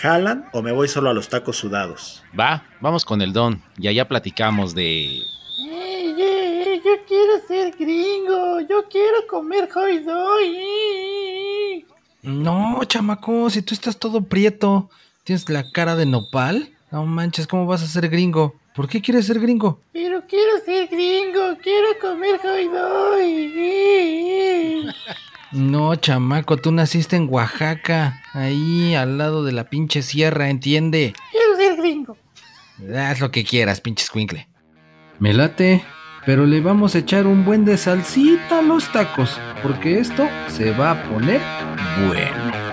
¿Jalan 0.00 0.48
o 0.52 0.62
me 0.62 0.70
voy 0.70 0.86
solo 0.86 1.10
a 1.10 1.14
los 1.14 1.28
tacos 1.28 1.56
sudados? 1.56 2.22
Va, 2.38 2.64
vamos 2.80 3.04
con 3.04 3.20
el 3.20 3.32
don 3.32 3.60
y 3.76 3.88
allá 3.88 4.06
platicamos 4.06 4.72
de... 4.74 5.22
¡Ey, 5.58 6.14
ey, 6.16 6.62
ey! 6.66 6.80
Yo 6.84 6.92
quiero 7.06 7.40
ser 7.48 7.74
gringo. 7.76 8.60
Yo 8.60 8.84
quiero 8.88 9.26
comer 9.28 9.68
hot 9.68 10.04
dog. 10.04 10.38
¡Ey! 10.40 11.84
No, 12.22 12.80
chamaco, 12.84 13.50
si 13.50 13.62
tú 13.62 13.74
estás 13.74 13.98
todo 13.98 14.22
prieto, 14.22 14.88
tienes 15.24 15.48
la 15.48 15.68
cara 15.72 15.96
de 15.96 16.06
nopal. 16.06 16.70
No 16.92 17.04
manches, 17.04 17.48
¿cómo 17.48 17.66
vas 17.66 17.82
a 17.82 17.86
ser 17.86 18.08
gringo? 18.08 18.54
¿Por 18.76 18.88
qué 18.88 19.02
quieres 19.02 19.26
ser 19.26 19.40
gringo? 19.40 19.80
Pero 19.92 20.22
quiero 20.28 20.58
ser 20.64 20.86
gringo. 20.86 21.56
Quiero 21.60 21.88
comer 22.00 22.38
hot 22.38 22.72
dog. 22.72 23.18
No, 25.52 25.94
chamaco, 25.96 26.58
tú 26.58 26.72
naciste 26.72 27.16
en 27.16 27.26
Oaxaca, 27.30 28.20
ahí 28.34 28.94
al 28.94 29.16
lado 29.16 29.44
de 29.44 29.52
la 29.52 29.64
pinche 29.64 30.02
sierra, 30.02 30.50
¿entiende? 30.50 31.14
Quiero 31.30 31.56
ser 31.56 31.76
gringo. 31.76 32.16
Haz 32.96 33.20
lo 33.20 33.30
que 33.30 33.44
quieras, 33.44 33.80
pinche 33.80 34.04
squinkle. 34.04 34.46
Me 35.18 35.32
late, 35.32 35.82
pero 36.26 36.44
le 36.44 36.60
vamos 36.60 36.94
a 36.94 36.98
echar 36.98 37.26
un 37.26 37.44
buen 37.44 37.64
de 37.64 37.78
salsita 37.78 38.58
a 38.58 38.62
los 38.62 38.92
tacos, 38.92 39.38
porque 39.62 39.98
esto 39.98 40.28
se 40.48 40.70
va 40.72 40.92
a 40.92 41.02
poner 41.04 41.40
bueno. 42.06 42.67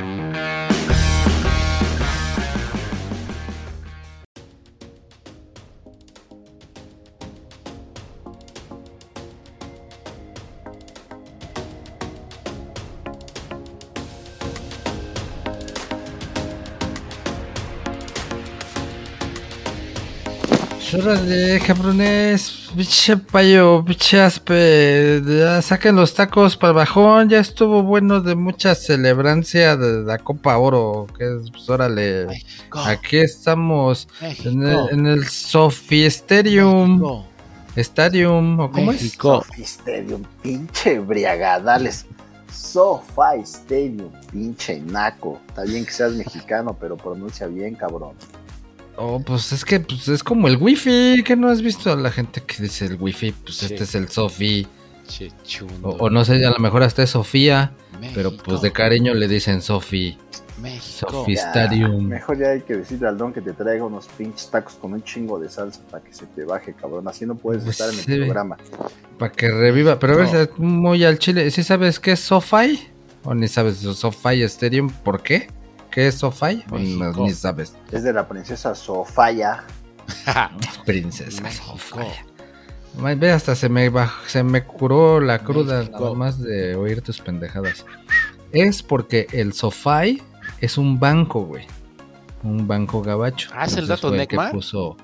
Órale, 20.97 21.59
cabrones, 21.59 22.69
pinche 22.73 23.17
payo, 23.17 23.83
pinche 23.83 24.21
aspe, 24.21 25.21
ya 25.25 25.61
saquen 25.61 25.95
los 25.97 26.13
tacos 26.13 26.55
para 26.55 26.71
el 26.71 26.75
bajón, 26.75 27.27
ya 27.27 27.39
estuvo 27.39 27.83
bueno 27.83 28.21
de 28.21 28.35
mucha 28.35 28.75
celebrancia 28.75 29.75
de 29.75 30.03
la 30.03 30.17
Copa 30.19 30.57
Oro, 30.57 31.07
que 31.17 31.25
es, 31.25 31.51
pues 31.51 31.69
órale, 31.69 32.27
aquí 32.71 33.17
estamos 33.17 34.07
en 34.21 34.63
el, 34.63 34.89
en 34.91 35.07
el 35.07 35.27
Sophie 35.27 36.05
Stadium, 36.05 37.23
Stadium, 37.75 38.59
¿o 38.61 38.71
cómo 38.71 38.91
México. 38.93 39.45
Stadium, 39.57 40.23
pinche 40.41 40.99
briagadales. 40.99 42.05
SoFi 42.51 43.41
Stadium, 43.43 44.11
pinche 44.31 44.79
naco. 44.79 45.41
Está 45.49 45.63
bien 45.63 45.85
que 45.85 45.91
seas 45.91 46.13
mexicano, 46.13 46.75
pero 46.79 46.95
pronuncia 46.95 47.47
bien, 47.47 47.75
cabrón. 47.75 48.13
Oh, 48.97 49.19
pues 49.19 49.51
es 49.51 49.65
que 49.65 49.79
pues 49.81 50.07
es 50.07 50.23
como 50.23 50.47
el 50.47 50.57
wifi, 50.57 51.21
que 51.23 51.35
no 51.35 51.49
has 51.49 51.61
visto 51.61 51.91
a 51.91 51.95
la 51.95 52.11
gente 52.11 52.41
que 52.41 52.63
dice 52.63 52.85
el 52.85 52.95
wifi, 53.01 53.31
pues 53.33 53.61
este 53.63 53.83
es 53.83 53.93
el 53.95 54.07
Sofi, 54.09 54.65
o, 55.83 55.89
o 55.89 56.09
no 56.09 56.23
sé, 56.23 56.45
a 56.45 56.49
lo 56.49 56.59
mejor 56.59 56.81
hasta 56.83 57.03
es 57.03 57.09
Sofía, 57.09 57.73
pero 58.13 58.35
pues 58.37 58.61
de 58.61 58.71
cariño 58.71 59.13
le 59.13 59.27
dicen 59.27 59.61
Sofi. 59.61 60.17
México. 60.61 61.11
Sofi 61.11 61.35
Ya, 61.35 61.41
Stadium. 61.49 62.05
Mejor 62.07 62.39
ya 62.39 62.47
hay 62.51 62.61
que 62.61 62.77
decirle 62.77 63.09
al 63.09 63.17
don 63.17 63.33
que 63.33 63.41
te 63.41 63.51
traiga 63.51 63.83
unos 63.83 64.07
pinches 64.17 64.49
tacos 64.49 64.75
con 64.75 64.93
un 64.93 65.03
chingo 65.03 65.37
de 65.37 65.49
salsa 65.49 65.81
para 65.91 66.01
que 66.01 66.13
se 66.13 66.25
te 66.27 66.45
baje, 66.45 66.73
cabrón. 66.73 67.05
Así 67.09 67.25
no 67.25 67.35
puedes 67.35 67.65
Pues 67.65 67.77
estar 67.77 67.93
en 67.93 67.99
el 67.99 68.05
sí. 68.05 68.15
programa. 68.25 68.55
Para 69.19 69.33
que 69.33 69.49
reviva. 69.51 69.99
Pero 69.99 70.13
a 70.13 70.23
No. 70.25 70.31
ver, 70.31 70.49
muy 70.57 71.03
al 71.03 71.19
chile. 71.19 71.51
¿Sí 71.51 71.61
sabes 71.61 71.99
qué 71.99 72.13
es 72.13 72.21
SoFi? 72.21 72.79
¿O 73.25 73.33
ni 73.35 73.49
sabes 73.49 73.79
SoFi 73.79 74.43
Stadium? 74.43 74.89
¿Por 74.89 75.21
qué? 75.21 75.49
¿Qué 75.95 76.07
es 76.07 76.15
no- 76.21 76.77
México. 76.77 77.23
ni 77.25 77.31
sabes? 77.31 77.75
Es 77.91 78.03
de 78.03 78.13
la 78.13 78.27
princesa 78.27 78.75
Sofaya. 78.75 79.63
Princesa 80.85 81.41
México. 81.41 81.65
SoFi. 81.79 82.07
Ay, 83.03 83.15
Ve, 83.15 83.31
hasta 83.31 83.55
se 83.55 83.67
me, 83.69 83.91
se 84.27 84.43
me 84.43 84.63
curó 84.63 85.19
la 85.19 85.39
cruda 85.39 85.79
México. 85.79 85.99
nada 85.99 86.13
más 86.13 86.39
de 86.41 86.75
oír 86.75 87.01
tus 87.01 87.19
pendejadas. 87.19 87.85
Es 88.51 88.83
porque 88.83 89.27
el 89.31 89.53
SoFi 89.53 90.21
es 90.61 90.77
un 90.77 90.99
banco, 90.99 91.41
güey. 91.45 91.65
Un 92.43 92.67
banco 92.67 93.01
gabacho. 93.01 93.49
Ah, 93.53 93.65
¿es 93.65 93.75
el 93.75 93.87
dato 93.87 94.09
fue 94.09 94.27
que 94.27 94.35
Necma? 94.37 94.51
puso, 94.51 94.95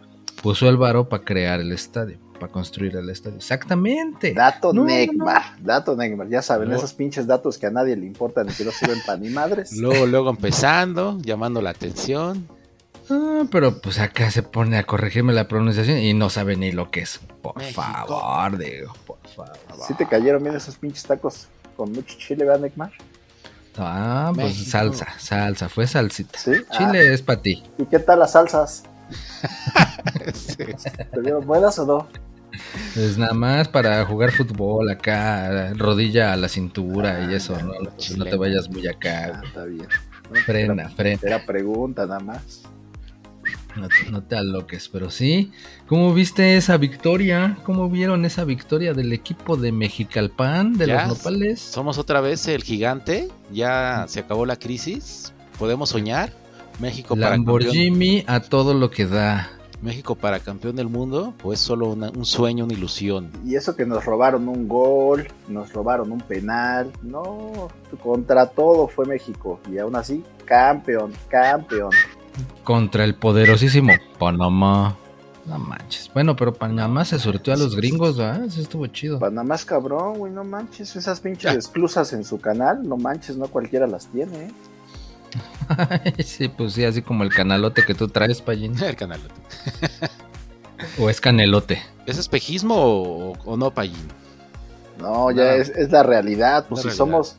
puso 0.44 0.69
el 0.69 0.78
varo 0.78 1.09
para 1.09 1.23
crear 1.23 1.59
el 1.59 1.72
estadio, 1.72 2.18
para 2.41 2.52
construir 2.52 2.96
el 2.97 3.09
estadio. 3.09 3.38
Exactamente. 3.38 4.34
Dato 4.34 4.74
No, 4.74 4.81
no, 4.81 4.88
Neymar. 4.88 5.62
Dato 5.62 5.96
Neymar. 5.96 6.28
Ya 6.28 6.41
saben, 6.41 6.69
No. 6.69 6.75
esos 6.75 6.94
pinches 6.94 7.28
datos 7.28 7.57
que 7.59 7.68
a 7.68 7.72
nadie 7.72 7.96
le 7.96 8.06
importan 8.07 8.50
y 8.50 8.53
que 8.53 8.66
no 8.66 8.72
sirven 8.72 9.00
para 9.06 9.19
ni 9.19 9.29
madres. 9.29 9.72
Luego, 9.78 10.06
luego 10.07 10.29
empezando, 10.31 11.18
llamando 11.22 11.62
la 11.62 11.69
atención. 11.69 12.47
Ah, 13.09 13.44
pero 13.52 13.79
pues 13.81 14.00
acá 14.00 14.31
se 14.31 14.41
pone 14.41 14.78
a 14.78 14.84
corregirme 14.84 15.34
la 15.34 15.47
pronunciación 15.47 15.97
y 16.00 16.13
no 16.13 16.29
sabe 16.29 16.56
ni 16.56 16.72
lo 16.72 16.90
que 16.91 17.02
es. 17.02 17.19
Por 17.41 17.56
México. 17.57 17.81
favor, 17.81 18.58
digo, 18.58 18.94
por 19.06 19.18
favor. 19.35 19.53
¿Sí 19.88 19.94
te 19.94 20.06
cayeron 20.08 20.41
bien 20.44 20.56
esos 20.56 20.75
pinches 20.78 21.03
tacos 21.03 21.47
con 21.78 21.91
mucho 21.91 22.18
chile, 22.18 22.44
¿verdad, 22.46 22.62
Neymar? 22.62 22.91
Ah, 23.78 24.31
pues 24.35 24.47
México. 24.47 24.69
salsa, 24.72 25.08
salsa, 25.18 25.69
fue 25.69 25.88
salsita. 25.88 26.38
Sí. 26.40 26.52
Chile 26.78 27.13
es 27.13 27.22
para 27.22 27.41
ti. 27.41 27.63
Ah, 27.66 27.69
¿Y 27.79 27.85
qué 27.85 28.00
tal 28.00 28.19
las 28.19 28.31
salsas? 28.31 28.84
Sí. 30.34 30.56
¿Te 30.56 31.22
dieron 31.22 31.46
buenas 31.46 31.78
o 31.79 31.85
no? 31.85 32.08
Es 32.95 33.17
nada 33.17 33.34
más 33.34 33.67
para 33.67 34.03
jugar 34.06 34.31
fútbol 34.31 34.89
acá, 34.89 35.73
rodilla 35.75 36.34
a 36.34 36.38
la 36.38 36.50
cintura 36.50 37.28
y 37.31 37.35
eso, 37.35 37.57
¿no? 37.62 37.73
No, 37.81 37.89
pues, 37.91 38.17
no 38.17 38.25
te 38.25 38.35
vayas 38.35 38.69
muy 38.69 38.88
acá, 38.88 39.34
Ah, 39.35 39.41
está 39.45 39.66
bien. 39.66 39.88
Frena, 40.45 40.90
frena. 40.90 41.19
Era 41.23 41.45
pregunta 41.45 42.06
nada 42.06 42.19
más. 42.19 42.63
No, 43.75 43.88
te- 43.88 44.11
no 44.11 44.22
te 44.22 44.35
aloques, 44.35 44.90
pero 44.90 45.09
sí. 45.09 45.51
¿Cómo 45.88 46.13
viste 46.13 46.57
esa 46.57 46.75
victoria? 46.78 47.57
¿Cómo 47.63 47.90
vieron 47.90 48.25
esa 48.25 48.44
victoria 48.44 48.94
del 48.94 49.13
equipo 49.13 49.56
de 49.56 49.72
Mexicalpan, 49.72 50.73
de 50.78 50.88
Ya, 50.88 51.07
los 51.07 51.17
nopales? 51.17 51.59
Somos 51.61 51.97
otra 51.97 52.19
vez 52.22 52.47
el 52.47 52.63
gigante. 52.63 53.29
Ya 53.51 54.06
se 54.09 54.19
acabó 54.19 54.45
la 54.45 54.57
crisis. 54.57 55.34
Podemos 55.57 55.90
soñar. 55.90 56.34
México 56.79 57.16
para 57.16 57.31
campeón, 57.31 57.59
Lamborghini 57.61 58.23
a 58.28 58.40
todo 58.41 58.73
lo 58.73 58.90
que 58.91 59.06
da. 59.06 59.50
México 59.81 60.15
para 60.15 60.39
campeón 60.39 60.75
del 60.75 60.87
mundo. 60.87 61.33
Pues 61.41 61.59
solo 61.59 61.87
una- 61.89 62.09
un 62.11 62.25
sueño, 62.25 62.65
una 62.65 62.73
ilusión. 62.73 63.29
Y 63.45 63.55
eso 63.55 63.75
que 63.75 63.85
nos 63.85 64.05
robaron 64.05 64.47
un 64.47 64.67
gol, 64.67 65.27
nos 65.47 65.73
robaron 65.73 66.11
un 66.11 66.21
penal. 66.21 66.91
No, 67.01 67.69
contra 68.03 68.45
todo 68.47 68.87
fue 68.87 69.05
México. 69.05 69.59
Y 69.71 69.77
aún 69.79 69.95
así, 69.95 70.23
campeón, 70.45 71.13
campeón. 71.27 71.91
Contra 72.63 73.03
el 73.03 73.15
poderosísimo 73.15 73.91
Panamá. 74.19 74.95
No 75.45 75.57
manches. 75.57 76.09
Bueno, 76.13 76.35
pero 76.35 76.53
Panamá 76.53 77.03
se 77.03 77.17
surtió 77.17 77.51
a 77.53 77.57
los 77.57 77.75
gringos, 77.75 78.15
¿verdad? 78.15 78.43
Eso 78.45 78.61
estuvo 78.61 78.85
chido. 78.85 79.17
Panamá 79.17 79.55
es 79.55 79.65
cabrón, 79.65 80.19
güey, 80.19 80.31
no 80.31 80.43
manches. 80.43 80.95
Esas 80.95 81.19
pinches 81.19 81.55
exclusas 81.55 82.13
en 82.13 82.23
su 82.23 82.39
canal, 82.39 82.87
no 82.87 82.95
manches, 82.95 83.37
no 83.37 83.47
cualquiera 83.47 83.87
las 83.87 84.05
tiene. 84.07 84.37
¿eh? 84.45 84.51
sí, 86.25 86.47
pues 86.49 86.73
sí, 86.73 86.83
así 86.85 87.01
como 87.01 87.23
el 87.23 87.29
canalote 87.33 87.83
que 87.85 87.93
tú 87.93 88.07
traes, 88.07 88.41
Payín. 88.41 88.78
El 88.81 88.96
canal. 88.96 89.19
O 90.99 91.09
es 91.09 91.22
canelote. 91.22 91.81
¿Es 92.05 92.17
espejismo 92.17 92.75
o, 92.75 93.34
o 93.46 93.57
no, 93.57 93.72
Payín? 93.72 94.07
No, 94.99 95.31
ya 95.31 95.55
es, 95.55 95.69
es 95.69 95.91
la 95.91 96.03
realidad. 96.03 96.66
Pues 96.67 96.84
La 96.85 96.91
si 96.91 96.97
realidad. 96.97 96.97
somos 96.97 97.35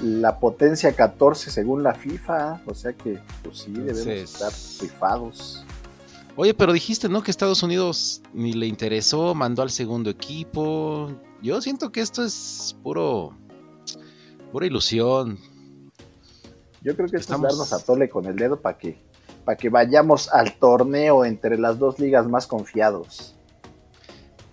la 0.00 0.38
potencia 0.38 0.92
14 0.94 1.50
según 1.50 1.82
la 1.82 1.94
FIFA, 1.94 2.60
o 2.66 2.74
sea 2.74 2.92
que, 2.92 3.18
pues 3.42 3.58
sí, 3.60 3.72
debemos 3.72 4.00
Entonces- 4.06 4.32
estar 4.32 4.52
rifados. 4.82 5.64
Oye, 6.38 6.52
pero 6.52 6.74
dijiste, 6.74 7.08
¿no? 7.08 7.22
Que 7.22 7.30
Estados 7.30 7.62
Unidos 7.62 8.20
ni 8.34 8.52
le 8.52 8.66
interesó, 8.66 9.34
mandó 9.34 9.62
al 9.62 9.70
segundo 9.70 10.10
equipo. 10.10 11.10
Yo 11.40 11.62
siento 11.62 11.90
que 11.90 12.02
esto 12.02 12.22
es 12.22 12.76
puro. 12.82 13.32
pura 14.52 14.66
ilusión. 14.66 15.38
Yo 16.86 16.94
creo 16.94 17.08
que 17.08 17.16
Estamos- 17.16 17.50
es 17.52 17.58
darnos 17.58 17.72
a 17.72 17.84
tole 17.84 18.08
con 18.08 18.26
el 18.26 18.36
dedo 18.36 18.60
para 18.60 18.78
que, 18.78 18.96
para 19.44 19.56
que 19.58 19.68
vayamos 19.68 20.28
al 20.32 20.52
torneo 20.56 21.24
entre 21.24 21.58
las 21.58 21.80
dos 21.80 21.98
ligas 21.98 22.28
más 22.28 22.46
confiados. 22.46 23.34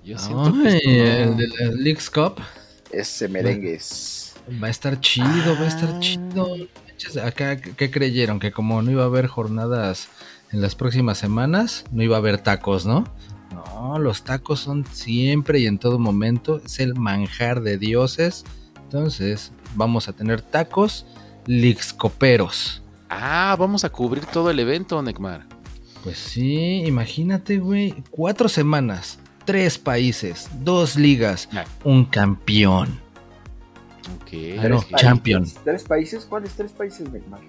Yo 0.03 0.17
siento 0.17 0.51
Ay, 0.65 0.79
que 0.81 1.23
el 1.23 1.29
no- 1.29 1.37
de 1.37 1.47
la 1.47 1.71
Leagues 1.75 2.09
Cup 2.09 2.37
Ese 2.91 3.27
merengues. 3.27 4.33
va 4.61 4.65
a 4.67 4.71
estar 4.71 4.99
chido, 4.99 5.27
va 5.59 5.61
a 5.61 5.67
estar 5.67 5.89
Ah. 5.93 5.99
chido. 5.99 6.47
acá, 7.23 7.57
¿qué 7.57 7.91
creyeron? 7.91 8.39
Que 8.39 8.51
como 8.51 8.81
no 8.81 8.89
iba 8.89 9.03
a 9.03 9.07
haber 9.07 9.27
jornadas 9.27 10.07
en 10.51 10.61
las 10.61 10.73
próximas 10.73 11.17
semanas, 11.19 11.83
no 11.91 12.01
iba 12.01 12.15
a 12.15 12.19
haber 12.19 12.37
tacos, 12.39 12.85
¿no? 12.87 13.03
No, 13.53 13.99
los 13.99 14.23
tacos 14.23 14.61
son 14.61 14.85
siempre 14.91 15.59
y 15.59 15.67
en 15.67 15.77
todo 15.77 15.99
momento, 15.99 16.61
es 16.65 16.79
el 16.79 16.95
manjar 16.95 17.61
de 17.61 17.77
dioses. 17.77 18.43
Entonces, 18.85 19.51
vamos 19.75 20.07
a 20.07 20.13
tener 20.13 20.41
tacos 20.41 21.05
lixcoperos. 21.47 22.81
Ah, 23.09 23.55
vamos 23.59 23.83
a 23.83 23.89
cubrir 23.89 24.25
todo 24.25 24.49
el 24.49 24.59
evento, 24.59 25.01
Necmar. 25.01 25.45
Pues 26.03 26.17
sí, 26.17 26.83
imagínate, 26.85 27.59
güey, 27.59 27.95
cuatro 28.09 28.49
semanas, 28.49 29.19
tres 29.45 29.77
países, 29.77 30.49
dos 30.61 30.95
ligas, 30.95 31.47
Ah. 31.53 31.63
un 31.83 32.05
campeón. 32.05 32.99
Ok. 34.21 34.29
Claro. 34.55 34.83
Tres 34.89 35.01
champion. 35.01 35.43
países. 35.43 35.61
¿Tres 35.63 35.83
países? 35.83 36.25
¿Cuáles 36.25 36.51
tres 36.53 36.71
países, 36.71 37.09
Neymar? 37.09 37.39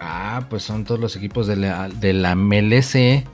Ah, 0.00 0.46
pues 0.50 0.62
son 0.62 0.84
todos 0.84 1.00
los 1.00 1.16
equipos 1.16 1.46
de 1.46 1.56
la, 1.56 1.88
de 1.88 2.12
la 2.12 2.34
MLC, 2.34 3.24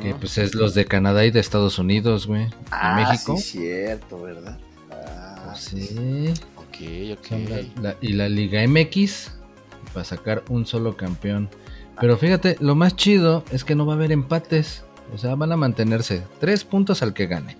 que 0.00 0.14
pues 0.18 0.38
es 0.38 0.54
los 0.54 0.74
de 0.74 0.86
Canadá 0.86 1.24
y 1.24 1.30
de 1.30 1.40
Estados 1.40 1.78
Unidos, 1.78 2.26
güey. 2.26 2.46
Ah, 2.70 2.96
México. 3.10 3.36
sí, 3.36 3.58
cierto, 3.58 4.22
¿verdad? 4.22 4.58
Ah, 4.90 5.42
Pues 5.50 5.60
sí. 5.60 6.34
Ok, 6.84 7.18
ok. 7.18 7.26
Son 7.26 7.44
la- 7.48 7.82
la- 7.82 7.96
y 8.00 8.12
la 8.12 8.28
Liga 8.28 8.62
MX 8.66 9.32
para 9.92 10.04
sacar 10.04 10.42
un 10.48 10.66
solo 10.66 10.96
campeón. 10.96 11.48
Pero 12.00 12.16
fíjate, 12.16 12.56
lo 12.60 12.74
más 12.74 12.96
chido 12.96 13.44
es 13.52 13.64
que 13.64 13.74
no 13.74 13.86
va 13.86 13.92
a 13.92 13.96
haber 13.96 14.12
empates. 14.12 14.84
O 15.14 15.18
sea, 15.18 15.34
van 15.36 15.52
a 15.52 15.56
mantenerse 15.56 16.22
tres 16.40 16.64
puntos 16.64 17.02
al 17.02 17.14
que 17.14 17.26
gane. 17.26 17.56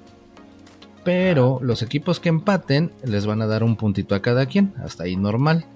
Pero 1.05 1.59
los 1.63 1.83
equipos 1.83 2.19
que 2.19 2.31
empaten 2.31 2.91
les 3.05 3.27
van 3.27 3.43
a 3.43 3.47
dar 3.47 3.63
un 3.63 3.77
puntito 3.77 4.15
a 4.15 4.23
cada 4.23 4.47
quien. 4.47 4.73
Hasta 4.83 5.05
ahí 5.05 5.17
normal. 5.17 5.67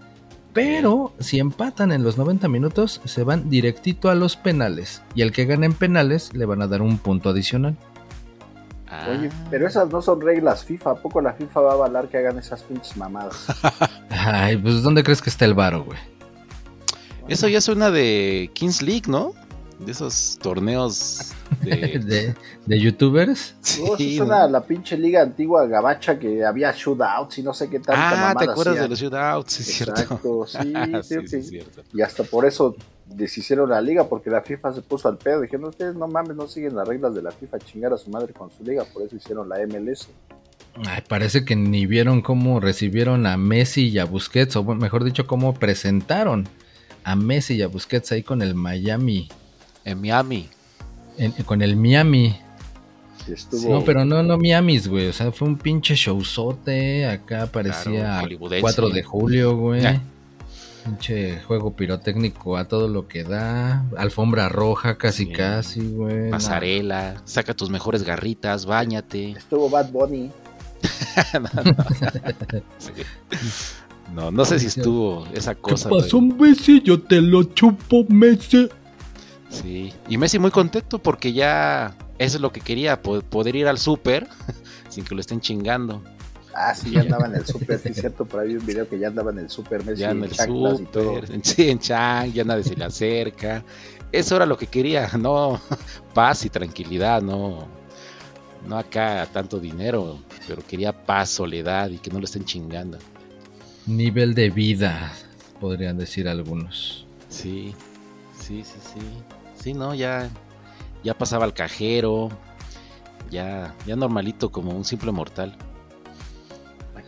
Pero 0.55 1.13
si 1.21 1.39
empatan 1.39 1.93
en 1.93 2.03
los 2.03 2.17
90 2.17 2.49
minutos, 2.49 3.01
se 3.05 3.23
van 3.23 3.51
directito 3.51 4.09
a 4.11 4.15
los 4.15 4.37
penales. 4.37 5.03
Y 5.15 5.21
el 5.23 5.31
que 5.31 5.45
gane 5.45 5.67
en 5.67 5.75
penales 5.75 6.33
le 6.35 6.47
van 6.47 6.63
a 6.63 6.67
dar 6.67 6.81
un 6.83 6.99
punto 6.99 7.29
adicional. 7.29 7.77
Ah, 8.91 9.07
Oye, 9.11 9.29
pero 9.51 9.67
esas 9.67 9.89
no 9.91 10.01
son 10.01 10.21
reglas 10.21 10.65
FIFA. 10.65 10.93
¿A 10.93 10.95
poco 10.95 11.21
la 11.21 11.35
FIFA 11.35 11.61
va 11.61 11.71
a 11.73 11.75
avalar 11.75 12.09
que 12.09 12.17
hagan 12.19 12.39
esas 12.39 12.63
pinches 12.63 12.97
mamadas? 12.97 13.47
Ay, 14.11 14.57
pues 14.57 14.83
¿dónde 14.83 15.03
crees 15.03 15.21
que 15.21 15.29
está 15.31 15.45
el 15.45 15.55
varo, 15.55 15.85
güey? 15.85 15.99
Eso 17.29 17.49
ya 17.49 17.61
suena 17.61 17.91
de 17.91 18.51
Kings 18.55 18.81
League, 18.83 19.03
¿no? 19.07 19.35
De 19.79 19.93
esos 19.93 20.39
torneos 20.41 21.33
de... 21.63 21.77
De, 21.99 22.35
de 22.67 22.81
youtubers. 22.81 23.55
Sí, 23.61 23.83
No, 23.83 23.95
eso 23.95 24.05
¿no? 24.05 24.17
suena 24.27 24.43
a 24.45 24.49
la 24.49 24.63
pinche 24.65 24.97
liga 24.97 25.23
antigua 25.23 25.67
gabacha 25.67 26.19
que 26.19 26.45
había 26.45 26.73
shootouts 26.73 27.39
y 27.39 27.43
no 27.43 27.53
sé 27.55 27.69
qué 27.69 27.79
tanta 27.81 28.09
Ah, 28.09 28.15
mamada 28.15 28.35
¿te 28.47 28.51
acuerdas 28.51 28.75
hacían. 28.75 28.85
de 28.85 28.89
los 28.89 28.99
shootouts? 29.01 29.53
Sí, 29.53 29.63
es 29.63 29.69
cierto. 29.77 30.01
Exacto, 30.01 30.47
sí, 30.47 31.27
sí, 31.29 31.43
sí. 31.43 31.59
Y 31.93 32.01
hasta 32.03 32.25
por 32.25 32.47
eso 32.47 32.75
deshicieron 33.15 33.71
la 33.71 33.81
liga, 33.81 34.09
porque 34.09 34.31
la 34.31 34.43
FIFA 34.43 34.75
se 34.75 34.83
puso 34.83 35.09
al 35.09 35.17
pedo. 35.19 35.41
Dijeron, 35.41 35.67
ustedes 35.67 35.95
no 35.95 36.07
mames, 36.09 36.37
no 36.37 36.47
siguen 36.49 36.77
las 36.77 36.87
reglas 36.87 37.15
de 37.15 37.23
la 37.23 37.31
FIFA, 37.33 37.59
chingar 37.61 37.93
a 37.93 37.99
su 37.99 38.11
madre 38.11 38.33
con 38.33 38.51
su 38.51 38.63
liga, 38.65 38.85
por 38.93 39.03
eso 39.03 39.17
hicieron 39.17 39.49
la 39.49 39.57
MLS. 39.67 40.09
Ay, 40.87 41.03
parece 41.09 41.45
que 41.45 41.57
ni 41.57 41.87
vieron 41.87 42.21
cómo 42.23 42.61
recibieron 42.61 43.27
a 43.27 43.37
Messi 43.37 43.89
y 43.89 43.99
a 43.99 44.05
Busquets, 44.05 44.55
o 44.57 44.63
mejor 44.63 45.03
dicho, 45.05 45.27
cómo 45.27 45.55
presentaron 45.55 46.49
a 47.05 47.17
Messi 47.17 47.55
y 47.57 47.63
a 47.63 47.69
Busquets 47.69 48.13
ahí 48.13 48.23
con 48.23 48.43
el 48.43 48.55
Miami, 48.55 49.29
En 49.85 50.01
Miami. 50.01 50.49
en- 51.17 51.33
con 51.45 51.63
el 51.63 51.75
Miami. 51.77 52.37
Estuvo, 53.27 53.75
No, 53.75 53.85
pero 53.85 54.05
no, 54.07 54.23
no 54.23 54.39
Miamis, 54.39 54.89
güey, 54.89 55.09
o 55.09 55.13
sea, 55.13 55.33
fue 55.33 55.49
un 55.49 55.59
pinche 55.59 55.95
showzote, 55.95 57.07
acá 57.07 57.47
parecía 57.47 58.01
Claro, 58.01 58.23
hollywoodense. 58.23 58.61
4 58.63 58.89
de 58.91 59.03
julio, 59.03 59.57
güey. 59.57 59.83
Pinche 60.89 61.41
juego 61.43 61.75
pirotécnico 61.77 62.57
a 62.57 62.67
todo 62.67 62.89
lo 62.89 63.09
que 63.09 63.23
da, 63.25 63.85
alfombra 63.97 64.49
roja 64.49 64.97
casi 64.97 65.27
Sí. 65.27 65.33
casi, 65.33 65.81
güey. 65.81 66.31
Pasarela. 66.31 67.21
Saca 67.25 67.53
tus 67.55 67.69
mejores 67.71 68.03
garritas, 68.05 68.65
bañate. 68.65 69.31
estuvo 69.37 69.69
Bad 69.69 69.91
Bunny. 69.91 70.31
Sí. 72.79 72.93
No, 74.15 74.31
no 74.31 74.45
sé 74.47 74.59
si 74.59 74.67
estuvo 74.67 75.27
esa 75.35 75.55
¿Qué 75.55 75.61
cosa. 75.61 75.91
pasó, 75.91 76.19
de- 76.21 76.35
Messi? 76.35 76.81
Yo 76.83 77.03
te 77.03 77.21
lo 77.21 77.43
chupo, 77.43 78.05
Messi. 78.09 78.69
Sí. 79.51 79.93
Y 80.09 80.17
Messi 80.17 80.39
muy 80.39 80.51
contento 80.51 80.99
porque 80.99 81.33
ya 81.35 81.95
eso 82.19 82.37
es 82.39 82.41
lo 82.41 82.51
que 82.53 82.61
quería, 82.61 83.03
po- 83.03 83.21
poder 83.21 83.57
ir 83.57 83.67
al 83.69 83.79
súper 83.79 84.27
sin 84.89 85.05
que 85.05 85.15
lo 85.15 85.21
estén 85.21 85.41
chingando. 85.41 86.03
Ah, 86.61 86.75
sí, 86.75 86.91
ya 86.91 87.03
andaba 87.03 87.27
en 87.27 87.37
el 87.37 87.47
super, 87.47 87.79
sí, 87.79 87.91
es 87.91 87.97
cierto, 88.01 88.25
por 88.25 88.41
ahí 88.41 88.49
vi 88.49 88.57
un 88.57 88.67
video 88.67 88.89
que 88.89 88.99
ya 88.99 89.07
andaba 89.09 89.31
en 89.31 89.39
el 89.39 89.49
super, 89.49 89.85
Messi, 89.85 90.01
Ya 90.01 90.11
en 90.11 90.19
en 90.19 90.25
el 90.25 90.33
y 90.33 90.37
todo. 90.37 90.77
súper, 90.77 91.45
sí, 91.45 91.71
en 91.71 91.79
Chang, 91.79 92.33
ya 92.33 92.43
nadie 92.45 92.65
se 92.65 92.75
le 92.75 92.85
acerca. 92.85 93.65
Eso 94.11 94.37
era 94.37 94.45
lo 94.45 94.57
que 94.59 94.67
quería, 94.67 95.09
no 95.19 95.61
paz 96.15 96.45
y 96.45 96.51
tranquilidad, 96.51 97.23
no, 97.23 97.69
no 98.67 98.77
acá 98.79 99.29
tanto 99.33 99.61
dinero, 99.61 100.19
pero 100.49 100.63
quería 100.67 100.93
paz, 100.93 101.31
soledad 101.31 101.91
y 101.91 101.99
que 101.99 102.11
no 102.11 102.19
lo 102.19 102.25
estén 102.25 102.45
chingando. 102.45 102.99
Nivel 103.87 104.35
de 104.35 104.51
vida, 104.51 105.13
podrían 105.61 105.97
decir 105.97 106.29
algunos. 106.29 107.07
Sí, 107.29 107.75
sí, 108.33 108.65
sí, 108.65 108.79
sí. 108.83 109.01
Sí, 109.55 109.75
no, 109.75 109.95
ya, 109.95 110.29
ya 111.05 111.17
pasaba 111.17 111.45
al 111.45 111.55
cajero, 111.55 112.31
ya, 113.31 113.75
ya 113.87 113.97
normalito 113.97 114.51
como 114.51 114.73
un 114.73 114.85
simple 114.85 115.13
mortal. 115.13 115.57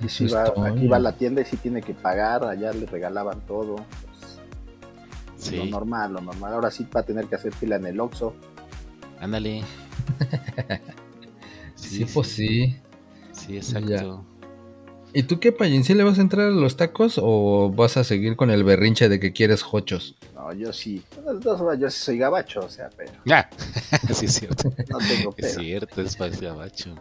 Eso 0.04 0.24
va, 0.34 0.44
es 0.44 0.54
todo. 0.54 0.64
aquí 0.64 0.86
va 0.88 0.96
a 0.96 1.00
la 1.00 1.12
tienda 1.12 1.42
y 1.42 1.44
sí 1.44 1.56
tiene 1.56 1.82
que 1.82 1.94
pagar, 1.94 2.44
allá 2.44 2.72
le 2.72 2.86
regalaban 2.86 3.40
todo. 3.46 3.76
pues, 5.36 5.52
Lo 5.52 5.64
normal, 5.66 6.12
lo 6.14 6.20
normal. 6.20 6.54
Ahora 6.54 6.70
sí 6.70 6.86
va 6.94 7.00
a 7.00 7.04
tener 7.04 7.26
que 7.26 7.34
hacer 7.36 7.52
fila 7.54 7.76
en 7.76 7.86
el 7.86 8.00
Oxxo. 8.00 8.34
ándale. 9.20 9.62
Sí, 11.74 12.04
pues 12.12 12.28
sí. 12.28 12.76
Sí, 13.32 13.56
exacto. 13.56 14.24
¿Y 15.12 15.24
tú 15.24 15.40
qué, 15.40 15.50
Payín? 15.50 15.82
¿Sí 15.82 15.94
le 15.94 16.04
vas 16.04 16.18
a 16.18 16.20
entrar 16.22 16.46
a 16.48 16.50
los 16.50 16.76
tacos 16.76 17.18
o 17.20 17.72
vas 17.74 17.96
a 17.96 18.04
seguir 18.04 18.36
con 18.36 18.50
el 18.50 18.62
berrinche 18.62 19.08
de 19.08 19.18
que 19.18 19.32
quieres 19.32 19.64
hochos? 19.72 20.14
No, 20.34 20.52
yo 20.52 20.72
sí. 20.72 21.02
Yo 21.78 21.90
sí 21.90 21.98
soy 21.98 22.18
gabacho, 22.18 22.60
o 22.60 22.68
sea, 22.68 22.90
pero 22.96 23.12
Ya, 23.24 23.48
sí 24.14 24.26
es 24.26 24.34
cierto. 24.34 24.68
no 24.88 24.98
tengo 24.98 25.34
Es 25.36 25.46
pedo. 25.54 25.60
cierto, 25.60 26.02
es 26.02 26.16
para 26.16 26.36
gabacho. 26.36 26.94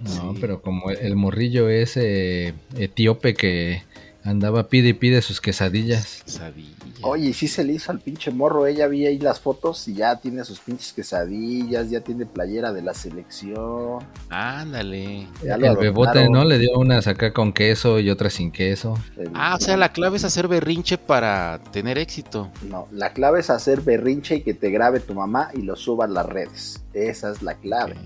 No, 0.00 0.32
Sí. 0.34 0.38
pero 0.40 0.60
como 0.60 0.90
el, 0.90 0.98
el 0.98 1.16
morrillo 1.16 1.68
ese 1.68 2.54
etíope 2.76 3.34
que 3.34 3.82
andaba 4.24 4.68
pide 4.68 4.88
y 4.88 4.92
pide 4.94 5.20
sus 5.22 5.40
quesadillas. 5.40 6.22
Sabía. 6.24 6.70
Oye, 7.02 7.28
y 7.28 7.32
sí 7.34 7.48
se 7.48 7.62
le 7.64 7.74
hizo 7.74 7.92
al 7.92 8.00
pinche 8.00 8.30
morro. 8.30 8.66
Ella 8.66 8.86
vi 8.86 9.04
ahí 9.06 9.18
las 9.18 9.38
fotos 9.38 9.86
y 9.88 9.94
ya 9.94 10.16
tiene 10.16 10.42
sus 10.44 10.60
pinches 10.60 10.94
quesadillas, 10.94 11.90
ya 11.90 12.00
tiene 12.00 12.24
playera 12.24 12.72
de 12.72 12.80
la 12.80 12.94
selección. 12.94 13.98
Ándale. 14.30 15.26
Ya 15.44 15.56
el 15.56 15.76
bebote. 15.76 16.28
¿no? 16.30 16.44
Le 16.44 16.58
dio 16.58 16.78
unas 16.78 17.06
acá 17.06 17.32
con 17.34 17.52
queso 17.52 18.00
y 18.00 18.08
otras 18.08 18.32
sin 18.34 18.50
queso. 18.50 18.98
El- 19.18 19.30
Ah, 19.34 19.56
o 19.56 19.60
sea, 19.60 19.76
la 19.76 19.92
clave 19.92 20.16
es 20.16 20.24
hacer 20.24 20.48
berrinche 20.48 20.96
para 20.96 21.60
tener 21.72 21.98
éxito. 21.98 22.50
No, 22.68 22.88
la 22.92 23.12
clave 23.12 23.40
es 23.40 23.50
hacer 23.50 23.82
berrinche 23.82 24.36
y 24.36 24.40
que 24.42 24.54
te 24.54 24.70
grabe 24.70 25.00
tu 25.00 25.14
mamá 25.14 25.50
y 25.54 25.62
lo 25.62 25.76
suba 25.76 26.06
a 26.06 26.08
las 26.08 26.26
redes. 26.26 26.82
Esa 26.94 27.30
es 27.32 27.42
la 27.42 27.54
clave. 27.56 27.96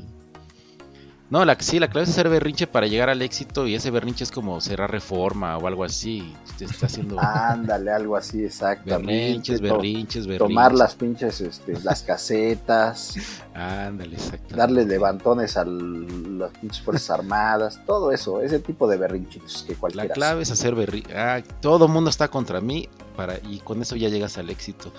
No, 1.31 1.45
la, 1.45 1.57
sí, 1.61 1.79
la 1.79 1.89
clave 1.89 2.05
es 2.05 2.11
hacer 2.11 2.31
berrinche 2.31 2.67
para 2.67 2.87
llegar 2.87 3.11
al 3.11 3.21
éxito 3.21 3.67
y 3.67 3.75
ese 3.75 3.91
berrinche 3.91 4.25
es 4.25 4.31
como 4.31 4.63
cerrar 4.63 4.91
reforma 4.91 5.59
o 5.59 5.67
algo 5.67 5.85
así. 5.85 6.35
Usted 6.47 6.71
está 6.71 6.87
haciendo 6.87 7.21
Ándale, 7.21 7.91
algo 7.91 8.17
así, 8.17 8.45
exactamente. 8.45 9.13
berrinches, 9.13 9.61
berrinches, 9.61 10.27
berrinches. 10.27 10.39
Tomar 10.49 10.73
las 10.75 10.95
pinches, 10.95 11.43
este, 11.43 11.79
las 11.83 12.03
casetas, 12.03 13.15
Ándale, 13.53 14.15
exacto. 14.17 14.57
darle 14.57 14.87
levantones 14.87 15.59
a 15.59 15.67
las 15.67 16.51
pinches 16.63 16.81
fuerzas 16.81 17.11
armadas, 17.11 17.79
todo 17.85 18.11
eso, 18.11 18.41
ese 18.41 18.59
tipo 18.61 18.89
de 18.89 18.97
berrinches 18.97 19.65
que 19.67 19.75
La 19.75 19.79
cualquiera. 19.81 20.15
clave 20.15 20.43
es 20.45 20.51
hacer 20.51 20.75
berrinche. 20.75 21.15
Ah, 21.15 21.43
todo 21.61 21.85
el 21.87 21.93
mundo 21.93 22.09
está 22.09 22.29
contra 22.29 22.63
mí 22.63 22.89
para 23.17 23.39
y 23.51 23.59
con 23.59 23.83
eso 23.83 23.97
ya 23.97 24.09
llegas 24.09 24.39
al 24.39 24.49
éxito. 24.49 24.95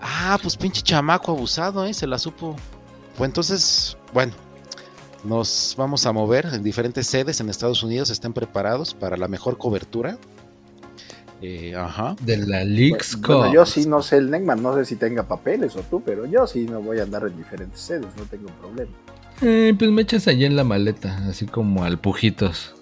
Ah, 0.00 0.38
pues 0.42 0.56
pinche 0.56 0.80
chamaco 0.80 1.32
abusado, 1.32 1.84
¿eh? 1.84 1.92
Se 1.92 2.06
la 2.06 2.18
supo. 2.18 2.56
Pues 3.18 3.28
entonces, 3.28 3.96
bueno, 4.14 4.32
nos 5.26 5.74
vamos 5.76 6.06
a 6.06 6.12
mover 6.12 6.46
en 6.52 6.62
diferentes 6.62 7.06
sedes 7.06 7.40
en 7.40 7.48
Estados 7.48 7.82
Unidos. 7.82 8.10
Estén 8.10 8.32
preparados 8.32 8.94
para 8.94 9.16
la 9.16 9.28
mejor 9.28 9.58
cobertura. 9.58 10.18
Eh, 11.42 11.74
ajá. 11.76 12.16
De 12.22 12.38
la 12.38 12.64
Leaks 12.64 13.20
bueno, 13.20 13.52
yo 13.52 13.66
sí 13.66 13.86
no 13.86 14.02
sé 14.02 14.16
el 14.16 14.30
Neckman, 14.30 14.62
no 14.62 14.74
sé 14.74 14.86
si 14.86 14.96
tenga 14.96 15.28
papeles 15.28 15.76
o 15.76 15.80
tú, 15.80 16.02
pero 16.04 16.24
yo 16.24 16.46
sí 16.46 16.64
no 16.64 16.80
voy 16.80 16.98
a 16.98 17.02
andar 17.02 17.26
en 17.26 17.36
diferentes 17.36 17.80
sedes, 17.80 18.06
no 18.16 18.24
tengo 18.24 18.46
problema. 18.60 18.90
Eh, 19.42 19.74
pues 19.78 19.90
me 19.90 20.02
echas 20.02 20.28
allí 20.28 20.46
en 20.46 20.56
la 20.56 20.64
maleta, 20.64 21.14
así 21.28 21.46
como 21.46 21.84
al 21.84 21.98
pujitos. 21.98 22.74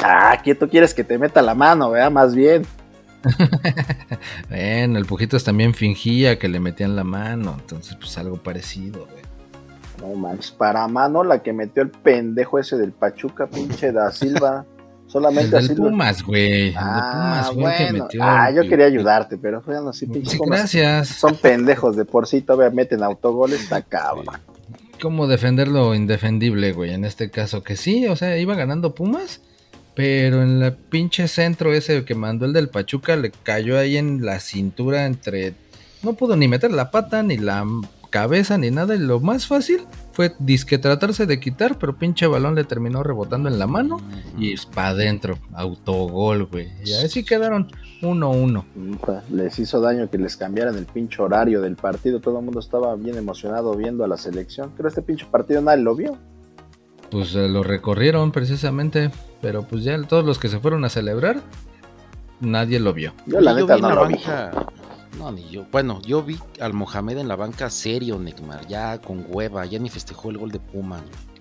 Ah, 0.00 0.40
quieto 0.42 0.68
quieres 0.68 0.94
que 0.94 1.02
te 1.02 1.18
meta 1.18 1.42
la 1.42 1.54
mano, 1.54 1.90
vea, 1.90 2.10
más 2.10 2.34
bien. 2.34 2.64
Bueno, 4.48 4.98
el 4.98 5.06
pujitos 5.06 5.44
también 5.44 5.74
fingía 5.74 6.38
que 6.38 6.48
le 6.48 6.60
metían 6.60 6.94
la 6.96 7.04
mano, 7.04 7.56
entonces 7.58 7.96
pues 7.96 8.18
algo 8.18 8.36
parecido, 8.36 9.06
güey. 9.06 9.21
No 10.02 10.14
manches, 10.16 10.50
para 10.50 10.86
mano 10.88 11.22
la 11.24 11.42
que 11.42 11.52
metió 11.52 11.82
el 11.82 11.90
pendejo 11.90 12.58
ese 12.58 12.76
del 12.76 12.92
Pachuca, 12.92 13.46
pinche 13.46 13.92
da 13.92 14.10
Silva. 14.12 14.64
El 15.04 15.10
Solamente 15.12 15.56
del 15.56 15.64
así. 15.66 15.74
Pumas, 15.74 16.22
güey. 16.22 16.68
El 16.68 16.74
Ah, 16.78 17.50
Pumas 17.52 17.80
el 17.80 17.86
bueno. 17.90 18.04
metió. 18.04 18.22
Ah, 18.24 18.48
el- 18.48 18.54
yo 18.56 18.62
quería 18.62 18.86
ayudarte, 18.86 19.36
pero 19.36 19.60
fueron 19.60 19.86
así 19.88 20.06
pinches 20.06 20.32
Sí, 20.32 20.38
gracias. 20.46 21.08
Son 21.08 21.36
pendejos 21.36 21.96
de 21.96 22.06
por 22.06 22.26
sí, 22.26 22.40
todavía 22.40 22.74
meten 22.74 23.02
autogoles, 23.02 23.60
está 23.60 23.82
cabrón. 23.82 24.24
¿Cómo 25.02 25.26
defender 25.26 25.68
lo 25.68 25.94
indefendible, 25.94 26.72
güey? 26.72 26.94
En 26.94 27.04
este 27.04 27.28
caso, 27.30 27.62
que 27.62 27.76
sí, 27.76 28.06
o 28.06 28.16
sea, 28.16 28.38
iba 28.38 28.54
ganando 28.54 28.94
Pumas, 28.94 29.42
pero 29.94 30.40
en 30.42 30.60
la 30.60 30.74
pinche 30.74 31.28
centro 31.28 31.74
ese 31.74 32.06
que 32.06 32.14
mandó 32.14 32.46
el 32.46 32.54
del 32.54 32.70
Pachuca 32.70 33.14
le 33.16 33.32
cayó 33.42 33.78
ahí 33.78 33.98
en 33.98 34.24
la 34.24 34.40
cintura 34.40 35.04
entre... 35.04 35.52
No 36.02 36.14
pudo 36.14 36.36
ni 36.36 36.48
meter 36.48 36.70
la 36.72 36.90
pata, 36.90 37.22
ni 37.22 37.36
la 37.36 37.66
cabeza, 38.12 38.58
ni 38.58 38.70
nada, 38.70 38.94
y 38.94 38.98
lo 38.98 39.18
más 39.18 39.46
fácil 39.48 39.80
fue 40.12 40.32
disque 40.38 40.78
tratarse 40.78 41.26
de 41.26 41.40
quitar, 41.40 41.78
pero 41.78 41.96
pinche 41.96 42.26
balón 42.28 42.54
le 42.54 42.62
terminó 42.64 43.02
rebotando 43.02 43.48
en 43.48 43.58
la 43.58 43.66
mano 43.66 44.00
y 44.38 44.54
para 44.74 44.88
adentro, 44.88 45.38
autogol, 45.54 46.44
güey. 46.44 46.68
Y 46.84 46.92
así 46.92 47.24
quedaron 47.24 47.68
1-1. 48.02 48.64
Puta, 48.98 49.24
Les 49.32 49.58
hizo 49.58 49.80
daño 49.80 50.08
que 50.10 50.18
les 50.18 50.36
cambiaran 50.36 50.76
el 50.76 50.84
pinche 50.86 51.22
horario 51.22 51.60
del 51.62 51.74
partido. 51.76 52.20
Todo 52.20 52.38
el 52.38 52.44
mundo 52.44 52.60
estaba 52.60 52.94
bien 52.96 53.16
emocionado 53.16 53.74
viendo 53.74 54.04
a 54.04 54.08
la 54.08 54.16
selección. 54.18 54.70
Pero 54.76 54.88
este 54.88 55.02
pinche 55.02 55.26
partido 55.26 55.62
nadie 55.62 55.82
lo 55.82 55.96
vio. 55.96 56.18
Pues 57.10 57.34
eh, 57.34 57.48
lo 57.48 57.62
recorrieron 57.62 58.30
precisamente, 58.32 59.10
pero 59.40 59.62
pues 59.64 59.84
ya 59.84 60.00
todos 60.02 60.24
los 60.24 60.38
que 60.38 60.48
se 60.48 60.58
fueron 60.60 60.84
a 60.84 60.88
celebrar, 60.88 61.40
nadie 62.40 62.78
lo 62.80 62.92
vio. 62.92 63.14
Yo 63.26 63.40
la 63.40 63.52
Yo 63.52 63.60
neta 63.66 63.76
no 63.78 63.88
la 63.88 63.94
lo 63.94 64.06
vi. 64.08 64.14
banca. 64.14 64.50
No, 65.18 65.30
ni 65.30 65.48
yo. 65.50 65.66
Bueno, 65.70 66.00
yo 66.02 66.22
vi 66.22 66.38
al 66.60 66.72
Mohamed 66.72 67.18
en 67.18 67.28
la 67.28 67.36
banca 67.36 67.68
serio, 67.70 68.18
Neymar, 68.18 68.66
ya 68.66 68.98
con 69.00 69.24
hueva, 69.28 69.66
ya 69.66 69.78
ni 69.78 69.88
festejó 69.90 70.30
el 70.30 70.38
gol 70.38 70.50
de 70.50 70.58
Pumas. 70.58 71.02
güey. 71.02 71.32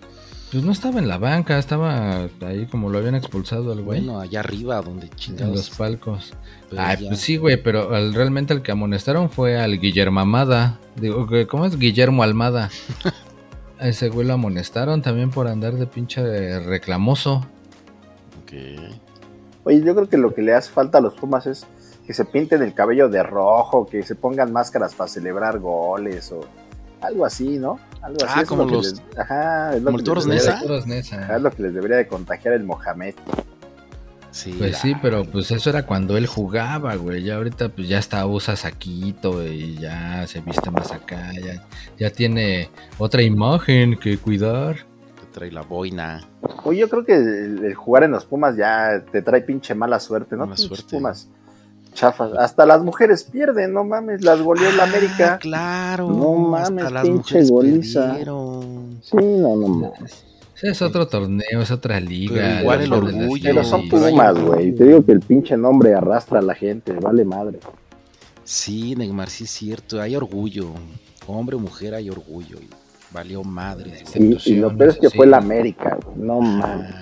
Pues 0.51 0.63
no 0.65 0.73
estaba 0.73 0.99
en 0.99 1.07
la 1.07 1.17
banca, 1.17 1.57
estaba 1.57 2.27
ahí 2.41 2.65
como 2.69 2.89
lo 2.89 2.97
habían 2.97 3.15
expulsado 3.15 3.71
al 3.71 3.81
güey. 3.83 4.01
Bueno, 4.01 4.19
allá 4.19 4.41
arriba, 4.41 4.81
donde 4.81 5.05
en 5.05 5.15
chingados. 5.15 5.55
los 5.55 5.69
palcos. 5.69 6.33
pero 6.69 6.81
Ay, 6.81 6.97
ya- 7.03 7.07
pues 7.07 7.21
sí, 7.21 7.37
güey, 7.37 7.55
pero 7.63 7.95
al- 7.95 8.13
realmente 8.13 8.53
el 8.53 8.61
que 8.61 8.73
amonestaron 8.73 9.29
fue 9.29 9.57
al 9.57 9.79
Guillermo 9.79 10.19
Amada. 10.19 10.77
Digo, 10.97 11.25
¿cómo 11.47 11.65
es? 11.65 11.77
Guillermo 11.79 12.23
Almada. 12.23 12.69
A 13.79 13.87
ese 13.87 14.09
güey 14.09 14.27
lo 14.27 14.33
amonestaron 14.33 15.01
también 15.01 15.31
por 15.31 15.47
andar 15.47 15.73
de 15.73 15.87
pinche 15.87 16.59
reclamoso. 16.59 17.37
Ok. 18.43 18.53
Oye, 19.63 19.81
yo 19.83 19.95
creo 19.95 20.09
que 20.09 20.17
lo 20.17 20.33
que 20.35 20.41
le 20.41 20.53
hace 20.53 20.69
falta 20.69 20.97
a 20.97 21.01
los 21.01 21.13
Pumas 21.15 21.47
es 21.47 21.65
que 22.05 22.13
se 22.13 22.25
pinten 22.25 22.61
el 22.61 22.73
cabello 22.73 23.09
de 23.09 23.23
rojo, 23.23 23.85
que 23.85 24.03
se 24.03 24.15
pongan 24.15 24.51
máscaras 24.51 24.95
para 24.95 25.07
celebrar 25.07 25.59
goles 25.59 26.31
o 26.31 26.41
algo 27.01 27.25
así, 27.25 27.57
¿no? 27.57 27.79
Algo 28.01 28.17
así. 28.25 28.33
Ah, 28.37 28.41
es 28.41 28.47
como 28.47 28.63
lo 28.63 28.69
que 28.69 28.75
los- 28.75 28.91
les- 28.93 29.17
Ajá, 29.19 29.75
es 29.75 29.81
lo 29.81 29.85
como 29.91 29.97
que 29.97 30.03
les 30.15 30.25
debería 30.25 30.53
Nesa. 30.61 30.73
De- 30.73 30.85
Nesa. 30.87 31.23
ajá, 31.23 31.35
es 31.37 31.41
lo 31.41 31.51
que 31.51 31.63
les 31.63 31.73
debería 31.73 31.97
de 31.97 32.07
contagiar 32.07 32.53
el 32.53 32.63
Mohamed. 32.63 33.15
Sí, 34.31 34.55
Pues 34.57 34.77
sí, 34.77 34.93
pero 35.01 35.25
pues 35.25 35.51
eso 35.51 35.69
era 35.69 35.85
cuando 35.85 36.15
él 36.15 36.25
jugaba, 36.25 36.95
güey. 36.95 37.21
Ya 37.23 37.35
ahorita 37.35 37.67
pues 37.67 37.89
ya 37.89 37.99
está 37.99 38.25
usa 38.25 38.55
saquito 38.55 39.45
y 39.45 39.75
ya 39.77 40.25
se 40.25 40.39
viste 40.39 40.71
más 40.71 40.91
acá, 40.93 41.31
ya, 41.33 41.61
ya 41.99 42.09
tiene 42.11 42.69
otra 42.97 43.23
imagen 43.23 43.97
que 43.99 44.17
cuidar. 44.17 44.77
te 45.19 45.25
trae 45.39 45.51
la 45.51 45.61
boina. 45.63 46.21
Oye, 46.63 46.79
yo 46.79 46.89
creo 46.89 47.03
que 47.05 47.15
el, 47.15 47.63
el 47.65 47.73
jugar 47.75 48.03
en 48.03 48.11
los 48.11 48.23
Pumas 48.25 48.55
ya 48.55 49.03
te 49.11 49.21
trae 49.21 49.41
pinche 49.41 49.75
mala 49.75 49.99
suerte, 49.99 50.35
¿no? 50.37 50.45
Mala 50.45 50.55
suerte. 50.57 50.85
Pumas 50.89 51.27
chafas. 51.93 52.31
Hasta 52.37 52.65
las 52.65 52.83
mujeres 52.83 53.23
pierden, 53.23 53.73
no 53.73 53.83
mames, 53.83 54.23
las 54.23 54.41
goleó 54.41 54.69
el 54.69 54.79
Ah, 54.79 54.83
América. 54.83 55.37
Claro. 55.39 56.09
No 56.09 56.33
mames, 56.35 56.83
hasta 56.85 56.89
las 56.93 57.03
pinche 57.03 57.19
mujeres 57.35 57.51
goliza. 57.51 58.07
perdieron. 58.07 58.99
Sí, 59.01 59.15
no, 59.17 59.55
no 59.55 59.67
mames. 59.67 60.25
Es 60.61 60.81
otro 60.83 61.07
torneo, 61.07 61.61
es 61.61 61.71
otra 61.71 61.99
liga. 61.99 62.35
Pero 62.35 62.59
igual 62.61 62.81
el 62.81 62.93
orgullo, 62.93 63.43
Pero 63.43 63.63
son 63.63 63.89
Pumas, 63.89 64.39
güey. 64.39 64.71
Te 64.73 64.83
digo 64.85 65.03
que 65.03 65.11
el 65.11 65.19
pinche 65.21 65.57
nombre 65.57 65.93
arrastra 65.95 66.37
a 66.39 66.41
la 66.43 66.53
gente, 66.53 66.93
vale 66.93 67.25
madre. 67.25 67.59
Sí, 68.43 68.95
Neymar, 68.95 69.29
sí 69.29 69.45
es 69.45 69.49
cierto. 69.51 69.99
Hay 69.99 70.15
orgullo. 70.15 70.67
Hombre 71.25 71.55
o 71.55 71.59
mujer 71.59 71.95
hay 71.95 72.09
orgullo. 72.09 72.57
y 72.61 72.69
valió 73.11 73.43
madre. 73.43 74.03
Sí. 74.05 74.37
Y, 74.45 74.51
y 74.51 74.55
lo 74.57 74.75
peor 74.75 74.91
es 74.91 74.97
que 74.99 75.09
sí. 75.09 75.17
fue 75.17 75.25
el 75.25 75.33
América, 75.33 75.97
güey. 76.05 76.17
No 76.27 76.39
mames. 76.41 76.95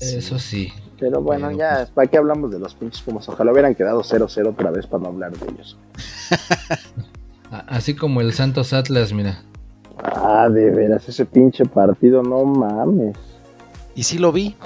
Eso 0.00 0.38
sí. 0.38 0.72
Pero 0.98 1.20
bueno, 1.20 1.48
Pero, 1.48 1.58
ya, 1.58 1.74
pues- 1.78 1.90
¿para 1.90 2.06
qué 2.08 2.18
hablamos 2.18 2.50
de 2.50 2.58
los 2.58 2.74
pinches 2.74 3.02
Pumas? 3.02 3.28
Ojalá 3.28 3.52
hubieran 3.52 3.74
quedado 3.74 4.02
0-0 4.02 4.50
otra 4.50 4.70
vez 4.70 4.86
para 4.86 5.02
no 5.02 5.08
hablar 5.10 5.32
de 5.32 5.50
ellos. 5.52 5.76
Así 7.50 7.94
como 7.94 8.20
el 8.20 8.32
Santos 8.32 8.72
Atlas, 8.72 9.12
mira. 9.12 9.42
Ah, 10.02 10.48
de 10.48 10.70
veras, 10.70 11.08
ese 11.08 11.24
pinche 11.24 11.64
partido, 11.64 12.22
no 12.22 12.44
mames. 12.44 13.16
Y 13.94 14.02
sí 14.02 14.18
lo 14.18 14.32
vi. 14.32 14.56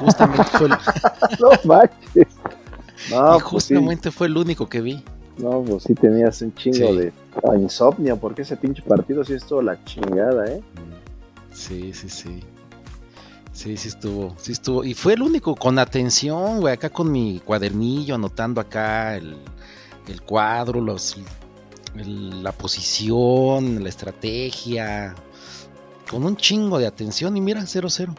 Justamente 0.00 0.42
fue 0.44 0.66
el, 0.68 0.72
No 1.40 1.50
manches. 1.64 2.26
No, 3.10 3.36
y 3.36 3.40
pues 3.40 3.64
sí, 3.64 3.74
justamente 3.74 4.10
fue 4.10 4.26
el 4.26 4.36
único 4.36 4.68
que 4.68 4.80
vi. 4.80 5.04
no, 5.38 5.62
pues 5.62 5.84
sí 5.84 5.94
tenías 5.94 6.40
un 6.42 6.52
chingo 6.54 6.88
Sí. 6.88 6.96
de 6.96 7.12
ah, 7.48 7.54
insomnio, 7.56 8.16
porque 8.16 8.42
ese 8.42 8.56
pinche 8.56 8.82
partido 8.82 9.22
sí 9.24 9.34
estuvo 9.34 9.62
la 9.62 9.82
chingada, 9.84 10.46
¿eh? 10.50 10.60
Sí, 11.52 11.92
sí, 11.92 12.08
sí. 12.08 12.42
Sí, 13.56 13.74
sí 13.78 13.88
estuvo, 13.88 14.36
sí 14.38 14.52
estuvo. 14.52 14.84
Y 14.84 14.92
fue 14.92 15.14
el 15.14 15.22
único 15.22 15.54
con 15.56 15.78
atención, 15.78 16.60
güey, 16.60 16.74
acá 16.74 16.90
con 16.90 17.10
mi 17.10 17.40
cuadernillo, 17.42 18.14
anotando 18.14 18.60
acá 18.60 19.16
el, 19.16 19.34
el 20.08 20.20
cuadro, 20.20 20.82
los, 20.82 21.16
el- 21.96 22.42
la 22.42 22.52
posición, 22.52 23.82
la 23.82 23.88
estrategia. 23.88 25.14
Con 26.10 26.24
un 26.24 26.36
chingo 26.36 26.78
de 26.78 26.86
atención 26.86 27.34
y 27.36 27.40
mira, 27.40 27.62
0-0. 27.62 28.14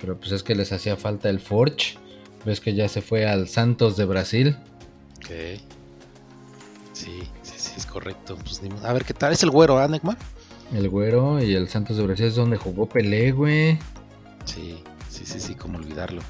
Pero 0.00 0.18
pues 0.18 0.32
es 0.32 0.42
que 0.42 0.56
les 0.56 0.72
hacía 0.72 0.96
falta 0.96 1.28
el 1.30 1.38
Forge. 1.38 1.96
Ves 2.44 2.60
que 2.60 2.74
ya 2.74 2.88
se 2.88 3.02
fue 3.02 3.26
al 3.28 3.46
Santos 3.48 3.96
de 3.96 4.04
Brasil. 4.04 4.56
Ok. 5.18 5.60
Sí, 6.92 7.20
sí, 7.42 7.54
sí, 7.56 7.72
es 7.76 7.86
correcto. 7.86 8.36
Pues, 8.42 8.60
a 8.82 8.92
ver 8.92 9.04
qué 9.04 9.14
tal. 9.14 9.32
Es 9.32 9.42
el 9.44 9.50
güero, 9.50 9.78
¿ah? 9.78 9.88
El 10.74 10.88
güero 10.88 11.40
y 11.42 11.54
el 11.54 11.68
Santos 11.68 11.96
de 11.96 12.02
Brasil 12.02 12.26
es 12.26 12.34
donde 12.34 12.56
jugó 12.56 12.86
Pelé, 12.88 13.30
güey. 13.30 13.78
Sí, 14.44 14.82
sí, 15.08 15.24
sí, 15.24 15.40
sí, 15.40 15.54
como 15.54 15.78
olvidarlo. 15.78 16.22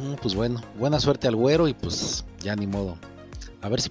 Mm, 0.00 0.14
pues 0.20 0.34
bueno, 0.34 0.60
buena 0.78 1.00
suerte 1.00 1.28
al 1.28 1.36
güero 1.36 1.68
y 1.68 1.74
pues 1.74 2.24
ya 2.40 2.56
ni 2.56 2.66
modo. 2.66 2.96
A 3.60 3.68
ver 3.68 3.80
si, 3.80 3.90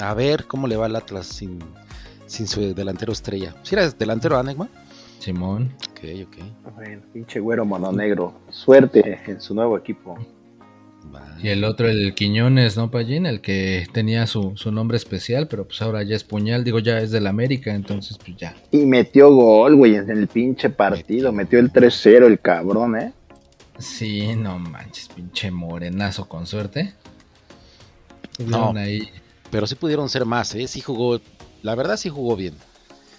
a 0.00 0.14
ver 0.14 0.46
cómo 0.46 0.66
le 0.66 0.76
va 0.76 0.86
al 0.86 0.96
Atlas 0.96 1.26
sin, 1.26 1.58
sin 2.26 2.46
su 2.46 2.74
delantero 2.74 3.12
estrella. 3.12 3.54
Si 3.62 3.74
eres 3.74 3.98
delantero, 3.98 4.38
Anegma. 4.38 4.68
Simón. 5.18 5.74
Ok, 5.90 6.00
ok. 6.26 6.74
Bueno, 6.74 7.02
pinche 7.12 7.40
güero 7.40 7.64
mononegro. 7.64 8.32
Suerte 8.48 9.20
en 9.26 9.40
su 9.40 9.54
nuevo 9.54 9.76
equipo. 9.76 10.16
Y 11.42 11.48
el 11.48 11.64
otro, 11.64 11.88
el 11.88 12.14
Quiñones, 12.14 12.76
¿no, 12.76 12.90
Pallín? 12.90 13.24
El 13.24 13.40
que 13.40 13.86
tenía 13.92 14.26
su, 14.26 14.52
su 14.56 14.70
nombre 14.72 14.98
especial, 14.98 15.48
pero 15.48 15.64
pues 15.66 15.80
ahora 15.80 16.02
ya 16.02 16.14
es 16.14 16.22
puñal. 16.22 16.64
Digo, 16.64 16.78
ya 16.80 16.98
es 17.00 17.10
del 17.10 17.26
América, 17.26 17.74
entonces 17.74 18.18
pues 18.18 18.36
ya. 18.36 18.54
Y 18.70 18.84
metió 18.84 19.32
gol, 19.34 19.74
güey, 19.76 19.94
en 19.94 20.10
el 20.10 20.28
pinche 20.28 20.68
partido. 20.68 21.32
Metió 21.32 21.58
el 21.58 21.72
3-0 21.72 22.26
el 22.26 22.40
cabrón, 22.40 22.96
¿eh? 23.00 23.12
Sí, 23.78 24.36
no 24.36 24.58
manches, 24.58 25.08
pinche 25.08 25.50
morenazo 25.50 26.28
con 26.28 26.46
suerte. 26.46 26.92
No. 28.38 28.72
Ahí, 28.76 29.08
Pero 29.50 29.66
sí 29.66 29.74
pudieron 29.76 30.08
ser 30.10 30.24
más, 30.26 30.54
¿eh? 30.54 30.66
Sí 30.68 30.80
jugó, 30.80 31.20
la 31.62 31.74
verdad 31.74 31.96
sí 31.96 32.08
jugó 32.10 32.36
bien. 32.36 32.54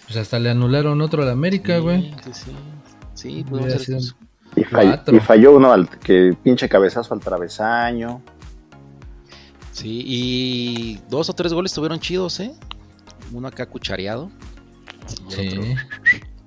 pues 0.06 0.16
hasta 0.16 0.38
le 0.38 0.50
anularon 0.50 1.00
otro 1.00 1.22
al 1.22 1.30
América, 1.30 1.76
Sí, 1.76 1.82
güey. 1.82 2.02
Sí, 2.24 2.30
sí. 2.32 2.50
Sí, 3.14 3.28
pudieron 3.44 3.64
Hubiera 3.64 3.78
ser 3.84 4.00
sido- 4.00 4.16
Y, 4.56 4.64
falló, 4.64 4.88
Cuatro. 4.90 5.16
y 5.16 5.20
falló 5.20 5.56
uno 5.56 5.72
al 5.72 5.88
que 5.88 6.36
pinche 6.42 6.68
cabezazo 6.68 7.14
al 7.14 7.20
travesaño. 7.20 8.20
Sí, 9.72 10.02
y 10.06 11.00
dos 11.08 11.30
o 11.30 11.32
tres 11.32 11.52
goles 11.54 11.72
estuvieron 11.72 11.98
chidos, 11.98 12.38
¿eh? 12.40 12.52
Uno 13.32 13.48
acá 13.48 13.66
cuchareado. 13.66 14.30
Y 15.30 15.34
el 15.34 15.50
Sí. 15.50 15.58
otro 15.58 15.70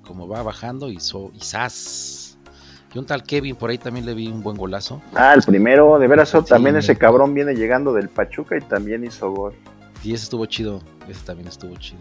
como 0.06 0.28
va 0.28 0.40
bajando 0.44 0.88
y, 0.88 1.00
so, 1.00 1.32
y 1.34 1.40
zas. 1.40 2.38
Y 2.94 2.98
un 2.98 3.04
tal 3.06 3.24
Kevin 3.24 3.56
por 3.56 3.70
ahí 3.70 3.76
también 3.78 4.06
le 4.06 4.14
vi 4.14 4.28
un 4.28 4.40
buen 4.42 4.56
golazo. 4.56 5.02
Ah, 5.14 5.34
el 5.34 5.42
primero, 5.42 5.98
de 5.98 6.06
veras, 6.06 6.30
también 6.48 6.76
Sí, 6.76 6.78
ese 6.78 6.92
güey. 6.92 7.00
cabrón 7.00 7.34
viene 7.34 7.54
llegando 7.54 7.92
del 7.92 8.08
Pachuca 8.08 8.56
y 8.56 8.60
también 8.60 9.04
hizo 9.04 9.30
gol. 9.32 9.54
Y 10.04 10.14
ese 10.14 10.22
estuvo 10.24 10.46
chido. 10.46 10.80
Ese 11.08 11.24
también 11.26 11.48
estuvo 11.48 11.74
chido. 11.76 11.98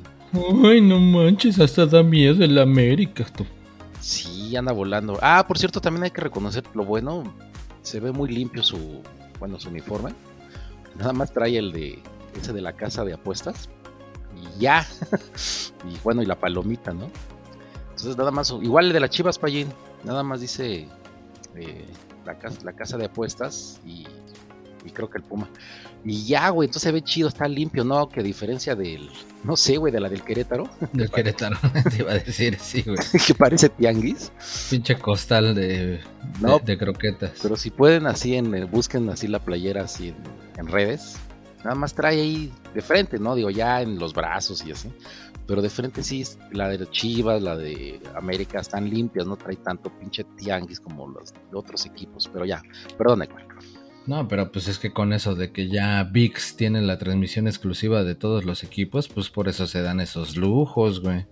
Ay, 0.63 0.81
no 0.81 0.99
manches, 0.99 1.59
hasta 1.59 1.87
da 1.87 2.03
miedo 2.03 2.43
el 2.43 2.59
América. 2.59 3.25
tú. 3.35 3.43
Sí, 3.99 4.34
anda 4.55 4.73
volando. 4.73 5.17
Ah, 5.21 5.45
por 5.47 5.57
cierto, 5.57 5.79
también 5.79 6.03
hay 6.03 6.11
que 6.11 6.21
reconocer 6.21 6.63
lo 6.73 6.83
bueno. 6.83 7.23
Se 7.81 7.99
ve 7.99 8.11
muy 8.11 8.29
limpio 8.29 8.63
su, 8.63 9.01
bueno, 9.39 9.59
su 9.59 9.69
uniforme. 9.69 10.13
Nada 10.97 11.13
más 11.13 11.31
trae 11.31 11.57
el 11.57 11.71
de 11.71 12.01
ese 12.39 12.53
de 12.53 12.61
la 12.61 12.73
casa 12.73 13.05
de 13.05 13.13
apuestas. 13.13 13.69
Y 14.35 14.59
ya. 14.59 14.85
y 15.89 15.97
bueno, 16.03 16.21
y 16.21 16.25
la 16.25 16.39
palomita, 16.39 16.93
¿no? 16.93 17.09
Entonces 17.91 18.17
nada 18.17 18.31
más, 18.31 18.51
igual 18.61 18.87
el 18.87 18.93
de 18.93 18.99
las 18.99 19.09
Chivas 19.09 19.39
Payín, 19.39 19.69
nada 20.03 20.21
más 20.21 20.41
dice 20.41 20.87
eh, 21.55 21.85
la, 22.25 22.37
casa, 22.37 22.59
la 22.63 22.73
casa 22.73 22.97
de 22.97 23.05
apuestas 23.05 23.79
y 23.85 24.05
y 24.85 24.91
creo 24.91 25.09
que 25.09 25.17
el 25.17 25.23
Puma. 25.23 25.49
Y 26.03 26.25
ya, 26.25 26.49
güey, 26.49 26.67
entonces 26.67 26.83
se 26.83 26.91
ve 26.91 27.01
chido, 27.01 27.27
está 27.27 27.47
limpio, 27.47 27.83
¿no? 27.83 28.07
Que 28.07 28.19
a 28.19 28.23
diferencia 28.23 28.75
del, 28.75 29.09
no 29.43 29.57
sé, 29.57 29.77
güey, 29.77 29.91
de 29.91 29.99
la 29.99 30.07
del 30.07 30.21
Querétaro, 30.23 30.69
Del 30.93 31.09
Querétaro, 31.09 31.57
te 31.89 31.97
iba 32.03 32.11
a 32.11 32.15
decir, 32.19 32.57
sí, 32.59 32.83
güey. 32.83 32.97
que 33.27 33.33
parece 33.33 33.69
tianguis. 33.69 34.31
Pinche 34.69 34.95
costal 34.97 35.55
de, 35.55 35.99
No. 36.39 36.59
de, 36.59 36.65
de 36.65 36.77
croquetas. 36.77 37.31
Pero 37.41 37.55
si 37.55 37.71
pueden 37.71 38.05
así, 38.05 38.35
en, 38.35 38.53
eh, 38.53 38.65
busquen 38.65 39.09
así 39.09 39.27
la 39.27 39.39
playera 39.39 39.83
así 39.83 40.09
en, 40.09 40.15
en 40.57 40.67
redes. 40.67 41.17
Nada 41.63 41.75
más 41.75 41.95
trae 41.95 42.21
ahí 42.21 42.53
de 42.75 42.81
frente, 42.83 43.17
¿no? 43.17 43.33
Digo, 43.33 43.49
ya 43.49 43.81
en 43.81 43.97
los 43.97 44.13
brazos 44.13 44.63
y 44.63 44.71
así. 44.71 44.91
Pero 45.47 45.63
de 45.63 45.69
frente 45.71 46.03
sí, 46.03 46.23
la 46.51 46.69
de 46.69 46.87
Chivas, 46.89 47.41
la 47.41 47.55
de 47.57 47.99
América 48.15 48.59
están 48.59 48.87
limpias, 48.87 49.25
no 49.25 49.35
trae 49.35 49.55
tanto 49.55 49.89
pinche 49.99 50.23
tianguis 50.37 50.79
como 50.79 51.07
los 51.07 51.33
de 51.33 51.39
otros 51.53 51.85
equipos. 51.87 52.29
Pero 52.31 52.45
ya, 52.45 52.61
perdón, 52.97 53.23
Héctor. 53.23 53.43
No, 54.07 54.27
pero 54.27 54.51
pues 54.51 54.67
es 54.67 54.77
que 54.77 54.91
con 54.93 55.13
eso 55.13 55.33
de 55.35 55.51
que 55.51 55.67
ya 55.67 56.03
VIX 56.03 56.55
tiene 56.57 56.81
la 56.81 56.97
transmisión 56.99 57.47
exclusiva 57.47 58.03
de 58.03 58.13
todos 58.15 58.45
los 58.45 58.63
equipos, 58.63 59.07
pues 59.07 59.29
por 59.29 59.47
eso 59.47 59.65
se 59.65 59.81
dan 59.81 59.99
esos 59.99 60.37
lujos, 60.37 61.01
güey. 61.01 61.25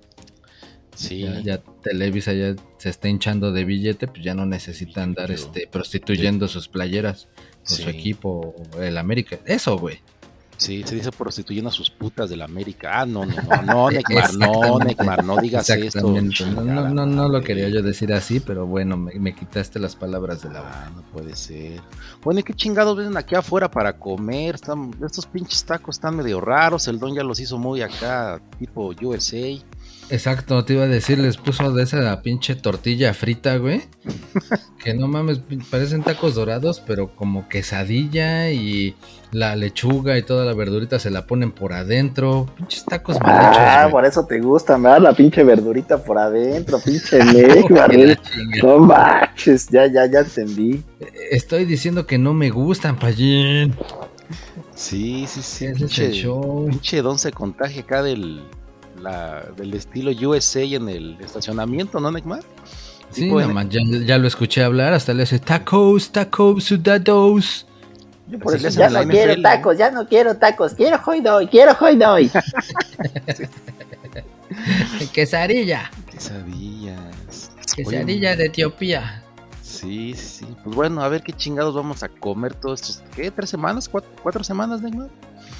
Sí, 0.95 1.19
Ya, 1.21 1.39
ya 1.41 1.57
Televisa 1.81 2.33
ya 2.33 2.55
se 2.77 2.89
está 2.89 3.09
hinchando 3.09 3.51
de 3.51 3.65
billete, 3.65 4.07
pues 4.07 4.23
ya 4.23 4.33
no 4.35 4.45
necesitan 4.45 5.03
andar 5.09 5.31
este, 5.31 5.67
prostituyendo 5.67 6.47
sus 6.47 6.67
playeras 6.67 7.27
o 7.65 7.69
Sí. 7.69 7.83
su 7.83 7.89
equipo, 7.89 8.55
o 8.75 8.81
el 8.81 8.97
América. 8.97 9.39
Eso, 9.45 9.77
güey. 9.77 9.99
Sí, 10.57 10.83
se 10.83 10.95
dice 10.95 11.11
prostituyendo 11.11 11.69
a 11.69 11.73
sus 11.73 11.89
putas 11.89 12.29
de 12.29 12.37
la 12.37 12.45
América. 12.45 13.01
Ah, 13.01 13.05
no, 13.05 13.25
no, 13.25 13.35
no, 13.65 13.89
no, 13.89 13.89
no. 14.37 14.79
Neymar, 14.79 15.23
no 15.23 15.37
digas 15.37 15.69
esto. 15.69 16.01
No, 16.01 16.63
no, 16.63 16.89
no, 16.89 17.05
no 17.05 17.29
lo 17.29 17.41
quería 17.41 17.69
yo 17.69 17.81
decir 17.81 18.13
así, 18.13 18.39
pero 18.39 18.65
bueno, 18.65 18.97
me, 18.97 19.13
me 19.15 19.35
quitaste 19.35 19.79
las 19.79 19.95
palabras 19.95 20.41
de 20.43 20.49
la 20.49 20.61
boca. 20.61 20.85
Ah, 20.85 20.91
no 20.95 21.01
puede 21.11 21.35
ser. 21.35 21.81
Bueno, 22.23 22.39
¿y 22.39 22.43
qué 22.43 22.53
chingados 22.53 22.97
vienen 22.97 23.17
aquí 23.17 23.35
afuera 23.35 23.69
para 23.69 23.97
comer? 23.97 24.55
Están, 24.55 24.91
estos 25.05 25.25
pinches 25.25 25.63
tacos 25.63 25.95
están 25.95 26.15
medio 26.15 26.41
raros. 26.41 26.87
El 26.87 26.99
don 26.99 27.15
ya 27.15 27.23
los 27.23 27.39
hizo 27.39 27.57
muy 27.57 27.81
acá, 27.81 28.41
tipo 28.59 28.93
USA. 29.01 29.57
Exacto, 30.09 30.63
te 30.65 30.73
iba 30.73 30.83
a 30.83 30.87
decir, 30.87 31.17
les 31.17 31.37
puso 31.37 31.71
de 31.71 31.83
esa 31.83 32.21
pinche 32.21 32.55
tortilla 32.55 33.13
frita, 33.13 33.57
güey. 33.57 33.81
que 34.83 34.93
no 34.93 35.07
mames, 35.07 35.41
parecen 35.69 36.03
tacos 36.03 36.35
dorados, 36.35 36.81
pero 36.85 37.15
como 37.15 37.47
quesadilla 37.47 38.51
y 38.51 38.95
la 39.33 39.55
lechuga 39.55 40.17
y 40.17 40.23
toda 40.23 40.45
la 40.45 40.53
verdurita 40.53 40.99
se 40.99 41.09
la 41.09 41.25
ponen 41.25 41.51
por 41.51 41.73
adentro. 41.73 42.45
Pinches 42.55 42.85
tacos 42.85 43.19
mal 43.19 43.31
Ah, 43.35 43.87
por 43.91 44.05
eso 44.05 44.25
te 44.25 44.39
gusta, 44.39 44.77
me 44.77 44.89
da 44.89 44.99
la 44.99 45.13
pinche 45.13 45.43
verdurita 45.43 45.97
por 46.01 46.17
adentro, 46.19 46.79
pinche 46.79 47.19
chingue. 47.21 48.21
No 48.61 48.79
manches, 48.79 49.67
ya, 49.69 49.87
ya, 49.87 50.05
ya 50.05 50.19
entendí. 50.19 50.83
Estoy 51.31 51.65
diciendo 51.65 52.05
que 52.05 52.17
no 52.17 52.33
me 52.33 52.49
gustan, 52.51 52.97
Pallín. 52.97 53.73
Sí, 54.75 55.25
sí, 55.27 55.41
sí. 55.41 55.65
Es 55.65 55.99
el 55.99 56.11
show. 56.13 56.67
pinche 56.69 57.01
don 57.01 57.17
se 57.19 57.31
contagia 57.31 57.81
acá 57.81 58.01
del, 58.03 58.43
la, 59.01 59.43
del 59.57 59.73
estilo 59.73 60.11
USA 60.29 60.61
en 60.61 60.89
el 60.89 61.17
estacionamiento, 61.21 61.99
¿no, 61.99 62.11
Neymar? 62.11 62.41
Sí, 63.11 63.29
en- 63.29 63.53
más, 63.53 63.69
ya, 63.69 63.79
ya 64.05 64.17
lo 64.17 64.27
escuché 64.27 64.63
hablar, 64.63 64.93
hasta 64.93 65.13
le 65.13 65.23
hace 65.23 65.39
tacos, 65.39 66.11
tacos, 66.11 66.63
sudados. 66.63 67.67
Yo 68.27 68.39
por 68.39 68.55
eso 68.55 68.69
ya 68.69 68.89
no 68.89 69.03
quiero 69.07 69.33
NFL. 69.33 69.41
tacos, 69.41 69.77
ya 69.77 69.91
no 69.91 70.07
quiero 70.07 70.37
tacos, 70.37 70.73
quiero 70.73 70.99
hoy 71.05 71.21
doy, 71.21 71.47
quiero 71.47 71.75
hoy 71.79 71.97
doy. 71.97 72.31
Quesadilla, 75.13 75.91
Quesadillas. 76.09 77.51
quesadilla 77.75 78.31
Oye, 78.31 78.37
de 78.37 78.45
Etiopía. 78.45 79.23
Sí, 79.61 80.13
sí. 80.13 80.45
Pues 80.63 80.75
bueno, 80.75 81.01
a 81.01 81.09
ver 81.09 81.21
qué 81.23 81.33
chingados 81.33 81.75
vamos 81.75 82.03
a 82.03 82.09
comer 82.09 82.53
todos 82.53 82.81
estos. 82.81 83.03
¿Qué? 83.15 83.31
¿Tres 83.31 83.49
semanas? 83.49 83.89
¿Cuatro, 83.89 84.09
cuatro 84.21 84.43
semanas, 84.43 84.81
Neymar? 84.81 85.09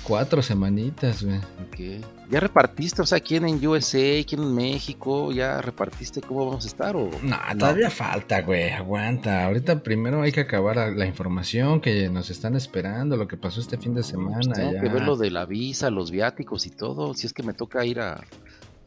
Cuatro 0.04 0.42
semanitas, 0.42 1.24
güey. 1.24 1.38
Ok. 1.38 2.06
¿Ya 2.30 2.40
repartiste? 2.42 3.02
O 3.02 3.06
sea, 3.06 3.20
¿quién 3.22 3.48
en 3.48 3.66
USA? 3.66 4.24
¿Quién 4.28 4.42
en 4.44 4.54
México? 4.56 5.32
¿Ya 5.32 5.62
repartiste 5.62 6.20
cómo 6.22 6.46
vamos 6.48 6.66
a 6.66 6.68
estar? 6.68 6.96
O... 6.96 7.10
No, 7.22 7.38
todavía 7.58 7.90
falta, 7.90 8.42
güey. 8.42 8.70
Aguanta. 8.72 9.46
Ahorita 9.46 9.82
primero 9.82 10.22
hay 10.22 10.32
que 10.34 10.42
acabar 10.42 10.76
la- 10.76 10.92
la 10.92 11.06
información 11.06 11.80
que 11.80 12.10
nos 12.10 12.30
están 12.30 12.56
esperando, 12.56 13.16
lo 13.16 13.28
que 13.28 13.38
pasó 13.38 13.62
este 13.62 13.78
fin 13.78 13.94
de 13.94 14.02
Pues 14.02 14.08
semana. 14.08 14.54
tengo 14.54 14.74
ya. 14.74 14.82
que 14.82 14.90
ver 14.90 15.04
lo 15.04 15.16
de 15.16 15.32
la 15.32 15.46
visa, 15.46 15.90
los 15.90 16.12
viáticos 16.12 16.66
y 16.66 16.72
todo. 16.72 17.14
Si 17.14 17.28
es 17.28 17.34
que 17.34 17.44
me 17.44 17.54
toca 17.54 17.86
ir 17.86 18.00
a, 18.02 18.16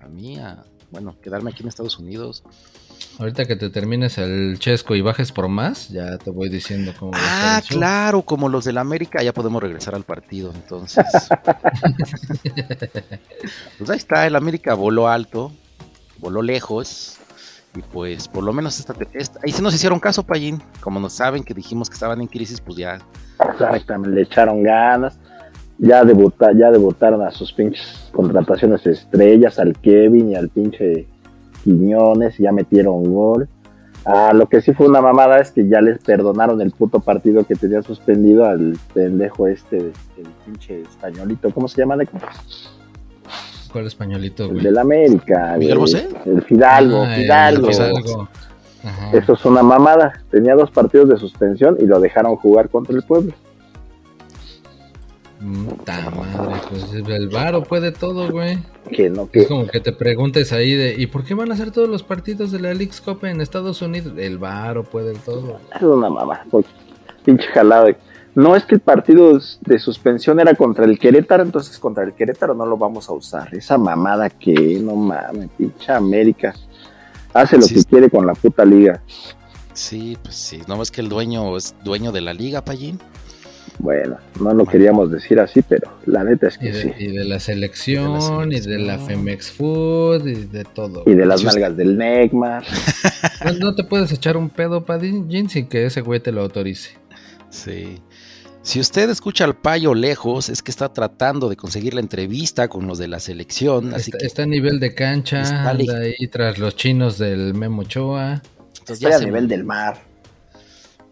a 0.01 0.09
mí, 0.09 0.39
a, 0.39 0.65
bueno, 0.91 1.17
quedarme 1.23 1.51
aquí 1.51 1.63
en 1.63 1.69
Estados 1.69 1.99
Unidos. 1.99 2.43
Ahorita 3.19 3.47
que 3.47 3.57
te 3.57 3.71
termines 3.71 4.19
el 4.19 4.59
chesco 4.59 4.95
y 4.95 5.01
bajes 5.01 5.33
por 5.33 5.49
más, 5.49 5.89
ya 5.89 6.19
te 6.19 6.31
voy 6.31 6.49
diciendo 6.51 6.93
cómo 6.99 7.13
va 7.13 7.19
a 7.19 7.21
estar 7.23 7.45
Ah, 7.55 7.59
el 7.59 7.65
show. 7.65 7.79
claro, 7.79 8.23
como 8.23 8.49
los 8.51 8.65
del 8.67 8.77
América, 8.79 9.23
ya 9.23 9.33
podemos 9.33 9.63
regresar 9.63 9.95
al 9.95 10.03
partido, 10.05 10.53
entonces. 10.55 11.05
pues 13.79 13.91
ahí 13.91 13.97
está, 13.97 14.27
el 14.27 14.37
América 14.37 14.75
voló 14.75 15.09
alto, 15.09 15.53
voló 16.19 16.43
lejos, 16.43 17.17
y 17.75 17.81
pues 17.83 18.29
por 18.29 18.45
lo 18.45 18.53
menos 18.53 18.79
esta, 18.79 18.95
esta- 19.15 19.41
ahí 19.45 19.53
sí 19.53 19.63
nos 19.63 19.75
hicieron 19.75 19.99
caso, 20.01 20.23
Payín. 20.23 20.63
Como 20.81 21.01
nos 21.01 21.13
saben 21.15 21.43
que 21.45 21.55
dijimos 21.55 21.89
que 21.91 21.95
estaban 21.95 22.21
en 22.21 22.27
crisis, 22.27 22.61
pues 22.61 22.77
ya. 22.79 22.99
Exactamente, 23.53 24.15
le 24.15 24.23
echaron 24.23 24.63
ganas. 24.63 25.19
Ya, 25.79 26.05
debuta, 26.05 26.53
ya 26.55 26.71
debutaron 26.71 27.21
a 27.23 27.31
sus 27.31 27.53
pinches 27.53 28.09
contrataciones 28.13 28.87
estrellas, 28.87 29.59
al 29.59 29.79
Kevin 29.79 30.31
y 30.31 30.35
al 30.35 30.49
pinche 30.49 31.07
Quiñones, 31.67 32.39
ya 32.39 32.53
metieron 32.53 33.03
gol. 33.13 33.49
Ah, 34.05 34.31
lo 34.33 34.47
que 34.49 34.61
sí 34.61 34.73
fue 34.73 34.87
una 34.87 35.01
mamada 35.01 35.39
es 35.41 35.51
que 35.51 35.67
ya 35.67 35.81
les 35.81 35.99
perdonaron 35.99 36.61
el 36.61 36.71
puto 36.71 37.01
partido 37.01 37.43
que 37.45 37.57
tenía 37.57 37.83
suspendido 37.83 38.45
al 38.45 38.79
pendejo 38.95 39.49
este, 39.49 39.79
el 39.79 39.93
pinche 40.45 40.83
españolito, 40.83 41.51
¿cómo 41.51 41.67
se 41.67 41.81
llama? 41.83 41.97
¿Cuál 43.73 43.87
españolito, 43.89 44.45
El 44.45 44.51
güey? 44.53 44.63
del 44.65 44.79
América. 44.79 45.57
¿Miguel. 45.59 45.79
Bosé? 45.79 46.09
El 46.25 46.41
Fidalgo, 46.43 47.03
Ah, 47.03 47.17
el 47.17 47.23
Fidalgo. 47.23 47.67
Fidalgo. 47.67 48.29
Ajá. 48.85 49.11
Eso 49.13 49.33
es 49.33 49.45
una 49.45 49.65
mamada. 49.65 50.13
Tenía 50.31 50.55
dos 50.55 50.71
partidos 50.71 51.09
de 51.09 51.17
suspensión 51.17 51.77
y 51.81 51.87
lo 51.87 51.99
dejaron 51.99 52.37
jugar 52.37 52.69
contra 52.69 52.95
el 52.95 53.03
pueblo. 53.03 53.33
Puta 55.69 56.11
madre, 56.11 56.61
pues 56.69 56.93
el 56.93 57.29
varo 57.29 57.63
puede 57.63 57.93
todo, 57.93 58.31
güey. 58.31 58.59
Que 58.91 59.09
no, 59.11 59.23
Es 59.25 59.31
que 59.31 59.47
como 59.47 59.67
que 59.67 59.81
te 59.81 59.93
preguntes 59.93 60.53
ahí 60.53 60.75
de, 60.75 60.95
¿y 60.99 61.07
por 61.07 61.25
qué 61.25 61.35
van 61.35 61.51
a 61.51 61.55
hacer 61.55 61.71
todos 61.71 61.89
los 61.89 62.03
partidos 62.03 62.51
de 62.51 62.59
la 62.61 62.75
League's 62.75 63.01
Cup 63.01 63.25
en 63.25 63.41
Estados 63.41 63.81
Unidos? 63.83 64.13
El 64.17 64.39
varo 64.39 64.83
puede 64.85 65.15
todo. 65.15 65.61
es 65.75 65.83
una 65.83 66.11
mamá. 66.11 66.45
Pinche 67.25 67.47
jalado. 67.49 67.89
No 68.35 68.55
es 68.57 68.65
que 68.65 68.75
el 68.75 68.81
partido 68.81 69.39
de 69.63 69.79
suspensión 69.79 70.41
era 70.41 70.55
contra 70.55 70.85
el 70.85 70.99
Querétaro, 70.99 71.43
entonces 71.43 71.79
contra 71.79 72.05
el 72.05 72.13
Querétaro 72.13 72.55
no 72.55 72.67
lo 72.67 72.77
vamos 72.77 73.09
a 73.09 73.13
usar. 73.13 73.55
Esa 73.55 73.79
mamada 73.79 74.29
que, 74.29 74.79
no 74.83 74.95
mames, 74.95 75.49
pinche 75.57 75.91
América. 75.93 76.55
Hace 77.33 77.57
lo 77.57 77.63
Sí. 77.63 77.75
que 77.77 77.85
quiere 77.85 78.11
con 78.11 78.27
la 78.27 78.35
puta 78.35 78.65
liga. 78.65 79.01
Sí, 79.73 80.17
pues 80.23 80.35
sí. 80.35 80.61
No 80.69 80.81
es 80.83 80.91
que 80.91 81.01
el 81.03 81.09
dueño 81.09 81.57
es 81.57 81.75
dueño 81.85 82.11
de 82.13 82.21
la 82.21 82.35
liga, 82.35 82.65
Payín. 82.65 82.99
Bueno, 83.79 84.17
no 84.41 84.55
lo 84.55 84.65
queríamos 84.65 85.11
decir 85.11 85.39
así, 85.39 85.61
pero 85.63 85.93
la 86.07 86.25
neta 86.25 86.49
es 86.49 86.57
Y 86.57 86.59
que 86.61 86.73
de, 86.73 86.83
sí. 86.83 86.93
y 86.99 87.07
de 87.09 87.25
la 87.25 87.39
selección, 87.41 88.51
y 88.53 88.61
de 88.61 88.79
la. 88.79 88.99
Femex 88.99 89.51
Food, 89.51 90.27
y 90.27 90.35
de 90.47 90.65
todo. 90.65 91.03
Y 91.07 91.15
de 91.15 91.27
las 91.27 91.45
nalgas 91.45 91.77
del 91.77 91.97
Neymar. 91.99 92.65
No, 93.45 93.53
no 93.53 93.75
te 93.75 93.85
puedes 93.85 94.11
echar 94.13 94.37
un 94.37 94.49
pedo, 94.49 94.85
Padín, 94.85 95.29
sin 95.51 95.69
que 95.69 95.85
ese 95.87 96.01
güey 96.01 96.21
te 96.21 96.33
lo 96.33 96.41
autorice. 96.41 96.91
Sí. 97.51 98.01
Si 98.63 98.81
usted 98.81 99.09
escucha 99.11 99.45
al 99.45 99.55
payo 99.55 99.95
lejos, 99.95 100.49
es 100.49 100.63
que 100.63 100.71
está 100.73 100.93
tratando 100.93 101.49
de 101.49 101.55
conseguir 101.57 101.95
la 101.95 102.01
entrevista 102.01 102.67
con 102.69 102.87
los 102.89 102.99
de 102.99 103.07
la 103.07 103.21
selección. 103.21 103.95
Así 103.95 104.11
Está, 104.11 104.19
que 104.19 104.27
está 104.27 104.43
a 104.43 104.47
nivel 104.47 104.81
de 104.81 104.95
cancha, 104.95 105.43
Está 105.43 105.71
anda 105.71 105.99
ahí 105.99 106.27
tras 106.29 106.59
los 106.59 106.75
chinos 106.75 107.19
del 107.19 107.55
Memo 107.55 107.83
entonces 107.83 108.43
Estoy 108.89 109.11
ya 109.11 109.17
a 109.17 109.19
se- 109.21 109.27
nivel 109.27 109.47
del 109.47 109.63
mar. 109.65 109.99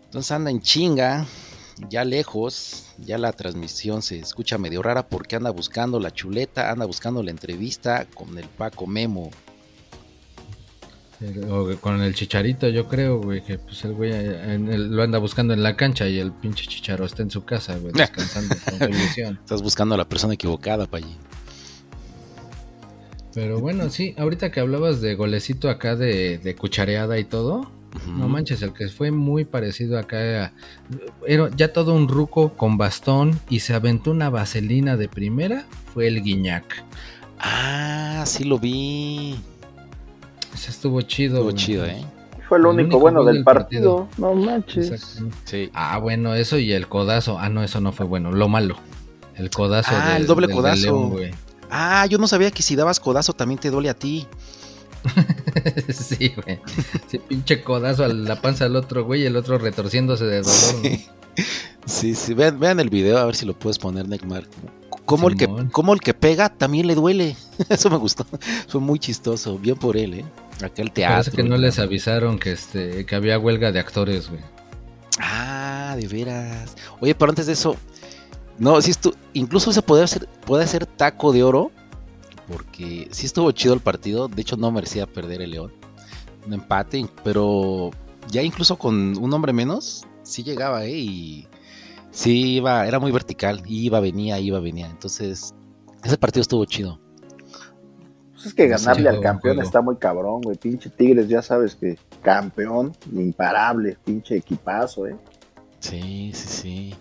Entonces 0.06 0.32
anda 0.32 0.50
en 0.50 0.60
chinga, 0.60 1.26
ya 1.90 2.04
lejos, 2.04 2.86
ya 2.98 3.18
la 3.18 3.32
transmisión 3.32 4.02
se 4.02 4.18
escucha 4.18 4.58
medio 4.58 4.82
rara 4.82 5.08
porque 5.08 5.36
anda 5.36 5.50
buscando 5.50 5.98
la 6.00 6.12
chuleta, 6.12 6.70
anda 6.70 6.86
buscando 6.86 7.22
la 7.22 7.30
entrevista 7.30 8.06
con 8.14 8.38
el 8.38 8.46
Paco 8.48 8.86
Memo. 8.86 9.30
O 11.48 11.74
con 11.80 12.02
el 12.02 12.14
chicharito, 12.14 12.68
yo 12.68 12.86
creo, 12.86 13.18
güey, 13.20 13.42
que 13.42 13.56
pues 13.58 13.82
el 13.84 13.94
güey 13.94 14.10
eh, 14.12 14.54
en 14.54 14.68
el- 14.70 14.90
lo 14.90 15.02
anda 15.02 15.18
buscando 15.18 15.54
en 15.54 15.62
la 15.62 15.74
cancha 15.76 16.06
y 16.08 16.18
el 16.18 16.32
pinche 16.32 16.66
chicharo 16.66 17.06
está 17.06 17.22
en 17.22 17.30
su 17.30 17.44
casa, 17.44 17.76
güey, 17.78 17.92
descansando 17.94 18.54
con. 18.78 18.92
Estás 18.92 19.62
buscando 19.62 19.94
a 19.94 19.98
la 19.98 20.08
persona 20.08 20.34
equivocada, 20.34 20.86
Payín. 20.86 21.16
Pero 23.32 23.58
bueno, 23.60 23.88
sí, 23.90 24.14
ahorita 24.18 24.50
que 24.52 24.60
hablabas 24.60 25.00
de 25.00 25.14
golecito 25.14 25.70
acá 25.70 25.96
de, 25.96 26.38
de 26.38 26.54
cuchareada 26.56 27.18
y 27.18 27.24
todo, 27.24 27.70
No 28.08 28.28
manches, 28.28 28.60
el 28.62 28.72
que 28.72 28.88
fue 28.88 29.10
muy 29.10 29.44
parecido 29.44 29.98
acá 29.98 30.20
era 30.20 30.52
ya 31.56 31.72
todo 31.72 31.94
un 31.94 32.08
ruco 32.08 32.50
con 32.54 32.76
bastón 32.76 33.38
y 33.48 33.60
se 33.60 33.72
aventó 33.74 34.10
una 34.10 34.30
vaselina 34.30 34.96
de 34.96 35.08
primera, 35.08 35.64
fue 35.92 36.08
el 36.08 36.22
Guiñac. 36.22 36.84
Ah, 37.38 38.24
sí 38.26 38.44
lo 38.44 38.58
vi. 38.58 39.36
Ese 40.52 40.70
estuvo 40.70 41.00
chido. 41.02 41.34
Estuvo 41.36 41.50
güey. 41.50 41.56
chido, 41.56 41.86
¿eh? 41.86 42.04
fue 42.48 42.58
El 42.58 42.66
único 42.66 42.82
único 42.86 43.00
bueno 43.00 43.24
del 43.24 43.42
partido. 43.44 44.08
No 44.18 44.34
manches. 44.34 45.22
Sí. 45.44 45.70
Ah, 45.72 45.98
bueno, 45.98 46.34
eso 46.34 46.58
y 46.58 46.72
el 46.72 46.88
codazo. 46.88 47.38
Ah, 47.38 47.48
no, 47.48 47.62
eso 47.62 47.80
no 47.80 47.92
fue 47.92 48.06
bueno. 48.06 48.32
Lo 48.32 48.48
malo. 48.48 48.76
El 49.36 49.50
codazo. 49.50 49.90
Ah, 49.92 50.12
del- 50.12 50.22
el 50.22 50.26
doble 50.26 50.46
del- 50.46 50.56
del 50.56 50.62
codazo. 50.62 50.82
León, 50.82 51.10
güey. 51.10 51.30
Ah, 51.70 52.06
yo 52.06 52.18
no 52.18 52.28
sabía 52.28 52.50
que 52.50 52.62
si 52.62 52.76
dabas 52.76 53.00
codazo 53.00 53.32
también 53.32 53.58
te 53.58 53.70
duele 53.70 53.88
a 53.88 53.94
ti. 53.94 54.26
sí, 55.92 56.34
güey. 56.36 56.60
Sí, 57.08 57.18
pinche 57.18 57.62
codazo 57.62 58.04
a 58.04 58.08
la 58.08 58.40
panza 58.40 58.64
del 58.64 58.76
otro, 58.76 59.04
güey, 59.04 59.22
y 59.22 59.26
el 59.26 59.36
otro 59.36 59.58
retorciéndose 59.58 60.24
de 60.24 60.42
dolor. 60.42 60.54
Sí, 60.54 61.06
sí, 61.86 62.14
sí. 62.14 62.34
Vean, 62.34 62.58
vean 62.58 62.80
el 62.80 62.90
video 62.90 63.18
a 63.18 63.24
ver 63.26 63.36
si 63.36 63.46
lo 63.46 63.58
puedes 63.58 63.78
poner, 63.78 64.08
Neymar. 64.08 64.44
Como 65.04 65.28
el, 65.28 65.36
que, 65.36 65.48
como 65.70 65.92
el 65.92 66.00
que 66.00 66.14
pega 66.14 66.48
también 66.48 66.86
le 66.86 66.94
duele. 66.94 67.36
Eso 67.68 67.90
me 67.90 67.96
gustó. 67.96 68.26
Fue 68.68 68.80
muy 68.80 68.98
chistoso. 68.98 69.58
Bien 69.58 69.76
por 69.76 69.96
él, 69.96 70.14
¿eh? 70.14 70.24
Acá 70.62 70.82
el 70.82 70.92
teatro. 70.92 71.16
Parece 71.16 71.30
que 71.32 71.42
no 71.42 71.56
les 71.58 71.78
avisaron 71.78 72.38
que 72.38 72.52
este 72.52 73.04
que 73.04 73.14
había 73.14 73.38
huelga 73.38 73.70
de 73.70 73.80
actores, 73.80 74.30
güey. 74.30 74.40
Ah, 75.20 75.94
de 75.98 76.08
veras. 76.08 76.74
Oye, 77.00 77.14
pero 77.14 77.30
antes 77.30 77.46
de 77.46 77.52
eso, 77.52 77.76
no, 78.58 78.80
si 78.80 78.92
estu 78.92 79.14
incluso 79.32 79.72
se 79.72 79.82
puede 79.82 80.04
hacer, 80.04 80.28
puede 80.46 80.66
ser 80.66 80.86
taco 80.86 81.32
de 81.32 81.42
oro, 81.42 81.70
porque 82.48 83.08
sí 83.10 83.26
estuvo 83.26 83.50
chido 83.52 83.74
el 83.74 83.80
partido. 83.80 84.28
De 84.28 84.42
hecho, 84.42 84.56
no 84.56 84.70
merecía 84.70 85.06
perder 85.06 85.42
el 85.42 85.50
León. 85.50 85.72
Un 86.46 86.52
empate, 86.52 87.06
pero 87.22 87.90
ya 88.30 88.42
incluso 88.42 88.76
con 88.76 89.16
un 89.16 89.32
hombre 89.32 89.52
menos, 89.52 90.06
sí 90.22 90.42
llegaba, 90.42 90.84
¿eh? 90.84 90.98
Y 90.98 91.48
sí 92.10 92.56
iba, 92.56 92.86
era 92.86 92.98
muy 92.98 93.12
vertical. 93.12 93.62
Iba, 93.66 94.00
venía, 94.00 94.38
iba, 94.38 94.60
venía. 94.60 94.86
Entonces, 94.86 95.54
ese 96.02 96.18
partido 96.18 96.42
estuvo 96.42 96.64
chido. 96.64 97.00
Pues 98.32 98.46
es 98.46 98.54
que 98.54 98.64
Sí, 98.64 98.68
ganarle 98.68 99.08
al 99.08 99.20
campeón 99.20 99.60
está 99.60 99.80
muy 99.80 99.96
cabrón, 99.96 100.42
güey. 100.42 100.56
Pinche 100.58 100.90
Tigres, 100.90 101.28
ya 101.28 101.40
sabes 101.40 101.74
que 101.74 101.98
campeón, 102.22 102.92
imparable, 103.12 103.96
pinche 104.04 104.36
equipazo, 104.36 105.06
¿eh? 105.06 105.16
Sí, 105.78 106.30
sí, 106.34 106.48
sí. 106.48 106.94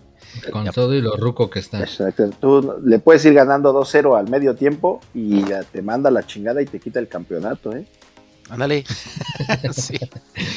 Con 0.52 0.64
Ya. 0.64 0.72
todo 0.72 0.94
y 0.94 1.00
lo 1.00 1.16
ruco 1.16 1.48
que 1.50 1.58
está. 1.60 1.80
Exacto. 1.80 2.30
Tú 2.40 2.74
le 2.84 2.98
puedes 2.98 3.24
ir 3.24 3.34
ganando 3.34 3.72
2-0 3.72 4.16
al 4.18 4.28
medio 4.28 4.54
tiempo 4.54 5.00
y 5.14 5.44
ya 5.44 5.62
te 5.62 5.80
manda 5.82 6.10
la 6.10 6.26
chingada 6.26 6.60
y 6.62 6.66
te 6.66 6.80
quita 6.80 6.98
el 7.00 7.08
campeonato, 7.08 7.74
¿eh? 7.74 7.86
Ándale. 8.50 8.84
sí. 9.72 9.98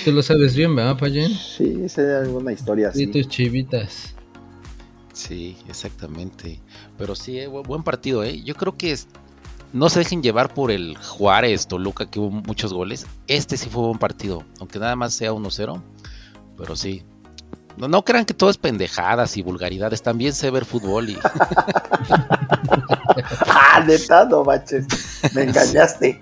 Tú 0.04 0.12
lo 0.12 0.22
sabes 0.22 0.56
bien, 0.56 0.76
¿verdad, 0.76 0.98
Payen? 0.98 1.30
Sí, 1.32 1.82
esa 1.84 2.02
es 2.22 2.28
alguna 2.28 2.52
historia 2.52 2.92
Y 2.94 3.08
tus 3.08 3.28
chivitas. 3.30 4.14
Sí, 5.14 5.58
exactamente. 5.68 6.60
Pero 6.98 7.16
sí, 7.16 7.40
eh, 7.40 7.50
bu- 7.50 7.66
buen 7.66 7.84
partido, 7.84 8.24
¿eh? 8.24 8.42
Yo 8.44 8.56
creo 8.56 8.78
que 8.78 8.92
es- 8.92 9.08
no 9.74 9.90
se 9.90 10.00
dejen 10.00 10.22
llevar 10.22 10.54
por 10.54 10.70
el 10.72 10.96
Juárez, 10.98 11.68
Toluca, 11.68 12.10
que 12.10 12.20
hubo 12.20 12.30
muchos 12.32 12.74
goles. 12.74 13.06
Este 13.28 13.58
sí 13.58 13.70
fue 13.70 13.84
buen 13.84 13.98
partido, 14.00 14.44
aunque 14.60 14.80
nada 14.80 14.96
más 14.96 15.14
sea 15.14 15.34
1-0. 15.34 15.82
Pero 16.58 16.76
sí. 16.76 17.04
No, 17.78 17.88
no 17.88 18.04
crean 18.04 18.26
que 18.26 18.34
todo 18.34 18.50
es 18.50 18.58
pendejadas 18.58 19.38
y 19.38 19.42
vulgaridades. 19.44 20.02
También 20.02 20.34
sé 20.34 20.50
ver 20.52 20.66
fútbol 20.66 21.10
y... 21.12 21.18
¡Ah, 23.48 23.84
neta! 23.86 24.26
No 24.26 24.44
manches. 24.44 24.86
Me 25.34 25.44
engañaste. 25.44 26.20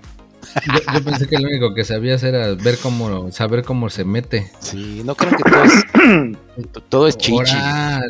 Yo, 0.66 0.80
yo 0.94 1.04
pensé 1.04 1.26
que 1.26 1.38
lo 1.38 1.48
único 1.48 1.74
que 1.74 1.84
sabías 1.84 2.22
era 2.22 2.54
ver 2.54 2.78
cómo, 2.78 3.30
saber 3.32 3.64
cómo 3.64 3.90
se 3.90 4.04
mete. 4.04 4.50
Sí, 4.60 5.02
no 5.04 5.14
crean 5.14 5.36
que 5.36 5.42
todo 5.50 5.64
es... 5.64 5.84
todo 6.88 7.08
es 7.08 7.16
chichi. 7.18 7.56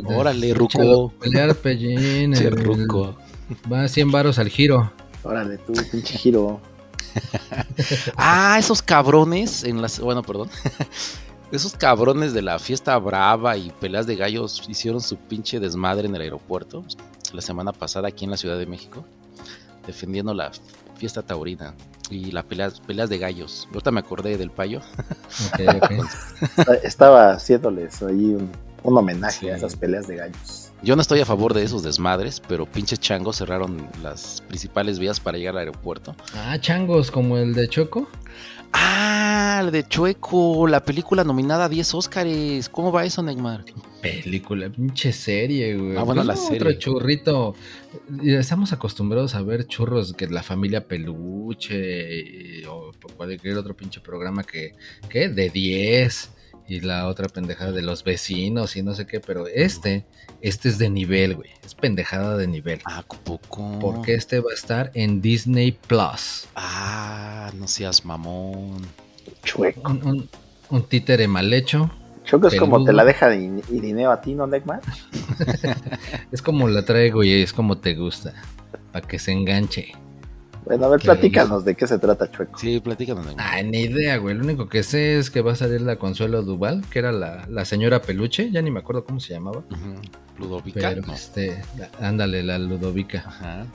Órale, 0.06 0.50
Échalo 0.50 0.58
ruco. 0.58 1.12
Pelear, 1.20 1.54
Pellín. 1.54 2.34
El- 2.34 2.52
ruco. 2.52 3.16
Va 3.72 3.84
a 3.84 3.88
100 3.88 4.10
varos 4.10 4.38
al 4.38 4.48
giro. 4.48 4.92
Órale, 5.22 5.58
tú, 5.58 5.72
pinche 5.90 6.16
giro. 6.18 6.60
Ah, 8.16 8.56
esos 8.58 8.82
cabrones 8.82 9.64
en 9.64 9.80
las... 9.80 9.98
Bueno, 10.00 10.22
perdón. 10.22 10.50
Esos 11.52 11.74
cabrones 11.74 12.32
de 12.32 12.42
la 12.42 12.58
fiesta 12.58 12.96
brava 12.98 13.56
y 13.56 13.70
peleas 13.80 14.06
de 14.06 14.16
gallos 14.16 14.62
hicieron 14.68 15.00
su 15.00 15.16
pinche 15.16 15.60
desmadre 15.60 16.08
en 16.08 16.14
el 16.16 16.22
aeropuerto 16.22 16.84
la 17.32 17.40
semana 17.40 17.72
pasada 17.72 18.08
aquí 18.08 18.24
en 18.24 18.30
la 18.32 18.36
Ciudad 18.36 18.58
de 18.58 18.66
México, 18.66 19.04
defendiendo 19.86 20.34
la 20.34 20.50
fiesta 20.96 21.22
taurina 21.22 21.74
y 22.10 22.30
las 22.32 22.44
peleas, 22.44 22.80
peleas 22.80 23.08
de 23.08 23.18
gallos. 23.18 23.68
Ahorita 23.72 23.90
me 23.92 24.00
acordé 24.00 24.36
del 24.38 24.50
payo. 24.50 24.80
Estaba 26.82 27.32
haciéndoles 27.32 28.02
ahí 28.02 28.34
un, 28.34 28.50
un 28.82 28.98
homenaje 28.98 29.40
Sí. 29.40 29.48
a 29.48 29.56
esas 29.56 29.76
peleas 29.76 30.06
de 30.06 30.16
gallos. 30.16 30.72
Yo 30.82 30.94
no 30.94 31.02
estoy 31.02 31.20
a 31.20 31.26
favor 31.26 31.54
de 31.54 31.62
esos 31.62 31.82
desmadres, 31.82 32.40
pero 32.46 32.66
pinches 32.66 33.00
changos 33.00 33.36
cerraron 33.36 33.88
las 34.02 34.42
principales 34.46 34.98
vías 34.98 35.20
para 35.20 35.38
llegar 35.38 35.54
al 35.54 35.60
aeropuerto. 35.60 36.14
Ah, 36.34 36.58
changos, 36.60 37.10
como 37.10 37.36
el 37.38 37.54
de 37.54 37.68
Choco. 37.68 38.08
Ah, 38.78 39.60
el 39.64 39.70
de 39.72 39.88
Chueco, 39.88 40.66
la 40.66 40.84
película 40.84 41.24
nominada 41.24 41.64
a 41.64 41.68
10 41.68 41.94
Óscares. 41.94 42.68
¿Cómo 42.68 42.92
va 42.92 43.04
eso, 43.06 43.22
Neymar? 43.22 43.64
Película, 44.02 44.68
pinche 44.68 45.12
serie, 45.12 45.76
güey. 45.76 45.96
Ah, 45.96 46.02
bueno, 46.02 46.22
Pues 46.22 46.26
la 46.26 46.36
serie. 46.36 46.58
Otro 46.60 46.72
churrito. 46.78 47.54
Estamos 48.22 48.72
acostumbrados 48.74 49.34
a 49.34 49.40
ver 49.42 49.66
churros 49.66 50.12
que 50.12 50.26
la 50.28 50.42
familia 50.42 50.86
peluche 50.86 52.20
y- 52.60 52.64
o 52.66 52.92
cualquier 53.16 53.56
otro 53.56 53.74
pinche 53.74 54.00
programa 54.00 54.44
que, 54.44 54.74
¿qué? 55.08 55.28
De 55.30 55.48
10 55.48 56.30
y 56.68 56.80
la 56.80 57.06
otra 57.06 57.28
pendejada 57.28 57.72
de 57.72 57.82
los 57.82 58.02
vecinos 58.04 58.76
y 58.76 58.82
no 58.82 58.94
sé 58.94 59.06
qué, 59.06 59.20
pero 59.20 59.46
este, 59.46 60.04
este 60.40 60.68
es 60.68 60.78
de 60.78 60.90
nivel, 60.90 61.36
güey. 61.36 61.50
Es 61.64 61.74
pendejada 61.74 62.36
de 62.36 62.46
nivel. 62.46 62.80
Ah, 62.84 63.04
poco. 63.24 63.78
Porque 63.80 64.14
este 64.14 64.40
va 64.40 64.50
a 64.50 64.54
estar 64.54 64.90
en 64.94 65.20
Disney 65.22 65.72
Plus. 65.72 66.46
Ah, 66.56 67.50
no 67.56 67.68
seas 67.68 68.04
mamón. 68.04 68.82
Chueco. 69.44 69.90
Un, 69.90 70.04
un- 70.06 70.28
un 70.70 70.82
títere 70.82 71.28
mal 71.28 71.52
hecho. 71.52 71.90
Choco 72.24 72.48
es 72.48 72.56
como 72.56 72.84
te 72.84 72.92
la 72.92 73.04
deja 73.04 73.28
de 73.28 73.62
Irineo 73.70 74.10
a 74.10 74.20
ti, 74.20 74.34
¿no, 74.34 74.48
Neckman? 74.48 74.80
Es 76.32 76.42
como 76.42 76.68
la 76.68 76.84
traigo 76.84 77.22
y 77.22 77.32
es 77.42 77.52
como 77.52 77.78
te 77.78 77.94
gusta. 77.94 78.34
Para 78.92 79.06
que 79.06 79.18
se 79.18 79.30
enganche. 79.32 79.92
Bueno, 80.66 80.86
a 80.86 80.88
ver, 80.88 81.00
platícanos 81.00 81.64
de 81.64 81.76
qué 81.76 81.86
se 81.86 81.98
trata, 81.98 82.30
Chueco. 82.30 82.58
Sí, 82.58 82.80
platícanos. 82.80 83.26
Ay, 83.38 83.64
ni 83.64 83.82
idea, 83.82 84.16
güey. 84.18 84.34
Lo 84.34 84.42
único 84.44 84.68
que 84.68 84.82
sé 84.82 85.16
es 85.18 85.30
que 85.30 85.40
va 85.40 85.52
a 85.52 85.56
salir 85.56 85.80
la 85.80 85.96
Consuelo 85.96 86.42
Duval, 86.42 86.84
que 86.90 86.98
era 86.98 87.12
la, 87.12 87.46
la 87.48 87.64
señora 87.64 88.02
Peluche. 88.02 88.50
Ya 88.50 88.60
ni 88.62 88.70
me 88.72 88.80
acuerdo 88.80 89.04
cómo 89.04 89.20
se 89.20 89.32
llamaba. 89.32 89.58
Ujú. 89.58 89.94
Ludovica. 90.38 90.80
Pero, 90.90 91.02
no. 91.06 91.14
este, 91.14 91.62
la- 91.78 91.90
ándale, 92.06 92.42
la 92.42 92.58
Ludovica. 92.58 93.22
Ajá. 93.26 93.66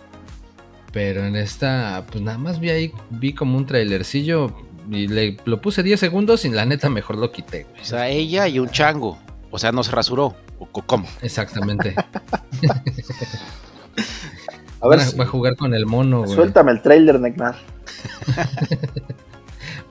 Pero 0.91 1.25
en 1.25 1.37
esta, 1.37 2.05
pues 2.11 2.21
nada 2.21 2.37
más 2.37 2.59
vi 2.59 2.69
ahí, 2.69 2.91
vi 3.09 3.33
como 3.33 3.57
un 3.57 3.65
trailercillo 3.65 4.53
y 4.91 5.07
le 5.07 5.37
lo 5.45 5.61
puse 5.61 5.83
10 5.83 5.97
segundos 5.97 6.43
y 6.43 6.49
la 6.49 6.65
neta 6.65 6.89
mejor 6.89 7.17
lo 7.17 7.31
quité, 7.31 7.63
güey. 7.69 7.81
O 7.81 7.85
sea, 7.85 8.09
ella 8.09 8.49
y 8.49 8.59
un 8.59 8.69
chango. 8.69 9.17
O 9.49 9.57
sea, 9.57 9.71
no 9.71 9.81
se 9.83 9.91
rasuró. 9.91 10.35
¿O 10.59 10.65
co- 10.65 10.83
cómo? 10.85 11.07
Exactamente. 11.21 11.95
A 14.81 14.87
ver, 14.87 14.99
va, 14.99 15.03
va 15.19 15.23
a 15.23 15.27
jugar 15.27 15.55
con 15.55 15.73
el 15.73 15.85
mono, 15.85 16.23
güey. 16.23 16.33
suéltame 16.35 16.71
el 16.71 16.81
trailer, 16.81 17.19
Neckman. 17.19 17.55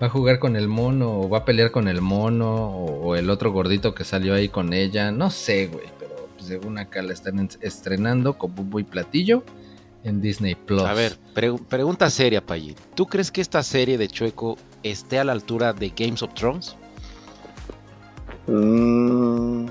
Va 0.03 0.07
a 0.07 0.11
jugar 0.11 0.39
con 0.39 0.57
el 0.57 0.67
mono, 0.67 1.21
o 1.21 1.29
va 1.29 1.39
a 1.39 1.45
pelear 1.45 1.71
con 1.71 1.87
el 1.87 2.01
mono, 2.01 2.51
o, 2.71 3.09
o 3.09 3.17
el 3.17 3.29
otro 3.29 3.53
gordito 3.53 3.95
que 3.95 4.03
salió 4.05 4.33
ahí 4.35 4.49
con 4.49 4.73
ella. 4.73 5.13
No 5.13 5.31
sé, 5.31 5.67
güey, 5.67 5.85
pero 5.99 6.15
pues, 6.37 6.47
según 6.49 6.79
acá 6.79 7.03
la 7.03 7.13
están 7.13 7.39
en- 7.39 7.51
estrenando 7.61 8.39
con 8.39 8.55
Bumbo 8.55 8.81
y 8.81 8.85
Platillo 8.85 9.45
en 10.03 10.23
Disney 10.23 10.55
Plus. 10.55 10.83
A 10.85 10.95
ver, 10.95 11.19
pre- 11.35 11.53
pregunta 11.69 12.09
seria, 12.09 12.41
Payín. 12.45 12.77
¿Tú 12.95 13.05
crees 13.07 13.31
que 13.31 13.43
esta 13.43 13.63
serie 13.63 13.99
de 13.99 14.09
Chueco 14.09 14.57
esté 14.83 15.19
a 15.19 15.25
la 15.25 15.33
altura 15.33 15.75
de 15.75 15.91
Games 15.95 16.23
of 16.23 16.33
Thrones? 16.33 16.75
Mm, 18.47 19.67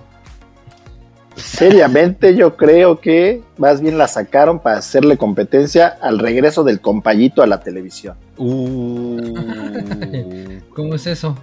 seriamente, 1.41 2.35
yo 2.35 2.55
creo 2.55 2.99
que 2.99 3.41
más 3.57 3.81
bien 3.81 3.97
la 3.97 4.07
sacaron 4.07 4.59
para 4.59 4.77
hacerle 4.77 5.17
competencia 5.17 5.87
al 6.01 6.19
regreso 6.19 6.63
del 6.63 6.79
compayito 6.81 7.41
a 7.41 7.47
la 7.47 7.59
televisión. 7.59 8.15
Uh. 8.37 9.33
¿Cómo 10.73 10.95
es 10.95 11.07
eso? 11.07 11.35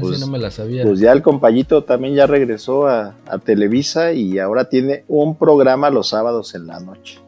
Pues- 0.00 0.18
no 0.18 0.26
me 0.28 0.38
la 0.38 0.50
sabía. 0.50 0.82
Pues 0.82 0.98
ya 0.98 1.12
el 1.12 1.22
compayito 1.22 1.84
también 1.84 2.14
ya 2.14 2.26
regresó 2.26 2.86
a, 2.86 3.14
a 3.26 3.38
Televisa 3.38 4.12
y 4.12 4.38
ahora 4.38 4.68
tiene 4.68 5.04
un 5.08 5.36
programa 5.36 5.90
los 5.90 6.08
sábados 6.08 6.54
en 6.54 6.66
la 6.66 6.80
noche. 6.80 7.18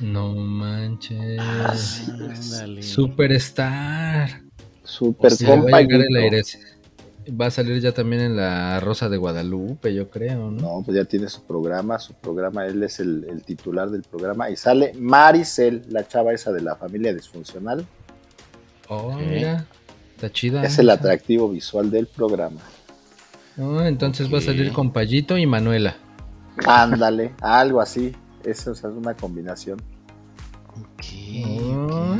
no 0.00 0.34
manches. 0.34 1.38
Superstar. 2.80 4.42
Super 4.84 5.32
a 5.32 5.46
compayito. 5.46 5.98
Va 7.28 7.46
a 7.46 7.50
salir 7.50 7.80
ya 7.80 7.92
también 7.92 8.22
en 8.22 8.36
la 8.36 8.80
Rosa 8.80 9.08
de 9.08 9.16
Guadalupe, 9.16 9.94
yo 9.94 10.10
creo, 10.10 10.50
¿no? 10.50 10.60
No, 10.60 10.82
pues 10.84 10.96
ya 10.96 11.04
tiene 11.04 11.28
su 11.28 11.42
programa, 11.44 11.98
su 11.98 12.14
programa, 12.14 12.66
él 12.66 12.82
es 12.82 12.98
el, 13.00 13.26
el 13.28 13.42
titular 13.44 13.90
del 13.90 14.02
programa 14.02 14.50
y 14.50 14.56
sale 14.56 14.92
Maricel, 14.98 15.82
la 15.88 16.06
chava 16.06 16.32
esa 16.32 16.52
de 16.52 16.62
la 16.62 16.76
familia 16.76 17.14
disfuncional, 17.14 17.86
Oh, 18.88 19.14
mira. 19.14 19.64
Está 20.16 20.30
chida. 20.30 20.62
es 20.64 20.78
el 20.78 20.90
atractivo 20.90 21.48
visual 21.48 21.90
del 21.90 22.06
programa. 22.06 22.60
Oh, 23.58 23.80
entonces 23.80 24.32
va 24.32 24.38
a 24.38 24.42
salir 24.42 24.72
con 24.72 24.92
Payito 24.92 25.38
y 25.38 25.46
Manuela. 25.46 25.96
Ándale, 26.66 27.34
algo 27.40 27.80
así, 27.80 28.14
eso 28.44 28.72
es 28.72 28.82
una 28.84 29.14
combinación. 29.14 29.80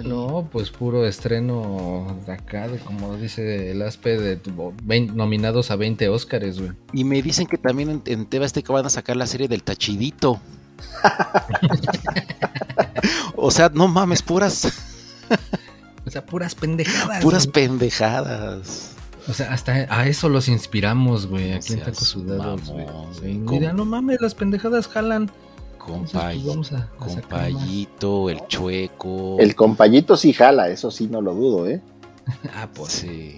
No, 0.05 0.49
pues 0.51 0.71
puro 0.71 1.07
estreno 1.07 2.17
de 2.27 2.33
acá, 2.33 2.69
de 2.69 2.79
como 2.79 3.17
dice 3.17 3.71
el 3.71 3.83
aspe, 3.83 4.19
de 4.19 4.39
nominados 5.15 5.71
a 5.71 5.77
20 5.77 6.09
Óscares, 6.09 6.59
güey. 6.59 6.73
Y 6.93 7.05
me 7.05 7.23
dicen 7.23 7.47
que 7.47 7.59
también 7.59 8.03
en, 8.07 8.27
en 8.31 8.43
Azteca 8.43 8.73
van 8.73 8.87
a 8.87 8.91
sacar 8.91 9.17
la 9.17 9.27
serie 9.27 9.49
del 9.49 9.63
Tachidito. 9.63 10.41
o 13.37 13.51
sea, 13.51 13.71
no 13.73 13.89
mames, 13.89 14.23
puras, 14.23 14.73
O 16.07 16.11
sea, 16.11 16.25
puras 16.27 16.55
pendejadas. 16.55 17.23
puras 17.23 17.47
güey. 17.47 17.53
pendejadas. 17.69 18.91
O 19.29 19.35
sea, 19.35 19.53
hasta 19.53 19.87
a 19.89 20.09
eso 20.09 20.29
los 20.29 20.49
inspiramos, 20.49 21.27
güey, 21.27 21.53
aquí 21.53 21.75
en 21.75 21.81
Tacos 21.81 22.09
Sudados, 22.09 22.69
güey. 22.69 22.87
mamón, 22.87 23.15
Sí, 23.15 23.21
güey. 23.21 23.35
mira, 23.61 23.73
no 23.73 23.85
mames, 23.85 24.21
las 24.21 24.35
pendejadas 24.35 24.89
jalan. 24.89 25.31
Entonces, 25.87 26.13
Compay, 26.13 26.43
vamos 26.47 26.73
a- 26.73 26.77
a 26.77 26.81
sacar 26.81 27.01
más. 27.01 27.13
compayito, 27.53 28.31
el 28.31 28.47
chueco. 28.47 29.37
El 29.41 29.55
compayito 29.57 30.17
sí 30.17 30.33
jala, 30.33 30.69
eso 30.69 30.91
sí 30.91 31.09
no 31.09 31.21
lo 31.21 31.35
dudo, 31.35 31.67
¿eh? 31.69 31.81
Ah, 32.55 32.69
pues. 32.73 32.93
Sí, 32.93 33.37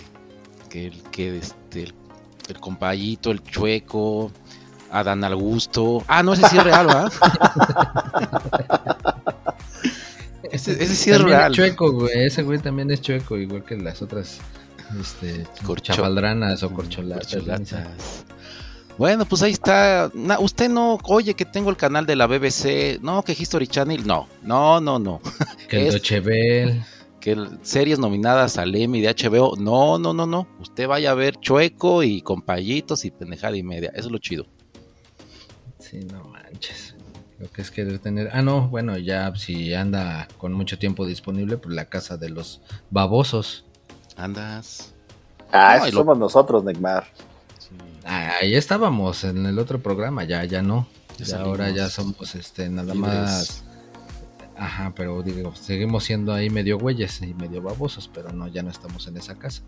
que 0.68 0.86
el 0.88 1.02
que 1.04 1.38
este 1.38 1.84
el, 1.84 1.94
el 2.48 2.60
compayito, 2.60 3.30
el 3.30 3.42
chueco, 3.42 4.30
Adán 4.90 5.24
Augusto. 5.24 6.04
Ah, 6.06 6.22
no, 6.22 6.34
ese 6.34 6.46
sí 6.48 6.58
es 6.58 6.64
real, 6.64 6.86
¿verdad? 6.86 7.12
ese, 10.50 10.72
ese 10.82 10.94
sí 10.94 11.10
es 11.10 11.18
También 11.18 11.38
real. 11.38 11.52
chueco, 11.52 11.92
güey. 11.92 12.26
Ese 12.26 12.42
güey 12.42 12.58
también 12.58 12.90
es 12.90 13.00
chueco, 13.00 13.36
igual 13.36 13.64
que 13.64 13.76
las 13.76 14.02
otras 14.02 14.38
este, 15.00 15.44
Corcho- 15.64 15.94
chafaldranas 15.94 16.62
o 16.62 16.70
corcholatas. 16.72 17.32
Corcholatas. 17.32 18.24
Bueno, 18.96 19.24
pues 19.24 19.42
ahí 19.42 19.50
está. 19.52 20.10
Na- 20.14 20.38
usted 20.38 20.68
no, 20.68 20.98
oye, 21.04 21.34
que 21.34 21.44
tengo 21.44 21.70
el 21.70 21.76
canal 21.76 22.06
de 22.06 22.14
la 22.16 22.26
BBC. 22.26 22.98
No, 23.02 23.22
que 23.22 23.32
History 23.32 23.66
Channel. 23.66 24.06
No, 24.06 24.28
no, 24.42 24.80
no, 24.80 24.98
no. 24.98 25.20
Que 25.68 25.88
el 25.88 26.00
Welle. 26.24 26.84
Que 27.20 27.32
el- 27.32 27.58
series 27.62 27.98
nominadas 27.98 28.56
al 28.58 28.74
Emmy 28.74 29.00
de 29.00 29.08
HBO. 29.08 29.56
No, 29.56 29.98
no, 29.98 30.12
no, 30.14 30.26
no. 30.26 30.46
Usted 30.60 30.86
vaya 30.86 31.10
a 31.10 31.14
ver 31.14 31.36
Chueco 31.40 32.02
y 32.04 32.20
Compayitos 32.20 33.04
y 33.04 33.10
pendejada 33.10 33.56
y 33.56 33.62
media. 33.64 33.90
Eso 33.94 34.06
es 34.08 34.12
lo 34.12 34.18
chido. 34.18 34.46
Sí, 35.78 36.00
no 36.12 36.22
manches. 36.24 36.94
Lo 37.40 37.50
que 37.50 37.62
es 37.62 37.70
querer 37.72 37.98
tener. 37.98 38.30
Ah, 38.32 38.42
no, 38.42 38.68
bueno, 38.68 38.96
ya 38.96 39.34
si 39.34 39.74
anda 39.74 40.28
con 40.38 40.52
mucho 40.52 40.78
tiempo 40.78 41.04
disponible, 41.04 41.56
pues 41.56 41.74
la 41.74 41.86
casa 41.86 42.16
de 42.16 42.28
los 42.28 42.60
babosos. 42.90 43.64
Andas. 44.16 44.94
Ah, 45.50 45.78
No, 45.80 45.86
lo- 45.86 45.90
somos 45.92 46.18
nosotros, 46.18 46.62
Neymar. 46.62 47.06
Ah, 48.04 48.34
ahí 48.42 48.54
estábamos 48.54 49.24
en 49.24 49.46
el 49.46 49.58
otro 49.58 49.80
programa, 49.82 50.24
ya, 50.24 50.44
ya 50.44 50.62
no. 50.62 50.86
Ya 51.18 51.24
Ya 51.26 51.38
ahora 51.40 51.70
ya 51.70 51.88
somos 51.88 52.34
este 52.34 52.68
nada 52.68 52.92
libres. 52.94 53.10
más. 53.12 53.64
Ajá, 54.56 54.92
pero 54.94 55.22
digo, 55.22 55.54
seguimos 55.56 56.04
siendo 56.04 56.32
ahí 56.32 56.48
medio 56.50 56.78
güeyes 56.78 57.20
y 57.22 57.34
medio 57.34 57.60
babosos, 57.62 58.08
pero 58.12 58.32
no, 58.32 58.46
ya 58.48 58.62
no 58.62 58.70
estamos 58.70 59.06
en 59.08 59.16
esa 59.16 59.36
casa. 59.36 59.62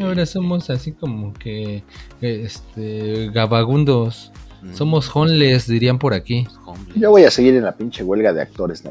Ahora 0.00 0.24
somos 0.24 0.70
así 0.70 0.92
como 0.92 1.32
que 1.34 1.82
este 2.20 3.28
gabagundos. 3.34 4.30
Mm, 4.62 4.74
Somos 4.74 5.10
homeless, 5.14 5.66
dirían 5.66 5.98
por 5.98 6.14
aquí. 6.14 6.46
homeless. 6.66 6.94
Yo 6.94 7.10
voy 7.10 7.24
a 7.24 7.30
seguir 7.30 7.56
en 7.56 7.64
la 7.64 7.72
pinche 7.72 8.04
huelga 8.04 8.32
de 8.32 8.42
actores. 8.42 8.84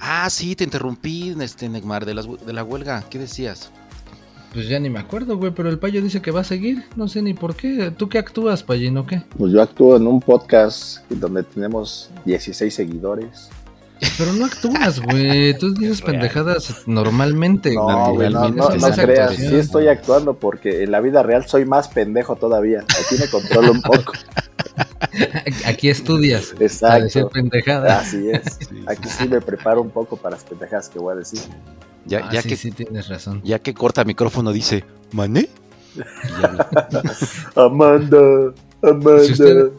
Ah, 0.00 0.28
sí, 0.30 0.56
te 0.56 0.64
interrumpí, 0.64 1.34
este 1.40 1.68
Neymar, 1.68 2.04
de, 2.04 2.14
las 2.14 2.26
de 2.44 2.52
la 2.52 2.64
huelga. 2.64 3.04
¿Qué 3.08 3.18
decías? 3.18 3.70
Pues 4.56 4.70
ya 4.70 4.80
ni 4.80 4.88
me 4.88 5.00
acuerdo, 5.00 5.36
güey, 5.36 5.52
pero 5.52 5.68
el 5.68 5.78
payo 5.78 6.00
dice 6.00 6.22
que 6.22 6.30
va 6.30 6.40
a 6.40 6.44
seguir. 6.44 6.82
No 6.96 7.08
sé 7.08 7.20
ni 7.20 7.34
por 7.34 7.54
qué. 7.54 7.92
¿Tú 7.94 8.08
qué 8.08 8.16
actúas, 8.16 8.62
payino, 8.62 9.04
qué? 9.04 9.20
Pues 9.36 9.52
yo 9.52 9.60
actúo 9.60 9.98
en 9.98 10.06
un 10.06 10.18
podcast 10.18 11.00
donde 11.10 11.42
tenemos 11.42 12.08
16 12.24 12.74
seguidores. 12.74 13.50
Pero 14.16 14.32
no 14.32 14.46
actúas, 14.46 14.98
güey. 14.98 15.52
Tú 15.58 15.74
dices 15.74 16.00
pendejadas 16.00 16.84
normalmente. 16.86 17.74
No, 17.74 18.14
güey. 18.14 18.32
no, 18.32 18.48
no, 18.48 18.70
no 18.70 18.78
creas. 18.78 18.98
actuación. 18.98 19.50
Sí 19.50 19.56
estoy 19.56 19.88
actuando 19.88 20.32
porque 20.38 20.84
en 20.84 20.90
la 20.90 21.02
vida 21.02 21.22
real 21.22 21.46
soy 21.46 21.66
más 21.66 21.88
pendejo 21.88 22.36
todavía. 22.36 22.80
Aquí 22.80 23.16
me 23.20 23.28
controlo 23.28 23.72
un 23.72 23.82
poco. 23.82 24.14
Aquí 25.66 25.90
estudias. 25.90 26.54
Para 26.54 26.64
Exacto. 26.64 27.04
decir 27.04 27.26
pendejadas. 27.30 28.06
Así 28.06 28.30
es. 28.30 28.58
Aquí 28.86 29.10
sí 29.10 29.28
me 29.28 29.42
preparo 29.42 29.82
un 29.82 29.90
poco 29.90 30.16
para 30.16 30.36
las 30.36 30.44
pendejadas 30.44 30.88
que 30.88 30.98
voy 30.98 31.12
a 31.12 31.16
decir. 31.16 31.40
Ya, 32.06 32.20
Ah, 32.26 32.30
ya 32.32 32.42
sí, 32.42 32.48
que, 32.50 32.56
sí, 32.56 32.70
tienes 32.70 33.08
razón. 33.08 33.40
ya 33.44 33.58
que 33.58 33.74
corta 33.74 34.04
micrófono 34.04 34.52
dice, 34.52 34.84
¿mané? 35.12 35.48
Amanda, 37.56 38.52
Amanda. 38.82 39.20
Si 39.24 39.32
usted- 39.32 39.70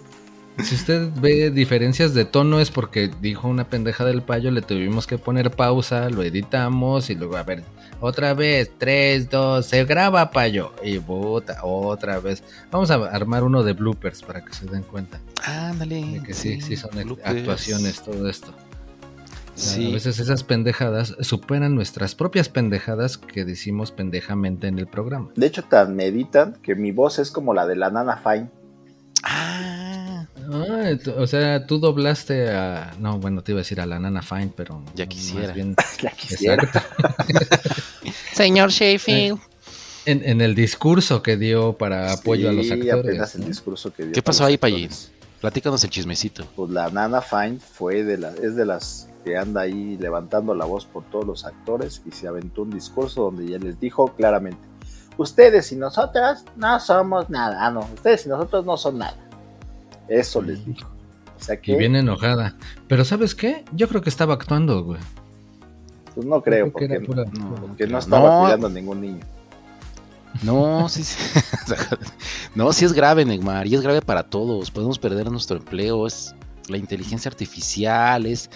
Si 0.64 0.74
usted 0.74 1.10
ve 1.22 1.52
diferencias 1.52 2.16
de 2.16 2.26
tono 2.26 2.60
es 2.60 2.72
porque 2.72 3.12
dijo 3.22 3.48
una 3.48 3.70
pendeja 3.70 4.04
del 4.06 4.24
payo, 4.24 4.50
le 4.50 4.64
tuvimos 4.64 5.06
que 5.06 5.20
poner 5.20 5.52
pausa, 5.52 6.10
lo 6.10 6.24
editamos 6.24 7.12
y 7.12 7.16
luego, 7.16 7.38
a 7.38 7.44
ver, 7.44 7.64
otra 8.02 8.34
vez, 8.34 8.72
3, 8.80 9.30
2, 9.30 9.64
se 9.64 9.86
graba 9.86 10.32
payo. 10.32 10.74
Y 10.84 10.98
puta, 10.98 11.60
otra 11.64 12.20
vez. 12.20 12.44
Vamos 12.72 12.90
a 12.90 12.96
armar 12.96 13.44
uno 13.44 13.62
de 13.62 13.74
bloopers 13.74 14.24
para 14.24 14.44
que 14.44 14.52
se 14.52 14.66
den 14.66 14.82
cuenta 14.82 15.20
Ándale. 15.46 16.04
de 16.04 16.24
que 16.24 16.34
sí, 16.34 16.60
sí 16.60 16.76
son 16.76 16.90
bloopers. 17.04 17.28
actuaciones, 17.30 18.02
todo 18.04 18.28
esto. 18.28 18.52
O 19.58 19.60
sea, 19.60 19.74
Sí. 19.74 19.90
A 19.90 19.94
veces 19.94 20.20
esas 20.20 20.44
pendejadas 20.44 21.16
superan 21.22 21.74
nuestras 21.74 22.14
propias 22.14 22.48
pendejadas 22.48 23.18
que 23.18 23.44
decimos 23.44 23.92
pendejamente 23.92 24.68
en 24.68 24.78
el 24.78 24.86
programa. 24.88 25.32
De 25.36 25.48
hecho, 25.48 25.64
tan 25.64 25.96
meditan 25.96 26.54
que 26.62 26.76
mi 26.76 26.92
voz 26.92 27.18
es 27.18 27.32
como 27.32 27.54
la 27.56 27.66
de 27.66 27.76
la 27.76 27.90
nana 27.90 28.18
Fine. 28.18 28.50
Ah, 29.24 30.28
Ah, 30.50 30.92
o 31.18 31.28
sea, 31.28 31.66
tú 31.68 31.78
doblaste 31.80 32.50
a... 32.52 32.94
No, 33.00 33.20
bueno, 33.20 33.42
te 33.44 33.52
iba 33.52 33.60
a 33.60 33.64
decir 33.64 33.82
a 33.82 33.86
la 33.86 34.00
Nana 34.00 34.22
Fine, 34.22 34.54
pero... 34.56 34.82
Ya 34.96 35.06
quisiera. 35.06 35.52
bien- 35.52 35.76
La 36.02 36.12
quisiera. 36.12 36.70
Señor 38.34 38.70
Sheffield. 38.70 39.40
En, 40.06 40.24
en 40.24 40.40
el 40.40 40.56
discurso 40.56 41.22
que 41.22 41.36
dio 41.36 41.74
para 41.74 42.14
apoyo 42.14 42.48
a 42.50 42.54
los 42.54 42.72
actores. 42.72 42.94
apenas 42.94 43.36
el 43.36 43.42
¿no? 43.42 43.48
discurso 43.48 43.92
que 43.94 44.04
dio. 44.04 44.12
¿Qué 44.14 44.22
pasó 44.22 44.46
ahí, 44.46 44.58
Payín? 44.58 44.90
Platícanos 45.42 45.84
el 45.84 45.90
chismecito. 45.90 46.46
Pues 46.56 46.72
la 46.72 46.90
Nana 46.92 47.20
Fine 47.22 47.60
fue 47.60 48.04
de 48.06 48.18
las, 48.18 48.36
es 48.40 48.56
de 48.56 48.66
las 48.66 49.07
que 49.28 49.38
anda 49.38 49.62
ahí 49.62 49.98
levantando 49.98 50.56
la 50.56 50.66
voz 50.66 50.86
por 50.86 51.04
todos 51.06 51.26
los 51.26 51.46
actores 51.46 52.02
y 52.06 52.12
se 52.12 52.28
aventó 52.28 52.62
un 52.62 52.70
discurso 52.70 53.24
donde 53.24 53.48
ya 53.48 53.58
les 53.58 53.78
dijo 53.80 54.08
claramente, 54.16 54.62
ustedes 55.18 55.72
y 55.72 55.76
nosotras 55.76 56.46
no 56.56 56.80
somos 56.80 57.30
nada, 57.30 57.66
ah 57.66 57.72
no, 57.72 57.82
ustedes 57.94 58.26
y 58.26 58.30
nosotros 58.30 58.66
no 58.66 58.78
son 58.78 59.00
nada. 59.00 59.18
Eso 60.08 60.42
les 60.42 60.66
dijo. 60.66 60.88
O 61.38 61.44
sea 61.44 61.60
que, 61.60 61.74
Y 61.74 61.76
bien 61.76 61.96
enojada. 61.96 62.56
Pero 62.88 63.04
¿sabes 63.04 63.36
qué? 63.36 63.66
Yo 63.74 63.90
creo 63.90 64.02
que 64.02 64.10
estaba 64.10 64.34
actuando, 64.36 64.84
güey. 64.84 65.00
pues 66.16 66.26
no 66.26 66.42
creo, 66.42 66.72
porque, 66.72 66.86
era 66.86 67.06
pura- 67.06 67.26
No, 67.26 67.56
porque 67.56 67.86
no 67.86 67.92
no. 67.94 68.00
estaba 68.00 68.42
cuidando 68.42 68.68
a 68.68 68.70
ningún 68.70 69.02
niño. 69.02 69.20
No, 70.44 70.88
sí, 70.88 71.04
sí. 71.04 71.18
no, 72.56 72.72
sí 72.72 72.86
es 72.86 72.94
grave, 72.94 73.26
Neymar, 73.26 73.68
y 73.68 73.76
es 73.76 73.82
grave 73.82 74.02
para 74.02 74.24
todos. 74.24 74.72
Podemos 74.72 74.98
perder 75.00 75.30
nuestro 75.32 75.58
empleo, 75.58 76.08
es 76.08 76.34
la 76.70 76.78
inteligencia 76.78 77.30
artificial, 77.30 78.26
es 78.26 78.50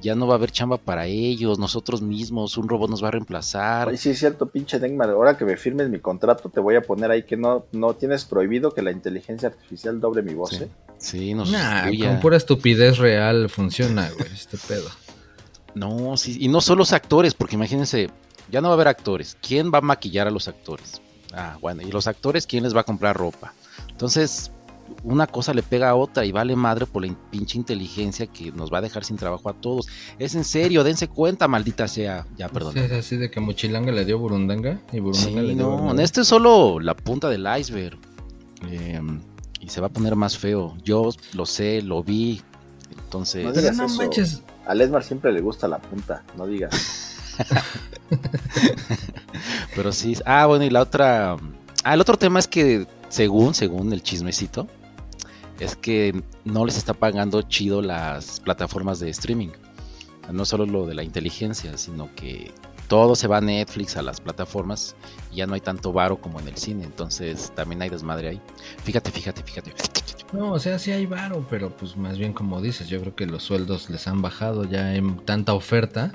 ya 0.00 0.14
no 0.14 0.26
va 0.26 0.34
a 0.34 0.36
haber 0.36 0.50
chamba 0.52 0.76
para 0.78 1.06
ellos, 1.06 1.58
nosotros 1.58 2.02
mismos, 2.02 2.56
un 2.56 2.68
robot 2.68 2.90
nos 2.90 3.02
va 3.02 3.08
a 3.08 3.10
reemplazar. 3.12 3.88
Ay, 3.88 3.96
sí 3.96 4.10
es 4.10 4.18
cierto, 4.18 4.46
pinche 4.46 4.78
Neymar, 4.78 5.10
ahora 5.10 5.36
que 5.36 5.44
me 5.44 5.56
firmes 5.56 5.88
mi 5.88 5.98
contrato 5.98 6.48
te 6.48 6.60
voy 6.60 6.76
a 6.76 6.82
poner 6.82 7.10
ahí 7.10 7.22
que 7.24 7.36
no, 7.36 7.66
no 7.72 7.94
tienes 7.94 8.24
prohibido 8.24 8.72
que 8.72 8.82
la 8.82 8.90
inteligencia 8.92 9.48
artificial 9.48 10.00
doble 10.00 10.22
mi 10.22 10.34
voz, 10.34 10.50
Sí. 10.50 10.64
¿eh? 10.64 10.68
Sí, 10.98 11.34
nos 11.34 11.50
Nah, 11.50 11.82
sustituya. 11.84 12.08
con 12.10 12.20
pura 12.20 12.36
estupidez 12.36 12.98
real 12.98 13.48
funciona, 13.48 14.10
güey, 14.18 14.32
este 14.32 14.56
pedo. 14.58 14.88
No, 15.74 16.16
sí, 16.16 16.36
y 16.40 16.48
no 16.48 16.60
solo 16.60 16.78
los 16.78 16.92
actores, 16.92 17.34
porque 17.34 17.54
imagínense, 17.56 18.10
ya 18.50 18.60
no 18.60 18.68
va 18.68 18.74
a 18.74 18.76
haber 18.76 18.88
actores. 18.88 19.36
¿Quién 19.46 19.70
va 19.72 19.78
a 19.78 19.82
maquillar 19.82 20.26
a 20.26 20.30
los 20.30 20.48
actores? 20.48 21.00
Ah, 21.32 21.56
bueno, 21.60 21.82
y 21.82 21.90
los 21.92 22.06
actores, 22.06 22.46
¿quién 22.46 22.64
les 22.64 22.74
va 22.74 22.80
a 22.80 22.84
comprar 22.84 23.16
ropa? 23.16 23.52
Entonces, 23.90 24.50
una 25.04 25.26
cosa 25.26 25.54
le 25.54 25.62
pega 25.62 25.90
a 25.90 25.94
otra 25.94 26.24
y 26.24 26.32
vale 26.32 26.56
madre 26.56 26.86
por 26.86 27.02
la 27.02 27.08
in- 27.08 27.16
pinche 27.30 27.56
inteligencia 27.58 28.26
que 28.26 28.50
nos 28.52 28.72
va 28.72 28.78
a 28.78 28.80
dejar 28.80 29.04
sin 29.04 29.16
trabajo 29.16 29.48
a 29.48 29.52
todos. 29.54 29.88
Es 30.18 30.34
en 30.34 30.44
serio, 30.44 30.84
dense 30.84 31.08
cuenta, 31.08 31.46
maldita 31.48 31.86
sea. 31.88 32.26
Ya, 32.36 32.48
perdón. 32.48 32.76
Es 32.78 32.90
así 32.92 33.16
de 33.16 33.30
que 33.30 33.40
Mochilanga 33.40 33.92
le 33.92 34.04
dio 34.04 34.18
Burundanga 34.18 34.80
y 34.92 35.00
Burundanga 35.00 35.40
Sí, 35.40 35.46
le 35.46 35.54
dio 35.54 35.62
no, 35.62 35.70
Burundanga. 35.72 36.02
esto 36.02 36.20
es 36.22 36.28
solo 36.28 36.80
la 36.80 36.94
punta 36.96 37.28
del 37.28 37.46
iceberg. 37.58 37.98
Eh, 38.70 39.00
y 39.60 39.68
se 39.68 39.80
va 39.80 39.86
a 39.88 39.90
poner 39.90 40.16
más 40.16 40.36
feo. 40.38 40.76
Yo 40.84 41.10
lo 41.34 41.46
sé, 41.46 41.82
lo 41.82 42.02
vi. 42.02 42.40
Entonces, 43.04 43.44
No 43.44 43.52
digas 43.52 43.76
no 43.76 43.86
eso. 43.86 43.96
manches. 43.96 44.42
A 44.66 44.74
Lesmar 44.74 45.02
siempre 45.04 45.32
le 45.32 45.40
gusta 45.40 45.66
la 45.68 45.78
punta, 45.78 46.22
no 46.36 46.46
digas. 46.46 47.14
Pero 49.74 49.92
sí. 49.92 50.14
Ah, 50.24 50.46
bueno, 50.46 50.64
y 50.64 50.70
la 50.70 50.82
otra. 50.82 51.36
Ah, 51.84 51.94
el 51.94 52.00
otro 52.00 52.16
tema 52.16 52.38
es 52.38 52.48
que, 52.48 52.86
según, 53.08 53.54
según 53.54 53.92
el 53.92 54.02
chismecito, 54.02 54.66
es 55.58 55.76
que 55.76 56.22
no 56.44 56.64
les 56.64 56.76
está 56.76 56.94
pagando 56.94 57.42
chido 57.42 57.82
las 57.82 58.40
plataformas 58.40 59.00
de 59.00 59.10
streaming. 59.10 59.50
No 60.32 60.44
solo 60.44 60.66
lo 60.66 60.86
de 60.86 60.94
la 60.94 61.02
inteligencia, 61.02 61.76
sino 61.78 62.14
que 62.14 62.52
todo 62.86 63.14
se 63.16 63.28
va 63.28 63.38
a 63.38 63.40
Netflix, 63.40 63.96
a 63.96 64.02
las 64.02 64.20
plataformas, 64.20 64.96
y 65.32 65.36
ya 65.36 65.46
no 65.46 65.54
hay 65.54 65.60
tanto 65.60 65.92
varo 65.92 66.20
como 66.20 66.40
en 66.40 66.48
el 66.48 66.56
cine, 66.56 66.84
entonces 66.84 67.52
también 67.54 67.82
hay 67.82 67.88
desmadre 67.90 68.28
ahí. 68.30 68.40
Fíjate, 68.82 69.10
fíjate, 69.10 69.42
fíjate. 69.42 69.72
No, 70.32 70.52
o 70.52 70.58
sea, 70.58 70.78
sí 70.78 70.90
hay 70.92 71.06
varo, 71.06 71.46
pero 71.48 71.74
pues 71.74 71.96
más 71.96 72.18
bien 72.18 72.32
como 72.34 72.60
dices, 72.60 72.88
yo 72.88 73.00
creo 73.00 73.14
que 73.14 73.26
los 73.26 73.42
sueldos 73.42 73.88
les 73.88 74.06
han 74.06 74.20
bajado 74.20 74.64
ya 74.64 74.94
en 74.94 75.16
tanta 75.24 75.54
oferta 75.54 76.12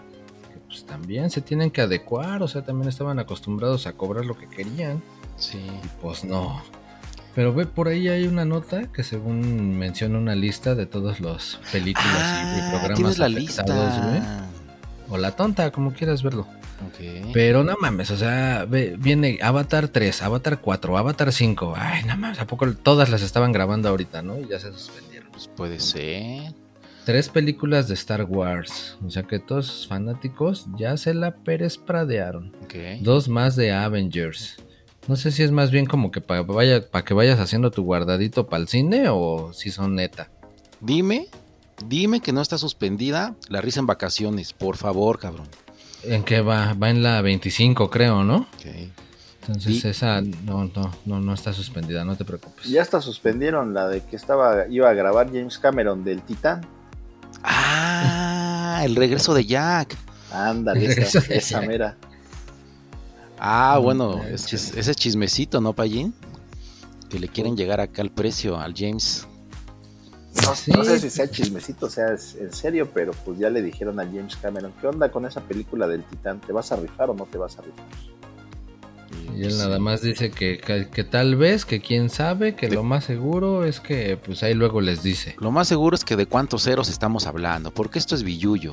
que 0.51 0.59
pues 0.59 0.85
también 0.85 1.31
se 1.31 1.41
tienen 1.41 1.71
que 1.71 1.81
adecuar, 1.81 2.43
o 2.43 2.47
sea, 2.47 2.63
también 2.63 2.89
estaban 2.89 3.17
acostumbrados 3.17 3.87
a 3.87 3.93
cobrar 3.93 4.25
lo 4.25 4.35
que 4.37 4.47
querían 4.47 5.01
Sí. 5.37 5.57
y 5.57 5.87
pues 6.01 6.23
no. 6.23 6.61
Pero 7.35 7.53
ve, 7.53 7.65
por 7.65 7.87
ahí 7.87 8.07
hay 8.09 8.27
una 8.27 8.45
nota 8.45 8.91
que 8.91 9.03
según 9.03 9.77
menciona 9.77 10.17
una 10.19 10.35
lista 10.35 10.75
de 10.75 10.85
todas 10.85 11.19
las 11.19 11.59
películas 11.71 12.07
y- 12.07 12.57
y, 12.57 12.61
Ah, 12.61 12.69
programas 12.79 13.17
la 13.17 13.25
afectados, 13.25 14.03
güey. 14.05 14.21
O 15.09 15.17
la 15.17 15.31
tonta, 15.31 15.71
como 15.71 15.93
quieras 15.93 16.21
verlo. 16.23 16.47
Pero 17.33 17.63
no 17.63 17.75
mames, 17.79 18.11
o 18.11 18.17
sea, 18.17 18.65
ve- 18.69 18.95
viene 18.99 19.39
Avatar 19.41 19.87
3, 19.87 20.21
Avatar 20.21 20.59
4, 20.59 20.97
Avatar 20.97 21.31
5. 21.31 21.73
Ay, 21.77 22.03
no 22.03 22.17
mames, 22.17 22.39
¿a 22.39 22.45
poco 22.47 22.71
todas 22.73 23.09
las 23.09 23.21
estaban 23.21 23.51
grabando 23.51 23.89
ahorita, 23.89 24.21
no? 24.21 24.39
Y 24.39 24.47
ya 24.49 24.59
se 24.59 24.71
suspendieron. 24.73 25.29
Pues 25.31 25.47
puede 25.47 25.79
ser. 25.79 26.53
Tres 27.05 27.29
películas 27.29 27.87
de 27.87 27.95
Star 27.95 28.23
Wars. 28.23 28.97
O 29.05 29.09
sea 29.09 29.23
que 29.23 29.39
todos 29.39 29.87
fanáticos 29.87 30.67
ya 30.77 30.95
se 30.97 31.13
la 31.13 31.31
Pérez 31.35 31.77
pradearon. 31.77 32.53
Ok. 32.63 32.75
Dos 33.01 33.27
más 33.27 33.55
de 33.55 33.71
Avengers. 33.73 34.57
No 35.07 35.15
sé 35.17 35.31
si 35.31 35.43
es 35.43 35.51
más 35.51 35.69
bien 35.71 35.85
como 35.85 36.11
que 36.11 36.21
para 36.21 36.41
vaya, 36.43 36.89
pa 36.89 37.03
que 37.03 37.13
vayas 37.13 37.39
haciendo 37.39 37.71
tu 37.71 37.83
guardadito 37.83 38.47
para 38.47 38.61
el 38.61 38.67
cine 38.69 39.09
o 39.09 39.51
si 39.53 39.69
son 39.69 39.95
neta. 39.95 40.29
Dime, 40.79 41.27
dime 41.87 42.21
que 42.21 42.31
no 42.31 42.41
está 42.41 42.57
suspendida 42.57 43.35
la 43.49 43.61
risa 43.61 43.79
en 43.81 43.87
vacaciones, 43.87 44.53
por 44.53 44.77
favor, 44.77 45.19
cabrón. 45.19 45.47
¿En 46.03 46.23
qué 46.23 46.41
va? 46.41 46.73
Va 46.73 46.89
en 46.89 47.03
la 47.03 47.21
25, 47.21 47.89
creo, 47.89 48.23
¿no? 48.23 48.47
Ok. 48.59 48.65
Entonces 49.41 49.83
Y- 49.83 49.87
esa 49.89 50.21
no, 50.21 50.71
no, 50.73 50.91
no, 51.05 51.19
no 51.19 51.33
está 51.33 51.51
suspendida, 51.51 52.05
no 52.05 52.15
te 52.15 52.23
preocupes. 52.23 52.65
Ya 52.65 52.81
hasta 52.81 53.01
suspendieron 53.01 53.73
la 53.73 53.89
de 53.89 54.01
que 54.01 54.15
estaba 54.15 54.67
iba 54.69 54.89
a 54.89 54.93
grabar 54.93 55.27
James 55.27 55.57
Cameron 55.59 56.05
del 56.05 56.21
Titán. 56.21 56.65
Ah, 57.43 58.81
el 58.85 58.95
regreso 58.95 59.33
de 59.33 59.45
Jack. 59.45 59.97
Ándale, 60.31 60.85
esa, 60.85 61.19
esa 61.33 61.61
mera. 61.61 61.97
Ah, 63.45 63.73
No 63.75 63.81
bueno, 63.83 64.23
ese, 64.23 64.55
ese 64.55 64.95
chismecito, 64.95 65.59
¿no, 65.59 65.73
Payín? 65.73 66.13
Que 67.09 67.19
le 67.19 67.27
quieren 67.27 67.57
llegar 67.57 67.81
acá 67.81 68.01
al 68.01 68.09
precio 68.09 68.57
al 68.57 68.73
James. 68.73 69.27
No, 70.45 70.55
Sí. 70.55 70.71
no 70.71 70.83
sé 70.85 70.97
si 70.99 71.09
sea 71.09 71.29
chismecito, 71.29 71.89
sea 71.89 72.13
es- 72.13 72.35
en 72.35 72.53
serio, 72.53 72.89
pero 72.93 73.11
pues 73.25 73.37
ya 73.37 73.49
le 73.49 73.61
dijeron 73.61 73.99
a 73.99 74.03
James 74.05 74.35
Cameron, 74.37 74.71
¿qué 74.79 74.87
onda 74.87 75.11
con 75.11 75.25
esa 75.25 75.41
película 75.41 75.87
del 75.87 76.03
Titán? 76.05 76.39
¿Te 76.41 76.53
vas 76.53 76.71
a 76.71 76.77
rifar 76.77 77.09
o 77.09 77.13
no 77.13 77.25
te 77.25 77.37
vas 77.37 77.59
a 77.59 77.63
rifar? 77.63 77.85
Y 79.37 79.43
él 79.43 79.57
nada 79.57 79.77
más 79.77 80.01
dice 80.01 80.31
que, 80.31 80.57
que, 80.59 80.89
que 80.89 81.03
tal 81.03 81.35
vez, 81.35 81.65
que 81.65 81.81
quién 81.81 82.09
sabe, 82.09 82.55
que 82.55 82.69
lo 82.69 82.83
más 82.83 83.03
seguro 83.03 83.65
es 83.65 83.79
que 83.79 84.15
pues 84.17 84.41
ahí 84.41 84.53
luego 84.53 84.79
les 84.81 85.03
dice. 85.03 85.35
Lo 85.39 85.51
más 85.51 85.67
seguro 85.67 85.95
es 85.95 86.03
que 86.05 86.15
de 86.15 86.25
cuántos 86.27 86.63
ceros 86.63 86.87
estamos 86.89 87.27
hablando, 87.27 87.71
porque 87.71 87.99
esto 87.99 88.15
es 88.15 88.23
billuyo. 88.23 88.71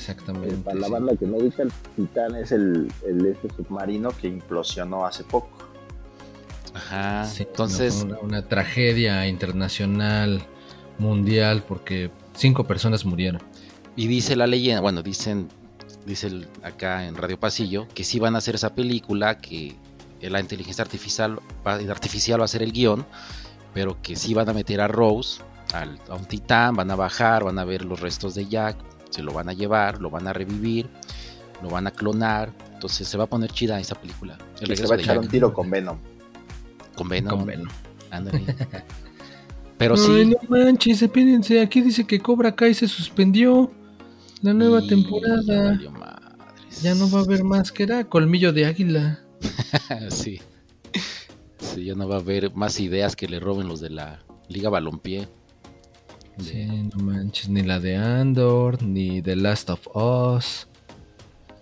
Exactamente. 0.00 0.54
Para 0.56 0.78
la 0.78 0.86
sí. 0.86 0.92
banda 0.92 1.16
que 1.16 1.26
no 1.26 1.36
ubica, 1.36 1.62
el 1.62 1.72
Titán 1.96 2.34
es 2.36 2.52
el, 2.52 2.90
el 3.06 3.26
este 3.26 3.48
submarino 3.54 4.10
que 4.10 4.28
implosionó 4.28 5.04
hace 5.04 5.24
poco. 5.24 5.50
Ajá. 6.74 7.24
Sí, 7.26 7.42
Entonces, 7.42 8.04
no, 8.04 8.14
una, 8.16 8.18
una 8.20 8.48
tragedia 8.48 9.26
internacional, 9.26 10.42
mundial, 10.98 11.62
porque 11.66 12.10
cinco 12.34 12.64
personas 12.64 13.04
murieron. 13.04 13.42
y 13.96 14.06
dice 14.06 14.36
la 14.36 14.46
leyenda, 14.46 14.80
bueno, 14.80 15.02
dicen, 15.02 15.48
dice 16.06 16.28
el- 16.28 16.46
acá 16.62 17.06
en 17.06 17.16
Radio 17.16 17.38
Pasillo, 17.38 17.86
que 17.94 18.04
sí 18.04 18.18
van 18.18 18.34
a 18.34 18.38
hacer 18.38 18.54
esa 18.54 18.74
película, 18.74 19.38
que 19.38 19.76
la 20.22 20.40
inteligencia 20.40 20.82
artificial 20.82 21.38
va, 21.66 21.74
artificial 21.74 22.40
va 22.40 22.44
a 22.44 22.48
ser 22.48 22.62
el 22.62 22.72
guion, 22.72 23.04
pero 23.74 24.00
que 24.00 24.16
sí 24.16 24.32
van 24.32 24.48
a 24.48 24.52
meter 24.54 24.80
a 24.80 24.88
Rose, 24.88 25.42
al- 25.74 25.98
a 26.08 26.14
un 26.14 26.24
titán, 26.24 26.76
van 26.76 26.90
a 26.90 26.96
bajar, 26.96 27.44
van 27.44 27.58
a 27.58 27.64
ver 27.64 27.84
los 27.84 28.00
restos 28.00 28.34
de 28.34 28.46
Jack, 28.46 28.76
se 29.10 29.22
lo 29.22 29.32
van 29.32 29.48
a 29.48 29.52
llevar, 29.52 30.00
lo 30.00 30.10
van 30.10 30.26
a 30.26 30.32
revivir, 30.32 30.88
lo 31.62 31.68
van 31.68 31.86
a 31.86 31.90
clonar, 31.90 32.52
entonces 32.74 33.06
se 33.06 33.18
va 33.18 33.24
a 33.24 33.26
poner 33.28 33.50
chida 33.50 33.78
esa 33.78 33.94
película. 33.94 34.38
El 34.60 34.72
Y 34.72 34.76
se 34.76 34.86
va 34.86 34.94
a 34.94 34.98
echar 34.98 35.16
Jack. 35.16 35.24
un 35.24 35.28
tiro 35.30 35.52
con 35.52 35.70
Venom. 35.70 35.98
Con 36.96 37.08
Venom. 37.08 37.36
Con 37.38 37.46
Venom. 37.46 37.68
Ándale. 38.10 38.42
Pero 39.78 39.94
Ay, 39.94 40.00
sí, 40.00 40.26
no 40.26 40.36
manches, 40.48 41.00
espérense, 41.02 41.60
aquí 41.60 41.80
dice 41.80 42.06
que 42.06 42.20
Cobra 42.20 42.54
Kai 42.54 42.74
se 42.74 42.86
suspendió. 42.88 43.70
La 44.42 44.54
nueva 44.54 44.80
Y- 44.82 44.88
temporada. 44.88 45.78
Ya 46.82 46.94
no 46.94 47.10
va 47.10 47.20
a 47.20 47.22
haber 47.22 47.44
más 47.44 47.70
que 47.72 47.82
era 47.82 48.04
colmillo 48.04 48.52
de 48.54 48.64
águila. 48.66 49.20
sí. 50.08 50.40
Sí, 51.58 51.84
ya 51.84 51.94
no 51.94 52.08
va 52.08 52.16
a 52.16 52.20
haber 52.20 52.54
más 52.54 52.80
ideas 52.80 53.16
que 53.16 53.28
le 53.28 53.38
roben 53.38 53.68
los 53.68 53.80
de 53.80 53.90
la 53.90 54.20
Liga 54.48 54.70
Balompié. 54.70 55.28
De- 56.40 56.50
Sí, 56.52 56.90
no 56.94 57.02
manches, 57.04 57.48
ni 57.48 57.62
la 57.62 57.78
de 57.80 57.96
Andor, 57.96 58.82
ni 58.82 59.22
The 59.22 59.36
Last 59.36 59.70
of 59.70 59.86
Us. 59.94 60.66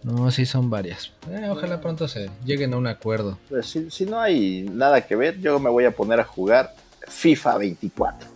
No, 0.05 0.31
sí 0.31 0.47
son 0.47 0.71
varias. 0.71 1.13
Eh, 1.31 1.49
ojalá 1.51 1.81
pronto 1.81 2.07
se 2.09 2.31
lleguen 2.45 2.73
a 2.73 2.77
un 2.77 2.87
acuerdo. 2.87 3.37
Pues 3.49 3.67
si, 3.67 3.91
si 3.91 4.07
no 4.07 4.21
hay 4.21 4.63
nada 4.63 5.01
que 5.07 5.17
ver, 5.17 5.39
yo 5.41 5.59
me 5.59 5.69
voy 5.71 5.85
a 5.85 5.91
poner 5.91 6.21
a 6.21 6.25
jugar 6.25 6.73
FIFA 7.09 7.59
24. 7.59 8.29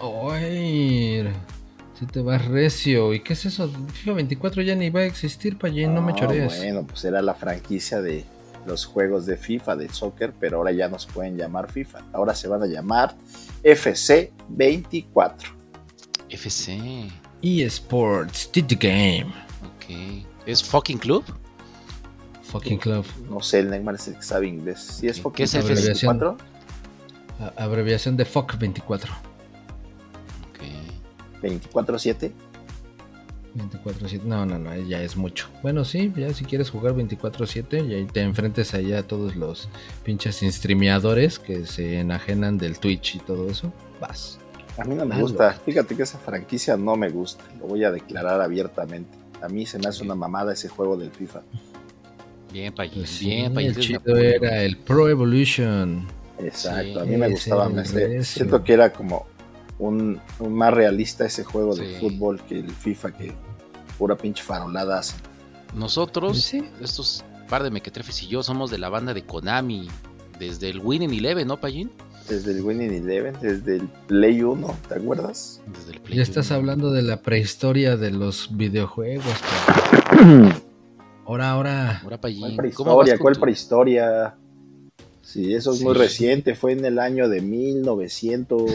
Ay, 0.00 1.24
si 1.98 2.06
te 2.06 2.20
vas 2.20 2.44
recio. 2.46 3.12
¿Y 3.14 3.20
qué 3.20 3.34
es 3.34 3.44
eso? 3.46 3.70
FIFA 3.92 4.12
24 4.14 4.62
ya 4.62 4.74
ni 4.74 4.90
va 4.90 5.00
a 5.00 5.04
existir, 5.04 5.56
Payín, 5.58 5.94
no 5.94 6.02
me 6.02 6.12
Ah, 6.12 6.16
chorees. 6.16 6.56
Bueno, 6.58 6.84
pues 6.86 7.04
era 7.04 7.22
la 7.22 7.34
franquicia 7.34 8.00
de 8.00 8.24
los 8.66 8.86
juegos 8.86 9.26
de 9.26 9.36
FIFA, 9.36 9.76
de 9.76 9.88
soccer, 9.90 10.32
pero 10.38 10.58
ahora 10.58 10.72
ya 10.72 10.88
no 10.88 10.98
se 10.98 11.10
pueden 11.12 11.36
llamar 11.36 11.70
FIFA. 11.70 12.00
Ahora 12.12 12.34
se 12.34 12.48
van 12.48 12.62
a 12.62 12.66
llamar 12.66 13.14
FC 13.62 14.32
24. 14.48 15.36
FC. 16.30 17.10
eSports, 17.42 18.50
did 18.52 18.66
the 18.66 18.76
game. 18.76 19.32
Ok. 19.76 20.24
¿Es 20.46 20.62
fucking 20.62 20.98
club? 20.98 21.24
Fucking 22.42 22.78
club. 22.78 23.04
No 23.28 23.40
sé, 23.40 23.60
el 23.60 23.70
Neymar 23.70 23.94
es 23.94 24.08
el 24.08 24.16
que 24.16 24.22
sabe 24.22 24.46
inglés. 24.48 24.80
Si 24.80 25.08
es 25.08 25.20
¿Qué 25.34 25.44
es 25.44 25.52
FIFA 25.52 25.66
FC? 25.72 25.82
24, 25.86 26.36
A- 27.40 27.62
abreviación 27.64 28.16
de 28.16 28.24
FOC 28.24 28.58
24. 28.58 29.12
Ok. 30.50 31.42
24-7. 31.42 32.32
24-7. 33.56 34.22
No, 34.24 34.46
no, 34.46 34.58
no, 34.58 34.74
ya 34.76 35.02
es 35.02 35.16
mucho. 35.16 35.48
Bueno, 35.62 35.84
sí, 35.84 36.12
ya 36.16 36.32
si 36.34 36.44
quieres 36.44 36.70
jugar 36.70 36.94
24-7 36.94 37.88
y 37.88 37.94
ahí 37.94 38.04
te 38.06 38.20
enfrentes 38.20 38.74
allá 38.74 39.00
a 39.00 39.02
todos 39.02 39.36
los 39.36 39.68
pinches 40.04 40.40
streameadores 40.42 41.38
que 41.38 41.66
se 41.66 42.00
enajenan 42.00 42.58
del 42.58 42.78
Twitch 42.78 43.16
y 43.16 43.18
todo 43.18 43.48
eso. 43.50 43.72
Vas. 44.00 44.38
A 44.78 44.84
mí 44.84 44.94
no 44.94 45.04
me 45.04 45.14
Hazlo. 45.14 45.28
gusta. 45.28 45.52
Fíjate 45.64 45.94
que 45.96 46.02
esa 46.04 46.18
franquicia 46.18 46.76
no 46.76 46.96
me 46.96 47.10
gusta. 47.10 47.44
Lo 47.58 47.66
voy 47.66 47.84
a 47.84 47.90
declarar 47.90 48.40
abiertamente. 48.40 49.18
A 49.42 49.48
mí 49.48 49.66
se 49.66 49.78
me 49.78 49.88
hace 49.88 50.02
una 50.04 50.14
mamada 50.14 50.52
ese 50.52 50.68
juego 50.68 50.96
del 50.96 51.10
FIFA. 51.10 51.42
Bien, 52.52 52.72
Payín. 52.74 52.94
Pues 53.02 53.10
sí, 53.10 53.26
bien, 53.26 53.54
Payín. 53.54 53.70
el 53.70 53.78
ese 53.78 53.86
chido 53.86 54.16
era 54.16 54.62
el 54.62 54.76
Pro 54.76 55.08
Evolution. 55.08 56.06
Exacto, 56.38 56.82
Sí, 56.82 56.98
a 56.98 57.04
mí 57.04 57.16
me 57.16 57.26
ese 57.26 57.50
gustaba. 57.50 57.84
sé- 57.84 58.06
recio. 58.08 58.24
siento 58.24 58.64
que 58.64 58.72
era 58.72 58.92
como 58.92 59.26
un, 59.80 60.20
un 60.38 60.52
más 60.54 60.72
realista 60.72 61.24
ese 61.26 61.42
juego 61.42 61.74
de 61.74 61.98
fútbol 61.98 62.40
que 62.48 62.60
el 62.60 62.70
FIFA, 62.70 63.10
que 63.12 63.32
pura 63.98 64.16
pinche 64.16 64.42
farolada 64.44 64.98
hace. 65.00 65.16
Nosotros, 65.74 66.32
Pues 66.32 66.44
sí. 66.44 66.62
estos 66.80 67.24
par 67.48 67.62
de 67.64 67.70
mequetrefes 67.70 68.22
y 68.22 68.28
yo, 68.28 68.42
somos 68.44 68.70
de 68.70 68.78
la 68.78 68.88
banda 68.88 69.12
de 69.14 69.24
Konami. 69.24 69.88
Desde 70.38 70.70
el 70.70 70.80
Winning 70.80 71.12
Eleven, 71.12 71.48
¿no, 71.48 71.58
Payín? 71.60 71.90
Desde 72.28 72.52
el 72.52 72.62
Winning 72.62 72.92
Eleven, 72.92 73.34
desde 73.42 73.76
el 73.76 73.88
Play 74.06 74.42
1, 74.42 74.76
¿te 74.88 74.94
acuerdas? 74.94 75.60
Desde 75.66 75.92
el 75.94 76.00
Play 76.00 76.16
Ya 76.18 76.22
estás 76.22 76.50
hablando 76.52 76.92
de 76.92 77.02
la 77.02 77.20
prehistoria 77.22 77.96
de 77.96 78.10
los 78.10 78.56
videojuegos. 78.56 79.34
cabrón. 80.08 80.54
Ahora, 81.26 81.50
ahora. 81.52 82.00
Ahora, 82.02 82.18
¿Cuál 82.18 82.20
Payín. 82.20 82.40
¿cómo 82.74 82.96
vas 82.96 83.04
prehistoria? 83.04 83.18
¿Cuál 83.18 83.34
tu- 83.34 83.40
prehistoria? 83.40 84.34
Sí, 85.22 85.54
eso 85.54 85.70
es 85.72 85.78
Sí, 85.78 85.84
muy 85.84 85.94
sí. 85.94 86.00
reciente, 86.00 86.54
fue 86.56 86.72
en 86.72 86.84
el 86.84 86.98
año 86.98 87.28
de 87.28 87.40
1900, 87.40 88.68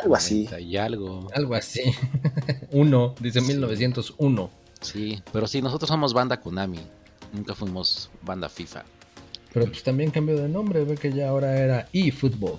algo 0.00 0.14
así. 0.16 0.44
90 0.44 0.60
Y 0.60 0.76
algo. 0.76 1.28
Algo 1.34 1.54
así. 1.54 1.82
Uno, 2.72 3.14
dice 3.20 3.40
1901. 3.40 4.50
Sí, 4.80 5.22
pero 5.32 5.46
sí, 5.46 5.60
nosotros 5.62 5.88
somos 5.88 6.12
banda 6.14 6.40
Konami. 6.40 6.78
Nunca 7.32 7.54
fuimos 7.54 8.10
banda 8.22 8.48
FIFA. 8.48 8.84
Pero 9.52 9.66
pues 9.66 9.82
también 9.82 10.10
cambió 10.10 10.36
de 10.36 10.48
nombre, 10.48 10.84
ve 10.84 10.96
que 10.96 11.12
ya 11.12 11.28
ahora 11.30 11.56
era 11.58 11.88
eFootball. 11.92 12.58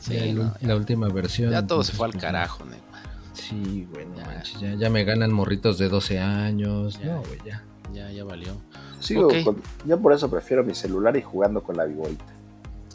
Sí, 0.00 0.16
el- 0.16 0.36
no, 0.38 0.54
la 0.60 0.76
última 0.76 1.08
versión. 1.08 1.50
ya 1.50 1.66
todo 1.66 1.82
se 1.84 1.92
fue 1.92 2.06
al 2.06 2.12
pues, 2.12 2.22
carajo, 2.22 2.64
Neymar. 2.64 3.06
Sí, 3.34 3.86
güey, 3.92 4.06
no 4.06 4.16
Ya. 4.16 4.42
ya, 4.60 4.74
ya 4.74 4.90
me 4.90 5.04
ganan 5.04 5.32
morritos 5.32 5.78
de 5.78 5.88
12 5.88 6.18
años. 6.18 6.98
Ya. 6.98 7.06
No, 7.14 7.22
güey, 7.22 7.38
ya. 7.44 7.62
Ya, 7.92 8.10
ya 8.10 8.24
valió. 8.24 8.56
Sigo 9.00 9.28
con- 9.44 9.62
yo 9.86 10.00
por 10.00 10.12
eso 10.12 10.28
prefiero 10.30 10.64
mi 10.64 10.74
celular 10.74 11.16
y 11.16 11.22
jugando 11.22 11.62
con 11.62 11.76
la 11.76 11.84
viborita. 11.84 12.24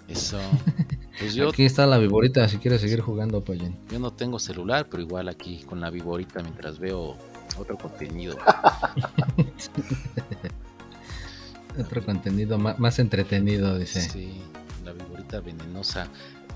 Eso. 0.08 0.39
Pues 1.20 1.34
yo, 1.36 1.49
Aquí 1.49 1.66
está 1.66 1.86
la 1.86 1.97
viborita 1.97 2.47
si 2.47 2.57
quieres 2.57 2.82
seguir 2.82 3.01
jugando, 3.01 3.43
Payen. 3.43 3.78
yo 3.91 3.99
no 3.99 4.12
tengo 4.14 4.39
celular, 4.39 4.88
pero 4.89 5.03
igual 5.03 5.28
aquí 5.30 5.64
con 5.68 5.80
la 5.82 5.89
viborita 5.89 6.41
mientras 6.41 6.80
veo 6.80 7.18
otro 7.57 7.78
contenido. 7.78 8.38
Otro 11.80 12.03
contenido 12.03 12.57
más, 12.57 12.99
entretenido, 12.99 13.78
dice. 13.80 14.01
Sí, 14.01 14.41
la 14.84 14.91
viborita 14.91 15.39
venenosa. 15.39 16.07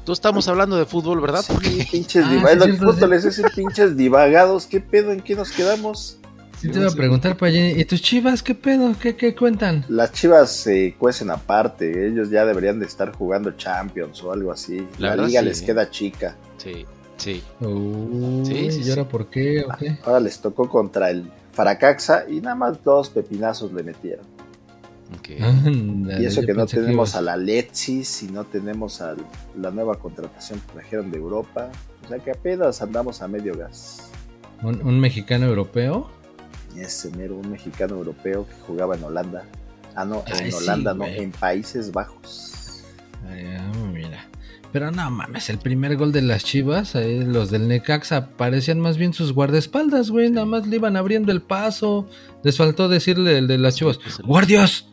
Tú 0.04 0.12
estamos 0.12 0.48
hablando 0.50 0.76
de 0.76 0.86
fútbol, 0.86 1.22
¿verdad? 1.22 1.42
Sí, 1.42 1.54
Porque 1.54 1.88
pinches 1.90 2.26
Ah, 2.26 2.30
divagados. 2.32 3.34
sí, 3.34 3.42
pinches 3.56 3.96
divagados. 3.98 4.66
¿Qué 4.68 4.82
pedo? 4.82 5.12
¿En 5.14 5.22
qué 5.22 5.36
nos 5.36 5.52
quedamos? 5.52 6.18
Sí, 6.66 6.72
te 6.72 6.80
iba 6.80 6.90
a 6.90 6.96
preguntar, 6.96 7.38
Payín, 7.38 7.80
¿y 7.80 7.86
tus 7.86 8.02
chivas 8.02 8.42
qué 8.42 8.56
pedo? 8.56 8.96
¿Qué, 9.00 9.16
qué 9.16 9.36
cuentan? 9.36 9.86
Las 9.88 10.12
chivas 10.14 10.52
se 10.52 10.96
cuecen 10.98 11.30
aparte. 11.30 12.08
Ellos 12.08 12.32
ya 12.32 12.44
deberían 12.44 12.80
de 12.80 12.88
estar 12.88 13.12
jugando 13.12 13.52
Champions 13.52 14.24
o 14.24 14.32
algo 14.32 14.52
así. 14.52 14.88
La 14.98 15.16
liga 15.16 15.42
sí. 15.42 15.46
les 15.46 15.62
queda 15.62 15.92
chica. 15.92 16.36
Sí, 16.58 16.86
sí. 17.18 17.44
Uy, 17.60 18.46
Sí, 18.46 18.72
sí, 18.72 18.82
¿Y 18.84 18.90
ahora 18.90 19.04
sí. 19.04 19.08
por 19.12 19.30
qué 19.30 19.64
o 19.64 19.78
qué? 19.78 19.98
Ahora 20.04 20.20
les 20.22 20.40
tocó 20.40 20.68
contra 20.68 21.12
el 21.12 21.30
Faracaxa 21.54 22.26
y 22.28 22.42
nada 22.42 22.56
más 22.56 22.84
dos 22.84 23.10
pepinazos 23.10 23.72
le 23.72 23.84
metieron. 23.84 24.26
Y 25.28 26.26
eso 26.26 26.42
que 26.42 26.54
no 26.56 26.66
tenemos 26.66 27.16
a 27.16 27.22
la 27.22 27.38
Letsis 27.38 28.24
y 28.24 28.28
no 28.28 28.44
tenemos 28.44 29.02
a 29.02 29.16
la 29.56 29.70
nueva 29.70 30.00
contratación 30.00 30.60
que 30.62 30.74
trajeron 30.74 31.12
de 31.12 31.18
Europa. 31.18 31.70
O 32.04 32.08
sea 32.08 32.18
que 32.18 32.32
apenas 32.32 32.82
andamos 32.82 33.22
a 33.22 33.28
medio 33.28 33.56
gas. 33.56 34.10
¿Un, 34.64 34.82
un 34.82 35.00
mexicano 35.00 35.46
europeo? 35.46 36.10
Ese 36.78 37.10
mero, 37.12 37.36
un 37.38 37.50
mexicano 37.52 37.96
europeo 37.96 38.48
que 38.48 38.54
jugaba 38.68 38.96
en 38.96 39.04
Holanda. 39.04 39.44
Ah, 39.96 40.06
no, 40.06 40.24
Ay, 40.28 40.46
en 40.46 40.52
sí, 40.52 40.58
Holanda, 40.58 40.94
no, 40.94 41.06
en 41.06 41.32
Países 41.32 41.92
Bajos. 41.92 42.84
Ay, 43.30 43.46
ah, 43.58 43.72
mira. 43.94 44.28
Pero 44.74 44.92
no 44.92 45.10
mames, 45.10 45.50
el 45.50 45.58
primer 45.58 45.96
gol 45.96 46.12
de 46.12 46.22
las 46.22 46.44
chivas, 46.44 46.98
ahí 46.98 47.24
los 47.24 47.50
del 47.50 47.70
Necaxa 47.70 48.28
parecían 48.36 48.82
más 48.82 48.98
bien 48.98 49.14
sus 49.14 49.32
guardaespaldas, 49.32 50.10
güey. 50.12 50.30
Nada 50.30 50.46
más 50.46 50.68
le 50.68 50.76
iban 50.76 50.98
abriendo 50.98 51.32
el 51.32 51.42
paso. 51.42 52.10
Les 52.44 52.58
faltó 52.58 52.90
decirle 52.90 53.38
el 53.38 53.48
de 53.48 53.58
las 53.58 53.76
chivas: 53.76 53.98
Pues 54.00 54.20
el- 54.20 54.26
¡Guardias! 54.26 54.88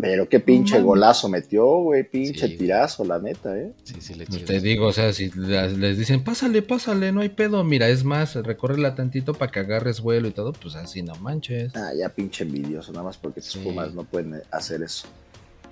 Pero 0.00 0.28
qué 0.28 0.40
pinche 0.40 0.80
golazo 0.80 1.28
metió, 1.28 1.64
güey, 1.78 2.04
pinche 2.04 2.48
Sí. 2.48 2.56
tirazo, 2.56 3.04
la 3.04 3.18
neta, 3.18 3.56
¿eh? 3.56 3.72
Sí, 3.84 3.94
sí, 4.00 4.14
le 4.14 4.26
Pues 4.26 4.44
te 4.44 4.60
digo, 4.60 4.86
o 4.86 4.92
sea, 4.92 5.12
si 5.12 5.30
les 5.30 5.96
dicen, 5.98 6.22
pásale, 6.22 6.62
pásale, 6.62 7.12
no 7.12 7.20
hay 7.22 7.30
pedo. 7.30 7.64
Mira, 7.64 7.88
es 7.88 8.04
más, 8.04 8.34
recórrela 8.34 8.94
tantito 8.94 9.32
para 9.34 9.50
que 9.50 9.60
agarres 9.60 10.00
vuelo 10.00 10.28
y 10.28 10.32
todo, 10.32 10.52
pues 10.52 10.74
así 10.76 11.02
no 11.02 11.14
manches. 11.16 11.74
Ah, 11.74 11.92
ya 11.96 12.08
pinche 12.10 12.44
envidioso, 12.44 12.92
nada 12.92 13.04
más 13.04 13.16
porque 13.16 13.40
tus 13.40 13.52
Sí. 13.52 13.60
Pumas 13.60 13.94
no 13.94 14.04
pueden 14.04 14.42
hacer 14.50 14.82
eso. 14.82 15.06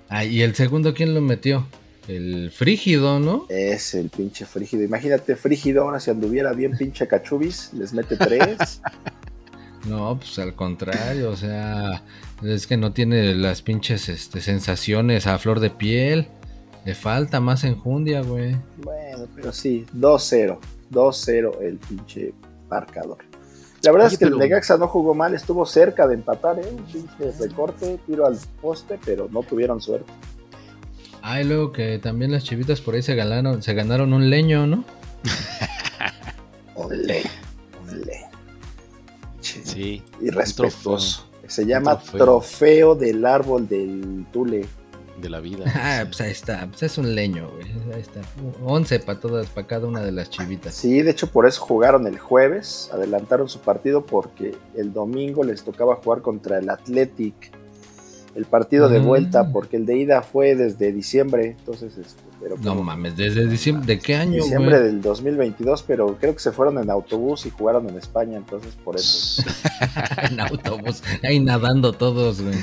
Ah, 0.09 0.25
y 0.25 0.41
el 0.41 0.55
segundo, 0.55 0.93
¿quién 0.93 1.13
lo 1.13 1.21
metió? 1.21 1.67
El 2.07 2.51
frígido, 2.51 3.19
¿no? 3.19 3.45
Es 3.49 3.95
el 3.95 4.09
pinche 4.09 4.45
frígido. 4.45 4.83
Imagínate, 4.83 5.35
frígido, 5.35 5.83
ahora 5.83 5.99
si 5.99 6.11
anduviera 6.11 6.53
bien 6.53 6.77
pinche 6.77 7.07
cachubis, 7.07 7.71
les 7.73 7.93
mete 7.93 8.15
tres. 8.17 8.81
No, 9.87 10.17
pues 10.17 10.39
al 10.39 10.55
contrario, 10.55 11.29
o 11.29 11.35
sea, 11.35 12.01
es 12.43 12.65
que 12.67 12.75
no 12.77 12.91
tiene 12.91 13.35
las 13.35 13.61
pinches 13.61 14.09
este, 14.09 14.41
sensaciones 14.41 15.27
a 15.27 15.37
flor 15.37 15.59
de 15.59 15.69
piel. 15.69 16.27
Le 16.85 16.95
falta 16.95 17.39
más 17.39 17.63
enjundia, 17.63 18.21
güey. 18.21 18.55
bueno, 18.77 19.27
pero 19.35 19.51
sí, 19.51 19.85
2-0. 19.95 20.57
2-0 20.91 21.61
el 21.61 21.77
pinche 21.77 22.33
marcador. 22.69 23.17
La 23.81 23.91
verdad 23.91 24.07
es 24.11 24.17
que 24.17 24.25
pero- 24.25 24.35
el 24.37 24.41
Necaxa 24.41 24.77
no 24.77 24.87
jugó 24.87 25.13
mal, 25.13 25.33
estuvo 25.35 25.65
cerca 25.65 26.07
de 26.07 26.15
empatar, 26.15 26.57
¿eh? 26.59 26.67
Un 26.71 26.83
pinche 26.85 27.31
recorte, 27.39 27.99
tiro 28.07 28.25
al 28.25 28.37
poste, 28.61 28.99
pero 29.05 29.27
no 29.31 29.43
tuvieron 29.43 29.81
suerte. 29.81 30.11
Ah, 31.21 31.41
y 31.41 31.43
luego 31.43 31.71
que 31.71 31.97
también 31.99 32.31
las 32.31 32.43
chivitas 32.43 32.81
por 32.81 32.93
ahí 32.95 33.01
se 33.01 33.15
ganaron, 33.15 33.61
se 33.63 33.73
ganaron 33.73 34.13
un 34.13 34.29
leño, 34.29 34.65
¿no? 34.67 34.83
Olé. 36.75 37.23
Che, 39.75 39.81
Sí. 39.81 40.03
Irrespetuoso. 40.21 41.25
Se 41.47 41.65
llama 41.65 41.99
trofeo. 41.99 42.25
trofeo. 42.25 42.95
del 42.95 43.25
árbol 43.25 43.67
del 43.67 44.25
Tule. 44.31 44.65
De 45.21 45.29
la 45.29 45.39
vida. 45.39 45.65
Ah, 45.75 46.03
pues 46.05 46.19
ahí 46.21 46.31
está, 46.31 46.67
pues 46.67 46.83
es 46.83 46.97
un 46.97 47.13
leño, 47.15 47.49
güey. 47.51 47.65
Ahí 47.93 48.01
está. 48.01 48.21
11 48.63 48.99
para 49.01 49.19
todas, 49.19 49.47
para 49.47 49.67
cada 49.67 49.87
una 49.87 50.01
de 50.01 50.11
las 50.11 50.29
chivitas. 50.29 50.73
Sí, 50.73 51.01
de 51.01 51.11
hecho 51.11 51.27
por 51.27 51.45
eso 51.45 51.61
jugaron 51.61 52.07
el 52.07 52.17
jueves, 52.19 52.89
adelantaron 52.91 53.47
su 53.47 53.59
partido 53.59 54.05
porque 54.05 54.55
el 54.75 54.91
domingo 54.91 55.43
les 55.43 55.63
tocaba 55.63 55.95
jugar 55.95 56.21
contra 56.21 56.57
el 56.57 56.69
Athletic. 56.69 57.51
El 58.35 58.45
partido 58.45 58.89
de 58.89 58.97
Ah. 58.97 59.01
vuelta, 59.01 59.51
porque 59.51 59.77
el 59.77 59.85
de 59.85 59.97
ida 59.97 60.21
fue 60.21 60.55
desde 60.55 60.91
diciembre, 60.91 61.55
entonces, 61.57 61.97
este, 61.97 62.21
pero 62.41 62.57
No 62.57 62.71
como- 62.71 62.83
mames, 62.83 63.15
desde 63.15 63.47
diciembre, 63.47 63.85
¿de 63.87 63.99
qué 63.99 64.15
año, 64.15 64.33
diciembre 64.43 64.77
güey? 64.77 64.83
del 64.91 65.01
2022, 65.01 65.83
pero 65.83 66.17
creo 66.19 66.33
que 66.33 66.39
se 66.41 66.51
fueron 66.51 66.77
en 66.77 66.89
autobús 66.89 67.45
y 67.45 67.49
jugaron 67.49 67.89
en 67.89 67.97
España, 67.97 68.35
entonces 68.37 68.75
por 68.83 68.97
eso. 68.97 69.41
en 70.31 70.39
autobús, 70.41 71.01
ahí 71.23 71.39
nadando 71.39 71.93
todos, 71.93 72.41
güey. 72.41 72.55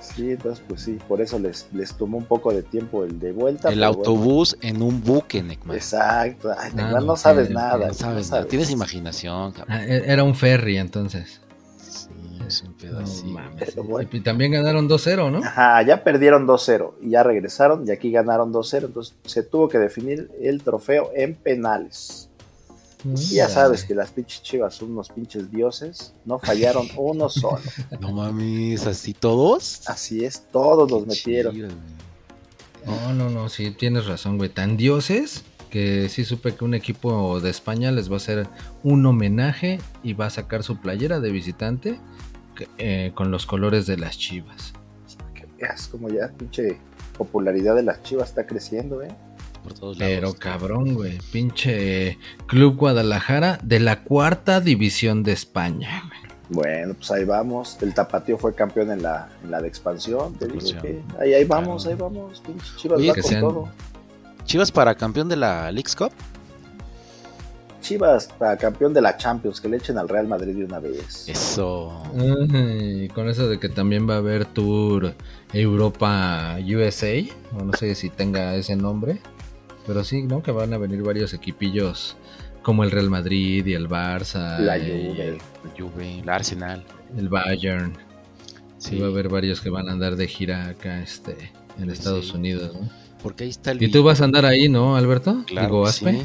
Sí, 0.00 0.30
entonces 0.32 0.62
pues 0.68 0.82
sí, 0.82 0.98
por 1.08 1.20
eso 1.22 1.38
les, 1.38 1.66
les 1.72 1.94
tomó 1.94 2.18
un 2.18 2.24
poco 2.26 2.52
de 2.52 2.62
tiempo 2.62 3.02
el 3.02 3.18
de 3.18 3.32
vuelta. 3.32 3.70
El 3.70 3.76
bueno. 3.78 3.86
autobús 3.94 4.56
en 4.60 4.82
un 4.82 5.02
buque, 5.02 5.42
Necma. 5.42 5.74
Exacto, 5.74 6.50
Ay, 6.56 6.70
Ah, 6.72 6.76
Neymar, 6.76 7.02
no 7.02 7.16
sabes 7.16 7.48
nada. 7.50 7.88
No 7.88 7.94
sabes 7.94 8.30
nada. 8.30 8.44
Tienes 8.44 8.70
imaginación, 8.70 9.52
cabrón. 9.52 9.74
Ah, 9.76 9.84
e- 9.86 10.04
era 10.12 10.22
un 10.22 10.34
ferry 10.34 10.76
entonces. 10.76 11.40
Sí, 12.48 12.64
es 12.66 13.22
un 13.22 13.26
No 13.26 13.32
mames. 13.32 13.76
Bueno. 13.76 14.08
Y 14.12 14.20
también 14.20 14.52
ganaron 14.52 14.88
2-0, 14.88 15.30
¿no? 15.30 15.38
Ajá, 15.38 15.82
ya 15.82 16.02
perdieron 16.04 16.46
2-0 16.46 16.94
y 17.02 17.10
ya 17.10 17.22
regresaron 17.22 17.86
y 17.86 17.90
aquí 17.90 18.10
ganaron 18.10 18.52
2-0, 18.52 18.86
entonces 18.86 19.14
se 19.24 19.42
tuvo 19.42 19.68
que 19.68 19.78
definir 19.78 20.30
el 20.40 20.62
trofeo 20.62 21.10
en 21.14 21.34
penales. 21.34 22.28
Y 23.04 23.34
ya 23.34 23.48
sabes 23.48 23.84
que 23.84 23.94
las 23.96 24.12
pinches 24.12 24.42
chivas 24.42 24.76
son 24.76 24.92
unos 24.92 25.08
pinches 25.08 25.50
dioses, 25.50 26.14
no 26.24 26.38
fallaron 26.38 26.88
uno 26.96 27.28
solo. 27.28 27.60
No 28.00 28.12
mames, 28.12 28.86
así 28.86 29.12
todos. 29.12 29.82
Así 29.88 30.24
es, 30.24 30.44
todos 30.52 30.90
los 30.90 31.06
metieron. 31.06 31.54
chido. 31.54 31.68
No, 32.86 33.12
no, 33.12 33.30
no, 33.30 33.48
sí, 33.48 33.70
tienes 33.72 34.06
razón, 34.06 34.38
güey. 34.38 34.50
Tan 34.50 34.76
dioses 34.76 35.44
que 35.70 36.08
sí 36.10 36.24
supe 36.24 36.54
que 36.54 36.64
un 36.64 36.74
equipo 36.74 37.40
de 37.40 37.48
España 37.50 37.90
les 37.92 38.10
va 38.10 38.14
a 38.14 38.16
hacer 38.18 38.46
un 38.82 39.06
homenaje 39.06 39.80
y 40.02 40.12
va 40.12 40.26
a 40.26 40.30
sacar 40.30 40.62
su 40.62 40.76
playera 40.76 41.18
de 41.18 41.30
visitante 41.30 41.98
eh, 42.78 43.12
con 43.14 43.30
los 43.30 43.46
colores 43.46 43.86
de 43.86 43.96
las 43.96 44.18
chivas. 44.18 44.72
Que 45.34 45.46
veas 45.58 45.88
como 45.88 46.08
ya 46.08 46.28
pinche 46.36 46.78
popularidad 47.16 47.74
de 47.76 47.82
las 47.82 48.02
chivas 48.02 48.28
está 48.30 48.46
creciendo, 48.46 49.02
¿eh? 49.02 49.08
Por 49.62 49.74
todos 49.74 49.98
lados. 49.98 50.14
Pero 50.14 50.34
cabrón, 50.34 50.94
güey. 50.94 51.18
Pinche 51.30 52.18
Club 52.46 52.76
Guadalajara 52.76 53.58
de 53.62 53.78
la 53.80 54.02
cuarta 54.02 54.60
división 54.60 55.22
de 55.22 55.32
España, 55.32 56.02
güey. 56.08 56.22
Bueno, 56.50 56.94
pues 56.94 57.10
ahí 57.12 57.24
vamos. 57.24 57.78
El 57.80 57.94
Tapatío 57.94 58.36
fue 58.36 58.54
campeón 58.54 58.90
en 58.90 59.02
la, 59.02 59.28
en 59.42 59.50
la 59.50 59.62
de 59.62 59.68
expansión. 59.68 60.34
Te 60.34 60.48
digo 60.48 60.82
que 60.82 61.00
ahí, 61.20 61.32
ahí 61.34 61.44
vamos, 61.44 61.84
Claro. 61.84 62.06
ahí 62.06 62.10
vamos. 62.12 62.40
Pinche 62.40 62.66
chivas 62.76 62.98
Oye, 62.98 63.08
va 63.08 63.14
con 63.14 63.22
sean- 63.22 63.40
todo. 63.40 63.68
Chivas 64.44 64.72
para 64.72 64.94
campeón 64.96 65.28
de 65.28 65.36
la 65.36 65.70
Leagues 65.70 65.94
Cup. 65.94 66.10
Chivas 67.82 68.28
para 68.38 68.56
campeón 68.56 68.94
de 68.94 69.02
la 69.02 69.16
Champions, 69.18 69.60
que 69.60 69.68
le 69.68 69.76
echen 69.76 69.98
al 69.98 70.08
Real 70.08 70.26
Madrid 70.26 70.54
de 70.56 70.64
una 70.64 70.78
vez. 70.78 71.28
Eso. 71.28 72.02
Ay, 72.18 73.08
con 73.08 73.28
eso 73.28 73.48
de 73.48 73.58
que 73.60 73.68
también 73.68 74.08
va 74.08 74.14
a 74.14 74.18
haber 74.18 74.46
Tour 74.46 75.14
Europa 75.52 76.56
USA, 76.60 77.12
o 77.58 77.62
no 77.64 77.72
sé 77.74 77.94
si 77.94 78.08
tenga 78.08 78.54
ese 78.56 78.76
nombre, 78.76 79.20
pero 79.86 80.02
sí, 80.04 80.22
¿no? 80.22 80.42
Que 80.42 80.52
van 80.52 80.72
a 80.72 80.78
venir 80.78 81.02
varios 81.02 81.34
equipillos 81.34 82.16
como 82.62 82.84
el 82.84 82.90
Real 82.90 83.10
Madrid 83.10 83.66
y 83.66 83.74
el 83.74 83.88
Barça, 83.88 84.58
La 84.60 84.78
y 84.78 84.82
Juve. 85.12 85.28
el, 85.28 85.38
Juve, 85.76 86.22
la 86.24 86.36
Arsenal. 86.36 86.84
el 87.18 87.28
Bayern. 87.28 87.92
Sí. 88.78 88.98
Va 88.98 89.06
a 89.06 89.10
haber 89.10 89.28
varios 89.28 89.60
que 89.60 89.70
van 89.70 89.88
a 89.88 89.92
andar 89.92 90.16
de 90.16 90.26
gira 90.26 90.68
acá 90.68 91.00
este, 91.02 91.36
en 91.80 91.90
Estados 91.90 92.28
sí. 92.28 92.36
Unidos, 92.36 92.72
¿no? 92.74 92.88
porque 93.22 93.44
ahí 93.44 93.50
está 93.50 93.70
el. 93.70 93.82
Y 93.82 93.88
tú 93.90 94.02
vas 94.02 94.20
a 94.20 94.24
andar 94.24 94.44
ahí, 94.46 94.68
¿no, 94.68 94.96
Alberto? 94.96 95.44
Claro, 95.46 95.66
Digo, 95.68 95.82
que 95.84 95.90
Aspe. 95.90 96.12
sí. 96.12 96.22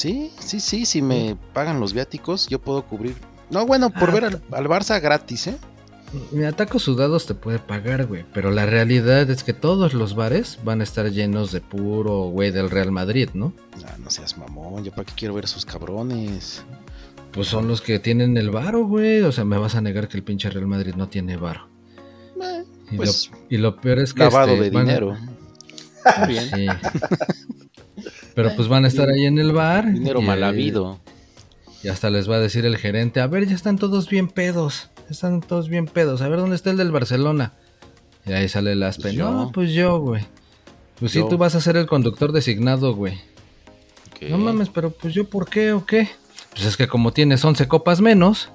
Sí, 0.00 0.30
sí, 0.38 0.60
sí, 0.60 0.86
si 0.86 1.02
me 1.02 1.36
pagan 1.52 1.78
los 1.78 1.92
viáticos, 1.92 2.48
yo 2.48 2.58
puedo 2.58 2.82
cubrir. 2.86 3.14
No, 3.50 3.66
bueno, 3.66 3.90
por 3.90 4.08
Ah, 4.08 4.12
ver 4.12 4.24
al, 4.24 4.42
al 4.52 4.64
Barça 4.66 4.98
gratis, 4.98 5.48
¿eh? 5.48 5.56
Mira, 6.32 6.52
tacos 6.52 6.84
sudados 6.84 7.26
te 7.26 7.34
puede 7.34 7.58
pagar, 7.58 8.06
güey. 8.06 8.24
Pero 8.32 8.50
la 8.50 8.64
realidad 8.64 9.28
es 9.30 9.44
que 9.44 9.52
todos 9.52 9.92
los 9.92 10.14
bares 10.14 10.58
van 10.64 10.80
a 10.80 10.84
estar 10.84 11.10
llenos 11.10 11.52
de 11.52 11.60
puro, 11.60 12.30
güey, 12.30 12.50
del 12.50 12.70
Real 12.70 12.90
Madrid, 12.90 13.28
¿no? 13.34 13.52
Ah, 13.86 13.94
no 14.02 14.10
seas 14.10 14.38
mamón, 14.38 14.84
yo 14.84 14.90
para 14.90 15.04
qué 15.04 15.12
quiero 15.14 15.34
ver 15.34 15.44
a 15.44 15.48
esos 15.48 15.66
cabrones. 15.66 16.64
Pues 17.32 17.48
son 17.48 17.68
los 17.68 17.82
que 17.82 17.98
tienen 17.98 18.38
el 18.38 18.50
varo, 18.50 18.86
güey. 18.86 19.20
O 19.20 19.32
sea, 19.32 19.44
me 19.44 19.58
vas 19.58 19.74
a 19.74 19.82
negar 19.82 20.08
que 20.08 20.16
el 20.16 20.22
pinche 20.24 20.48
Real 20.48 20.66
Madrid 20.66 20.94
no 20.96 21.08
tiene 21.08 21.36
varo. 21.36 21.68
Eh, 22.42 22.64
Y, 22.90 22.96
pues, 22.96 23.30
lo, 23.30 23.38
y 23.50 23.58
lo 23.58 23.76
peor 23.76 23.98
es 23.98 24.14
que. 24.14 24.20
lavado 24.20 24.52
este, 24.54 24.64
de 24.64 24.70
van 24.70 24.86
dinero. 24.86 25.16
Bien. 26.26 26.48
Sí. 26.48 26.66
Pero 28.34 28.54
pues 28.56 28.68
van 28.68 28.84
a 28.84 28.88
estar 28.88 29.08
ahí 29.08 29.24
en 29.26 29.38
el 29.38 29.52
bar. 29.52 29.92
Dinero 29.92 30.20
y, 30.20 30.24
mal 30.24 30.42
habido. 30.44 30.98
Y 31.82 31.88
hasta 31.88 32.10
les 32.10 32.30
va 32.30 32.36
a 32.36 32.40
decir 32.40 32.64
el 32.66 32.76
gerente: 32.76 33.20
A 33.20 33.26
ver, 33.26 33.46
ya 33.46 33.54
están 33.54 33.78
todos 33.78 34.08
bien 34.08 34.28
pedos. 34.28 34.90
ya 34.96 35.10
Están 35.10 35.40
todos 35.40 35.68
bien 35.68 35.86
pedos. 35.86 36.20
A 36.22 36.28
ver, 36.28 36.38
¿dónde 36.38 36.56
está 36.56 36.70
el 36.70 36.76
del 36.76 36.90
Barcelona? 36.92 37.52
Y 38.26 38.32
ahí 38.32 38.48
sale 38.48 38.72
el 38.72 38.82
Aspe. 38.82 39.02
Pues 39.04 39.14
yo. 39.14 39.30
no, 39.30 39.50
pues 39.52 39.72
yo, 39.72 39.98
güey. 39.98 40.24
Pues 40.98 41.12
sí, 41.12 41.18
Yo. 41.20 41.28
tú 41.28 41.38
vas 41.38 41.54
a 41.54 41.60
ser 41.62 41.76
el 41.78 41.86
conductor 41.86 42.30
designado, 42.32 42.94
güey. 42.94 43.18
No 44.28 44.36
mames, 44.36 44.68
pero 44.68 44.90
pues 44.90 45.14
yo, 45.14 45.24
¿por 45.28 45.48
qué 45.48 45.72
o 45.72 45.86
qué? 45.86 46.08
Pues 46.50 46.66
es 46.66 46.76
que 46.76 46.86
como 46.88 47.12
tienes 47.12 47.42
11 47.42 47.66
copas 47.68 48.02
menos. 48.02 48.50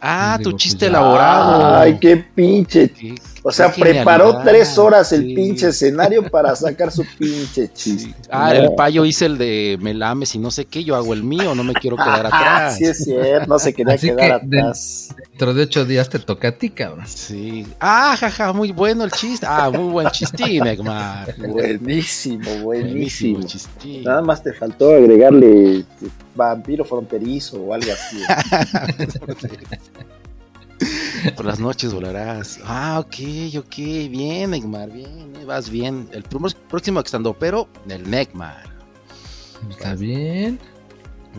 Ah, 0.00 0.36
Digo, 0.38 0.50
tu 0.50 0.56
pues 0.56 0.62
chiste 0.64 0.86
elaborado. 0.86 1.78
Ay, 1.78 1.98
qué 1.98 2.18
pinche. 2.18 2.90
Qué- 2.90 3.14
O 3.48 3.52
sea, 3.52 3.72
preparó 3.72 4.40
tres 4.44 4.76
horas 4.76 5.10
el 5.12 5.22
Sí. 5.22 5.34
pinche 5.34 5.68
escenario 5.68 6.28
para 6.30 6.54
sacar 6.54 6.92
su 6.92 7.02
pinche 7.18 7.72
chiste. 7.72 8.08
Sí. 8.10 8.14
Ah, 8.30 8.52
No. 8.52 8.60
el 8.60 8.74
payo 8.74 9.04
hice 9.06 9.24
el 9.26 9.38
de 9.38 9.78
me 9.80 9.94
lames 9.94 10.34
y 10.34 10.38
no 10.38 10.50
sé 10.50 10.66
qué, 10.66 10.84
yo 10.84 10.94
hago 10.96 11.14
el 11.14 11.22
mío, 11.24 11.54
no 11.54 11.64
me 11.64 11.72
quiero 11.72 11.96
quedar 11.96 12.26
Ah, 12.26 12.28
atrás. 12.66 12.76
sí 12.76 12.84
es 12.84 13.04
cierto, 13.04 13.46
no 13.48 13.58
se 13.58 13.72
quería 13.72 13.94
Así 13.94 14.08
quedar 14.08 14.40
que 14.48 14.58
atrás. 14.60 15.14
Dentro 15.30 15.54
de 15.54 15.62
ocho 15.62 15.84
días 15.84 16.08
te 16.10 16.18
toca 16.18 16.48
a 16.48 16.52
ti, 16.52 16.68
cabrón. 16.70 17.06
Sí. 17.06 17.64
Ah, 17.80 18.16
jaja, 18.18 18.52
muy 18.52 18.72
bueno 18.72 19.04
el 19.04 19.12
chiste. 19.12 19.46
Ah, 19.48 19.70
muy 19.70 19.90
buen 19.92 20.10
chistín, 20.10 20.66
Egmar. 20.66 21.34
Buenísimo, 21.38 22.50
buenísimo. 22.62 23.46
chistín. 23.46 24.02
Nada 24.04 24.20
más 24.20 24.42
te 24.42 24.52
faltó 24.52 24.90
agregarle 24.90 25.78
este, 25.78 26.06
vampiro 26.34 26.84
fronterizo 26.84 27.62
o 27.62 27.72
algo 27.72 27.90
así. 27.92 28.18
Por 31.36 31.44
las 31.46 31.58
noches 31.60 31.92
volarás. 31.94 32.58
Ah, 32.64 32.98
ok, 33.00 33.14
ok, 33.58 33.76
bien, 34.10 34.54
Egmar, 34.54 34.90
bien, 34.90 35.34
eh, 35.40 35.44
vas 35.44 35.70
bien. 35.70 36.08
El 36.12 36.24
pr- 36.24 36.54
próximo 36.68 37.00
estando, 37.00 37.34
pero 37.34 37.68
el 37.88 38.08
Negmar. 38.10 38.64
Está 39.70 39.94
bien, 39.94 40.58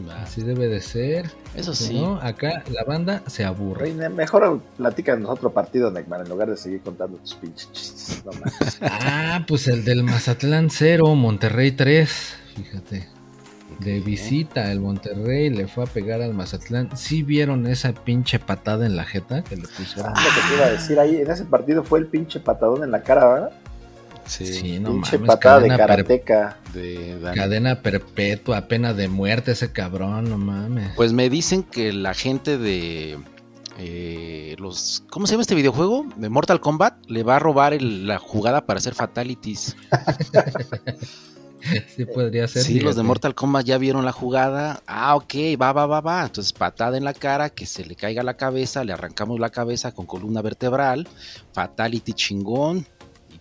Va. 0.07 0.23
así 0.23 0.41
debe 0.41 0.67
de 0.67 0.81
ser. 0.81 1.29
Eso 1.55 1.73
Si 1.73 1.85
sí. 1.87 1.93
no, 2.01 2.15
acá 2.21 2.63
la 2.71 2.83
banda 2.83 3.23
se 3.27 3.43
aburre. 3.45 3.85
Reina, 3.85 4.09
mejor 4.09 4.61
platícanos 4.77 5.29
otro 5.29 5.51
partido, 5.51 5.89
Neymar, 5.91 6.21
en 6.21 6.29
lugar 6.29 6.49
de 6.49 6.57
seguir 6.57 6.81
contando 6.81 7.17
tus 7.17 7.35
pinches 7.35 7.71
chistes. 7.71 8.23
No. 8.25 8.31
Ah, 8.81 9.43
pues 9.47 9.67
el 9.67 9.83
del 9.85 10.03
Mazatlán 10.03 10.69
0, 10.69 11.15
Monterrey 11.15 11.71
3. 11.71 12.33
Fíjate. 12.55 13.07
De 13.79 13.99
visita, 14.01 14.71
el 14.71 14.81
Monterrey 14.81 15.49
le 15.49 15.67
fue 15.67 15.85
a 15.85 15.87
pegar 15.87 16.21
al 16.21 16.33
Mazatlán. 16.33 16.89
¿Sí 16.97 17.23
vieron 17.23 17.65
esa 17.65 17.93
pinche 17.93 18.37
patada 18.39 18.85
en 18.85 18.95
la 18.97 19.05
jeta 19.05 19.41
que 19.43 19.55
le 19.55 19.63
pusieron? 19.63 20.11
Lo 20.11 20.15
que 20.19 20.49
te 20.49 20.55
iba 20.55 20.65
a 20.65 20.69
decir 20.71 20.99
ahí, 20.99 21.15
en 21.17 21.31
ese 21.31 21.45
partido 21.45 21.83
fue 21.83 21.99
el 21.99 22.07
pinche 22.07 22.39
patadón 22.41 22.83
en 22.83 22.91
la 22.91 23.01
cara, 23.03 23.27
¿verdad? 23.33 23.51
Sí. 24.25 24.45
Sí, 24.45 24.79
no 24.79 24.91
pinche 24.91 25.17
mames, 25.17 25.27
patada 25.27 25.59
de 25.61 25.67
per- 25.69 25.77
karateca. 25.77 26.57
De 26.73 27.31
cadena 27.33 27.81
perpetua, 27.81 28.67
pena 28.67 28.93
de 28.93 29.07
muerte 29.07 29.53
ese 29.53 29.71
cabrón, 29.71 30.29
no 30.29 30.37
mames. 30.37 30.91
Pues 30.95 31.13
me 31.13 31.29
dicen 31.29 31.63
que 31.63 31.93
la 31.93 32.13
gente 32.13 32.57
de 32.57 33.17
eh, 33.79 34.55
los 34.59 35.03
¿cómo 35.09 35.25
se 35.25 35.31
llama 35.31 35.41
este 35.43 35.55
videojuego? 35.55 36.05
De 36.17 36.27
Mortal 36.29 36.59
Kombat 36.59 36.95
le 37.07 37.23
va 37.23 37.37
a 37.37 37.39
robar 37.39 37.73
el- 37.73 38.05
la 38.05 38.19
jugada 38.19 38.65
para 38.65 38.77
hacer 38.79 38.93
fatalities. 38.93 39.75
sí 41.95 42.05
podría 42.05 42.47
ser. 42.47 42.63
Sí, 42.63 42.79
los 42.79 42.95
de. 42.95 43.03
Mortal 43.03 43.35
Kombat 43.35 43.65
ya 43.65 43.77
vieron 43.77 44.05
la 44.05 44.11
jugada. 44.11 44.81
Ah, 44.87 45.15
ok, 45.15 45.33
va, 45.61 45.73
va, 45.73 45.85
va, 45.85 46.01
va. 46.01 46.23
Entonces 46.23 46.53
patada 46.53 46.97
en 46.97 47.03
la 47.03 47.13
cara, 47.13 47.49
que 47.49 47.65
se 47.65 47.85
le 47.85 47.95
caiga 47.95 48.23
la 48.23 48.35
cabeza, 48.35 48.83
le 48.83 48.93
arrancamos 48.93 49.39
la 49.39 49.49
cabeza 49.49 49.91
con 49.91 50.05
columna 50.05 50.41
vertebral, 50.41 51.07
fatality 51.53 52.13
chingón. 52.13 52.85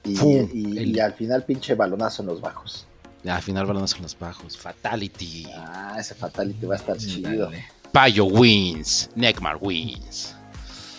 Y, 0.05 0.15
¡Fum! 0.17 0.49
y- 0.53 0.79
El- 0.79 0.97
y 0.97 1.01
al 1.01 1.13
final 1.15 1.45
pinche 1.45 1.75
balonazo 1.75 2.23
en 2.23 2.29
los 2.29 2.41
bajos. 2.41 2.87
Ya, 3.25 3.37
al 3.37 3.43
final 3.43 3.67
balones 3.67 3.95
en 3.97 4.03
los 4.03 4.17
bajos. 4.19 4.57
Fatality. 4.57 5.47
Ah, 5.57 5.97
ese 5.99 6.15
fatality 6.15 6.67
va 6.67 6.75
a 6.75 6.79
estar 6.79 6.97
chido. 6.97 7.47
Dale. 7.47 7.65
Payo 7.93 8.25
wins. 8.27 9.11
Neckmar 9.17 9.59
wins. 9.61 10.35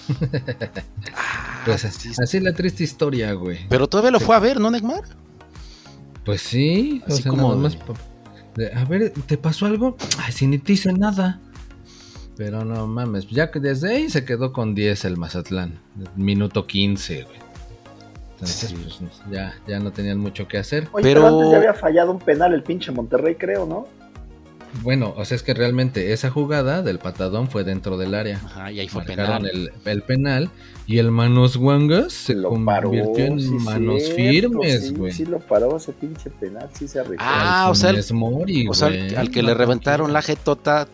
Ah, 1.16 1.62
Pues 1.66 1.82
sí, 1.82 2.12
así 2.22 2.40
la 2.40 2.54
triste 2.54 2.84
historia, 2.84 3.34
güey. 3.34 3.60
Pero 3.70 3.88
todavía 3.88 4.12
lo 4.12 4.20
fue 4.20 4.36
a 4.36 4.40
ver, 4.40 4.60
¿no, 4.60 4.72
Neckmar? 4.72 5.04
Pues 6.30 6.42
sí, 6.42 7.02
o 7.08 7.12
Así 7.12 7.24
sea, 7.24 7.32
como 7.32 7.48
nada 7.50 7.56
más 7.56 7.74
de- 7.74 7.86
pa- 7.86 7.94
de, 8.56 8.72
a 8.74 8.86
ver, 8.86 9.10
¿te 9.26 9.36
pasó 9.36 9.66
algo? 9.66 9.98
Ay, 10.20 10.32
si 10.32 10.46
ni 10.46 10.60
te 10.60 10.74
hice 10.74 10.94
nada. 10.94 11.40
Pero 12.38 12.64
no 12.64 12.86
mames, 12.86 13.28
ya 13.30 13.50
que 13.50 13.60
desde 13.60 13.90
ahí 13.96 14.10
se 14.12 14.24
quedó 14.26 14.54
con 14.54 14.76
10 14.76 15.06
el 15.06 15.18
Mazatlán. 15.18 15.80
Minuto 16.16 16.68
15, 16.68 17.24
güey. 17.24 17.36
Entonces, 18.34 18.70
Sí. 18.70 18.76
pues 18.76 19.00
ya, 19.32 19.56
ya 19.68 19.80
no 19.80 19.92
tenían 19.92 20.20
mucho 20.20 20.48
que 20.48 20.60
hacer. 20.60 20.88
Oye, 20.92 21.02
Pero- 21.02 21.24
pero... 21.24 21.36
antes 21.40 21.52
ya 21.52 21.58
había 21.58 21.74
fallado 21.74 22.12
un 22.12 22.20
penal 22.20 22.54
el 22.54 22.62
pinche 22.62 22.92
Monterrey, 22.92 23.34
creo, 23.34 23.66
¿no? 23.66 23.88
Bueno, 24.84 25.14
o 25.18 25.26
sea, 25.26 25.36
es 25.36 25.44
que 25.44 25.54
realmente 25.54 26.14
esa 26.14 26.30
jugada 26.30 26.82
del 26.84 27.00
patadón 27.00 27.50
fue 27.50 27.64
dentro 27.64 27.98
del 27.98 28.14
área. 28.14 28.38
Ajá, 28.38 28.72
y 28.72 28.80
ahí 28.80 28.88
fue 28.88 29.04
Marcaron 29.04 29.44
penal. 29.44 29.50
el, 29.52 29.72
el 29.92 30.02
penal 30.04 30.50
y 30.86 31.00
el 31.00 31.12
Manos 31.12 31.56
Wangas 31.56 32.14
se 32.14 32.36
lo 32.36 32.52
paró. 32.64 32.90
convirtió 32.90 33.26
en 33.26 33.40
sí, 33.42 33.50
manos 33.50 34.04
cierto, 34.04 34.16
firmes, 34.62 34.88
sí, 34.88 34.94
güey. 34.94 35.12
Sí, 35.12 35.26
lo 35.26 35.40
paró 35.40 35.76
ese 35.78 35.92
pinche 35.94 36.30
penal, 36.30 36.70
sí 36.74 36.88
se 36.88 37.00
arriesgó. 37.00 37.24
Ah, 37.28 37.66
Al 37.66 37.72
o 37.72 37.76
sea, 37.76 37.90
el- 37.90 38.04
Mori, 38.14 38.68
O 38.68 38.74
sea, 38.74 38.88
al, 38.88 39.32
que 39.32 39.42
le 39.44 39.54
reventaron 39.54 40.14
la 40.14 40.22
jetota, 40.22 40.88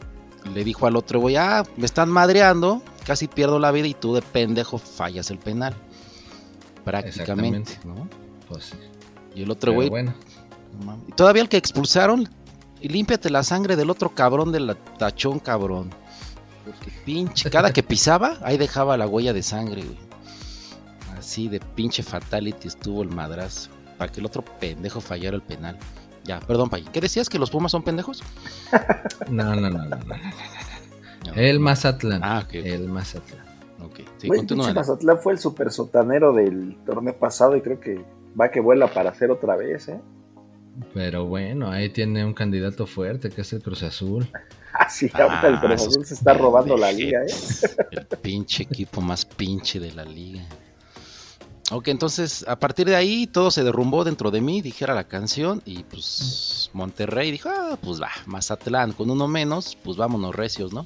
le 0.54 0.64
dijo 0.64 0.88
al 0.88 0.96
otro 0.96 1.20
güey, 1.20 1.36
ah, 1.36 1.64
me 1.76 1.86
están 1.86 2.10
madreando, 2.10 2.82
casi 3.06 3.28
pierdo 3.28 3.60
la 3.60 3.72
vida 3.72 3.88
y 3.88 3.94
tú 3.94 4.16
de 4.16 4.22
pendejo 4.22 4.78
fallas 4.78 5.30
el 5.32 5.38
penal. 5.38 5.74
Prácticamente, 6.84 7.74
¿no? 7.84 8.08
Pues, 8.48 8.66
sí. 8.66 8.78
Y 9.36 9.44
el 9.44 9.52
otro 9.52 9.74
güey, 9.74 9.90
bueno, 9.90 10.14
todavía 11.16 11.42
el 11.42 11.50
que 11.50 11.58
expulsaron, 11.58 12.30
y 12.86 12.88
límpiate 12.88 13.32
la 13.32 13.42
sangre 13.42 13.76
del 13.76 13.90
otro 13.90 14.14
cabrón 14.14 14.52
del 14.52 14.78
tachón, 15.00 15.40
cabrón. 15.40 15.90
Porque 16.64 16.92
pinche, 17.04 17.50
cada 17.50 17.74
que 17.74 17.82
pisaba, 17.82 18.38
ahí 18.44 18.60
dejaba 18.60 18.96
la 18.96 19.08
huella 19.08 19.34
de 19.34 19.42
sangre, 19.42 19.82
güey. 19.82 19.98
Así 21.18 21.48
de 21.48 21.60
pinche 21.60 22.04
fatality 22.04 22.68
estuvo 22.68 23.02
el 23.02 23.10
madrazo. 23.10 23.72
Para 23.98 24.12
que 24.12 24.20
el 24.20 24.28
otro 24.28 24.46
pendejo 24.60 25.02
fallara 25.02 25.36
el 25.36 25.42
penal. 25.42 25.80
Ya, 26.26 26.40
perdón, 26.42 26.70
Pay. 26.70 26.84
¿Qué 26.84 27.02
decías? 27.02 27.28
¿Que 27.28 27.40
los 27.40 27.50
Pumas 27.50 27.72
son 27.72 27.82
pendejos? 27.82 28.22
no, 29.32 29.56
no, 29.56 29.62
no, 29.62 29.70
no, 29.72 29.86
no. 29.88 29.98
No. 31.26 31.34
El 31.34 31.60
Mazatlán. 31.60 32.24
Ah, 32.24 32.44
ok. 32.46 32.54
El 32.54 32.88
Mazatlán. 32.88 33.46
Ok, 33.84 34.02
sí, 34.20 34.30
pinche 34.30 34.54
Mazatlán 34.54 35.18
fue 35.24 35.34
el 35.34 35.40
super 35.40 35.72
sotanero 35.72 36.34
del 36.34 36.78
torneo 36.86 37.18
pasado 37.18 37.56
y 37.56 37.62
creo 37.62 37.80
que 37.80 38.06
va 38.40 38.52
que 38.52 38.60
vuela 38.60 38.94
para 38.94 39.10
hacer 39.10 39.32
otra 39.32 39.56
vez, 39.56 39.88
¿eh? 39.88 40.00
Pero 40.94 41.26
bueno, 41.26 41.70
ahí 41.72 41.90
tiene 41.90 42.26
un 42.26 42.34
candidato 42.34 42.86
fuerte 42.88 43.30
que 43.30 43.42
es 43.42 43.54
el 43.54 43.62
Cruz 43.62 43.84
Azul. 43.84 44.28
Ah, 44.78 44.90
sí, 44.90 45.10
ahorita 45.14 45.48
el 45.48 45.56
Ah, 45.56 45.62
Cruz 45.62 45.88
Azul 45.88 46.06
se 46.06 46.16
está 46.16 46.34
robando 46.34 46.76
la 46.76 46.92
liga, 46.92 47.22
¿eh? 47.22 47.34
El 47.92 48.06
pinche 48.22 48.64
equipo 48.64 49.00
más 49.00 49.24
pinche 49.24 49.80
de 49.80 49.94
la 49.94 50.04
liga. 50.04 50.42
Ok, 51.72 51.88
entonces 51.88 52.44
a 52.46 52.60
partir 52.60 52.86
de 52.86 52.96
ahí 52.98 53.26
todo 53.26 53.52
se 53.52 53.64
derrumbó 53.64 54.04
dentro 54.04 54.32
de 54.32 54.42
mí, 54.42 54.62
dijera 54.62 54.94
la 54.94 55.06
canción, 55.06 55.62
y 55.66 55.84
pues 55.84 56.70
Monterrey 56.74 57.32
dijo, 57.32 57.48
ah, 57.50 57.80
pues 57.82 58.02
va, 58.02 58.10
Mazatlán, 58.26 58.92
con 58.92 59.10
uno 59.10 59.30
menos, 59.30 59.78
pues 59.82 59.96
vámonos 59.96 60.36
recios, 60.36 60.74
¿no? 60.74 60.86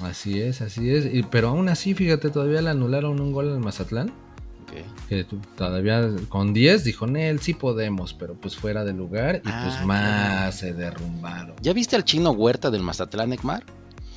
Así 0.00 0.40
es, 0.40 0.62
así 0.62 0.88
es. 0.90 1.12
Y, 1.12 1.24
pero 1.24 1.48
aún 1.48 1.68
así, 1.68 1.94
fíjate, 1.94 2.30
todavía 2.30 2.62
le 2.62 2.70
anularon 2.70 3.20
un 3.20 3.32
gol 3.32 3.52
al 3.52 3.58
Mazatlán. 3.58 4.12
Que 5.08 5.24
todavía 5.56 6.08
con 6.28 6.52
10 6.52 6.84
dijo, 6.84 7.06
Nel, 7.06 7.40
sí 7.40 7.54
podemos, 7.54 8.14
pero 8.14 8.34
pues 8.34 8.56
fuera 8.56 8.84
de 8.84 8.92
lugar. 8.92 9.36
Y 9.44 9.48
Ah, 9.48 9.62
pues 9.64 9.86
más 9.86 10.58
se 10.58 10.72
derrumbaron. 10.72 11.56
¿Ya 11.60 11.72
viste 11.72 11.96
al 11.96 12.04
chino 12.04 12.30
Huerta 12.30 12.70
del 12.70 12.82
Mazatlán, 12.82 13.32
Ekmar? 13.32 13.64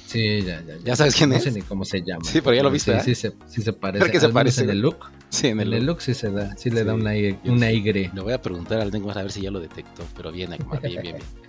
Sí, 0.08 0.44
ya, 0.44 0.62
ya. 0.62 0.76
¿Ya 0.84 0.96
sabes 0.96 1.16
quién 1.16 1.32
no 1.32 1.36
es? 1.36 1.44
sé 1.44 1.52
ni 1.52 1.62
cómo 1.62 1.84
se 1.84 2.02
llama. 2.02 2.24
Sí, 2.24 2.40
pero 2.42 2.56
ya 2.56 2.64
lo 2.64 2.70
viste, 2.72 2.92
Sí, 3.02 3.12
¿eh? 3.12 3.16
sí, 3.16 3.16
se, 3.16 3.34
sí 3.48 3.62
se 3.64 3.74
parece. 3.74 4.04
Creo 4.06 4.12
que 4.14 4.20
se 4.20 4.30
parece. 4.30 4.64
En 4.64 4.70
el 4.70 4.80
look. 4.80 4.98
Sí, 5.30 5.48
en 5.48 5.60
En 5.60 5.68
el, 5.68 5.74
el 5.74 5.86
look 5.88 6.02
sí 6.02 6.14
se 6.14 6.30
da. 6.32 6.56
Sí 6.56 6.70
le 6.70 6.82
Sí, 6.82 6.86
da 6.86 6.94
una, 6.94 7.12
una. 7.46 7.72
Y. 7.72 7.82
Le 7.82 8.10
voy 8.22 8.32
a 8.34 8.42
preguntar 8.42 8.80
al 8.80 8.94
Ekmar 8.96 9.18
a 9.18 9.24
ver 9.24 9.32
si 9.32 9.42
ya 9.42 9.52
lo 9.52 9.60
detectó, 9.60 10.04
pero 10.16 10.32
bien, 10.32 10.54
Ekmar, 10.54 10.80
bien, 10.82 11.02
bien, 11.02 11.16
bien. 11.16 11.28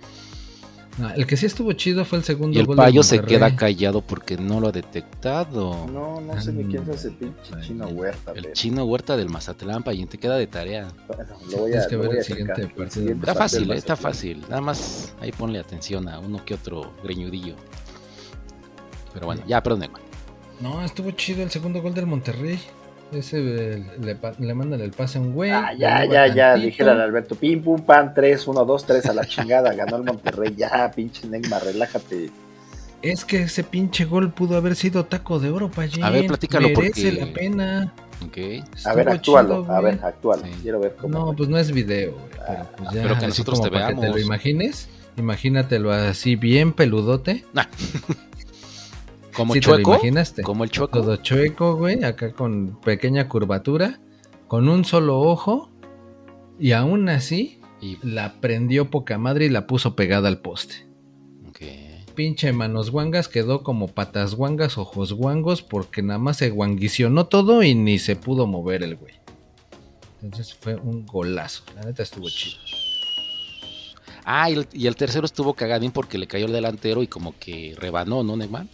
No, 0.97 1.13
el 1.13 1.27
que 1.27 1.37
sí 1.37 1.45
estuvo 1.45 1.71
chido 1.73 2.05
fue 2.05 2.17
el 2.17 2.23
segundo 2.23 2.57
Y 2.57 2.59
el 2.59 2.65
gol 2.65 2.75
payo 2.75 3.03
se 3.03 3.21
queda 3.21 3.55
callado 3.55 4.01
porque 4.01 4.35
no 4.35 4.59
lo 4.59 4.69
ha 4.69 4.71
detectado. 4.71 5.85
No, 5.87 6.19
no 6.19 6.41
sé 6.41 6.51
ni 6.53 6.63
quién 6.63 6.83
es 6.83 6.89
ese 6.89 7.11
pinche 7.11 7.53
Ay, 7.55 7.67
chino 7.67 7.87
huerta, 7.87 8.31
El 8.31 8.41
pero 8.41 8.53
chino 8.53 8.83
Huerta 8.83 9.15
del 9.15 9.29
Mazatlán, 9.29 9.83
Payín, 9.83 10.07
te 10.07 10.17
queda 10.17 10.37
de 10.37 10.47
tarea. 10.47 10.87
bueno, 11.07 11.23
lo 11.51 11.57
voy 11.57 11.73
a, 11.73 11.87
Tienes 11.87 11.87
que 11.87 11.95
lo 11.95 12.01
ver 12.01 12.07
voy 12.07 12.17
a 12.17 12.19
el 12.19 12.25
siguiente 12.25 12.67
partido. 12.67 13.11
Está 13.11 13.35
fácil, 13.35 13.71
eh, 13.71 13.75
está 13.75 13.95
fácil. 13.95 14.41
Nada 14.41 14.61
más 14.61 15.13
ahí 15.21 15.31
ponle 15.31 15.59
atención 15.59 16.09
a 16.09 16.19
uno 16.19 16.43
que 16.43 16.55
otro 16.55 16.93
greñudillo. 17.03 17.55
Pero 19.13 19.27
bueno, 19.27 19.43
ya, 19.47 19.61
perdón. 19.61 19.89
No, 20.59 20.83
estuvo 20.83 21.11
chido 21.11 21.43
el 21.43 21.51
segundo 21.51 21.81
gol 21.81 21.93
del 21.93 22.07
Monterrey. 22.07 22.59
Ese 23.11 23.37
eh, 23.39 23.83
le, 24.01 24.17
le 24.45 24.53
mandan 24.53 24.81
el 24.81 24.91
pase 24.91 25.17
a 25.17 25.21
un 25.21 25.33
güey. 25.33 25.49
Ah, 25.51 25.71
ya, 25.77 26.03
ya, 26.05 26.27
ya, 26.27 26.55
dijera 26.55 26.91
al 26.91 26.99
Alberto, 27.01 27.35
pim, 27.35 27.61
pum, 27.63 27.81
pan, 27.81 28.13
3, 28.13 28.47
1, 28.47 28.65
2, 28.65 28.85
3 28.85 29.05
a 29.05 29.13
la 29.13 29.25
chingada, 29.25 29.73
ganó 29.73 29.95
el 29.97 30.03
Monterrey, 30.03 30.53
ya, 30.57 30.91
pinche 30.93 31.25
Neymar, 31.27 31.63
relájate. 31.63 32.29
Es 33.01 33.23
que 33.23 33.43
ese 33.43 33.63
pinche 33.63 34.03
gol 34.05 34.33
pudo 34.33 34.57
haber 34.57 34.75
sido 34.75 35.05
taco 35.05 35.39
de 35.39 35.51
oro, 35.51 35.69
Payín. 35.71 36.03
A 36.03 36.09
ver, 36.09 36.27
platícalo, 36.27 36.67
Merece 36.69 37.11
porque- 37.11 37.25
la 37.25 37.33
pena. 37.33 37.93
Ok. 38.25 38.37
A 38.85 38.93
ver, 38.95 39.09
actúalo, 39.09 39.61
chido, 39.61 39.71
a 39.73 39.81
ver, 39.81 39.99
actúalo, 40.03 40.43
Sí. 40.43 40.51
quiero 40.63 40.79
ver 40.79 40.95
cómo. 40.99 41.13
No, 41.27 41.33
pues 41.35 41.47
no 41.47 41.57
es 41.59 41.71
video, 41.71 42.11
güey. 42.13 42.25
Pero, 42.45 42.67
pues 42.75 42.89
ya, 42.91 43.01
Pero 43.03 43.19
que 43.19 43.27
nosotros 43.27 43.61
te 43.61 43.69
que 43.69 43.75
te 43.77 43.93
lo 43.93 44.01
veamos. 44.01 44.21
imagines. 44.21 44.89
Imagínatelo 45.15 45.91
así 45.93 46.35
bien 46.35 46.73
peludote. 46.73 47.45
Como 49.37 49.53
¿Sí 49.53 49.59
el 49.59 49.63
te 49.65 49.69
lo 49.69 49.75
chueco. 49.77 49.91
imaginaste? 49.91 50.41
Como 50.41 50.63
el 50.63 50.71
chueco. 50.71 50.99
Todo 50.99 51.15
chueco, 51.17 51.75
güey, 51.75 52.03
acá 52.03 52.31
con 52.33 52.79
pequeña 52.81 53.29
curvatura, 53.29 53.99
con 54.47 54.67
un 54.67 54.83
solo 54.83 55.19
ojo, 55.19 55.69
y 56.59 56.71
aún 56.71 57.07
así 57.07 57.59
Y, 57.79 57.99
la 58.01 58.39
prendió 58.41 58.89
poca 58.89 59.19
madre 59.19 59.45
y 59.45 59.49
la 59.49 59.67
puso 59.67 59.95
pegada 59.95 60.27
al 60.27 60.39
poste. 60.39 60.87
ok. 61.49 61.59
pinche 62.15 62.51
manos 62.51 62.89
guangas 62.89 63.27
quedó 63.27 63.61
como 63.61 63.89
patas 63.89 64.33
guangas, 64.33 64.79
ojos 64.79 65.13
guangos, 65.13 65.61
porque 65.61 66.01
nada 66.01 66.17
más 66.17 66.37
se 66.37 66.49
guanguicionó 66.49 67.27
todo 67.27 67.61
y 67.61 67.75
ni 67.75 67.99
se 67.99 68.15
pudo 68.15 68.47
mover 68.47 68.81
el 68.81 68.95
güey. 68.95 69.13
Entonces 70.23 70.55
fue 70.55 70.75
un 70.77 71.05
golazo. 71.05 71.61
La 71.75 71.83
neta 71.83 72.01
estuvo 72.01 72.27
chido. 72.27 72.57
Ah, 74.25 74.49
y 74.49 74.53
el, 74.55 74.67
y 74.73 74.87
el 74.87 74.95
tercero 74.95 75.25
estuvo 75.27 75.53
cagadín 75.53 75.91
porque 75.91 76.17
le 76.17 76.25
cayó 76.25 76.47
el 76.47 76.51
delantero 76.53 77.03
y 77.03 77.07
como 77.07 77.35
que 77.39 77.75
rebanó, 77.77 78.23
¿no, 78.23 78.35
Neymar? 78.35 78.65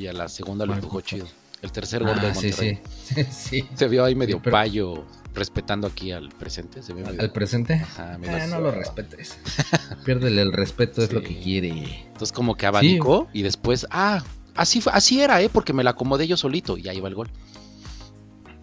Y 0.00 0.06
a 0.06 0.14
la 0.14 0.28
segunda 0.28 0.64
lo 0.64 0.72
¿Cuál 0.72 0.78
empujó 0.78 1.00
chido. 1.02 1.26
El 1.60 1.72
tercer 1.72 2.02
gol 2.02 2.18
de 2.18 2.28
Ah, 2.28 2.32
Monterrey. 2.32 2.80
sí. 3.04 3.24
sí. 3.30 3.68
Se 3.74 3.86
vio 3.86 4.02
ahí 4.02 4.14
medio 4.14 4.40
pero- 4.42 4.50
payo 4.52 5.04
respetando 5.34 5.86
aquí 5.86 6.10
al 6.10 6.30
presente. 6.30 6.82
Se. 6.82 6.92
¿Al 6.94 7.32
presente? 7.32 7.74
Ajá, 7.74 8.14
Ah, 8.26 8.46
no 8.48 8.60
lo 8.60 8.70
respetes. 8.70 9.36
Piérdele 10.06 10.40
el 10.40 10.52
respeto, 10.54 11.02
es 11.02 11.12
lo 11.12 11.22
que 11.22 11.38
quiere. 11.38 12.04
Entonces 12.06 12.32
como 12.32 12.54
que 12.56 12.64
abanicó 12.64 13.28
y 13.34 13.42
después, 13.42 13.86
ah, 13.90 14.24
así, 14.54 14.80
fue- 14.80 14.94
así 14.94 15.20
era, 15.20 15.42
¿eh? 15.42 15.50
Porque 15.52 15.74
me 15.74 15.84
la 15.84 15.90
acomodé 15.90 16.26
yo 16.26 16.38
solito 16.38 16.78
y 16.78 16.88
ahí 16.88 16.98
va 16.98 17.08
el 17.08 17.14
gol. 17.14 17.28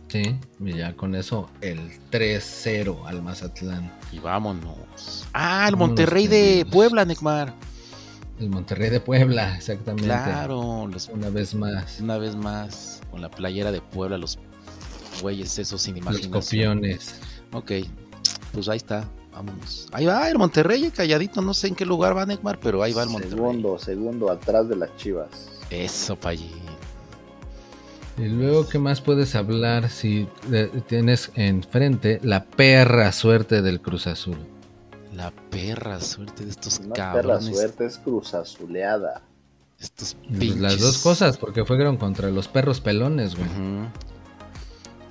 Sí, 0.08 0.36
y 0.62 0.74
ya 0.78 0.94
con 0.96 1.14
eso 1.14 1.52
el 1.62 1.80
3-0 2.10 3.06
al 3.06 3.22
Mazatlán. 3.22 3.92
Y 4.12 4.18
vámonos. 4.20 5.28
Ah, 5.34 5.66
el 5.68 5.76
Vámonos, 5.76 5.90
Monterrey 5.90 6.26
de. 6.26 6.66
Puebla, 6.72 7.06
Neymar. 7.06 7.54
El 8.40 8.50
Monterrey 8.50 8.90
de 8.92 9.00
Puebla, 9.00 9.56
exactamente. 9.56 10.06
Claro, 10.08 10.88
los- 10.88 11.10
Una 11.10 11.30
vez 11.30 11.56
más. 11.56 12.00
una 12.00 12.18
vez 12.18 12.36
más 12.36 13.02
con 13.10 13.22
la 13.22 13.30
playera 13.32 13.72
de 13.72 13.82
Puebla, 13.82 14.18
los 14.18 14.38
güeyes 15.22 15.58
esos 15.58 15.82
sin 15.82 15.96
Los 15.96 16.04
imaginación. 16.04 16.32
copiones. 16.42 17.16
Ok, 17.52 17.72
pues 18.54 18.70
ahí 18.70 18.78
está, 18.78 19.10
vámonos. 19.32 19.88
Ahí 19.92 20.06
va 20.06 20.30
el 20.30 20.38
Monterrey, 20.38 20.92
calladito, 20.92 21.42
no 21.42 21.54
sé 21.56 21.68
en 21.70 21.76
qué 21.76 21.86
lugar 21.86 22.16
va 22.16 22.26
Neymar, 22.28 22.60
pero 22.60 22.84
ahí 22.84 22.94
va 22.94 23.04
el 23.04 23.10
Monterrey. 23.10 23.36
Segundo, 23.36 23.80
segundo 23.80 24.30
atrás 24.30 24.70
de 24.70 24.76
las 24.76 24.96
chivas. 24.98 25.30
Eso, 25.72 26.16
Payín. 26.16 26.52
Y 28.20 28.26
luego, 28.26 28.68
¿qué 28.68 28.80
más 28.80 29.00
puedes 29.02 29.36
hablar 29.36 29.90
si 29.90 30.28
eh, 30.52 30.70
tienes 30.88 31.32
enfrente 31.36 32.20
la 32.24 32.46
perra 32.46 33.12
suerte 33.12 33.62
del 33.62 33.80
Cruz 33.82 34.08
Azul? 34.08 34.38
La 35.18 35.32
perra 35.50 36.00
suerte 36.00 36.46
de 36.46 36.52
estos 36.52 36.78
perra 36.80 36.94
cabrones. 36.94 37.56
suerte, 37.58 37.86
es 37.88 37.98
cruzazuleada. 37.98 39.24
Estos 39.80 40.14
Pues 40.28 40.40
pinches. 40.40 40.60
las 40.62 40.80
dos 40.80 41.00
cosas, 41.00 41.38
porque 41.38 41.66
fueron 41.66 41.98
contra 41.98 42.30
los 42.30 42.48
perros 42.48 42.80
pelones, 42.80 43.36
güey. 43.36 43.50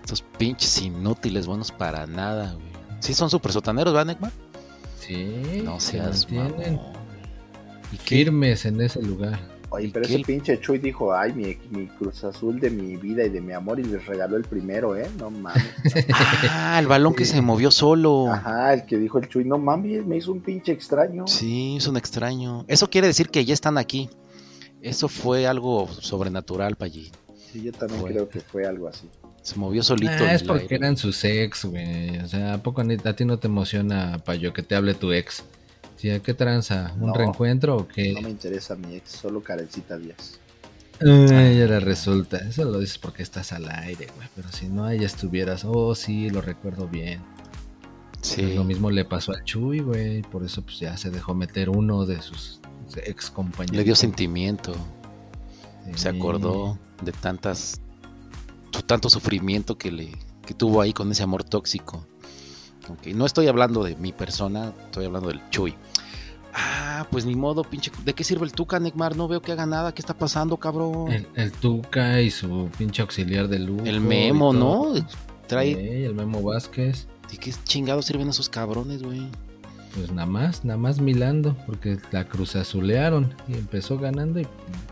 Estos 0.03 0.23
pinches 0.39 0.81
inútiles, 0.81 1.47
buenos 1.49 1.73
para 1.73 2.07
nada, 2.07 2.53
güey. 2.55 2.67
Sí 3.01 3.15
son 3.15 3.31
súper 3.31 3.51
sotaneros, 3.53 3.93
¿verdad, 3.93 4.07
Neymar? 4.15 4.33
Sí, 5.01 5.63
No 5.65 5.81
se 5.81 5.93
seas 5.93 6.31
mantienen 6.31 6.77
mamón. 6.77 6.93
¿Y 7.93 7.97
qué? 7.99 8.17
firmes 8.17 8.65
en 8.65 8.81
ese 8.81 9.03
lugar. 9.03 9.39
¿Y 9.85 9.89
pero 9.89 10.05
ese 10.05 10.17
el- 10.17 10.23
pinche 10.25 10.61
Chuy 10.61 10.79
dijo, 10.79 11.15
ay, 11.15 11.33
mi, 11.33 11.57
mi 11.71 11.87
Cruz 11.87 12.25
Azul 12.25 12.59
de 12.61 12.71
mi 12.71 12.97
vida 12.97 13.25
y 13.25 13.29
de 13.29 13.41
mi 13.41 13.53
amor 13.53 13.79
y 13.81 13.85
les 13.85 14.05
regaló 14.07 14.37
el 14.37 14.45
primero, 14.45 14.97
¿eh? 14.97 15.09
No 15.19 15.31
mames. 15.31 15.63
Ah, 16.51 16.79
el 16.79 16.87
balón 16.87 17.15
que 17.15 17.25
se 17.25 17.41
movió 17.41 17.71
solo. 17.71 18.31
Ajá, 18.33 18.75
el 18.75 18.85
que 18.87 18.97
dijo 18.99 19.19
el 19.19 19.29
Chuy, 19.29 19.45
no 19.45 19.59
mames, 19.59 20.05
me 20.07 20.17
hizo 20.17 20.33
un 20.33 20.41
pinche 20.41 20.73
extraño. 20.73 21.27
Sí, 21.27 21.77
es 21.79 21.87
un 21.87 21.97
extraño. 21.97 22.65
Eso 22.69 22.89
quiere 22.91 23.07
decir 23.07 23.29
que 23.31 23.45
ya 23.45 23.55
están 23.55 23.79
aquí. 23.79 24.11
Eso 24.83 25.09
fue 25.09 25.47
algo 25.47 25.89
sobrenatural 25.89 26.77
para 26.77 26.87
allí. 26.87 27.11
Sí, 27.53 27.63
yo 27.63 27.73
también 27.73 28.03
creo 28.05 28.29
que 28.29 28.41
fue 28.41 28.67
algo 28.67 28.89
así. 28.89 29.09
Se 29.43 29.57
movió 29.59 29.83
solito. 29.83 30.13
Ah, 30.21 30.35
es 30.35 30.43
porque 30.43 30.63
aire. 30.65 30.77
eran 30.77 30.97
sus 30.97 31.23
ex, 31.25 31.65
güey. 31.65 32.19
O 32.19 32.27
sea, 32.29 32.55
¿a 32.55 32.59
poco 32.63 32.83
ni- 32.85 32.95
a 33.03 33.17
ti 33.17 33.25
no 33.25 33.39
te 33.39 33.47
emociona, 33.47 34.19
Payo, 34.25 34.53
que 34.53 34.63
te 34.63 34.75
hable 34.75 34.95
tu 34.95 35.13
ex? 35.13 35.45
Sí, 35.97 36.11
¿a 36.11 36.21
qué 36.23 36.35
tranza? 36.35 36.93
¿Un 37.01 37.09
No. 37.09 37.15
reencuentro 37.15 37.77
o 37.77 37.89
qué? 37.89 38.13
No 38.13 38.23
me 38.23 38.31
interesa 38.31 38.77
mi 38.77 38.97
ex, 38.97 39.11
solo 39.11 39.43
Karencita 39.43 39.97
Díaz. 39.97 40.39
Ay, 41.01 41.61
ahora 41.61 41.81
resulta. 41.81 42.39
Eso 42.39 42.65
lo 42.65 42.79
dices 42.79 42.99
porque 42.99 43.23
estás 43.23 43.53
al 43.53 43.69
aire, 43.69 44.09
güey. 44.17 44.29
Pero 44.35 44.51
si 44.51 44.69
no, 44.69 44.85
ahí 44.85 45.05
estuvieras. 45.05 45.65
Oh, 45.65 45.95
sí, 45.95 46.31
lo 46.31 46.41
recuerdo 46.41 46.89
bien. 46.89 47.21
Sí. 48.23 48.43
Pues 48.43 48.57
lo 48.57 48.65
mismo 48.65 48.91
le 48.91 49.05
pasó 49.05 49.33
al 49.33 49.45
Chuy, 49.45 49.81
güey. 49.81 50.23
Por 50.23 50.43
eso, 50.45 50.63
pues 50.63 50.79
ya 50.81 50.97
se 50.97 51.11
dejó 51.11 51.35
meter 51.35 51.69
uno 51.69 52.07
de 52.07 52.21
sus 52.23 52.61
ex 53.05 53.31
compañeros. 53.31 53.77
Le 53.77 53.85
dio 53.85 53.95
sentimiento. 53.95 54.75
Se 55.95 56.09
acordó 56.09 56.79
de 57.03 57.13
tantas. 57.13 57.81
tanto 58.87 59.09
sufrimiento 59.09 59.79
que 59.79 59.91
le 59.91 60.13
que 60.47 60.55
tuvo 60.55 60.81
ahí 60.81 60.93
con 60.93 61.11
ese 61.11 61.23
amor 61.23 61.45
tóxico. 61.45 62.07
No 63.15 63.27
estoy 63.27 63.49
hablando 63.49 63.83
de 63.85 63.97
mi 63.97 64.13
persona, 64.13 64.73
estoy 64.85 65.07
hablando 65.07 65.29
del 65.29 65.41
Chuy. 65.51 65.75
Ah, 66.59 67.07
pues 67.11 67.27
ni 67.27 67.35
modo, 67.35 67.65
pinche. 67.65 67.91
¿De 68.05 68.15
qué 68.15 68.25
sirve 68.25 68.47
el 68.47 68.53
Tuca, 68.53 68.81
Neymar? 68.81 69.15
No 69.15 69.29
veo 69.29 69.43
que 69.43 69.53
haga 69.53 69.67
nada. 69.67 69.93
¿Qué 69.93 70.01
está 70.01 70.15
pasando, 70.17 70.57
cabrón? 70.57 71.13
El, 71.13 71.27
el 71.35 71.53
Tuca 71.53 72.23
y 72.23 72.31
su 72.31 72.71
pinche 72.79 73.03
auxiliar 73.03 73.49
de 73.49 73.59
lujo. 73.59 73.85
El 73.85 74.01
Memo. 74.01 74.55
¿no? 74.55 74.95
Trae. 75.47 75.75
Sí, 75.75 76.05
el 76.05 76.15
Memo 76.15 76.43
Vázquez. 76.43 77.07
¿De 77.31 77.37
qué 77.37 77.53
chingados 77.65 78.07
sirven 78.07 78.31
esos 78.31 78.49
cabrones, 78.49 79.03
güey? 79.03 79.29
Pues 79.95 80.11
nada 80.13 80.27
más, 80.27 80.65
nada 80.65 80.79
más 80.79 81.01
milando, 81.01 81.57
porque 81.67 81.99
la 82.11 82.27
cruz 82.27 82.57
azulearon 82.57 83.35
y 83.49 83.55
empezó 83.55 83.99
ganando 83.99 84.41
y 84.41 84.47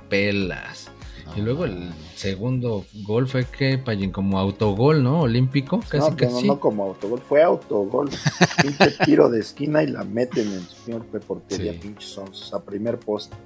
pelas. 0.09 0.90
Y 1.37 1.41
luego 1.41 1.64
el 1.64 1.93
segundo 2.14 2.85
gol 3.07 3.27
fue 3.29 3.45
que, 3.45 3.79
Payín, 3.79 4.11
como 4.11 4.39
autogol, 4.39 5.03
¿no? 5.03 5.22
Olímpico, 5.22 5.81
casi 5.81 5.99
no, 5.99 6.11
no, 6.11 6.16
casi. 6.16 6.47
no, 6.47 6.55
no 6.55 6.61
como 6.61 6.85
autogol, 6.85 7.20
fue 7.20 7.43
autogol. 7.43 8.11
pinche 8.62 8.93
tiro 9.05 9.29
de 9.29 9.41
esquina 9.41 9.83
y 9.83 9.89
la 9.89 10.05
meten 10.05 10.53
en 10.53 10.61
su 10.62 10.77
señor 10.85 11.05
portería, 11.07 11.72
Sí. 11.72 11.79
pinches 11.79 12.53
a 12.53 12.62
primer 12.64 12.99
poste. 12.99 13.37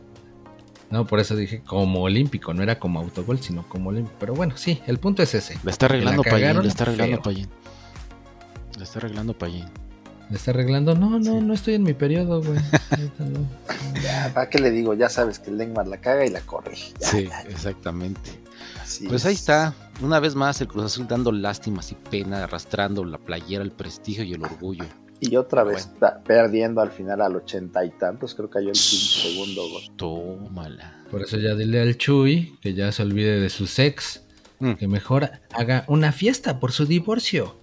No, 0.90 1.06
por 1.06 1.20
eso 1.20 1.36
dije 1.36 1.62
como 1.66 2.02
olímpico, 2.02 2.54
no 2.54 2.62
era 2.62 2.78
como 2.78 3.00
autogol, 3.00 3.38
sino 3.40 3.68
como 3.68 3.90
olímpico. 3.90 4.16
Pero 4.18 4.34
bueno, 4.34 4.56
sí, 4.56 4.80
el 4.86 4.98
punto 4.98 5.22
es 5.22 5.34
ese. 5.34 5.58
Le 5.62 5.70
está 5.70 5.86
arreglando 5.86 6.22
La 6.24 6.30
Payín, 6.30 6.62
le 6.62 6.68
está 6.68 6.84
arreglando. 6.84 7.20
Payín. 7.22 7.48
Le 8.76 8.84
está 8.84 8.98
arreglando 8.98 9.36
Payín. 9.36 9.66
¿Le 10.30 10.36
está 10.36 10.50
arreglando? 10.50 10.94
No, 10.94 11.18
no, 11.18 11.22
Sí. 11.24 11.30
no 11.44 11.54
estoy 11.54 11.74
en 11.74 11.82
mi 11.84 11.94
periodo, 11.94 12.42
güey. 12.42 12.58
No. 13.18 13.46
Ya, 14.02 14.30
¿para 14.34 14.48
qué 14.50 14.58
le 14.58 14.70
digo? 14.70 14.94
Ya 14.94 15.08
sabes 15.08 15.38
que 15.38 15.50
el 15.50 15.56
Neymar 15.56 15.86
la 15.86 15.98
caga 15.98 16.24
y 16.26 16.30
la 16.30 16.40
corrige. 16.40 16.92
Ya, 17.00 17.06
Sí, 17.08 17.26
ya, 17.28 17.40
exactamente. 17.42 18.30
así 18.82 19.06
Pues 19.08 19.22
es. 19.22 19.26
ahí 19.26 19.34
está, 19.34 19.74
una 20.02 20.20
vez 20.20 20.34
más 20.34 20.60
el 20.60 20.68
Cruz 20.68 20.84
Azul 20.84 21.06
dando 21.08 21.32
lástimas 21.32 21.90
y 21.92 21.94
pena, 21.94 22.44
arrastrando 22.44 23.04
la 23.04 23.18
playera, 23.18 23.62
el 23.64 23.72
prestigio 23.72 24.24
y 24.24 24.34
el 24.34 24.42
orgullo. 24.44 24.84
Y 25.20 25.34
otra 25.34 25.64
vez 25.64 25.88
perdiendo 26.26 26.80
al 26.80 26.90
final 26.92 27.20
al 27.22 27.34
ochenta 27.34 27.84
y 27.84 27.90
tantos, 27.90 28.34
creo 28.36 28.48
que 28.48 28.54
cayó 28.58 28.68
el 28.68 28.76
segundo 28.76 29.62
gol. 29.68 29.82
Tómala. 29.96 31.02
Por 31.10 31.22
eso 31.22 31.38
ya 31.38 31.54
dile 31.56 31.80
al 31.80 31.96
Chuy 31.96 32.56
que 32.60 32.74
ya 32.74 32.92
se 32.92 33.02
olvide 33.02 33.40
de 33.40 33.48
sus 33.50 33.78
ex, 33.78 34.22
Mm. 34.60 34.72
que 34.74 34.88
mejor 34.88 35.30
haga 35.52 35.84
una 35.88 36.10
fiesta 36.12 36.58
por 36.60 36.72
su 36.72 36.84
divorcio. 36.84 37.56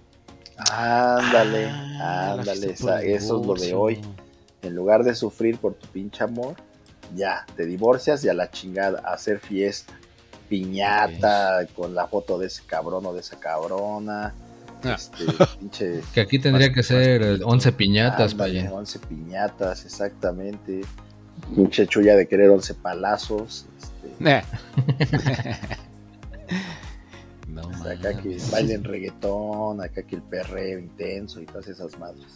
Ándale, 0.70 1.68
Ah, 2.00 2.32
ándale, 2.38 2.72
esa- 2.72 3.02
eso 3.02 3.40
es 3.40 3.46
lo 3.46 3.54
de 3.54 3.74
hoy. 3.74 4.00
En 4.62 4.74
lugar 4.74 5.04
de 5.04 5.14
sufrir 5.14 5.58
por 5.58 5.74
tu 5.74 5.86
pinche 5.88 6.24
amor, 6.24 6.54
ya, 7.14 7.44
te 7.56 7.66
divorcias 7.66 8.24
y 8.24 8.28
a 8.28 8.34
la 8.34 8.50
chingada, 8.50 9.02
a 9.04 9.14
hacer 9.14 9.38
fiesta. 9.40 9.92
Piñata 10.48 11.66
con 11.74 11.94
la 11.94 12.06
foto 12.06 12.38
de 12.38 12.46
ese 12.46 12.62
cabrón 12.66 13.04
o 13.06 13.12
de 13.12 13.20
esa 13.20 13.38
cabrona. 13.38 14.32
Ah. 14.84 14.94
Este, 14.94 15.24
pinche. 15.58 16.00
Que 16.14 16.20
aquí 16.20 16.38
tendría 16.38 16.72
que 16.72 16.82
ser 16.82 17.20
más 17.20 17.40
eh, 17.40 17.44
11 17.44 17.72
piñatas, 17.72 18.32
ándale, 18.32 18.60
Payín. 18.60 18.72
11 18.72 18.98
piñatas, 19.00 19.84
exactamente. 19.84 20.82
Pinche 21.54 21.86
chulla 21.86 22.14
de 22.16 22.26
querer 22.28 22.50
11 22.50 22.74
palazos. 22.74 23.66
Este, 23.78 24.16
No 27.62 27.90
acá 27.90 28.20
que 28.20 28.38
bailen 28.50 28.84
reggaetón, 28.84 29.80
acá 29.80 30.02
que 30.02 30.16
el 30.16 30.22
perreo 30.22 30.78
intenso 30.78 31.40
y 31.40 31.46
todas 31.46 31.66
esas 31.68 31.98
madres. 31.98 32.26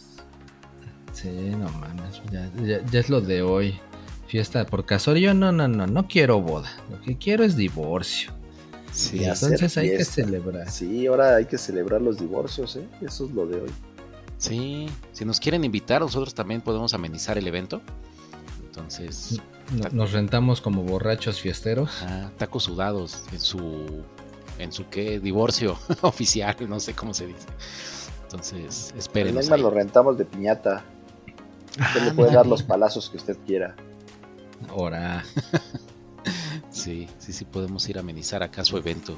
Sí, 1.13 1.29
no 1.51 1.69
mames, 1.69 2.21
ya, 2.31 2.49
ya- 2.63 2.83
ya 2.85 2.99
es 2.99 3.09
lo 3.09 3.21
de 3.21 3.41
hoy. 3.41 3.79
Fiesta 4.27 4.65
por 4.65 4.85
casorio, 4.85 5.33
no, 5.33 5.51
no, 5.51 5.67
no, 5.67 5.85
no 5.87 6.07
quiero 6.07 6.39
boda. 6.41 6.69
Lo 6.89 7.01
que 7.01 7.17
quiero 7.17 7.43
es 7.43 7.55
divorcio. 7.57 8.31
Sí, 8.93 9.23
Entonces 9.23 9.77
hay 9.77 9.89
que 9.97 10.05
celebrar. 10.05 10.69
Sí, 10.71 11.05
ahora 11.07 11.35
hay 11.35 11.45
que 11.45 11.57
celebrar 11.57 12.01
los 12.01 12.17
divorcios, 12.19 12.75
¿eh? 12.77 12.87
Eso 13.01 13.25
es 13.25 13.31
lo 13.31 13.45
de 13.45 13.61
hoy. 13.61 13.71
sí, 14.37 14.87
si 15.11 15.23
nos 15.25 15.39
quieren 15.39 15.63
invitar, 15.63 16.01
nosotros 16.01 16.33
también 16.33 16.61
podemos 16.61 16.93
amenizar 16.93 17.37
el 17.37 17.47
evento. 17.47 17.81
Entonces, 18.65 19.39
No- 19.73 19.87
Nos 19.93 20.11
rentamos 20.11 20.59
como 20.59 20.83
borrachos 20.83 21.39
fiesteros. 21.39 21.91
ah, 22.01 22.29
tacos 22.37 22.63
sudados 22.63 23.23
en 23.31 23.39
su 23.39 24.03
en 24.63 24.71
su 24.71 24.87
qué 24.89 25.19
divorcio 25.19 25.77
oficial, 26.01 26.55
no 26.67 26.79
sé 26.79 26.93
cómo 26.93 27.13
se 27.13 27.27
dice. 27.27 27.47
Entonces, 28.23 28.93
ahí. 29.51 29.61
lo 29.61 29.69
rentamos 29.69 30.17
de 30.17 30.25
piñata. 30.25 30.85
Usted 31.79 32.01
le 32.03 32.11
puede 32.11 32.33
dar 32.33 32.45
los 32.45 32.63
palazos 32.63 33.09
que 33.09 33.17
usted 33.17 33.37
quiera. 33.45 33.75
Ahora, 34.69 35.23
Sí, 36.69 37.07
sí, 37.19 37.33
sí 37.33 37.45
podemos 37.45 37.87
ir 37.89 37.97
a 37.97 38.01
amenizar 38.01 38.43
acá 38.43 38.63
su 38.63 38.77
evento. 38.77 39.17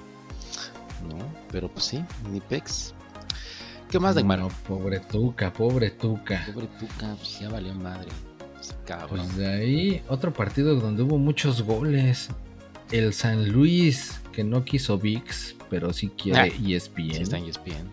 ¿No? 1.07 1.17
Pero 1.51 1.69
pues 1.71 1.85
sí, 1.85 2.03
ni 2.31 2.39
pex. 2.39 2.93
¿Qué 3.89 3.99
más, 3.99 4.15
Neymar? 4.15 4.39
no, 4.39 4.49
pobre 4.67 4.99
Tuca, 4.99 5.53
pobre 5.53 5.91
Tuca. 5.91 6.45
Pobre 6.51 6.67
Tuca, 6.79 7.15
pues 7.15 7.39
ya 7.39 7.49
valió 7.49 7.73
madre. 7.73 8.09
Cabrón. 8.85 9.27
Pues 9.27 9.37
de 9.37 9.47
ahí, 9.47 10.03
otro 10.07 10.33
partido 10.33 10.75
donde 10.75 11.03
hubo 11.03 11.17
muchos 11.17 11.61
goles. 11.61 12.29
El 12.91 13.13
San 13.13 13.49
Luis, 13.49 14.21
que 14.31 14.43
no 14.43 14.63
quiso 14.65 14.97
VIX, 14.99 15.55
pero 15.69 15.93
sí 15.93 16.09
quiere 16.09 16.39
Ah, 16.39 16.45
ESPN. 16.47 17.13
Sí, 17.13 17.21
está 17.21 17.37
en 17.37 17.45
ESPN. 17.45 17.89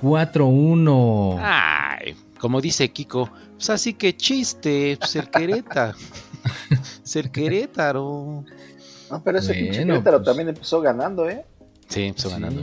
4-1. 0.00 1.38
Ay, 1.40 2.14
como 2.38 2.60
dice 2.60 2.90
Kiko, 2.90 3.30
pues 3.56 3.70
así 3.70 3.94
que 3.94 4.16
chiste, 4.16 4.96
pues 4.98 5.16
el 5.16 5.30
Querétaro. 5.30 5.96
El 7.14 7.30
Querétaro. 7.30 8.44
No, 9.10 9.22
pero 9.22 9.38
ese 9.38 9.54
pinche 9.54 9.78
Bueno, 9.78 9.94
Querétaro 9.94 10.18
pues. 10.18 10.26
también 10.26 10.48
empezó 10.50 10.80
ganando, 10.80 11.28
¿eh? 11.28 11.44
Sí, 11.88 12.02
empezó 12.04 12.28
ganando. 12.30 12.62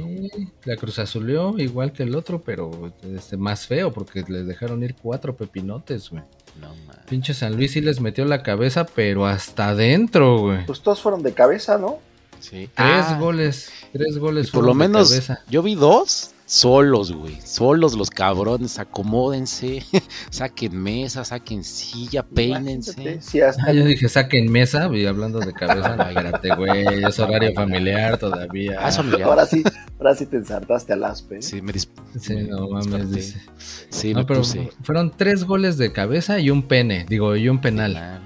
La 0.66 0.76
Cruz 0.76 0.99
Azuleó 0.99 1.57
igual 1.57 1.91
que 1.93 2.03
el 2.03 2.16
otro, 2.16 2.41
pero 2.41 2.91
este, 3.16 3.38
más 3.38 3.66
feo 3.66 3.91
porque 3.93 4.24
les 4.28 4.45
dejaron 4.45 4.84
ir 4.84 4.95
cuatro 4.95 5.36
pepinotes, 5.36 6.09
güey. 6.09 6.24
No, 6.62 6.70
man. 6.88 6.97
Pinche 7.09 7.34
San 7.34 7.55
Luis 7.57 7.72
sí 7.72 7.82
les 7.82 7.99
metió 7.99 8.24
la 8.26 8.43
cabeza, 8.43 8.86
pero 8.86 9.26
hasta 9.26 9.70
adentro, 9.70 10.38
güey. 10.39 10.66
Pues 10.66 10.82
todos 10.82 11.01
fueron 11.01 11.24
de 11.24 11.34
cabeza, 11.34 11.78
¿no? 11.78 11.99
Sí. 12.39 12.70
Tres 12.74 13.05
Ah, 13.07 13.18
goles, 13.20 13.72
tres 13.93 14.18
goles. 14.18 14.49
por 14.51 14.64
lo 14.64 14.74
menos 14.74 15.09
cabeza. 15.09 15.41
yo 15.49 15.62
vi 15.62 15.76
dos 15.76 16.31
solos, 16.52 17.14
güey. 17.14 17.39
Solos 17.45 17.95
los 17.95 18.10
cabrones, 18.10 18.78
acomódense, 18.78 19.84
saquen 20.30 20.76
mesa, 20.84 21.24
saquen 21.24 21.64
silla, 21.64 22.24
peínense. 22.24 23.22
Si 23.22 23.39
hasta 23.39 23.64
Ah, 23.68 23.72
yo 23.72 23.86
dije, 23.86 24.10
saquen 24.10 24.52
mesa, 24.52 24.89
y 24.93 25.06
hablando 25.06 25.39
de 25.39 25.54
cabeza, 25.54 25.95
no, 25.95 26.04
espérate, 26.10 26.54
güey, 26.56 26.86
es 27.08 27.20
horario 27.20 27.54
familiar 27.54 28.18
todavía. 28.18 28.76
Ah, 28.82 28.89
llama. 28.89 29.24
ahora 29.24 29.45
sí, 29.45 29.64
ahora 29.97 30.14
sí 30.14 30.26
te 30.26 30.36
ensartaste 30.38 30.91
al 30.91 31.06
aspe. 31.06 31.38
¿eh? 31.38 31.41
Sí, 31.41 31.62
me, 31.62 31.72
dis- 31.72 31.88
Sí, 32.20 32.36
me 32.36 32.43
no 32.43 32.68
mames, 32.68 33.12
dice. 33.12 33.41
Sí, 33.89 34.12
No, 34.14 34.20
me 34.20 34.26
pero 34.26 34.39
puse. 34.41 34.70
fueron 34.84 35.12
tres 35.16 35.45
goles 35.45 35.78
de 35.78 35.93
cabeza 35.93 36.39
y 36.39 36.49
un 36.49 36.64
pene, 36.64 37.06
digo, 37.08 37.38
y 37.38 37.47
un 37.47 37.62
penal. 37.62 38.22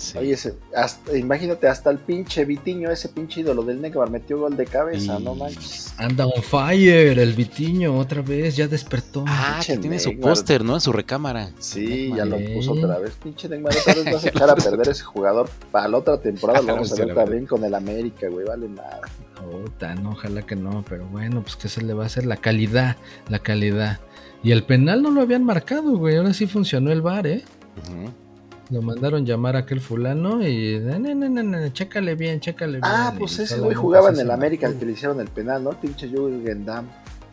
Sí. 0.00 0.16
Oye, 0.16 0.32
ese- 0.32 0.54
hasta- 0.74 1.14
imagínate, 1.14 1.68
hasta 1.68 1.90
el 1.90 1.98
pinche 1.98 2.46
Vitiño, 2.46 2.90
ese 2.90 3.10
pinche 3.10 3.42
ídolo 3.42 3.62
del 3.62 3.82
Neymar, 3.82 4.08
metió 4.08 4.38
gol 4.38 4.56
de 4.56 4.64
cabeza, 4.64 5.18
Y- 5.20 5.22
no 5.22 5.34
manches. 5.34 5.92
Anda 5.98 6.24
on 6.26 6.42
fire, 6.42 7.18
el 7.18 7.34
Vitiño, 7.34 7.98
otra 7.98 8.22
vez, 8.22 8.56
ya 8.56 8.66
despertó. 8.66 9.24
ah, 9.28 9.58
que 9.60 9.74
pinche 9.74 9.80
tiene 9.82 9.98
su 9.98 10.18
póster, 10.18 10.64
¿no? 10.64 10.74
En 10.76 10.80
su 10.80 10.90
recámara. 10.92 11.50
Sí, 11.58 12.12
ya 12.16 12.24
lo 12.24 12.38
puso 12.54 12.72
otra 12.72 12.98
vez. 12.98 13.12
Pinche 13.22 13.46
Neymar, 13.50 13.74
otra 13.76 13.92
vez 13.94 14.04
vas 14.14 14.24
a 14.24 14.28
echar 14.30 14.48
a 14.50 14.54
perder 14.70 14.88
ese 14.88 15.04
jugador. 15.04 15.50
Para 15.70 15.86
la 15.88 15.98
otra 15.98 16.18
temporada 16.18 16.62
lo 16.62 16.66
vamos 16.76 16.92
a 16.92 17.04
ver 17.04 17.14
también 17.14 17.44
con 17.46 17.62
el 17.62 17.74
América, 17.74 18.26
güey, 18.30 18.46
vale 18.46 18.68
nada. 18.70 19.00
Puta, 19.38 19.94
no, 19.96 20.12
ojalá 20.12 20.40
que 20.46 20.56
no, 20.56 20.82
pero 20.88 21.06
bueno, 21.08 21.42
pues 21.42 21.56
que 21.56 21.68
se 21.68 21.82
le 21.82 21.92
va 21.92 22.04
a 22.04 22.06
hacer 22.06 22.24
la 22.24 22.38
calidad, 22.38 22.96
la 23.28 23.38
calidad. 23.40 24.00
Y 24.42 24.52
el 24.52 24.62
penal 24.64 25.02
no 25.02 25.10
lo 25.10 25.20
habían 25.20 25.44
marcado, 25.44 25.98
güey, 25.98 26.16
ahora 26.16 26.32
sí 26.32 26.46
funcionó 26.46 26.90
el 26.90 27.02
bar, 27.02 27.26
¿eh? 27.26 27.44
Ujú. 27.86 28.10
Lo 28.70 28.82
mandaron 28.82 29.26
llamar 29.26 29.56
a 29.56 29.60
aquel 29.60 29.80
fulano 29.80 30.46
y... 30.46 30.78
No, 30.78 31.68
chécale 31.70 32.14
bien, 32.14 32.38
chécale 32.38 32.74
bien. 32.74 32.84
Ah, 32.84 33.12
pues 33.18 33.38
ese 33.40 33.58
güey 33.58 33.74
jugaba 33.74 34.10
en 34.10 34.20
el. 34.20 34.30
América, 34.30 34.68
el 34.68 34.78
que 34.78 34.86
le 34.86 34.92
hicieron 34.92 35.20
el 35.20 35.28
penal, 35.28 35.64
¿no? 35.64 35.70
Pinche 35.70 36.08
Jürgen 36.08 36.64
Damm. 36.64 36.86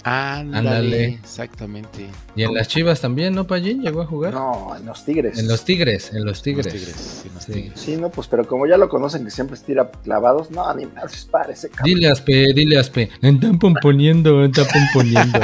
Ándale, 0.03 1.05
exactamente. 1.21 2.07
Y 2.35 2.43
en 2.43 2.53
las 2.53 2.67
chivas 2.67 3.01
también, 3.01 3.33
¿no, 3.35 3.45
Pallín? 3.47 3.81
¿Llegó 3.81 4.01
a 4.01 4.05
jugar? 4.05 4.33
No, 4.33 4.75
en 4.77 4.85
los 4.85 5.03
Tigres. 5.03 5.37
En 5.39 5.47
los 5.47 5.65
Tigres, 5.65 6.13
en 6.13 6.25
los 6.25 6.41
Tigres. 6.41 6.65
Los 6.65 6.73
tigres, 6.73 6.95
sí, 6.95 7.29
los 7.33 7.43
Sí. 7.43 7.51
tigres. 7.53 7.79
Sí, 7.79 7.97
no, 7.97 8.09
pues, 8.09 8.27
pero 8.27 8.47
como 8.47 8.67
ya 8.67 8.77
lo 8.77 8.89
conocen 8.89 9.23
que 9.25 9.31
siempre 9.31 9.55
estira 9.55 9.89
clavados, 10.03 10.51
no, 10.51 10.73
ni 10.73 10.85
más 10.85 11.11
dispare 11.11 11.53
ese 11.53 11.69
cabrón. 11.69 11.85
Dile 11.95 12.09
Aspe, 12.09 12.53
dile 12.53 12.77
Aspe. 12.79 13.09
Están 13.21 13.59
pomponiendo, 13.59 14.43
están 14.45 14.65
pomponiendo. 14.73 15.39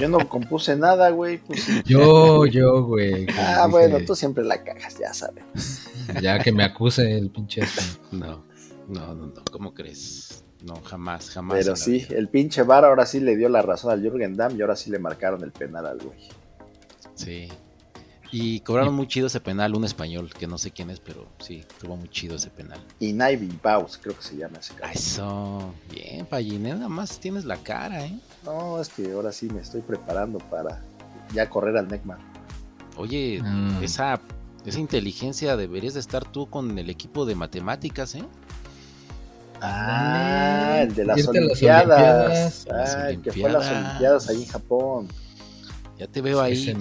Yo 0.00 0.08
no 0.08 0.28
compuse 0.28 0.76
nada, 0.76 1.10
güey. 1.10 1.38
Pues. 1.38 1.66
Yo, 1.84 2.46
yo, 2.46 2.84
güey. 2.84 3.26
ah, 3.38 3.64
dije, 3.66 3.68
bueno, 3.70 3.98
tú 4.06 4.14
siempre 4.16 4.44
la 4.44 4.62
cagas, 4.64 4.98
ya 4.98 5.12
sabes. 5.14 5.44
Ya 6.20 6.38
que 6.40 6.50
me 6.52 6.64
acuse 6.64 7.16
el 7.16 7.30
pinche 7.30 7.62
Aspe. 7.62 7.82
No, 8.12 8.44
no, 8.88 9.14
no, 9.14 9.26
no, 9.26 9.42
¿cómo 9.50 9.74
crees? 9.74 10.44
No, 10.62 10.76
jamás, 10.82 11.30
jamás. 11.30 11.58
Pero 11.58 11.76
sí, 11.76 11.92
vida. 12.06 12.16
el 12.16 12.28
pinche 12.28 12.62
VAR 12.62 12.84
ahora 12.84 13.04
sí 13.06 13.20
le 13.20 13.36
dio 13.36 13.48
la 13.48 13.60
razón 13.62 13.90
al 13.92 14.00
Jürgen 14.02 14.34
Damm 14.36 14.56
y 14.56 14.62
ahora 14.62 14.76
sí 14.76 14.90
le 14.90 14.98
marcaron 14.98 15.42
el 15.42 15.52
penal 15.52 15.86
al 15.86 15.98
güey. 15.98 16.18
Sí. 17.14 17.48
Y 18.32 18.60
cobraron 18.60 18.94
muy 18.94 19.06
chido 19.06 19.28
ese 19.28 19.40
penal, 19.40 19.76
un 19.76 19.84
español, 19.84 20.32
que 20.36 20.48
no 20.48 20.58
sé 20.58 20.72
quién 20.72 20.90
es, 20.90 20.98
pero 20.98 21.28
sí, 21.38 21.58
estuvo 21.60 21.96
muy 21.96 22.08
chido 22.08 22.34
ese 22.34 22.50
penal. 22.50 22.80
Y 22.98 23.12
Naivi 23.12 23.48
Baus, 23.62 23.96
creo 23.96 24.16
que 24.16 24.22
se 24.24 24.36
llama 24.36 24.58
ese 24.58 24.74
cabrón. 24.74 24.90
Eso, 24.92 25.74
bien, 25.92 26.26
Pallín, 26.26 26.64
nada 26.64 26.88
más 26.88 27.20
tienes 27.20 27.44
la 27.44 27.56
cara, 27.58 28.04
¿eh? 28.06 28.18
No, 28.44 28.80
es 28.80 28.88
que 28.88 29.12
ahora 29.12 29.30
sí 29.30 29.48
me 29.50 29.60
estoy 29.60 29.82
preparando 29.82 30.38
para 30.38 30.82
ya 31.32 31.48
correr 31.48 31.76
al 31.76 31.86
Neymar. 31.86 32.18
Oye, 32.96 33.40
Mm. 33.40 33.82
esa, 33.84 34.20
esa 34.64 34.80
inteligencia 34.80 35.56
deberías 35.56 35.94
de 35.94 36.00
estar 36.00 36.24
tú 36.24 36.48
con 36.50 36.76
el 36.76 36.90
equipo 36.90 37.26
de 37.26 37.36
matemáticas, 37.36 38.16
¿eh? 38.16 38.24
Ah, 39.60 40.80
el 40.82 40.94
de 40.94 41.04
las 41.04 41.26
Olimpiadas. 41.26 42.64
Las 42.66 42.94
Ah, 42.94 43.10
el 43.10 43.22
que 43.22 43.32
fue 43.32 43.44
a 43.48 43.52
las 43.52 43.70
Olimpiadas. 43.70 44.28
Ahí 44.28 44.42
en 44.42 44.48
Japón. 44.48 45.08
Ya 45.98 46.06
te 46.06 46.20
veo 46.20 46.40
ahí, 46.40 46.74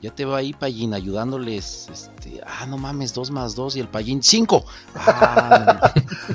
ya 0.00 0.12
te 0.12 0.24
veo 0.24 0.34
ahí, 0.34 0.52
Pallín, 0.52 0.94
ayudándoles, 0.94 1.88
este, 1.92 2.40
ah, 2.44 2.66
no 2.66 2.76
mames, 2.76 3.14
dos 3.14 3.30
más 3.30 3.54
dos 3.54 3.76
y 3.76 3.80
el 3.80 3.88
Pallín, 3.88 4.20
cinco. 4.22 4.64
Ah, 4.96 5.92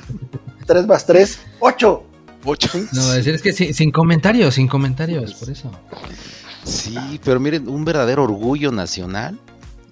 3 0.67 0.87
más 0.87 1.05
3, 1.05 1.39
8. 1.59 2.03
ocho. 2.45 2.69
No, 2.93 3.07
decir 3.11 3.35
es 3.35 3.41
que 3.41 3.51
sin, 3.53 3.73
sin 3.73 3.91
comentarios, 3.91 4.55
sin 4.55 4.67
comentarios, 4.67 5.33
por 5.33 5.49
eso. 5.49 5.71
Sí, 6.63 7.19
pero 7.23 7.39
miren, 7.39 7.67
un 7.69 7.83
verdadero 7.85 8.23
orgullo 8.23 8.71
nacional. 8.71 9.37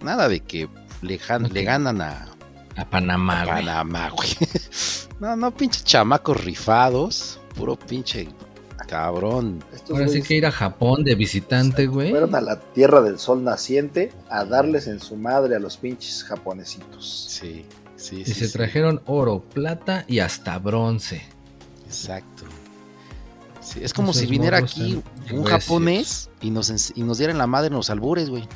Nada 0.01 0.27
de 0.29 0.41
que 0.41 0.67
le, 1.01 1.19
le 1.51 1.63
ganan 1.63 2.01
a, 2.01 2.27
A 2.75 2.85
Panamá, 2.89 3.41
a 3.41 3.45
güey. 3.45 3.55
Panamá, 3.65 4.09
güey. 4.09 4.29
No, 5.19 5.35
no, 5.35 5.51
pinche 5.55 5.81
chamacos 5.83 6.43
rifados. 6.43 7.39
Puro 7.55 7.77
pinche 7.77 8.27
cabrón. 8.87 9.63
Estos 9.73 9.91
Ahora 9.97 10.07
sí 10.09 10.21
que 10.21 10.35
ir 10.35 10.45
a 10.45 10.51
Japón 10.51 11.03
de 11.03 11.15
visitante, 11.15 11.87
güey. 11.87 12.11
fueron 12.11 12.35
a 12.35 12.41
la 12.41 12.59
tierra 12.59 13.01
del 13.01 13.17
sol 13.17 13.43
naciente 13.43 14.11
a 14.29 14.45
darles 14.45 14.87
en 14.87 14.99
su 14.99 15.15
madre 15.15 15.55
a 15.55 15.59
los 15.59 15.77
pinches 15.77 16.23
japonesitos. 16.23 17.25
Sí, 17.29 17.65
sí, 17.95 18.21
Y 18.21 18.25
sí. 18.25 18.33
se 18.33 18.47
sí. 18.47 18.53
trajeron 18.53 19.01
oro, 19.05 19.41
plata 19.53 20.05
y 20.07 20.19
hasta 20.19 20.59
bronce. 20.59 21.23
Exacto. 21.85 22.43
Sí, 23.61 23.79
es 23.81 23.93
como 23.93 24.13
si 24.13 24.27
viniera 24.27 24.59
aquí 24.59 25.01
un 25.31 25.43
japonés 25.45 26.29
y 26.41 26.51
nos, 26.51 26.91
y 26.95 27.01
nos 27.01 27.17
diera 27.17 27.31
en 27.33 27.39
la 27.39 27.47
madre 27.47 27.67
en 27.69 27.73
los 27.73 27.89
albures, 27.89 28.29
güey. 28.29 28.47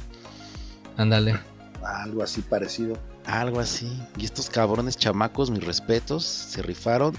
Ándale. 0.97 1.39
Algo 1.84 2.22
así 2.22 2.41
parecido. 2.41 2.97
Algo 3.30 3.60
así. 3.60 3.88
Y 4.18 4.26
estos 4.26 4.50
cabrones 4.50 4.98
chamacos, 4.98 5.52
mis 5.52 5.64
respetos, 5.64 6.26
se 6.26 6.64
rifaron. 6.64 7.16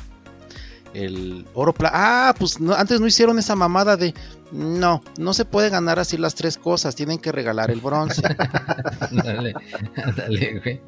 El 0.93 1.47
oro 1.55 1.73
pla 1.73 1.91
Ah, 1.95 2.35
pues 2.37 2.59
no, 2.59 2.75
antes 2.75 3.01
no 3.01 3.07
hicieron 3.07 3.39
esa 3.39 3.55
mamada 3.55 3.97
de. 3.97 4.13
No, 4.51 5.03
no 5.19 5.33
se 5.35 5.45
puede 5.45 5.71
ganar 5.71 6.01
así 6.01 6.17
las 6.17 6.35
tres 6.35 6.59
cosas. 6.59 6.97
Tienen 6.97 7.19
que 7.19 7.31
regalar 7.31 7.71
el 7.71 7.81
bronce. 7.81 8.23
Ándale. 9.01 9.55
Ándale, 10.03 10.59
güey. 10.59 10.81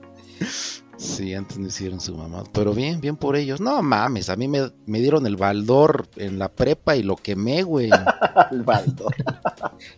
Sí, 0.97 1.35
antes 1.35 1.59
no 1.59 1.67
hicieron 1.67 2.01
su 2.01 2.17
mamada. 2.17 2.45
Pero 2.53 2.75
bien, 2.75 3.01
bien 3.01 3.17
por 3.17 3.37
ellos. 3.37 3.61
No 3.61 3.83
mames, 3.83 4.29
a 4.29 4.37
mí 4.37 4.49
me, 4.49 4.73
me 4.87 5.01
dieron 5.01 5.27
el 5.27 5.37
baldor 5.37 6.09
en 6.17 6.39
la 6.39 6.49
prepa 6.51 6.97
y 6.97 7.03
lo 7.03 7.17
quemé, 7.17 7.63
güey. 7.63 7.91
El 8.51 8.63
baldo. 8.63 9.07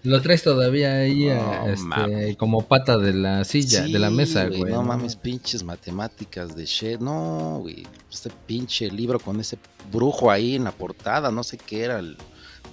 Lo 0.03 0.21
traes 0.23 0.43
todavía 0.43 0.99
ahí 0.99 1.27
No, 1.27 1.53
a, 1.53 1.71
este, 1.71 2.37
como 2.37 2.63
pata 2.63 2.99
de 2.99 3.13
la 3.13 3.45
silla, 3.45 3.85
Sí, 3.85 3.93
de 3.93 3.99
la 3.99 4.11
mesa, 4.11 4.47
güey. 4.47 4.73
No 4.73 4.83
mames, 4.83 5.17
pinches 5.17 5.63
matemáticas 5.65 6.55
de 6.55 6.65
shit. 6.65 7.01
No, 7.01 7.59
güey. 7.61 7.87
Este 8.11 8.31
pinche 8.47 8.91
libro 8.91 9.19
con 9.19 9.41
ese 9.41 9.59
brujo 9.93 10.31
ahí 10.31 10.57
en 10.57 10.65
la 10.65 10.73
portada. 10.73 11.31
No 11.31 11.43
sé 11.43 11.59
qué 11.59 11.85
era 11.85 11.99
el 11.99 12.17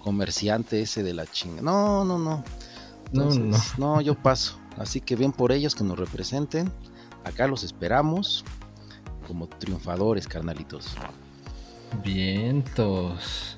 comerciante 0.04 0.82
ese 0.82 1.04
de 1.04 1.14
la 1.14 1.26
chinga. 1.26 1.62
No, 1.62 2.06
no, 2.06 2.18
no. 2.18 2.44
No, 3.12 3.32
Entonces, 3.32 3.78
no, 3.78 4.02
yo 4.02 4.16
paso. 4.16 4.58
Así 4.78 5.02
que 5.02 5.16
bien 5.16 5.32
por 5.32 5.52
ellos 5.52 5.76
que 5.76 5.84
nos 5.84 6.00
representen. 6.00 6.72
Acá 7.24 7.48
los 7.48 7.64
esperamos 7.64 8.44
como 9.28 9.48
triunfadores, 9.48 10.28
carnalitos. 10.28 10.96
Vientos. 12.04 13.58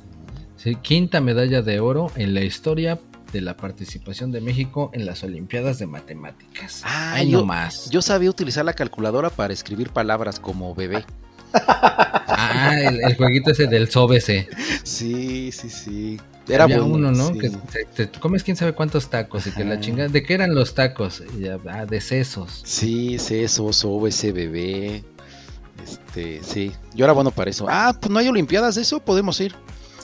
Sí, 0.57 0.75
quinta 0.75 1.21
medalla 1.21 1.61
de 1.61 1.79
oro 1.79 2.11
en 2.15 2.33
la 2.33 2.41
historia 2.41 2.99
de 3.31 3.41
la 3.41 3.57
participación 3.57 4.31
de 4.31 4.41
México 4.41 4.91
en 4.93 5.05
las 5.05 5.23
Olimpiadas 5.23 5.79
de 5.79 5.87
Matemáticas. 5.87 6.81
Ah, 6.85 7.13
Ay, 7.15 7.31
yo- 7.31 7.39
no 7.39 7.45
más. 7.45 7.89
Yo 7.89 8.01
sabía 8.01 8.29
utilizar 8.29 8.63
la 8.63 8.73
calculadora 8.73 9.29
para 9.29 9.53
escribir 9.53 9.89
palabras 9.89 10.39
como 10.39 10.73
bebé. 10.75 11.03
Ah, 11.07 11.13
el, 12.77 13.01
el 13.03 13.17
jueguito 13.17 13.51
ese 13.51 13.67
del 13.67 13.89
SOBC. 13.89 14.47
Sí, 14.83 15.51
sí, 15.51 15.69
sí. 15.69 16.19
Era 16.47 16.65
Había 16.65 16.79
bueno, 16.81 17.09
uno, 17.09 17.11
¿no? 17.11 17.27
sí. 17.29 17.39
Que 17.39 17.49
te, 17.49 18.07
te 18.07 18.19
comes 18.19 18.43
quién 18.43 18.57
sabe 18.57 18.73
cuántos 18.73 19.09
tacos 19.09 19.47
y 19.47 19.51
que 19.51 19.63
la 19.63 19.79
chingada. 19.79 20.09
¿De 20.09 20.23
qué 20.23 20.33
eran 20.33 20.53
los 20.53 20.73
tacos? 20.73 21.23
Ah, 21.69 21.85
de 21.85 22.01
sesos. 22.01 22.61
Sí, 22.65 23.17
sesos, 23.17 23.85
ese 24.07 24.31
bebé. 24.31 25.03
Este, 25.83 26.43
sí. 26.43 26.71
Yo 26.93 27.05
era 27.05 27.13
bueno 27.13 27.31
para 27.31 27.49
eso. 27.49 27.65
Ah, 27.69 27.95
pues 27.99 28.11
no 28.11 28.19
hay 28.19 28.27
olimpiadas 28.27 28.75
de 28.75 28.81
eso, 28.81 28.99
podemos 28.99 29.39
ir. 29.39 29.55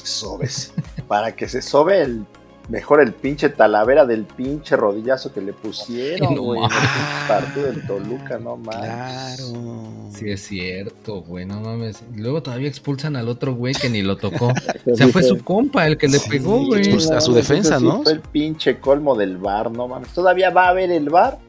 Sobes. 0.03 0.73
Para 1.07 1.35
que 1.35 1.49
se 1.49 1.61
sobe 1.61 2.01
el 2.01 2.25
Mejor 2.69 3.01
el 3.01 3.13
pinche 3.13 3.49
Talavera 3.49 4.05
del 4.05 4.25
pinche 4.25 4.75
rodillazo 4.75 5.33
que 5.33 5.41
le 5.41 5.53
pusieron, 5.53 6.35
No 6.35 6.41
güey. 6.43 6.59
en 6.59 6.65
el 6.65 6.69
mames. 6.71 6.89
pinche 6.91 7.27
partido 7.27 7.65
del 7.65 7.87
Toluca, 7.87 8.37
no 8.37 8.57
mames. 8.57 8.79
Claro. 8.79 10.11
Sí, 10.13 10.29
es 10.29 10.41
cierto, 10.47 11.21
güey, 11.21 11.45
no 11.45 11.59
mames. 11.61 12.03
Luego 12.15 12.43
todavía 12.43 12.67
expulsan 12.69 13.15
al 13.15 13.27
otro 13.27 13.55
güey 13.55 13.73
que 13.73 13.89
ni 13.89 14.03
lo 14.03 14.17
tocó. 14.17 14.53
O 14.85 14.95
sea, 14.95 15.07
fue 15.07 15.23
su 15.23 15.43
compa 15.43 15.87
el 15.87 15.97
que 15.97 16.07
le 16.07 16.19
Sí, 16.19 16.29
pegó, 16.29 16.63
güey. 16.65 16.91
pues, 16.91 17.09
a 17.09 17.19
su 17.21 17.31
No, 17.31 17.37
defensa, 17.37 17.79
sí 17.79 17.85
¿no? 17.85 18.03
Fue 18.03 18.11
el 18.13 18.21
pinche 18.21 18.79
colmo 18.79 19.15
del 19.15 19.37
bar, 19.37 19.71
no 19.71 19.87
mames. 19.87 20.09
Todavía 20.09 20.51
va 20.51 20.65
a 20.65 20.69
haber 20.69 20.91
el 20.91 21.09
bar, 21.09 21.39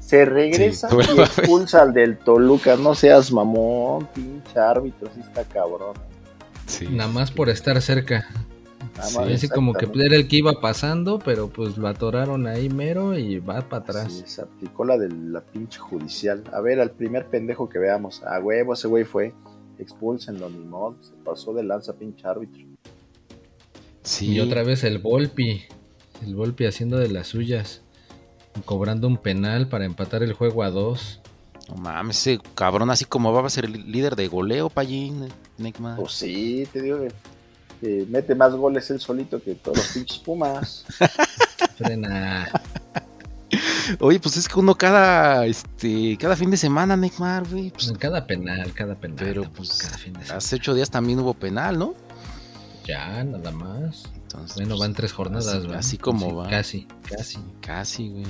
se 0.00 0.24
regresa 0.24 0.88
Sí, 0.88 0.96
y 1.16 1.20
expulsa 1.20 1.82
al 1.82 1.92
del 1.92 2.16
Toluca. 2.16 2.76
No 2.76 2.94
seas 2.94 3.30
mamón, 3.32 4.08
pinche 4.14 4.58
árbitro, 4.58 5.10
sí 5.14 5.20
está 5.20 5.44
cabrón. 5.44 5.94
Sí. 6.66 6.86
Nada 6.90 7.10
más 7.10 7.30
por 7.30 7.48
estar 7.50 7.80
cerca. 7.82 8.26
Sí, 9.02 9.18
así 9.18 9.48
como 9.48 9.72
que 9.72 9.88
era 9.94 10.16
el 10.16 10.28
que 10.28 10.36
iba 10.36 10.60
pasando, 10.60 11.18
pero 11.18 11.48
pues 11.48 11.78
lo 11.78 11.88
atoraron 11.88 12.46
ahí 12.46 12.68
mero 12.68 13.16
y 13.16 13.38
va 13.38 13.60
para 13.62 13.82
atrás. 13.82 14.12
Sí, 14.12 14.22
se 14.26 14.42
aplicó 14.42 14.84
la 14.84 14.98
de 14.98 15.08
la 15.08 15.40
pinche 15.40 15.78
judicial. 15.78 16.44
A 16.52 16.60
ver, 16.60 16.80
al 16.80 16.90
primer 16.90 17.26
pendejo 17.26 17.68
que 17.68 17.78
veamos. 17.78 18.22
A 18.24 18.38
huevo, 18.40 18.74
ese 18.74 18.88
güey 18.88 19.04
fue. 19.04 19.32
Expulsenlo, 19.78 20.50
ni 20.50 20.58
modo. 20.58 20.96
Se 21.00 21.12
pasó 21.24 21.54
de 21.54 21.62
lanza, 21.62 21.94
pinche 21.94 22.26
árbitro. 22.26 22.62
Sí. 24.02 24.32
Y 24.32 24.40
otra 24.40 24.62
vez 24.62 24.84
el 24.84 24.98
Volpi. 24.98 25.62
El 26.22 26.34
Volpi 26.34 26.66
haciendo 26.66 26.98
de 26.98 27.08
las 27.08 27.28
suyas. 27.28 27.82
Cobrando 28.64 29.06
un 29.06 29.16
penal 29.16 29.68
para 29.68 29.86
empatar 29.86 30.22
el 30.22 30.34
juego 30.34 30.62
a 30.62 30.70
dos. 30.70 31.20
No 31.68 31.76
mames, 31.76 32.26
ese 32.26 32.40
cabrón 32.54 32.90
así 32.90 33.04
como 33.04 33.32
va 33.32 33.46
a 33.46 33.50
ser 33.50 33.64
el 33.64 33.90
líder 33.90 34.16
de 34.16 34.26
goleo, 34.26 34.68
Pallín, 34.68 35.28
Neymar. 35.56 35.96
Pues 35.96 36.12
sí, 36.12 36.66
te 36.72 36.82
digo 36.82 36.98
que, 36.98 37.12
que 37.80 38.06
mete 38.08 38.34
más 38.34 38.54
goles 38.54 38.90
él 38.90 39.00
solito 39.00 39.42
que 39.42 39.54
todos 39.54 39.78
los 39.78 39.86
pinches 39.88 40.18
Pumas. 40.18 40.84
Frena. 41.78 42.48
Oye, 43.98 44.20
pues 44.20 44.36
es 44.36 44.48
que 44.48 44.58
uno 44.60 44.74
cada, 44.76 45.44
este, 45.46 46.16
cada 46.18 46.36
fin 46.36 46.50
de 46.50 46.56
semana, 46.56 46.96
Neymar, 46.96 47.48
güey. 47.48 47.70
Pues, 47.70 47.86
Pues, 47.88 47.98
cada 47.98 48.26
penal, 48.26 48.72
cada 48.72 48.94
penal. 48.94 49.16
pero 49.18 49.50
pues 49.50 49.78
cada 49.78 49.98
fin 49.98 50.12
de 50.12 50.20
semana. 50.20 50.38
hace 50.38 50.56
ocho 50.56 50.74
días 50.74 50.90
también 50.90 51.18
hubo 51.18 51.34
penal, 51.34 51.76
¿no? 51.78 51.94
Ya, 52.86 53.24
nada 53.24 53.50
más. 53.50 54.04
Entonces, 54.14 54.56
Bueno, 54.56 54.70
pues, 54.70 54.80
van 54.80 54.94
tres 54.94 55.12
jornadas, 55.12 55.46
así- 55.48 55.58
¿verdad? 55.60 55.78
así 55.78 55.98
como 55.98 56.28
Sí, 56.30 56.34
va. 56.36 56.48
Casi, 56.48 56.88
casi. 57.08 57.38
Casi, 57.60 58.08
güey. 58.10 58.24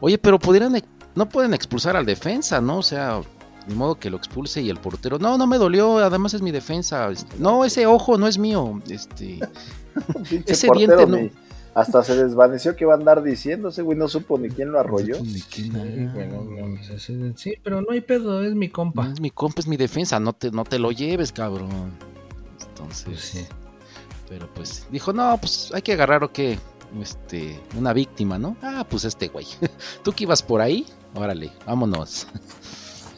Oye, 0.00 0.16
pero 0.18 0.38
pudieran, 0.38 0.74
ex- 0.76 0.88
no 1.14 1.28
pueden 1.28 1.52
expulsar 1.52 1.96
al 1.96 2.06
defensa, 2.06 2.60
¿no? 2.62 2.78
O 2.78 2.82
sea, 2.82 3.20
ni 3.66 3.74
modo 3.74 3.98
que 3.98 4.10
lo 4.10 4.16
expulse 4.16 4.62
y 4.62 4.70
el 4.70 4.78
portero. 4.78 5.18
No, 5.18 5.36
no 5.38 5.46
me 5.46 5.58
dolió, 5.58 5.98
además 5.98 6.34
es 6.34 6.42
mi 6.42 6.50
defensa. 6.52 7.08
este, 7.10 7.36
No, 7.38 7.64
ese 7.64 7.86
ojo 7.86 8.16
no 8.18 8.26
es 8.28 8.38
mío. 8.38 8.80
Este, 8.88 9.40
Ese 10.46 10.68
diente 10.74 11.06
no. 11.06 11.18
Hasta 11.74 12.02
se 12.02 12.16
desvaneció 12.16 12.74
que 12.74 12.86
va 12.86 12.94
a 12.94 12.96
andar 12.96 13.22
diciendo. 13.22 13.68
Ese 13.68 13.82
güey 13.82 13.98
no 13.98 14.08
supo 14.08 14.38
ni 14.38 14.48
quién 14.48 14.72
lo 14.72 14.80
arrolló. 14.80 15.20
Ni 15.22 15.42
quién 15.42 15.72
Sí, 15.72 15.78
era. 15.78 16.12
bueno, 16.14 16.42
no, 16.44 16.80
ese- 16.80 17.32
sí, 17.36 17.54
pero 17.62 17.82
no 17.82 17.88
hay 17.92 18.00
pedo, 18.00 18.42
es 18.42 18.54
mi 18.54 18.68
No 18.68 18.72
compa. 18.72 19.08
es 19.12 19.20
mi 19.20 19.30
compa, 19.30 19.60
es 19.60 19.66
mi 19.66 19.76
defensa, 19.76 20.18
no 20.18 20.32
te, 20.32 20.50
no 20.50 20.64
te 20.64 20.78
lo 20.78 20.90
lleves, 20.90 21.32
cabrón. 21.32 21.92
Entonces, 22.66 23.04
Pues 23.04 23.20
sí. 23.20 23.44
pero 24.28 24.48
pues 24.54 24.86
dijo, 24.90 25.12
no, 25.12 25.36
pues 25.38 25.70
hay 25.74 25.82
que 25.82 25.92
agarrar 25.92 26.24
o 26.24 26.32
qué, 26.32 26.58
este, 27.02 27.60
una 27.76 27.92
víctima, 27.92 28.38
¿no? 28.38 28.56
Ah, 28.62 28.86
pues 28.88 29.04
este 29.04 29.28
güey. 29.28 29.46
Tú 30.02 30.12
que 30.12 30.24
ibas 30.24 30.42
por 30.42 30.62
ahí, 30.62 30.86
órale, 31.14 31.52
vámonos. 31.66 32.26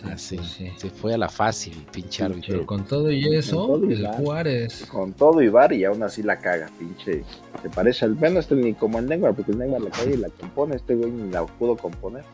Así, 0.05 0.37
pues 0.37 0.49
sí. 0.51 0.71
se 0.77 0.91
fue 0.91 1.15
a 1.15 1.19
la 1.19 1.29
fácil, 1.29 1.75
pinche 1.93 2.25
árbitro. 2.25 2.55
Pero 2.55 2.67
con 2.67 2.85
todo 2.85 3.11
y 3.11 3.35
eso, 3.37 3.67
Con 3.67 3.81
todo 3.81 3.91
y 3.91 3.95
el. 3.95 4.07
Juárez. 4.07 4.87
Con 4.91 5.13
todo 5.13 5.43
y 5.43 5.49
bar 5.49 5.73
y 5.73 5.85
aún 5.85 6.03
así 6.03 6.23
la 6.23 6.39
caga, 6.39 6.71
pinche. 6.79 7.25
Se 7.63 7.71
parece 7.71 8.05
al. 8.05 8.15
Bueno, 8.15 8.41
este 8.41 8.55
ni 8.55 8.75
como 8.75 8.99
el 8.99 9.07
Neymar, 9.07 9.35
porque 9.35 9.53
el 9.53 9.59
Neymar 9.59 9.81
la 9.81 9.91
caga 9.91 10.11
y 10.11 10.17
la 10.17 10.29
compone. 10.29 10.77
Este 10.77 10.95
güey 10.95 11.11
ni 11.11 11.31
la 11.31 11.45
pudo 11.47 11.77
componer. 11.77 12.25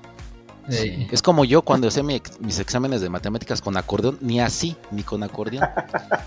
Es 0.67 1.21
como 1.21 1.45
yo 1.45 1.61
cuando 1.61 1.89
mi 2.05 2.15
ex- 2.15 2.41
mis 2.41 2.59
exámenes 2.59 3.03
de 3.03 3.11
matemáticas 3.11 3.61
con 3.61 3.77
acordeón, 3.77 4.17
ni 4.23 4.41
así, 4.41 4.77
ni 4.93 5.03
con 5.03 5.23
acordeón. 5.23 5.69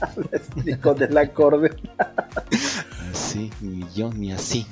ni 0.63 0.75
con 0.75 1.01
el 1.01 1.17
acorde. 1.17 1.71
Así, 3.11 3.49
ni 3.61 3.83
yo, 3.95 4.11
ni 4.13 4.31
así. 4.31 4.65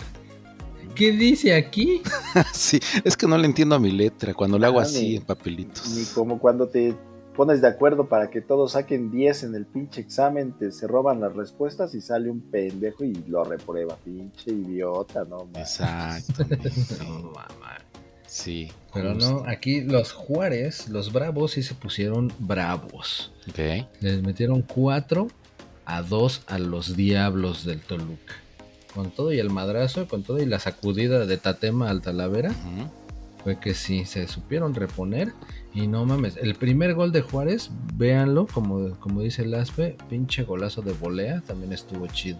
¿Qué 0.95 1.11
dice 1.11 1.53
aquí? 1.55 2.01
Sí, 2.53 2.79
es 3.03 3.15
que 3.17 3.27
no 3.27 3.37
le 3.37 3.45
entiendo 3.45 3.75
a 3.75 3.79
mi 3.79 3.91
letra 3.91 4.33
cuando 4.33 4.57
le 4.59 4.65
hago 4.67 4.79
Ah, 4.79 4.83
así 4.83 5.09
ni- 5.09 5.15
en 5.17 5.23
papelitos. 5.23 5.89
Ni 5.95 6.03
como 6.05 6.39
cuando 6.39 6.67
te 6.67 6.95
pones 7.35 7.61
de 7.61 7.67
acuerdo 7.67 8.07
para 8.07 8.29
que 8.29 8.41
todos 8.41 8.71
saquen 8.73 9.11
10 9.11 9.43
en 9.43 9.55
el 9.55 9.65
pinche 9.65 9.99
examen, 10.01 10.53
te 10.57 10.71
se 10.71 10.87
roban 10.87 11.19
las 11.19 11.35
respuestas 11.35 11.93
y 11.95 12.01
sale 12.01 12.29
un 12.29 12.39
pendejo 12.41 13.03
y 13.03 13.13
lo 13.27 13.43
reprueba. 13.43 13.97
Pinche 14.03 14.51
idiota, 14.51 15.25
no 15.25 15.45
mames. 15.45 15.57
Exacto. 15.79 16.43
No, 17.03 17.19
mamá. 17.31 17.77
Sí. 18.27 18.71
Pero 18.93 19.13
no, 19.13 19.43
aquí 19.47 19.81
los 19.81 20.11
Juárez, 20.13 20.89
los 20.89 21.11
Bravos 21.13 21.51
sí 21.51 21.63
se 21.63 21.73
pusieron 21.75 22.31
bravos. 22.39 23.31
Ok. 23.49 23.85
Les 24.01 24.21
metieron 24.23 24.61
4 24.61 25.27
a 25.85 26.01
2 26.01 26.41
a 26.47 26.57
los 26.57 26.95
Diablos 26.95 27.65
del 27.65 27.79
Toluca. 27.81 28.33
Con 28.95 29.11
todo 29.11 29.33
y 29.33 29.39
el 29.39 29.49
madrazo, 29.49 30.07
con 30.07 30.23
todo 30.23 30.41
y 30.41 30.45
la 30.45 30.57
sacudida 30.57 31.25
de 31.25 31.37
Tatema 31.37 31.89
al 31.89 32.01
Talavera, 32.01 32.51
fue 33.43 33.59
que 33.59 33.73
sí, 33.73 34.05
se 34.05 34.27
supieron 34.27 34.73
reponer. 34.73 35.33
Y 35.75 35.87
no 35.87 36.05
mames, 36.05 36.37
el 36.37 36.55
primer 36.55 36.93
gol 36.93 37.11
de 37.11 37.21
Juárez, 37.21 37.69
véanlo, 37.95 38.47
como, 38.47 38.91
como 39.01 39.21
dice 39.21 39.41
el 39.41 39.53
Aspe, 39.53 39.97
pinche 40.09 40.43
golazo 40.43 40.81
de 40.81 40.93
volea, 40.93 41.41
también 41.45 41.73
estuvo 41.73 42.07
chido. 42.07 42.37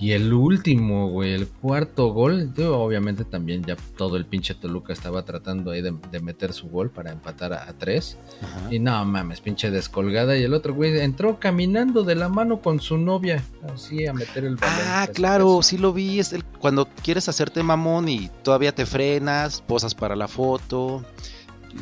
Y 0.00 0.12
el 0.12 0.32
último, 0.32 1.10
güey, 1.10 1.34
el 1.34 1.46
cuarto 1.46 2.08
gol, 2.08 2.52
obviamente 2.58 3.24
también 3.24 3.62
ya 3.62 3.76
todo 3.96 4.16
el 4.16 4.24
pinche 4.24 4.54
Toluca 4.54 4.92
estaba 4.92 5.24
tratando 5.24 5.70
ahí 5.70 5.82
de, 5.82 5.94
de 6.10 6.20
meter 6.20 6.52
su 6.52 6.68
gol 6.68 6.90
para 6.90 7.12
empatar 7.12 7.52
a, 7.52 7.68
a 7.68 7.72
tres. 7.74 8.18
Ajá. 8.42 8.74
Y 8.74 8.78
no 8.78 9.04
mames, 9.04 9.40
pinche 9.40 9.70
descolgada. 9.70 10.36
Y 10.36 10.42
el 10.42 10.54
otro 10.54 10.74
güey 10.74 10.98
entró 10.98 11.38
caminando 11.38 12.02
de 12.02 12.14
la 12.14 12.28
mano 12.28 12.62
con 12.62 12.80
su 12.80 12.98
novia, 12.98 13.44
así 13.72 14.06
a 14.06 14.12
meter 14.12 14.44
el 14.44 14.56
balón. 14.56 14.78
Ah, 14.86 15.06
claro, 15.12 15.62
sí 15.62 15.78
lo 15.78 15.92
vi. 15.92 16.18
Es 16.18 16.32
el, 16.32 16.44
cuando 16.44 16.88
quieres 17.04 17.28
hacerte 17.28 17.62
mamón 17.62 18.08
y 18.08 18.30
todavía 18.42 18.74
te 18.74 18.86
frenas, 18.86 19.60
posas 19.60 19.94
para 19.94 20.16
la 20.16 20.26
foto, 20.26 21.04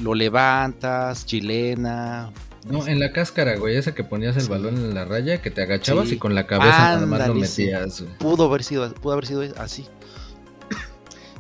lo 0.00 0.14
levantas, 0.14 1.26
chilena. 1.26 2.30
No, 2.68 2.86
en 2.86 3.00
la 3.00 3.12
cáscara, 3.12 3.56
güey, 3.56 3.76
esa 3.76 3.92
que 3.94 4.04
ponías 4.04 4.36
el 4.36 4.42
Sí. 4.42 4.48
balón 4.48 4.76
en 4.76 4.94
la 4.94 5.04
raya, 5.04 5.42
que 5.42 5.50
te 5.50 5.62
agachabas 5.62 6.08
Sí. 6.08 6.14
y 6.14 6.18
con 6.18 6.34
la 6.34 6.46
cabeza 6.46 6.78
nada 6.78 7.06
más 7.06 7.18
lo 7.20 7.24
Ándale, 7.34 7.40
metías. 7.40 8.00
güey. 8.02 8.18
Pudo 8.18 8.44
haber 8.44 8.62
sido, 8.62 8.92
pudo 8.94 9.12
haber 9.14 9.26
sido 9.26 9.42
así. 9.58 9.86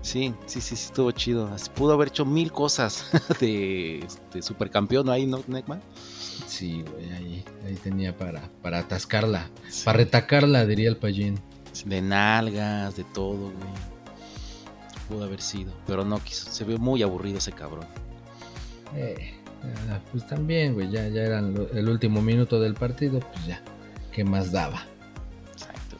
Sí, 0.00 0.34
sí, 0.46 0.60
sí, 0.60 0.74
sí, 0.76 0.86
estuvo 0.86 1.12
chido. 1.12 1.48
Pudo 1.76 1.92
haber 1.92 2.08
hecho 2.08 2.24
mil 2.26 2.50
cosas 2.50 3.06
de, 3.40 4.00
este, 4.00 4.42
supercampeón 4.42 5.08
ahí, 5.08 5.26
¿no, 5.26 5.40
Neckman? 5.46 5.80
Sí, 6.48 6.82
güey, 6.90 7.12
ahí, 7.12 7.44
ahí 7.64 7.74
tenía 7.76 8.16
para, 8.16 8.50
para 8.62 8.80
atascarla, 8.80 9.48
para 9.84 9.98
retacarla, 9.98 10.66
diría 10.66 10.88
el 10.88 10.96
payín. 10.96 11.38
De 11.84 12.02
nalgas, 12.02 12.96
de 12.96 13.04
todo, 13.04 13.52
güey. 13.52 13.92
Pudo 15.08 15.24
haber 15.24 15.40
sido, 15.40 15.72
pero 15.86 16.04
no 16.04 16.18
quiso. 16.18 16.50
Se 16.50 16.64
ve 16.64 16.78
muy 16.78 17.02
aburrido 17.04 17.38
ese 17.38 17.52
cabrón. 17.52 17.86
Eh, 18.94 19.34
pues 20.10 20.26
también, 20.26 20.74
güey, 20.74 20.90
ya, 20.90 21.08
ya 21.08 21.22
eran 21.22 21.54
lo- 21.54 21.70
el 21.70 21.88
último 21.88 22.20
minuto 22.20 22.60
del 22.60 22.74
partido, 22.74 23.20
pues 23.20 23.46
ya, 23.46 23.62
¿qué 24.12 24.24
más 24.24 24.50
daba? 24.52 24.84
Exacto. 25.52 25.96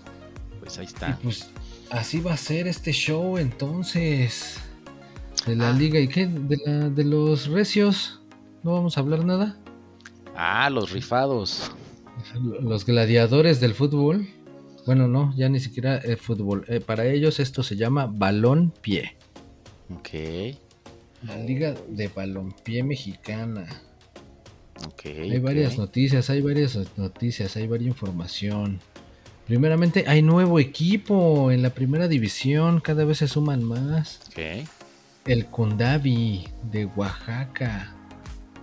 Pues 0.60 0.78
ahí 0.78 0.84
Y 0.84 0.88
está. 0.88 1.18
pues 1.22 1.48
así 1.90 2.20
va 2.20 2.34
a 2.34 2.36
ser 2.36 2.66
este 2.68 2.92
show 2.92 3.38
entonces. 3.38 4.58
De 5.46 5.56
la 5.56 5.70
Ah. 5.70 5.72
liga 5.72 5.98
y 5.98 6.06
qué, 6.08 6.26
de, 6.26 6.56
la, 6.64 6.88
de 6.88 7.04
los 7.04 7.48
recios, 7.48 8.20
no 8.62 8.72
vamos 8.74 8.96
a 8.96 9.00
hablar 9.00 9.24
nada. 9.24 9.56
Ah, 10.36 10.70
los 10.70 10.90
rifados. 10.92 11.72
Los 12.60 12.86
gladiadores 12.86 13.60
del 13.60 13.74
fútbol. 13.74 14.28
Bueno, 14.86 15.08
no, 15.08 15.32
ya 15.36 15.48
ni 15.48 15.58
siquiera 15.60 15.98
el 15.98 16.16
fútbol. 16.16 16.64
Eh, 16.68 16.80
para 16.80 17.06
ellos 17.06 17.40
esto 17.40 17.62
se 17.62 17.76
llama 17.76 18.06
balón 18.06 18.72
pie. 18.82 19.16
Ok, 19.94 20.56
La 21.26 21.36
liga 21.36 21.74
de 21.88 22.08
balompié 22.08 22.82
mexicana. 22.82 23.66
ok. 24.86 25.04
Hay 25.04 25.38
varias 25.38 25.78
noticias, 25.78 26.30
hay 26.30 26.40
varias 26.40 26.78
noticias, 26.96 27.56
hay 27.56 27.66
varias 27.66 27.88
información. 27.88 28.80
Primeramente, 29.46 30.04
hay 30.06 30.22
nuevo 30.22 30.58
equipo 30.58 31.50
en 31.50 31.62
la 31.62 31.70
primera 31.70 32.08
división, 32.08 32.80
cada 32.80 33.04
vez 33.04 33.18
se 33.18 33.28
suman 33.28 33.62
más. 33.62 34.20
Ok. 34.30 34.66
El 35.26 35.46
Condavi 35.46 36.48
de 36.70 36.86
Oaxaca. 36.86 37.94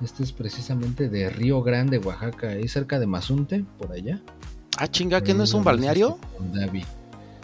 Este 0.03 0.23
es 0.23 0.31
precisamente 0.31 1.09
de 1.09 1.29
Río 1.29 1.61
Grande, 1.61 1.97
Oaxaca, 1.99 2.49
ahí 2.49 2.67
cerca 2.67 2.99
de 2.99 3.07
Mazunte, 3.07 3.65
por 3.77 3.91
allá. 3.91 4.21
Ah, 4.77 4.87
chinga, 4.87 5.21
¿que 5.21 5.33
no 5.33 5.43
es 5.43 5.53
un 5.53 5.63
balneario? 5.63 6.17
este 6.21 6.37
Condavi. 6.37 6.83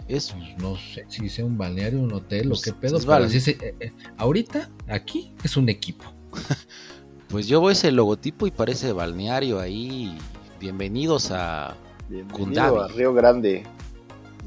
Es. 0.08 0.32
Pues 0.32 0.56
no 0.58 0.76
sé 0.76 1.04
si 1.08 1.28
sea 1.28 1.44
un 1.44 1.58
balneario, 1.58 1.98
un 2.00 2.12
hotel 2.12 2.48
Pues, 2.48 2.60
o 2.60 2.62
qué 2.62 2.72
pedo, 2.72 2.96
es 2.98 3.04
pero 3.06 3.18
bal- 3.18 3.24
así 3.24 3.40
se- 3.40 3.52
eh, 3.60 3.74
eh, 3.80 3.92
ahorita, 4.18 4.68
aquí 4.88 5.32
es 5.42 5.56
un 5.56 5.68
equipo. 5.68 6.04
Pues 7.28 7.48
yo 7.48 7.60
veo 7.60 7.70
ese 7.72 7.90
logotipo 7.90 8.46
y 8.46 8.52
parece 8.52 8.92
balneario 8.92 9.58
ahí. 9.58 10.16
Bienvenidos 10.60 11.32
a 11.32 11.74
Bienvenido 12.08 12.38
Kundavi. 12.38 12.78
a 12.78 12.86
Río 12.94 13.12
Grande. 13.14 13.64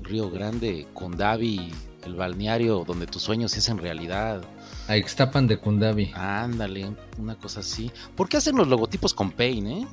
Río 0.02 0.30
Grande, 0.32 0.88
Condavi, 0.94 1.72
el 2.06 2.16
balneario 2.16 2.86
donde 2.88 3.06
tus 3.06 3.22
sueños 3.22 3.52
se 3.52 3.60
hacen 3.60 3.80
realidad. 3.80 4.42
A 4.88 4.96
Ixtapan 4.96 5.46
de 5.46 5.58
Kundabi. 5.58 6.12
Ándale, 6.16 6.90
una 7.18 7.36
cosa 7.36 7.60
así. 7.60 7.92
¿Por 8.16 8.30
qué 8.30 8.38
hacen 8.38 8.56
los 8.56 8.70
logotipos 8.70 9.14
con 9.14 9.30
Paint, 9.30 9.68
eh? 9.68 9.88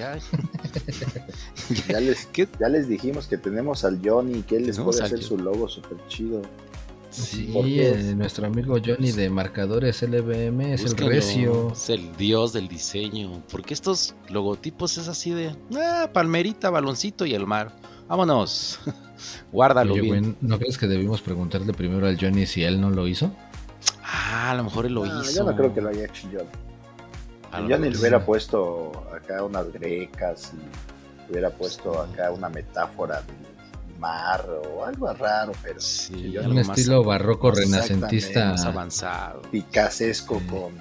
Ya. 0.00 0.18
Ya 1.88 2.00
les, 2.00 2.26
¿Qué? 2.26 2.48
ya 2.58 2.68
les 2.68 2.88
dijimos 2.88 3.26
que 3.28 3.36
tenemos 3.38 3.84
al 3.84 4.00
Johnny, 4.04 4.42
que 4.42 4.56
él 4.56 4.66
les 4.66 4.78
puede 4.78 5.02
hacer 5.02 5.22
su 5.22 5.38
logo 5.38 5.68
súper 5.68 5.98
chido. 6.08 6.42
Sí, 7.10 7.50
porque 7.52 7.90
eh, 7.90 8.14
nuestro 8.14 8.46
amigo 8.46 8.76
Johnny 8.84 9.10
de 9.12 9.30
marcadores 9.30 10.00
LBM 10.02 10.60
es 10.74 10.84
el 10.84 10.96
recio. 10.96 11.72
Es 11.72 11.90
el 11.90 12.16
dios 12.16 12.52
del 12.52 12.68
diseño. 12.68 13.42
Porque 13.50 13.74
estos 13.74 14.14
logotipos 14.28 14.96
es 14.98 15.08
así 15.08 15.30
de. 15.32 15.54
Ah, 15.76 16.08
palmerita, 16.12 16.70
baloncito 16.70 17.26
y 17.26 17.34
el 17.34 17.46
mar. 17.46 17.74
Vámonos. 18.08 18.78
Guárdalo 19.52 19.92
Oye, 19.94 20.02
bien. 20.02 20.22
güey, 20.22 20.36
¿no 20.40 20.58
crees 20.58 20.78
que 20.78 20.86
debimos 20.86 21.20
preguntarle 21.20 21.72
primero 21.72 22.06
al 22.06 22.16
Johnny 22.20 22.46
si 22.46 22.62
él 22.62 22.80
no 22.80 22.90
lo 22.90 23.06
hizo? 23.08 23.32
Ah, 24.04 24.52
a 24.52 24.54
lo 24.54 24.64
mejor 24.64 24.86
él 24.86 24.94
lo 24.94 25.04
No, 25.04 25.20
hizo. 25.22 25.32
yo 25.32 25.44
no 25.50 25.56
creo 25.56 25.74
que 25.74 25.80
lo 25.80 25.88
haya 25.90 26.04
hecho 26.06 26.28
Johnny. 26.32 26.48
A 27.52 27.60
mejor 27.60 27.92
le 27.94 27.98
hubiera 27.98 28.24
puesto 28.24 28.92
acá 29.14 29.42
unas 29.44 29.72
grecas 29.72 30.52
y 30.54 31.30
hubiera 31.30 31.50
puesto 31.50 32.00
acá 32.00 32.30
una 32.32 32.48
metáfora 32.48 33.22
del 33.22 33.98
mar 33.98 34.48
o 34.48 34.84
algo 34.84 35.12
raro, 35.12 35.52
pero 35.62 35.80
Sí, 35.80 36.32
Yo 36.32 36.42
Un 36.42 36.58
estilo 36.58 37.04
barroco 37.04 37.50
renacentista. 37.50 38.50
más 38.50 38.64
avanzado. 38.64 39.42
picasesco 39.50 40.38
Sí. 40.38 40.46
con 40.46 40.72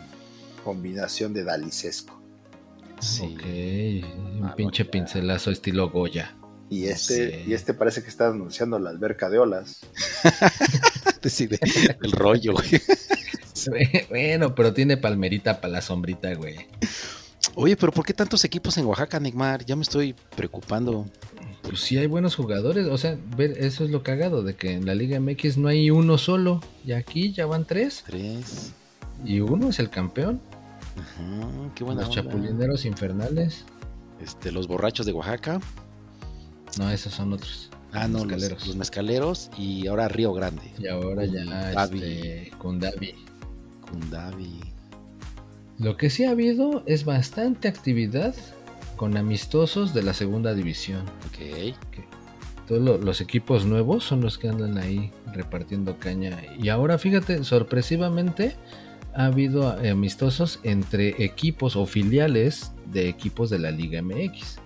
combinación 0.63 1.33
de 1.33 1.43
dalicesco. 1.43 2.19
Sí. 2.99 3.33
Ok, 3.35 4.41
un 4.41 4.53
pinche 4.55 4.83
ya. 4.85 4.91
pincelazo 4.91 5.51
estilo 5.51 5.89
Goya. 5.89 6.35
Y 6.69 6.85
este, 6.85 7.43
Sí. 7.43 7.49
y 7.49 7.53
este 7.53 7.73
parece 7.73 8.03
que 8.03 8.09
está 8.09 8.27
anunciando 8.27 8.77
la 8.77 8.89
alberca 8.91 9.29
de 9.29 9.39
olas. 9.39 9.79
El 12.03 12.11
rollo, 12.11 12.53
güey. 12.53 12.69
bueno, 14.09 14.55
pero 14.55 14.73
tiene 14.73 14.97
palmerita 14.97 15.59
para 15.61 15.73
la 15.73 15.81
sombrita, 15.81 16.33
güey. 16.33 16.55
Oye, 17.55 17.75
pero 17.75 17.91
¿por 17.91 18.05
qué 18.05 18.13
tantos 18.13 18.43
equipos 18.45 18.77
en 18.77 18.85
Oaxaca, 18.85 19.19
Neymar? 19.19 19.65
Ya 19.65 19.75
me 19.75 19.83
estoy 19.83 20.15
preocupando. 20.35 21.05
Pues 21.63 21.81
sí 21.81 21.97
hay 21.97 22.07
buenos 22.07 22.35
jugadores, 22.35 22.87
o 22.87 22.97
sea, 22.97 23.17
ver, 23.35 23.51
eso 23.57 23.83
es 23.83 23.89
lo 23.91 24.01
cagado, 24.01 24.43
de 24.43 24.55
que 24.55 24.71
en 24.73 24.85
la 24.85 24.95
Liga 24.95 25.19
MX 25.19 25.57
no 25.57 25.67
hay 25.67 25.91
uno 25.91 26.17
solo, 26.17 26.61
y 26.85 26.93
aquí 26.93 27.33
ya 27.33 27.45
van 27.45 27.65
tres, 27.65 28.03
Tres. 28.07 28.71
y 29.25 29.41
uno 29.41 29.69
es 29.69 29.79
el 29.79 29.89
campeón, 29.89 30.41
Ajá, 30.97 31.71
qué 31.75 31.83
buena 31.83 32.01
los 32.01 32.09
onda. 32.17 32.23
chapulineros 32.31 32.85
infernales, 32.85 33.65
Este, 34.23 34.51
los 34.53 34.67
borrachos 34.67 35.05
de 35.05 35.11
Oaxaca. 35.11 35.59
no, 36.77 36.89
esos 36.89 37.13
son 37.13 37.33
otros. 37.33 37.69
Ah, 37.91 38.07
no, 38.07 38.19
los, 38.19 38.27
mezcaleros. 38.27 38.67
los 38.67 38.75
mezcaleros. 38.75 39.51
Y 39.57 39.87
ahora 39.87 40.07
Río 40.07 40.33
Grande. 40.33 40.71
Y 40.77 40.87
ahora 40.87 41.25
ya, 41.25 41.43
Kundabi. 41.43 41.97
este, 42.03 42.51
Kundabi. 42.59 43.13
Kundabi. 43.89 44.59
Lo 45.79 45.97
que 45.97 46.09
sí 46.09 46.25
ha 46.25 46.31
habido 46.31 46.83
es 46.85 47.05
bastante 47.05 47.67
actividad 47.67 48.35
con 48.97 49.15
amistosos 49.17 49.93
de 49.93 50.03
la 50.03 50.13
segunda 50.13 50.53
división. 50.53 51.03
Ok. 51.27 51.73
Todos 52.67 52.81
lo- 52.81 52.97
los 52.97 53.21
equipos 53.21 53.65
nuevos 53.65 54.03
son 54.03 54.21
los 54.21 54.37
que 54.37 54.49
andan 54.49 54.77
ahí 54.77 55.11
repartiendo 55.33 55.97
caña. 55.97 56.37
Y 56.61 56.69
ahora 56.69 56.97
fíjate, 56.99 57.43
sorpresivamente 57.43 58.55
ha 59.15 59.25
habido 59.25 59.81
eh, 59.81 59.89
amistosos 59.89 60.59
entre 60.63 61.23
equipos 61.23 61.75
o 61.75 61.85
filiales 61.87 62.71
de 62.91 63.09
equipos 63.09 63.49
de 63.49 63.57
la 63.59 63.71
Liga 63.71 64.01
MX. 64.03 64.59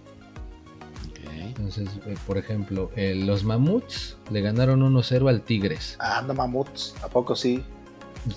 Entonces, 1.56 1.88
eh, 2.08 2.16
por 2.26 2.38
ejemplo, 2.38 2.90
eh, 2.96 3.14
los 3.16 3.44
Mamuts 3.44 4.18
le 4.32 4.42
ganaron 4.42 4.82
1-0 4.82 5.30
al 5.30 5.42
Tigres. 5.42 5.96
Ah, 6.00 6.24
no 6.26 6.34
mamuts, 6.34 6.96
¿a 7.04 7.08
poco 7.10 7.36
sí? 7.36 7.64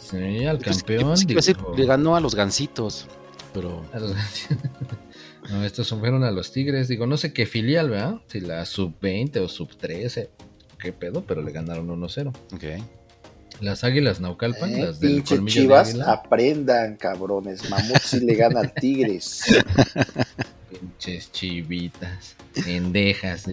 Sí, 0.01 0.45
al 0.45 0.59
Yo 0.59 0.65
pensé- 0.65 0.81
yo 0.81 0.87
campeón. 0.87 1.07
a 1.07 1.11
decir, 1.15 1.57
digo, 1.57 1.75
le 1.77 1.87
ganó 1.87 2.17
a 2.17 2.21
los 2.21 2.35
gansitos. 2.35 3.07
Pero. 3.55 3.83
a 3.93 3.99
los- 4.01 4.15
no, 5.51 5.65
estos 5.65 5.87
son- 5.87 6.01
fueron 6.01 6.25
a 6.25 6.31
los 6.31 6.53
Tigres. 6.53 6.89
Digo, 6.89 7.07
no 7.07 7.17
sé 7.17 7.33
qué 7.33 7.47
filial, 7.47 7.89
¿verdad? 7.91 8.17
Si 8.27 8.41
la 8.41 8.65
sub-20 8.67 9.39
o 9.41 9.49
sub-13. 9.49 10.29
¿Qué 10.79 10.93
pedo? 10.93 11.25
Pero 11.27 11.41
le 11.43 11.53
ganaron 11.53 11.89
1-0. 11.89 12.33
Ok. 12.53 12.83
Las 13.63 13.85
Águilas 13.85 14.21
Naucalpan, 14.21 14.75
Eh, 14.75 14.85
las 14.85 15.01
del 15.01 15.25
colmillo 15.25 15.63
chivas, 15.63 15.87
de 15.87 15.93
águila. 16.03 16.13
aprendan, 16.13 16.97
cabrones. 16.97 17.71
Mamut 17.71 17.99
sí 18.03 18.21
le 18.21 18.35
gana 18.35 18.61
al 18.61 18.75
Tigres. 18.75 19.45
Pinches 20.71 21.31
chivitas, 21.33 22.37
pendejas. 22.65 23.47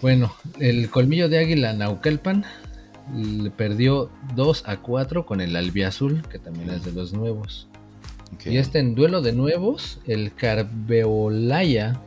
Bueno, 0.00 0.34
el 0.58 0.88
colmillo 0.90 1.28
de 1.28 1.38
águila 1.38 1.72
Naucalpan 1.72 2.44
le 3.14 3.50
perdió 3.50 4.10
2 4.34 4.64
a 4.66 4.78
4 4.78 5.26
con 5.26 5.40
el 5.40 5.54
albiazul, 5.56 6.22
que 6.28 6.38
también 6.38 6.70
es 6.70 6.84
de 6.84 6.92
los 6.92 7.12
nuevos. 7.12 7.68
ok. 8.34 8.46
Y 8.46 8.58
este 8.58 8.78
en 8.78 8.94
duelo 8.94 9.22
de 9.22 9.32
nuevos, 9.32 10.00
el 10.06 10.34
Carbeolaya 10.34 12.00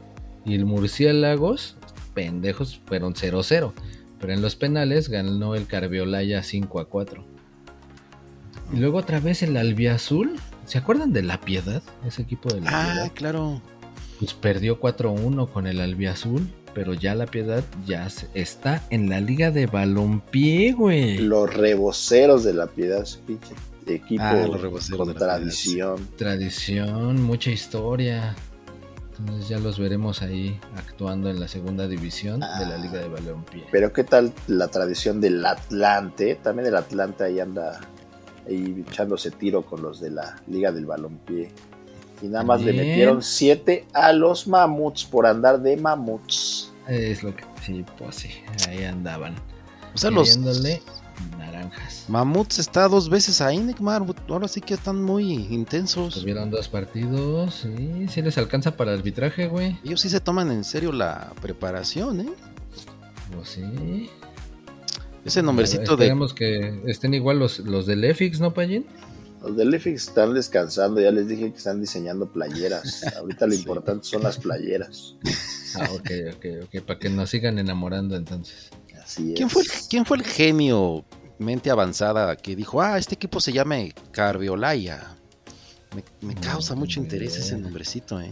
y 0.45 0.55
el 0.55 0.65
Murciélagos, 0.65 1.77
pendejos, 2.13 2.82
fueron 2.86 3.13
0-0. 3.13 3.73
Pero 4.19 4.34
en 4.34 4.41
los 4.41 4.55
penales 4.55 5.07
ganó 5.07 5.55
el 5.55 5.65
Carbeolaya 5.65 6.43
5 6.43 6.80
a 6.82 6.86
4. 6.86 7.23
Y 8.73 8.77
luego 8.77 8.97
otra 8.97 9.19
vez 9.19 9.41
el 9.43 9.55
Albiazul. 9.55 10.36
¿Se 10.70 10.78
acuerdan 10.78 11.11
de 11.13 11.24
La 11.24 11.41
Piedad? 11.41 11.82
Ese 12.05 12.22
equipo 12.22 12.53
de 12.53 12.61
La 12.61 12.70
Ah, 12.72 12.91
Piedad. 12.93 13.11
claro. 13.13 13.61
Pues 14.20 14.34
perdió 14.34 14.80
4-1 14.80 15.47
con 15.47 15.65
el 15.67 15.82
Albiazul. 15.82 16.47
Pero 16.76 16.93
ya 16.93 17.15
La 17.15 17.26
Piedad 17.26 17.63
ya 17.88 18.07
se- 18.11 18.28
está 18.36 18.84
en 18.91 19.09
la 19.09 19.20
liga 19.20 19.49
de 19.49 19.65
balompié, 19.65 20.72
güey. 20.74 21.17
Los 21.17 21.51
reboceros 21.51 22.43
de 22.43 22.53
la 22.53 22.67
piedad, 22.67 23.05
su 23.05 23.20
pinche 23.22 23.55
equipo 23.88 24.22
Ah, 24.24 24.34
los 24.45 24.61
reboceros 24.61 24.97
con 24.99 25.07
de 25.07 25.13
la 25.15 25.20
Piedad, 25.20 25.36
tradición. 25.39 26.07
tradición, 26.15 27.24
mucha 27.24 27.49
historia. 27.49 28.36
Entonces 29.17 29.49
ya 29.49 29.57
los 29.57 29.80
veremos 29.80 30.22
ahí 30.22 30.59
actuando 30.78 31.30
en 31.32 31.39
la 31.39 31.47
segunda 31.47 31.88
división 31.88 32.39
de 32.39 32.65
la 32.67 32.78
Liga 32.78 32.99
de 32.99 33.07
Balompié. 33.09 33.63
Pero 33.72 33.91
qué 33.91 34.03
tal 34.03 34.32
la 34.47 34.67
tradición 34.67 35.20
del 35.20 35.43
Atlante, 35.45 36.36
también 36.36 36.67
el 36.67 36.76
Atlante 36.76 37.24
ahí 37.24 37.39
anda 37.39 37.82
ahí 38.47 38.83
echándose 38.87 39.31
tiro 39.31 39.65
con 39.65 39.81
los 39.81 39.99
de 39.99 40.11
la 40.11 40.41
Liga 40.47 40.71
del 40.71 40.85
Balompié. 40.85 41.51
Y 42.21 42.27
nada 42.27 42.43
más 42.43 42.61
le 42.61 42.73
metieron 42.73 43.21
7 43.23 43.87
a 43.93 44.11
los 44.11 44.47
mamuts 44.47 45.05
por 45.05 45.25
andar 45.25 45.61
de 45.61 45.77
mamuts. 45.77 46.73
Es 46.87 47.23
lo 47.23 47.35
que 47.35 47.43
sí, 47.63 47.85
pues 47.97 48.15
sí, 48.15 48.29
ahí 48.67 48.83
andaban. 48.83 49.35
O 49.93 49.97
sea, 49.97 50.11
los 50.11 50.29
Queriéndole 50.29 50.81
naranjas. 51.37 52.05
mamuts 52.07 52.59
está 52.59 52.87
dos 52.87 53.09
veces 53.09 53.39
ahí, 53.41 53.59
Neymar. 53.59 54.03
Ahora 54.27 54.47
sí 54.47 54.59
que 54.59 54.73
están 54.73 55.01
muy 55.03 55.33
intensos. 55.33 56.15
Tuvieron 56.15 56.49
dos 56.51 56.67
partidos, 56.67 57.55
sí, 57.55 58.07
sí 58.09 58.21
les 58.21 58.37
alcanza 58.37 58.75
para 58.75 58.93
arbitraje, 58.93 59.47
güey. 59.47 59.79
Ellos 59.83 60.01
sí 60.01 60.09
se 60.09 60.19
toman 60.19 60.51
en 60.51 60.63
serio 60.63 60.91
la 60.91 61.31
preparación, 61.41 62.21
¿eh? 62.21 62.29
Pues 63.33 63.49
sí. 63.49 64.09
Ese 65.26 65.41
nombrecito 65.43 65.95
de. 65.97 66.05
Esperemos 66.05 66.34
que 66.34 66.82
estén 66.88 67.13
igual 67.13 67.39
los, 67.39 67.59
los 67.59 67.86
del 67.86 68.03
EFIX, 68.03 68.39
¿no, 68.39 68.53
Payín? 68.53 68.86
Los 69.41 69.55
del 69.55 69.74
EFIX 69.74 70.07
están 70.09 70.34
descansando, 70.34 70.99
ya 70.99 71.11
les 71.11 71.28
dije 71.28 71.51
que 71.51 71.57
están 71.57 71.80
diseñando 71.82 72.28
playeras. 72.32 73.03
Ahorita 73.17 73.45
lo 73.47 73.53
Sí. 73.53 73.59
importante 73.59 74.05
son 74.05 74.24
las 74.24 74.38
playeras. 74.38 75.15
Ah, 75.76 75.89
ok, 75.93 76.11
ok, 76.36 76.45
ok, 76.63 76.82
para 76.86 76.99
que 76.99 77.09
nos 77.09 77.30
sigan 77.30 77.57
enamorando 77.59 78.15
entonces. 78.15 78.70
Así 79.03 79.34
¿Quién 79.36 79.47
es. 79.47 79.53
fue, 79.53 79.61
el, 79.63 79.70
¿Quién 79.89 80.05
fue 80.05 80.17
el 80.17 80.24
genio, 80.24 81.05
mente 81.38 81.70
avanzada, 81.70 82.36
que 82.36 82.55
dijo, 82.55 82.82
ah, 82.82 82.97
este 82.97 83.15
equipo 83.15 83.39
se 83.39 83.53
llama 83.53 83.78
Carbiolaya? 84.11 85.15
Me, 85.95 86.03
me 86.28 86.36
No, 86.36 86.41
causa 86.41 86.76
mucho 86.76 86.99
interés 86.99 87.34
idea. 87.34 87.45
ese 87.45 87.57
nombrecito, 87.57 88.20
¿eh? 88.22 88.30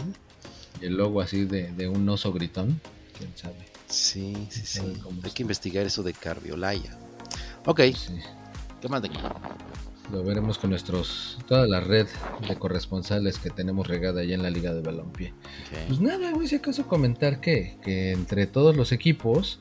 El 0.81 0.95
logo 0.97 1.21
así 1.21 1.45
de, 1.45 1.71
de 1.71 1.87
un 1.87 2.07
oso 2.09 2.31
gritón, 2.33 2.79
quién 3.17 3.31
sabe. 3.35 3.55
Sí, 3.87 4.33
sí, 4.49 4.61
sí. 4.65 4.79
Sabe 4.79 4.93
cómo 4.93 5.09
Hay 5.11 5.17
está. 5.17 5.33
que 5.35 5.41
investigar 5.43 5.85
eso 5.85 6.03
de 6.03 6.13
Carbiolaya. 6.13 6.97
Ok, 7.65 7.81
Sí. 7.95 8.13
¿qué 8.81 8.87
más 8.89 9.01
de 9.01 9.09
aquí? 9.09 9.17
Lo 10.11 10.23
veremos 10.23 10.57
con 10.57 10.69
nuestros, 10.69 11.37
toda 11.47 11.67
la 11.67 11.81
red 11.81 12.07
de 12.47 12.55
corresponsales 12.55 13.39
que 13.39 13.49
tenemos 13.49 13.87
regada 13.87 14.21
allá 14.21 14.35
en 14.35 14.43
la 14.43 14.49
Liga 14.49 14.73
de 14.73 14.81
Balompié. 14.81 15.33
Pues 15.87 15.99
nada, 15.99 16.31
güey, 16.31 16.47
si 16.47 16.55
acaso 16.55 16.87
comentar 16.87 17.41
que, 17.41 17.77
que 17.83 18.11
entre 18.13 18.47
todos 18.47 18.77
los 18.77 18.93
equipos, 18.93 19.59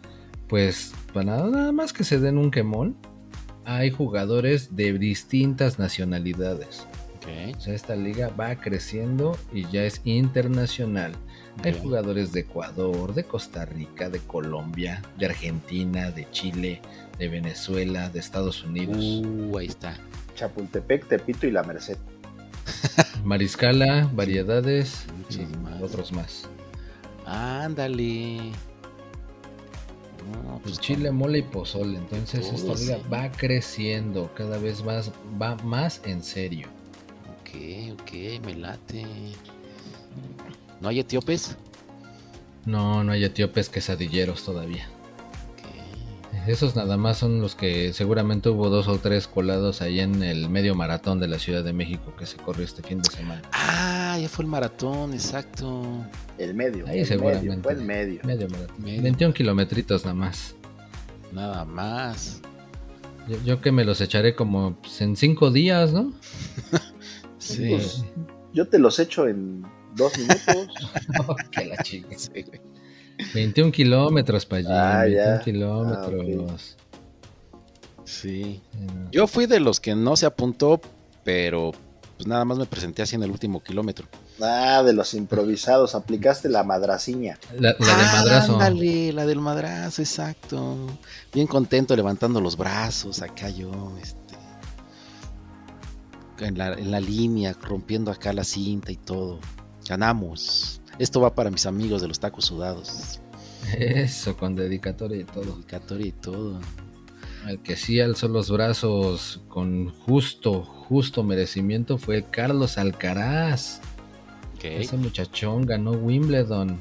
pues 0.49 0.93
para 1.12 1.37
nada 1.49 1.72
más 1.72 1.93
que 1.93 2.05
se 2.05 2.20
den 2.20 2.39
un 2.39 2.53
quemón, 2.53 2.97
hay 3.64 3.91
jugadores 3.91 4.77
de 4.77 4.97
distintas 4.97 5.81
nacionalidades. 5.81 6.87
Ok, 7.16 7.57
O 7.57 7.61
sea, 7.61 7.74
esta 7.74 7.97
liga 7.97 8.29
va 8.29 8.55
creciendo 8.55 9.37
y 9.53 9.66
ya 9.72 9.83
es 9.83 10.01
internacional. 10.05 11.16
Hay 11.63 11.73
jugadores 11.81 12.33
de 12.33 12.41
Ecuador, 12.41 13.15
de 13.15 13.25
Costa 13.25 13.65
Rica, 13.65 14.09
de 14.11 14.21
Colombia, 14.21 15.03
de 15.19 15.27
Argentina, 15.27 16.11
de 16.11 16.31
Chile, 16.31 16.81
de 17.19 17.29
Venezuela, 17.29 18.09
de 18.11 18.19
Estados 18.21 18.63
Unidos. 18.63 18.99
Uh, 18.99 19.59
ahí 19.59 19.67
está. 19.67 19.97
Chapultepec, 20.35 21.09
Tepito 21.09 21.47
y 21.47 21.51
La 21.51 21.63
Merced. 21.63 21.97
Mariscala, 23.25 24.11
variedades 24.13 25.07
Muchos 25.17 25.37
y 25.39 25.47
más. 25.59 25.81
otros 25.83 26.13
más. 26.13 26.49
Ándale. 27.25 28.53
No, 30.33 30.59
Pues 30.63 30.79
pues 30.79 30.81
chile, 30.81 31.11
mole 31.11 31.39
y 31.39 31.43
pozole. 31.43 31.99
Entonces 31.99 32.53
esta 32.53 32.75
liga 32.75 32.97
sí. 32.99 33.03
va 33.13 33.31
creciendo 33.31 34.33
cada 34.35 34.59
vez 34.59 34.85
más, 34.85 35.13
va 35.41 35.57
más 35.57 36.01
en 36.05 36.23
serio. 36.23 36.69
Ok, 37.41 37.93
ok, 38.01 38.45
me 38.45 38.55
late. 38.57 39.07
¿No 40.81 40.89
hay 40.89 41.01
etíopes? 41.01 41.57
No, 42.64 43.05
no 43.05 43.12
hay 43.12 43.24
etíopes 43.24 43.68
quesadilleros 43.68 44.45
todavía. 44.45 44.89
Esos 46.47 46.77
nada 46.77 46.97
más 46.97 47.18
son 47.18 47.41
los 47.41 47.57
que 47.57 47.93
seguramente 47.93 48.49
hubo 48.49 48.70
dos 48.70 48.87
o 48.87 48.99
tres 48.99 49.27
colados 49.27 49.83
ahí 49.83 49.99
en 49.99 50.22
el 50.22 50.49
medio 50.49 50.77
maratón 50.77 51.18
de 51.18 51.27
la 51.27 51.41
Ciudad 51.41 51.64
de 51.64 51.72
México 51.72 52.14
que 52.16 52.24
se 52.24 52.37
corrió 52.37 52.64
este 52.64 52.85
fin 52.85 53.03
de 53.03 53.11
semana. 53.11 53.43
Ah, 53.53 54.16
ya 54.20 54.29
fue 54.29 54.45
el 54.45 54.51
maratón, 54.51 55.12
exacto. 55.12 55.83
El 56.39 56.55
medio. 56.55 56.87
Ahí 56.87 57.01
el 57.01 57.07
seguramente. 57.07 57.49
medio, 57.49 57.62
fue 57.64 57.72
el 57.72 57.81
medio. 57.81 58.20
Medio 58.22 58.49
maratón. 58.49 58.77
Medio. 58.79 59.03
21 59.03 59.35
kilometritos 59.35 60.05
nada 60.05 60.14
más. 60.14 60.55
Nada 61.33 61.64
más. 61.64 62.41
Yo, 63.29 63.43
yo 63.45 63.61
que 63.61 63.72
me 63.72 63.85
los 63.85 64.01
echaré 64.01 64.37
como 64.37 64.77
pues, 64.77 65.01
en 65.01 65.16
cinco 65.16 65.51
días, 65.51 65.93
¿no? 65.93 66.12
Sí. 67.39 67.68
Pues, 67.70 68.05
yo 68.55 68.66
te 68.66 68.79
los 68.79 68.99
echo 68.99 69.29
en 69.29 69.64
dos 69.97 70.16
minutos. 70.18 70.68
que 71.51 71.64
la 71.64 71.76
chica. 71.82 72.16
Sí, 72.16 72.42
güey. 72.42 72.61
21 73.34 73.72
kilómetros 73.72 74.47
para 74.47 74.59
allí. 74.59 74.68
Ah, 74.70 75.03
21 75.05 75.36
ya. 75.36 75.44
kilómetros. 75.44 76.76
Sí. 78.05 78.62
Yo 79.11 79.26
fui 79.26 79.47
de 79.47 79.61
los 79.61 79.80
que 79.80 79.94
no 79.94 80.16
se 80.16 80.26
apuntó, 80.26 80.80
pero 81.24 81.72
pues 82.16 82.26
nada 82.26 82.44
más 82.44 82.57
me 82.57 82.66
presenté 82.66 83.03
así 83.03 83.14
en 83.16 83.22
el 83.22 83.30
último 83.30 83.62
kilómetro. 83.62 84.07
Ah, 84.40 84.82
de 84.84 84.92
los 84.92 85.12
improvisados. 85.14 85.94
Aplicaste 85.94 86.49
la 86.49 86.62
madraciña. 86.62 87.38
La, 87.59 87.74
la 87.78 87.97
de 87.97 88.05
madrazo. 88.05 88.53
Ándale, 88.55 89.12
la 89.12 89.26
del 89.26 89.40
madrazo, 89.40 90.03
exacto. 90.03 90.76
Bien 91.32 91.47
contento 91.47 91.97
levantando 91.97 92.40
los 92.40 92.57
brazos, 92.57 93.22
acá 93.22 93.51
yo, 93.51 93.97
este. 94.01 94.36
En 96.38 96.59
la, 96.59 96.74
en 96.74 96.90
la 96.90 97.01
línea, 97.01 97.55
rompiendo 97.62 98.11
acá 98.11 98.32
la 98.32 98.44
cinta 98.44 98.92
y 98.92 98.97
todo. 98.97 99.40
Ganamos. 99.89 100.80
Esto 100.99 101.20
va 101.20 101.34
para 101.34 101.51
mis 101.51 101.66
amigos 101.66 102.03
de 102.03 102.09
los 102.09 102.18
tacos 102.20 102.47
sudados. 102.47 103.20
Eso, 103.76 104.37
con 104.37 104.55
dedicatoria 104.55 105.18
y 105.20 105.24
todo. 105.24 105.45
Dedicatoria 105.57 106.07
y 106.07 106.12
todo. 106.12 106.61
El 107.47 107.61
que 107.61 107.76
sí 107.76 108.01
alzó 108.01 108.28
los 108.28 108.51
brazos 108.51 109.41
con 109.49 109.91
justo, 109.91 110.62
justo 110.64 111.22
merecimiento 111.22 111.99
fue 111.99 112.24
Carlos 112.24 112.78
Alcaraz. 112.78 113.80
Ese 114.62 114.97
muchachón 114.97 115.64
ganó 115.64 115.93
Wimbledon, 115.93 116.76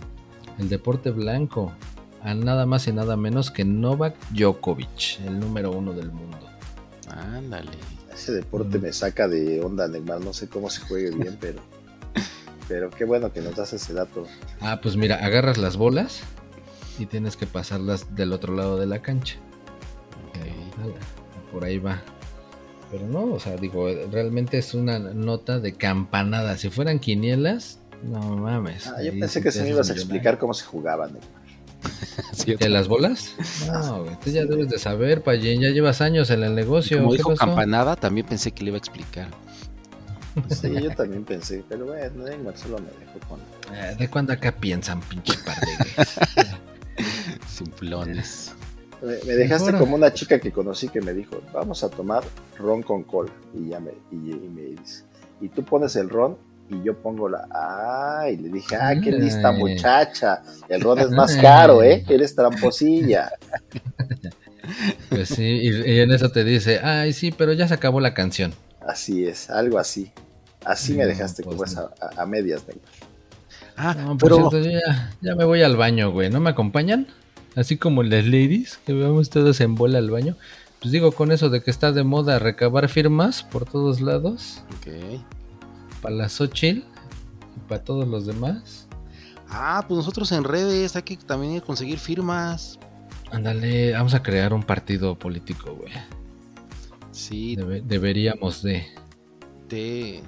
el 0.58 0.70
deporte 0.70 1.12
blanco, 1.12 1.72
a 2.24 2.34
nada 2.34 2.66
más 2.66 2.88
y 2.88 2.94
nada 2.94 3.16
menos 3.16 3.52
que 3.52 3.64
Novak 3.64 4.16
Djokovic, 4.32 5.20
el 5.24 5.40
número 5.40 5.72
uno 5.72 5.94
del 5.94 6.12
mundo. 6.12 6.40
Ándale. 7.12 7.70
Ese 8.12 8.32
deporte 8.32 8.80
Mm. 8.80 8.82
me 8.82 8.92
saca 8.94 9.28
de 9.28 9.62
onda, 9.64 9.88
Neymar. 9.88 10.20
No 10.22 10.34
sé 10.34 10.48
cómo 10.50 10.72
se 10.72 10.82
juegue 10.82 11.12
bien, 11.12 11.38
pero. 11.42 11.62
Pero 12.68 12.90
qué 12.90 13.06
bueno 13.06 13.32
que 13.32 13.42
nos 13.42 13.56
das 13.56 13.74
ese 13.74 13.94
dato. 13.94 14.26
Ah, 14.60 14.80
pues 14.82 14.96
mira, 14.96 15.24
agarras 15.24 15.58
las 15.58 15.78
bolas 15.78 16.22
y 16.98 17.06
tienes 17.06 17.38
que 17.38 17.46
pasarlas 17.46 18.16
del 18.16 18.34
otro 18.34 18.56
lado 18.56 18.78
de 18.78 18.88
la 18.88 19.02
cancha. 19.02 19.38
Ok. 20.30 20.84
Ala, 20.84 20.96
Por 21.52 21.64
ahí 21.64 21.78
va. 21.78 22.02
Pero 22.92 23.08
no, 23.08 23.34
o 23.34 23.40
sea, 23.40 23.56
digo, 23.58 23.88
realmente 24.12 24.58
es 24.58 24.74
una 24.74 25.00
nota 25.00 25.60
de 25.60 25.74
campanada. 25.74 26.58
Si 26.58 26.70
fueran 26.70 27.00
quinielas, 27.00 27.80
no 28.04 28.20
mames. 28.38 28.88
Ah, 28.88 29.02
yo 29.04 29.12
pensé 29.12 29.42
que 29.42 29.52
se 29.52 29.64
me 29.64 29.70
ibas 29.70 29.90
a 29.90 29.94
explicar 29.94 30.38
cómo 30.38 30.54
se 30.54 30.66
jugaba, 30.66 31.08
Neymar. 31.08 31.46
Sí, 32.34 32.52
yo 32.52 32.58
¿De 32.58 32.70
las 32.70 32.88
bolas? 32.88 33.34
No, 33.68 34.04
güey, 34.04 34.16
tú 34.24 34.30
ya 34.32 34.46
debes 34.46 34.70
de 34.70 34.80
saber, 34.80 35.22
Payín, 35.22 35.62
ya 35.62 35.70
llevas 35.70 36.02
años 36.02 36.30
en 36.32 36.44
el 36.44 36.56
negocio. 36.56 36.98
Como 36.98 37.12
¿qué 37.12 37.18
dijo 37.18 37.30
pasó? 37.30 37.46
campanada, 37.46 37.96
también 37.96 38.26
pensé 38.26 38.52
que 38.52 38.64
le 38.64 38.70
iba 38.70 38.78
a 38.78 38.80
explicar. 38.80 39.28
Sí, 40.50 40.70
yo 40.82 40.90
también 40.92 41.24
pensé. 41.24 41.64
Pero 41.68 41.86
bueno, 41.86 42.24
Neymar 42.26 42.58
solo 42.58 42.78
me 42.80 42.90
dejó 43.06 43.20
con. 43.28 43.40
Eh, 43.76 43.96
¿De 43.98 44.10
cuándo 44.10 44.34
acá 44.34 44.52
piensan, 44.52 45.02
pinche 45.02 45.34
par 45.46 45.56
de? 45.60 46.46
Simplones. 47.48 48.54
Me, 49.02 49.16
me 49.26 49.34
dejaste 49.34 49.74
como 49.74 49.96
una 49.96 50.14
chica 50.14 50.40
que 50.40 50.52
conocí 50.52 50.90
que 50.90 51.02
me 51.02 51.14
dijo, 51.14 51.42
vamos 51.54 51.84
a 51.84 51.90
tomar 51.90 52.24
ron 52.58 52.82
con 52.82 53.04
cola. 53.04 53.32
Y 53.54 53.70
ya 53.70 53.80
me, 53.80 53.92
y, 54.12 54.32
y 54.32 54.50
me 54.50 54.62
dice, 54.80 55.04
y 55.42 55.50
tú 55.50 55.64
pones 55.64 55.96
el 55.96 56.10
ron 56.10 56.38
y 56.70 56.82
yo 56.84 56.98
pongo 57.00 57.30
la... 57.30 57.48
Ah, 57.52 58.28
y 58.30 58.38
le 58.38 58.50
dije, 58.50 58.76
ah, 58.76 58.94
qué 59.02 59.12
lista 59.12 59.50
Ay. 59.50 59.60
muchacha. 59.60 60.42
El 60.68 60.82
ron 60.82 61.00
es 61.00 61.12
más 61.12 61.36
caro, 61.42 61.84
¿eh? 61.84 62.04
Eres 62.10 62.36
tramposilla. 62.36 63.32
Pues 65.10 65.30
sí, 65.30 65.44
y, 65.44 65.70
y 65.70 66.00
en 66.00 66.12
eso 66.12 66.32
te 66.32 66.44
dice, 66.44 66.80
ay, 66.80 67.14
sí, 67.14 67.32
pero 67.32 67.54
ya 67.54 67.68
se 67.68 67.76
acabó 67.76 68.00
la 68.00 68.16
canción. 68.16 68.52
Así 68.82 69.28
es, 69.28 69.52
algo 69.52 69.78
así. 69.78 70.12
Así 70.66 70.94
me 70.94 71.06
dejaste 71.06 71.44
pues 71.44 71.72
esa, 71.72 71.92
a, 72.02 72.22
a 72.24 72.26
medias, 72.26 72.64
Neymar. 72.68 72.86
Ah, 73.78 73.94
No, 73.94 74.18
por 74.18 74.30
pero 74.30 74.50
cierto, 74.50 74.60
yo 74.60 74.72
ya, 74.72 75.14
ya 75.22 75.36
me 75.36 75.46
voy 75.46 75.62
al 75.62 75.78
baño, 75.78 76.12
güey. 76.12 76.30
¿No 76.30 76.40
me 76.40 76.50
acompañan? 76.50 77.08
Así 77.56 77.78
como 77.78 78.04
las 78.04 78.26
ladies, 78.26 78.80
que 78.86 78.94
vamos 78.94 79.30
todos 79.30 79.62
en 79.62 79.76
bola 79.76 79.98
al 80.00 80.10
baño. 80.12 80.36
Pues 80.82 80.92
digo, 80.92 81.12
con 81.12 81.32
eso 81.32 81.50
de 81.50 81.62
que 81.62 81.72
está 81.72 81.92
de 81.92 82.04
moda 82.04 82.38
recabar 82.40 82.90
firmas 82.90 83.44
por 83.44 83.66
todos 83.66 84.02
lados, 84.02 84.64
ok. 84.78 85.22
para 86.02 86.16
la 86.16 86.30
Xochitl 86.30 86.80
y 86.80 87.60
para 87.68 87.84
todos 87.84 88.08
los 88.08 88.26
demás. 88.26 88.88
Ah, 89.50 89.84
pues 89.88 89.98
nosotros 89.98 90.32
en 90.32 90.44
redes 90.44 90.96
hay 90.96 91.04
que 91.04 91.18
también 91.18 91.54
ir 91.54 91.62
a 91.62 91.66
conseguir 91.66 91.98
firmas. 92.00 92.78
Ándale, 93.32 93.94
vamos 93.94 94.14
a 94.14 94.22
crear 94.24 94.54
un 94.54 94.64
partido 94.64 95.18
político, 95.18 95.76
güey. 95.76 95.92
Sí, 97.12 97.56
Debe- 97.56 97.82
deberíamos 97.82 98.62
de. 98.62 98.86
te... 99.68 100.22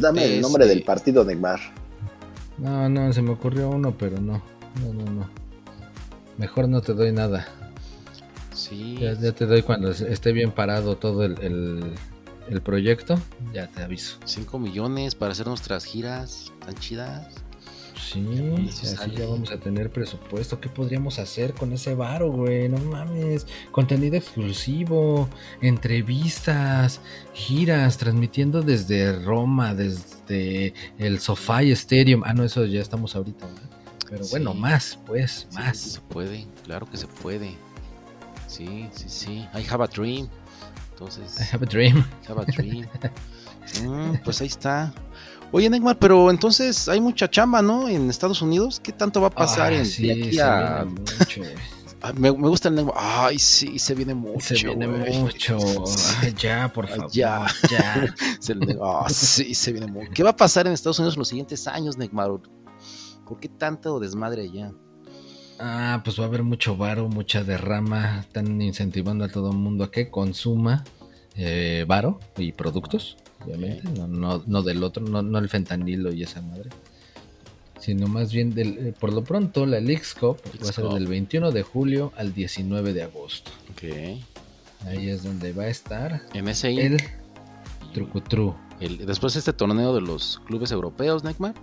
Dame 0.00 0.24
el 0.24 0.30
Este- 0.32 0.42
nombre 0.42 0.66
del 0.66 0.82
partido, 0.82 1.24
Neymar. 1.24 1.60
No, 2.58 2.88
no, 2.88 3.12
se 3.12 3.22
me 3.22 3.30
ocurrió 3.30 3.70
uno, 3.70 3.94
pero 3.96 4.20
no. 4.20 4.42
No, 4.82 4.92
no, 4.92 5.10
no. 5.10 5.28
Mejor 6.38 6.68
no 6.68 6.80
te 6.80 6.94
doy 6.94 7.12
nada. 7.12 7.46
Sí. 8.54 8.96
Ya, 9.00 9.14
ya 9.14 9.32
te 9.32 9.46
doy 9.46 9.62
cuando 9.62 9.90
esté 9.90 10.32
bien 10.32 10.52
parado 10.52 10.96
todo 10.96 11.24
el, 11.24 11.38
el- 11.40 11.94
el 12.48 12.60
proyecto. 12.62 13.18
Ya 13.54 13.68
te 13.68 13.82
aviso. 13.82 14.18
5 14.24 14.58
millones 14.58 15.14
para 15.14 15.32
hacer 15.32 15.46
nuestras 15.46 15.84
giras 15.84 16.52
tan 16.64 16.74
chidas. 16.76 17.28
Sí, 18.02 18.68
así 18.82 19.10
ya 19.12 19.26
vamos 19.26 19.50
a 19.52 19.58
tener 19.60 19.90
presupuesto. 19.90 20.60
¿Qué 20.60 20.68
podríamos 20.68 21.18
hacer 21.18 21.54
con 21.54 21.72
ese 21.72 21.94
varo, 21.94 22.30
güey? 22.32 22.68
No 22.68 22.78
mames. 22.78 23.46
Contenido 23.70 24.16
exclusivo, 24.16 25.28
entrevistas, 25.60 27.00
giras, 27.34 27.98
transmitiendo 27.98 28.62
desde 28.62 29.12
Roma, 29.22 29.74
desde 29.74 30.74
el 30.98 31.20
Sofai 31.20 31.70
Stadium. 31.72 32.22
Ah, 32.24 32.32
no, 32.34 32.44
eso 32.44 32.64
ya 32.64 32.80
estamos 32.80 33.14
ahorita, 33.16 33.46
¿verdad? 33.46 33.62
Pero 34.08 34.24
Sí. 34.24 34.30
bueno, 34.32 34.54
más, 34.54 34.98
pues, 35.06 35.46
Sí, 35.50 35.56
más. 35.56 35.78
se 35.78 36.00
puede, 36.00 36.46
claro 36.64 36.86
que 36.90 36.96
se 36.96 37.06
puede. 37.06 37.54
Sí, 38.48 38.88
sí, 38.92 39.04
sí. 39.08 39.32
I 39.54 39.64
have 39.70 39.84
a 39.84 39.86
dream. 39.86 40.28
Entonces, 40.92 41.36
I 41.40 41.54
have 41.54 41.64
a 41.64 41.68
dream. 41.68 41.98
I 41.98 42.32
have 42.32 42.40
a 42.40 42.44
dream. 42.44 42.86
Mm, 43.84 44.16
pues 44.24 44.40
ahí 44.40 44.48
está. 44.48 44.92
Oye, 45.52 45.68
Neymar, 45.68 45.98
pero 45.98 46.30
entonces 46.30 46.88
hay 46.88 47.00
mucha 47.00 47.28
chamba, 47.28 47.60
¿no? 47.60 47.88
En 47.88 48.08
Estados 48.08 48.40
Unidos. 48.40 48.80
¿Qué 48.82 48.92
tanto 48.92 49.20
va 49.20 49.28
a 49.28 49.30
pasar 49.30 49.72
Ah, 49.72 49.78
en, 49.78 49.86
sí, 49.86 50.06
de 50.06 50.12
aquí 50.28 50.38
a- 50.40 50.84
mucho. 50.86 51.42
Ah, 52.02 52.14
me, 52.14 52.32
me 52.32 52.48
gusta 52.48 52.70
el 52.70 52.76
Neymar. 52.76 52.94
Ay, 52.96 53.38
sí, 53.38 53.78
se 53.78 53.94
viene 53.94 54.14
mucho. 54.14 54.40
Se 54.40 54.54
viene 54.64 54.88
mucho. 54.88 55.58
Ay, 56.22 56.32
ya, 56.40 56.72
por 56.72 56.88
favor. 56.88 57.10
ya. 57.12 57.44
ya. 57.70 58.14
se 58.40 58.54
le- 58.54 58.78
ah, 58.82 59.04
sí, 59.10 59.54
se 59.54 59.70
viene 59.72 59.86
mucho. 59.86 60.10
¿Qué 60.14 60.22
va 60.22 60.30
a 60.30 60.36
pasar 60.36 60.66
en 60.66 60.72
Estados 60.72 60.98
Unidos 60.98 61.16
en 61.16 61.18
los 61.18 61.28
siguientes 61.28 61.66
años, 61.66 61.98
Neymar? 61.98 62.30
¿Por 63.26 63.38
qué 63.38 63.50
tanto 63.50 64.00
desmadre 64.00 64.44
allá? 64.44 64.72
Ah, 65.58 66.00
pues 66.02 66.18
va 66.18 66.24
a 66.24 66.28
haber 66.28 66.42
mucho 66.42 66.74
varo, 66.74 67.06
mucha 67.10 67.44
derrama. 67.44 68.20
Están 68.20 68.62
incentivando 68.62 69.26
a 69.26 69.28
todo 69.28 69.50
el 69.50 69.58
mundo 69.58 69.84
a 69.84 69.90
que 69.90 70.10
consuma 70.10 70.84
eh, 71.34 71.84
varo 71.86 72.18
y 72.38 72.52
productos, 72.52 73.18
obviamente. 73.44 73.88
No, 73.98 74.06
no, 74.06 74.42
no 74.46 74.62
del 74.62 74.82
otro, 74.82 75.02
no, 75.04 75.22
no 75.22 75.38
el 75.38 75.48
fentanilo 75.48 76.12
y 76.12 76.22
esa 76.22 76.40
madre. 76.42 76.70
Sino 77.78 78.08
más 78.08 78.30
bien, 78.32 78.54
del, 78.54 78.88
eh, 78.88 78.94
por 78.98 79.12
lo 79.12 79.24
pronto, 79.24 79.64
la 79.64 79.80
Leagues 79.80 80.14
Cup 80.14 80.36
va 80.62 80.68
a 80.68 80.72
ser 80.72 80.84
Cup. 80.84 80.94
del 80.94 81.06
21 81.06 81.50
de 81.50 81.62
julio 81.62 82.12
al 82.16 82.34
19 82.34 82.92
de 82.92 83.02
agosto. 83.02 83.50
Ahí 84.86 85.08
es 85.08 85.22
donde 85.22 85.52
va 85.52 85.64
a 85.64 85.68
estar 85.68 86.22
el 86.34 86.98
trucutru 87.94 88.54
el- 88.80 89.04
después 89.06 89.34
este 89.36 89.52
torneo 89.52 89.94
de 89.94 90.00
los 90.00 90.40
clubes 90.46 90.70
europeos, 90.72 91.22
Neymar. 91.24 91.54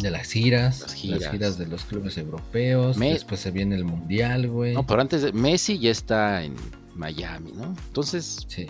de 0.00 0.10
las 0.10 0.30
giras, 0.32 0.80
Las 0.80 0.90
las 0.90 0.94
giras. 0.94 1.30
giras, 1.30 1.58
de 1.58 1.66
los 1.66 1.84
clubes 1.84 2.16
europeos. 2.16 2.96
Me- 2.96 3.12
Después 3.12 3.40
se 3.40 3.50
viene 3.50 3.74
el 3.76 3.84
mundial, 3.84 4.48
güey. 4.48 4.72
No, 4.74 4.86
pero 4.86 5.02
antes 5.02 5.20
de 5.22 5.32
Messi 5.32 5.78
ya 5.78 5.90
está 5.90 6.42
en 6.44 6.54
Miami, 6.94 7.52
¿no? 7.52 7.64
Entonces 7.88 8.46
Sí. 8.48 8.66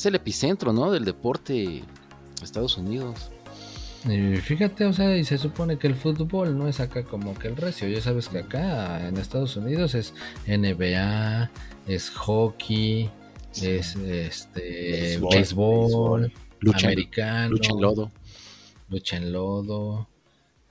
Es 0.00 0.06
el 0.06 0.14
epicentro, 0.14 0.72
¿no? 0.72 0.90
Del 0.90 1.04
deporte 1.04 1.52
de 1.52 1.82
Estados 2.42 2.78
Unidos. 2.78 3.30
Y 4.08 4.36
fíjate, 4.36 4.86
o 4.86 4.94
sea, 4.94 5.14
y 5.14 5.24
se 5.24 5.36
supone 5.36 5.78
que 5.78 5.86
el 5.86 5.94
fútbol 5.94 6.56
no 6.56 6.68
es 6.68 6.80
acá 6.80 7.04
como 7.04 7.34
que 7.34 7.48
el 7.48 7.56
recio. 7.56 7.86
Ya 7.86 8.00
sabes 8.00 8.28
que 8.28 8.38
acá 8.38 9.06
en 9.06 9.18
Estados 9.18 9.56
Unidos 9.56 9.94
es 9.94 10.14
NBA, 10.46 11.50
es 11.86 12.08
hockey, 12.10 13.10
es 13.60 13.96
este 13.96 15.18
Béisbol, 15.18 15.30
béisbol, 15.34 16.20
béisbol, 16.20 16.32
Lucha, 16.60 16.86
americano, 16.86 17.50
lucha 17.50 17.70
en 17.74 17.80
lodo. 17.82 18.10
lucha 18.88 19.16
en 19.18 19.32
lodo, 19.32 20.08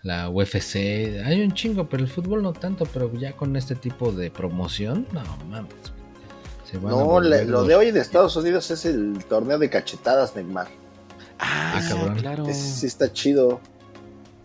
la 0.01 0.29
UFC. 0.29 0.75
Hay 1.23 1.41
un 1.41 1.51
chingo, 1.53 1.87
pero 1.87 2.01
el 2.01 2.09
fútbol 2.09 2.41
no 2.41 2.53
tanto. 2.53 2.85
Pero 2.85 3.13
ya 3.13 3.33
con 3.33 3.55
este 3.55 3.75
tipo 3.75 4.11
de 4.11 4.31
promoción, 4.31 5.05
no 5.13 5.21
mames. 5.45 5.98
Se 6.69 6.77
van 6.77 6.93
a 6.93 6.97
No, 6.97 7.19
le- 7.19 7.45
lo 7.45 7.59
los- 7.59 7.67
de 7.67 7.75
hoy 7.75 7.87
en 7.89 7.97
Estados 7.97 8.35
Unidos 8.35 8.69
es 8.71 8.85
el 8.85 9.23
torneo 9.27 9.57
de 9.57 9.69
cachetadas, 9.69 10.35
Neymar. 10.35 10.67
Ah, 11.39 11.73
Ah, 11.77 11.81
cabrón. 11.89 12.15
claro. 12.17 12.45
Ese 12.47 12.61
sí 12.81 12.85
está 12.87 13.11
chido. 13.13 13.61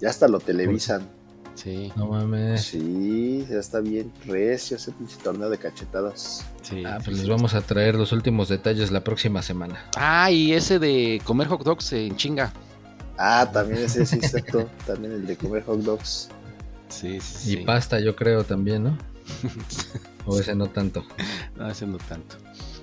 Ya 0.00 0.10
hasta 0.10 0.28
lo 0.28 0.38
televisan. 0.40 1.08
Sí, 1.54 1.92
No 1.96 2.08
mames. 2.08 2.62
Sí, 2.62 3.46
ya 3.48 3.58
está 3.58 3.78
bien 3.80 4.12
recio 4.26 4.76
ese 4.76 4.90
pinche 4.92 5.16
torneo 5.22 5.48
de 5.50 5.56
cachetadas. 5.58 6.44
sí. 6.62 6.82
Ah, 6.84 6.98
pues 7.04 7.16
sí. 7.16 7.22
les 7.22 7.28
vamos 7.30 7.54
a 7.54 7.60
traer 7.60 7.94
los 7.94 8.10
últimos 8.12 8.48
detalles 8.48 8.90
la 8.90 9.04
próxima 9.04 9.40
semana. 9.42 9.84
Ah, 9.96 10.30
y 10.32 10.52
ese 10.52 10.78
de 10.80 11.20
comer 11.24 11.46
hot 11.48 11.62
dogs 11.62 11.92
en 11.92 12.16
chinga. 12.16 12.52
Ah, 13.16 13.48
también 13.52 13.82
ese 13.84 14.04
sí, 14.04 14.16
exacto. 14.16 14.68
también 14.86 15.12
el 15.12 15.26
de 15.26 15.36
comer 15.36 15.62
hot 15.64 15.78
dogs. 15.80 16.28
Sí, 16.88 17.20
sí, 17.20 17.52
Y 17.52 17.56
sí. 17.58 17.64
pasta, 17.64 18.00
yo 18.00 18.16
creo 18.16 18.42
también, 18.44 18.82
¿no? 18.84 18.98
O 20.26 20.38
ese 20.40 20.54
no 20.54 20.66
tanto. 20.68 21.04
No, 21.56 21.68
ese 21.70 21.86
no 21.86 21.98
tanto. 21.98 22.36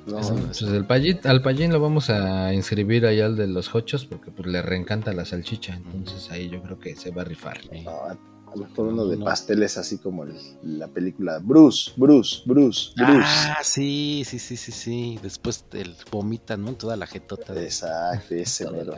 No, 0.08 0.20
Eso 0.20 0.34
no. 0.34 0.46
Pues 0.48 0.62
el 0.64 0.86
payín, 0.86 1.20
al 1.26 1.42
payín 1.42 1.72
lo 1.72 1.80
vamos 1.80 2.10
a 2.10 2.54
inscribir 2.54 3.06
allá 3.06 3.28
al 3.28 3.36
de 3.36 3.48
los 3.48 3.74
hochos 3.76 4.06
porque 4.06 4.32
pues 4.32 4.48
le 4.48 4.62
reencanta 4.62 5.14
la 5.14 5.26
salchicha. 5.26 5.76
Entonces 5.76 6.32
ahí 6.32 6.50
yo 6.50 6.62
creo 6.64 6.80
que 6.80 6.96
se 6.96 7.12
va 7.12 7.22
a 7.22 7.26
rifar. 7.26 7.60
No, 7.84 7.92
a 7.92 8.18
lo 8.56 8.66
mejor 8.68 8.88
uno 8.88 9.06
de 9.06 9.18
No. 9.18 9.26
pasteles 9.26 9.78
así 9.78 10.00
como 10.00 10.24
el- 10.24 10.36
la 10.64 10.88
película 10.88 11.40
Bruce, 11.42 11.92
Bruce, 11.96 12.42
Bruce, 12.46 12.92
Bruce. 12.98 13.22
Ah, 13.24 13.60
sí, 13.64 14.24
sí, 14.26 14.40
sí, 14.40 14.58
sí, 14.58 14.72
sí. 14.72 15.20
Después 15.22 15.64
el 15.74 15.96
vomita, 16.12 16.58
¿no? 16.58 16.74
Toda 16.74 16.98
la 16.98 17.06
jetota 17.06 17.54
de 17.54 17.64
Exacto, 17.66 18.34
ese 18.36 18.66
Toda 18.66 18.78
mero. 18.78 18.96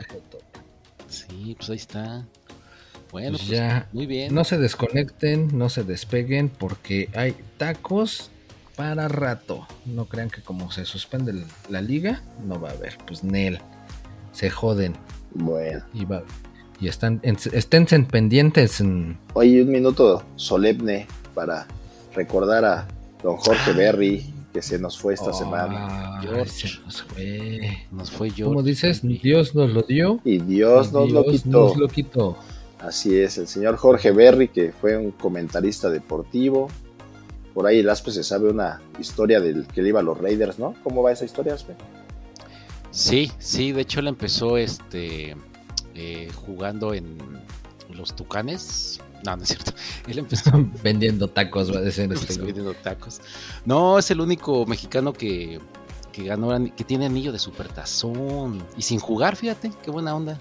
Sí, 1.08 1.54
pues 1.56 1.70
ahí 1.70 1.76
está. 1.76 2.26
Bueno, 3.12 3.32
Pues 3.36 3.42
pues 3.42 3.58
ya, 3.58 3.88
muy 3.92 4.06
bien. 4.06 4.34
no 4.34 4.42
se 4.42 4.58
desconecten, 4.58 5.56
no 5.56 5.68
se 5.68 5.84
despeguen 5.84 6.48
porque 6.48 7.08
hay 7.14 7.36
tacos 7.58 8.30
para 8.76 9.08
rato. 9.08 9.66
No 9.86 10.06
crean 10.06 10.30
que 10.30 10.42
como 10.42 10.70
se 10.70 10.84
suspende 10.84 11.44
la 11.68 11.80
liga, 11.80 12.22
no 12.46 12.60
va 12.60 12.70
a 12.70 12.72
haber. 12.72 12.98
Pues 13.06 13.22
Nel, 13.24 13.58
se 14.32 14.50
joden 14.50 14.94
Bueno. 15.34 15.82
y 15.92 16.04
va. 16.04 16.22
Y 16.80 16.88
están, 16.88 17.20
en- 17.22 17.36
esténse 17.52 17.98
pendientes. 18.00 18.80
en- 18.80 19.18
Oye, 19.34 19.62
un 19.62 19.70
minuto 19.70 20.24
solemne 20.36 21.06
para 21.34 21.66
recordar 22.14 22.64
a 22.64 22.88
don 23.22 23.36
Jorge 23.36 23.70
Ah. 23.70 23.76
Berry 23.76 24.34
que 24.52 24.60
se 24.62 24.78
nos 24.78 24.98
fue 24.98 25.14
esta 25.14 25.32
semana. 25.32 26.20
George. 26.22 26.68
se 26.68 26.80
nos 26.84 27.02
fue. 27.02 27.86
Nos 27.90 28.10
fue 28.10 28.30
yo. 28.30 28.46
Como 28.46 28.62
dices, 28.62 29.02
Dios 29.02 29.54
nos 29.54 29.70
lo 29.70 29.82
dio. 29.82 30.20
Y 30.24 30.38
Dios 30.38 30.92
nos 30.92 31.10
lo 31.10 31.22
Dios 31.24 31.42
quitó. 31.42 31.50
nos 31.68 31.76
lo 31.76 31.88
quitó. 31.88 32.36
Así 32.78 33.16
es, 33.18 33.38
el 33.38 33.48
señor 33.48 33.76
Jorge 33.76 34.10
Berry, 34.12 34.48
que 34.48 34.70
fue 34.72 34.96
un 34.96 35.10
comentarista 35.10 35.90
deportivo. 35.90 36.68
Por 37.54 37.66
ahí 37.66 37.78
el 37.78 37.88
Aspe 37.88 38.10
se 38.10 38.24
sabe 38.24 38.50
una 38.50 38.82
historia 38.98 39.40
del 39.40 39.66
que 39.66 39.80
le 39.80 39.90
iba 39.90 40.00
a 40.00 40.02
los 40.02 40.18
Raiders, 40.18 40.58
¿no? 40.58 40.74
¿Cómo 40.82 41.02
va 41.02 41.12
esa 41.12 41.24
historia, 41.24 41.54
Aspe? 41.54 41.74
Sí, 42.90 43.30
sí, 43.38 43.72
de 43.72 43.82
hecho 43.82 44.00
él 44.00 44.08
empezó 44.08 44.56
este 44.56 45.36
eh, 45.94 46.28
jugando 46.44 46.94
en 46.94 47.16
los 47.90 48.14
Tucanes. 48.14 49.00
No, 49.24 49.36
no 49.36 49.42
es 49.42 49.48
cierto. 49.48 49.72
Él 50.08 50.18
empezó 50.18 50.50
Vendiendo 50.82 51.28
tacos, 51.28 51.72
va 51.72 51.78
a 51.78 51.82
decir 51.82 52.12
este 52.12 52.40
vendiendo 52.40 52.74
tacos. 52.74 53.20
No, 53.64 53.98
es 53.98 54.10
el 54.10 54.20
único 54.20 54.66
mexicano 54.66 55.12
que, 55.12 55.60
que 56.12 56.24
ganó, 56.24 56.50
que 56.76 56.84
tiene 56.84 57.06
anillo 57.06 57.32
de 57.32 57.38
supertazón. 57.38 58.62
Y 58.76 58.82
sin 58.82 59.00
jugar, 59.00 59.36
fíjate, 59.36 59.72
qué 59.82 59.90
buena 59.90 60.14
onda. 60.14 60.38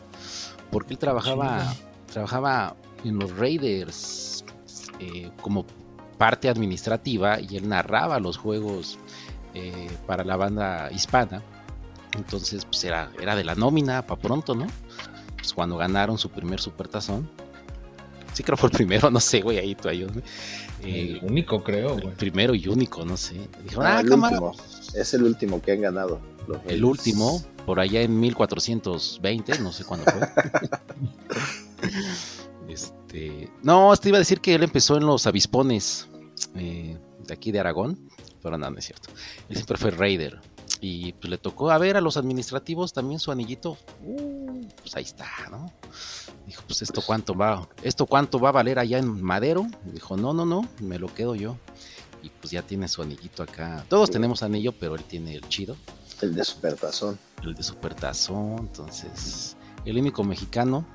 Porque 0.69 0.94
él 0.94 0.99
trabajaba, 0.99 1.73
trabajaba 2.11 2.76
en 3.06 3.19
los 3.19 3.35
Raiders 3.38 4.44
eh, 4.99 5.31
como 5.41 5.65
parte 6.18 6.49
administrativa 6.49 7.40
y 7.40 7.57
él 7.57 7.68
narraba 7.69 8.19
los 8.19 8.38
juegos 8.38 8.98
eh, 9.53 9.90
para 10.07 10.23
la 10.23 10.35
banda 10.35 10.90
hispana. 10.91 11.41
Entonces, 12.15 12.65
pues 12.65 12.84
era, 12.84 13.11
era 13.19 13.35
de 13.35 13.44
la 13.44 13.56
nómina 13.56 14.06
para 14.06 14.22
pronto, 14.22 14.56
¿no? 14.56 14.68
Pues 15.38 15.53
cuando 15.53 15.77
ganaron 15.77 16.18
su 16.18 16.30
primer 16.30 16.60
supertazón. 16.60 17.30
Sí, 18.34 18.44
creo 18.44 18.56
que 18.56 18.61
fue 18.61 18.69
el 18.69 18.76
primero, 18.77 19.10
no 19.11 19.19
sé, 19.19 19.41
güey, 19.41 19.57
ahí 19.60 19.76
tú 19.76 19.90
ayúdame. 19.90 20.22
Eh, 20.84 21.19
El 21.22 21.30
único, 21.30 21.64
creo, 21.64 21.98
el 21.98 22.10
primero 22.14 22.53
y 22.56 22.68
único, 22.68 23.06
no 23.06 23.15
sé. 23.18 23.35
Dijeron, 23.64 23.85
Ah, 23.85 23.98
ah, 23.98 24.02
el 24.02 24.10
cámara. 24.10 24.40
último. 24.40 24.64
Es 24.95 25.14
el 25.14 25.23
último 25.23 25.61
que 25.61 25.72
han 25.72 25.81
ganado. 25.81 26.19
los 26.48 26.57
El 26.68 26.84
último, 26.84 27.41
por 27.65 27.80
allá 27.80 28.02
en 28.02 28.19
1420, 28.19 29.60
no 29.60 29.72
sé 29.72 29.85
cuándo 29.85 30.06
fue. 30.11 30.19
este, 33.14 33.49
no, 33.61 33.95
te 33.95 34.10
iba 34.10 34.18
a 34.18 34.19
decir 34.19 34.41
que 34.41 34.56
él 34.56 34.64
empezó 34.64 34.98
en 34.98 35.06
los 35.06 35.27
avispones 35.27 36.07
eh, 36.56 36.98
de 37.26 37.34
aquí 37.34 37.52
de 37.52 37.60
Aragón, 37.60 38.10
pero 38.41 38.57
no, 38.57 38.69
no 38.69 38.77
es 38.77 38.85
cierto. 38.85 39.10
Él 39.49 39.56
siempre 39.56 39.77
fue 39.77 39.91
Raider. 39.91 40.41
Y 40.81 41.14
pues 41.14 41.30
le 41.30 41.38
tocó 41.38 41.72
a 41.72 41.77
ver 41.77 41.95
a 41.95 42.02
los 42.02 42.18
administrativos 42.18 42.91
también 42.91 43.19
su 43.19 43.31
anillito. 43.31 43.77
Uh, 44.03 44.65
pues 44.81 44.95
ahí 44.95 45.03
está, 45.03 45.27
¿no? 45.49 45.72
Dijo, 46.45 46.61
pues 46.68 46.81
esto 46.81 47.02
cuánto 47.06 47.35
va, 47.35 47.69
esto 47.84 48.06
cuánto 48.06 48.38
va 48.38 48.49
a 48.49 48.52
valer 48.52 48.80
allá 48.80 48.98
en 48.98 49.22
Madero. 49.22 49.65
Y 49.88 49.91
dijo, 49.91 50.18
no, 50.18 50.34
no, 50.34 50.45
no, 50.45 50.68
me 50.81 50.99
lo 50.99 51.14
quedo 51.14 51.35
yo. 51.35 51.57
Y 52.22 52.30
pues 52.30 52.52
ya 52.52 52.64
tiene 52.64 52.88
su 52.90 53.02
anillito 53.02 53.44
acá. 53.44 53.85
Todos 53.88 54.10
tenemos 54.10 54.44
anillo, 54.44 54.73
pero 54.73 54.95
él 54.95 55.03
tiene 55.03 55.35
el 55.35 55.48
chido 55.48 55.77
El 56.22 56.35
de 56.35 56.44
Supertazón. 56.44 57.18
el 57.44 57.53
de 57.53 57.64
Supertazón. 57.64 58.60
Entonces, 58.60 59.56
el 59.85 59.98
único 59.98 60.23
mexicano 60.23 60.85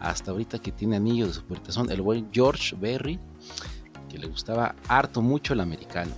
hasta 0.00 0.30
ahorita 0.30 0.58
que 0.58 0.72
tiene 0.72 0.96
anillo 0.96 1.26
de 1.26 1.32
Supertazón, 1.32 1.90
el 1.90 2.02
buen 2.02 2.28
George 2.32 2.76
Berry, 2.80 3.18
que 4.08 4.18
le 4.18 4.26
gustaba 4.26 4.74
harto 4.88 5.22
mucho 5.22 5.52
el 5.52 5.60
americano. 5.60 6.12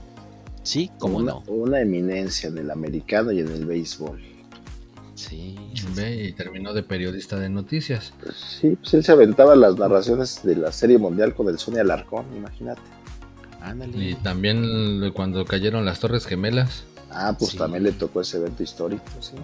Sí, 0.62 0.90
como 0.98 1.18
una, 1.18 1.32
no. 1.32 1.42
una 1.48 1.80
eminencia 1.80 2.48
en 2.48 2.58
el 2.58 2.70
americano 2.70 3.32
y 3.32 3.40
en 3.40 3.48
el 3.48 3.66
béisbol. 3.66 4.20
Sí, 5.14 5.56
sí, 5.74 5.86
Ve, 5.94 6.24
y 6.28 6.32
terminó 6.32 6.72
de 6.72 6.82
periodista 6.82 7.38
de 7.38 7.48
noticias. 7.48 8.12
Pues 8.22 8.36
sí, 8.60 8.76
pues 8.80 8.94
él 8.94 9.04
se 9.04 9.12
aventaba 9.12 9.54
las 9.56 9.76
narraciones 9.76 10.42
de 10.42 10.56
la 10.56 10.72
Serie 10.72 10.98
Mundial 10.98 11.34
con 11.34 11.48
el 11.48 11.58
Sony 11.58 11.78
Alarcón, 11.80 12.24
imagínate. 12.36 12.80
ándale. 13.60 13.96
Y 14.10 14.14
también 14.16 15.10
cuando 15.14 15.44
cayeron 15.44 15.84
las 15.84 16.00
Torres 16.00 16.26
Gemelas. 16.26 16.84
Ah, 17.10 17.36
pues 17.38 17.50
Sí. 17.52 17.58
también 17.58 17.82
le 17.84 17.92
tocó 17.92 18.20
ese 18.22 18.38
evento 18.38 18.62
histórico. 18.62 19.04
Sí. 19.20 19.34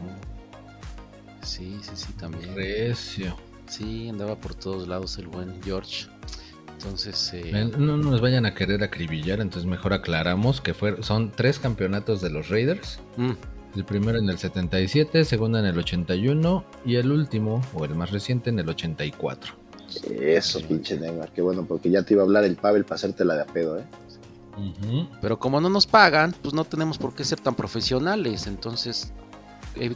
Sí, 1.43 1.79
sí, 1.83 1.91
sí, 1.95 2.13
también. 2.15 2.55
Recio. 2.55 3.37
Sí, 3.69 4.09
andaba 4.09 4.37
por 4.37 4.55
todos 4.55 4.89
lados 4.89 5.19
el 5.19 5.27
buen 5.29 5.63
George. 5.63 6.07
Entonces, 6.73 7.33
eh, 7.35 7.51
Ven, 7.53 7.73
No 7.77 7.97
nos 7.97 8.21
vayan 8.21 8.47
a 8.47 8.55
querer 8.55 8.83
acribillar, 8.85 9.41
entonces 9.41 9.69
mejor 9.69 9.93
aclaramos 9.93 10.61
que 10.61 10.75
fue, 10.75 11.03
son 11.03 11.33
tres 11.33 11.59
campeonatos 11.59 12.21
de 12.21 12.31
los 12.31 12.49
Raiders. 12.49 13.01
mm, 13.17 13.33
El 13.75 13.85
primero 13.85 14.19
en 14.19 14.29
el 14.31 14.39
77, 14.39 15.25
segundo 15.25 15.59
en 15.59 15.67
el 15.67 15.77
81 15.77 16.65
y 16.85 16.97
el 16.97 17.11
último, 17.11 17.61
o 17.75 17.85
el 17.85 17.95
más 17.95 18.11
reciente, 18.11 18.51
en 18.51 18.59
el 18.59 18.69
84. 18.69 19.55
Eso, 20.21 20.61
pinche 20.63 20.99
Neymar. 20.99 21.33
Qué 21.33 21.43
bueno, 21.43 21.65
porque 21.67 21.91
ya 21.91 22.03
te 22.03 22.15
iba 22.15 22.23
a 22.23 22.27
hablar 22.27 22.45
el 22.45 22.57
Pavel 22.57 22.85
para 22.85 22.97
hacértela 22.97 23.35
de 23.35 23.43
a 23.43 23.47
pedo, 23.47 23.79
¿eh? 23.79 23.85
pero 25.21 25.39
como 25.39 25.61
no 25.61 25.71
nos 25.71 25.87
pagan, 25.87 26.35
pues 26.43 26.53
no 26.53 26.65
tenemos 26.65 26.99
por 26.99 27.15
qué 27.15 27.25
ser 27.25 27.41
tan 27.41 27.55
profesionales. 27.55 28.47
Entonces, 28.49 29.13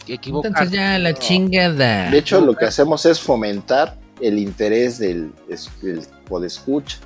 equivocar. 0.08 0.50
Entonces 0.50 0.70
ya 0.72 0.98
la 0.98 1.12
No. 1.12 1.18
chingada. 1.18 2.10
De 2.10 2.18
hecho, 2.18 2.40
lo 2.40 2.54
que 2.54 2.64
hacemos 2.66 3.04
es 3.06 3.20
fomentar 3.20 3.96
el 4.20 4.38
interés 4.38 4.98
del, 4.98 5.32
del 5.82 6.00
podescucha. 6.28 6.98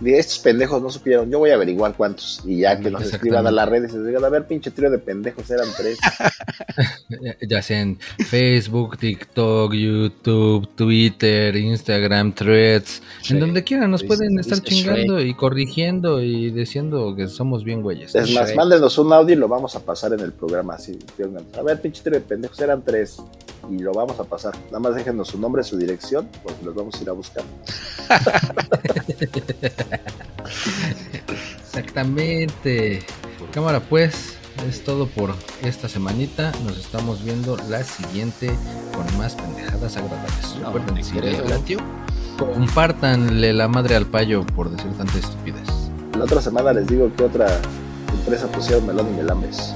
De 0.00 0.18
estos 0.18 0.40
pendejos 0.40 0.82
no 0.82 0.90
supieron, 0.90 1.30
yo 1.30 1.38
voy 1.38 1.50
a 1.50 1.54
averiguar 1.54 1.94
cuántos. 1.96 2.42
Y 2.44 2.60
ya 2.60 2.78
que 2.80 2.90
nos 2.90 3.02
escriban 3.04 3.46
a 3.46 3.50
las 3.52 3.68
redes 3.68 3.90
y 3.92 3.94
se 3.94 4.02
digan, 4.04 4.24
a 4.24 4.28
ver, 4.28 4.44
pinche 4.46 4.70
trío 4.72 4.90
de 4.90 4.98
pendejos, 4.98 5.48
eran 5.50 5.68
tres. 5.76 5.98
Ya- 7.48 7.62
sea 7.62 7.80
en 7.80 7.98
Facebook, 7.98 8.98
TikTok, 8.98 9.72
YouTube, 9.72 10.68
Twitter, 10.74 11.54
Instagram, 11.54 12.32
Threads, 12.34 13.02
Sí. 13.22 13.34
en 13.34 13.40
donde 13.40 13.62
quieran 13.62 13.90
nos 13.90 14.00
Sí, 14.00 14.06
pueden 14.08 14.30
sí, 14.30 14.40
estar 14.40 14.60
chingando 14.60 15.20
y 15.20 15.34
corrigiendo 15.34 16.20
y 16.22 16.50
diciendo 16.50 17.14
que 17.16 17.28
somos 17.28 17.62
bien 17.64 17.80
güeyes. 17.82 18.14
Es 18.14 18.32
más, 18.32 18.54
mándenos 18.54 18.98
un 18.98 19.12
audio 19.12 19.34
y 19.34 19.38
lo 19.38 19.46
vamos 19.48 19.76
a 19.76 19.80
pasar 19.80 20.12
en 20.12 20.20
el 20.20 20.32
programa. 20.32 20.74
Así, 20.74 20.98
a 21.56 21.62
ver, 21.62 21.80
pinche 21.80 22.02
trío 22.02 22.14
de 22.18 22.24
pendejos, 22.24 22.58
eran 22.60 22.82
tres. 22.82 23.18
Y 23.70 23.78
lo 23.78 23.92
vamos 23.92 24.18
a 24.20 24.24
pasar. 24.24 24.54
Nada 24.66 24.80
más 24.80 24.94
déjenos 24.94 25.28
su 25.28 25.38
nombre, 25.38 25.62
su 25.64 25.76
dirección, 25.76 26.28
porque 26.42 26.64
los 26.64 26.74
vamos 26.74 26.94
a 26.94 27.02
ir 27.02 27.08
a 27.08 27.12
buscar. 27.12 27.44
Exactamente. 31.64 33.02
Cámara 33.52 33.80
pues, 33.80 34.36
es 34.68 34.84
todo 34.84 35.06
por 35.06 35.34
esta 35.62 35.88
semanita. 35.88 36.52
Nos 36.64 36.78
estamos 36.78 37.24
viendo 37.24 37.56
la 37.68 37.82
siguiente 37.84 38.50
con 38.94 39.18
más 39.18 39.34
pendejadas 39.34 39.96
agradables. 39.96 40.56
No, 40.60 40.72
Recuerden, 40.72 41.04
si 41.04 41.76
compártanle 42.36 43.52
la 43.52 43.68
madre 43.68 43.96
al 43.96 44.06
payo 44.06 44.44
por 44.44 44.70
decir 44.70 44.92
tanta 44.96 45.18
estupidez. 45.18 45.68
La 46.18 46.24
otra 46.24 46.40
semana 46.40 46.72
les 46.72 46.86
digo 46.86 47.10
que 47.16 47.24
otra 47.24 47.46
empresa 48.12 48.46
pusieron 48.48 48.86
melón 48.86 49.08
y 49.12 49.16
melambes. 49.16 49.74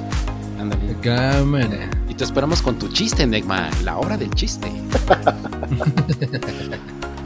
Cámara 1.02 1.90
te 2.19 2.24
esperamos 2.24 2.61
con 2.62 2.77
tu 2.77 2.89
chiste, 2.89 3.23
Enigma. 3.23 3.70
La 3.85 3.97
hora 3.97 4.16
del 4.16 4.35
chiste. 4.35 4.69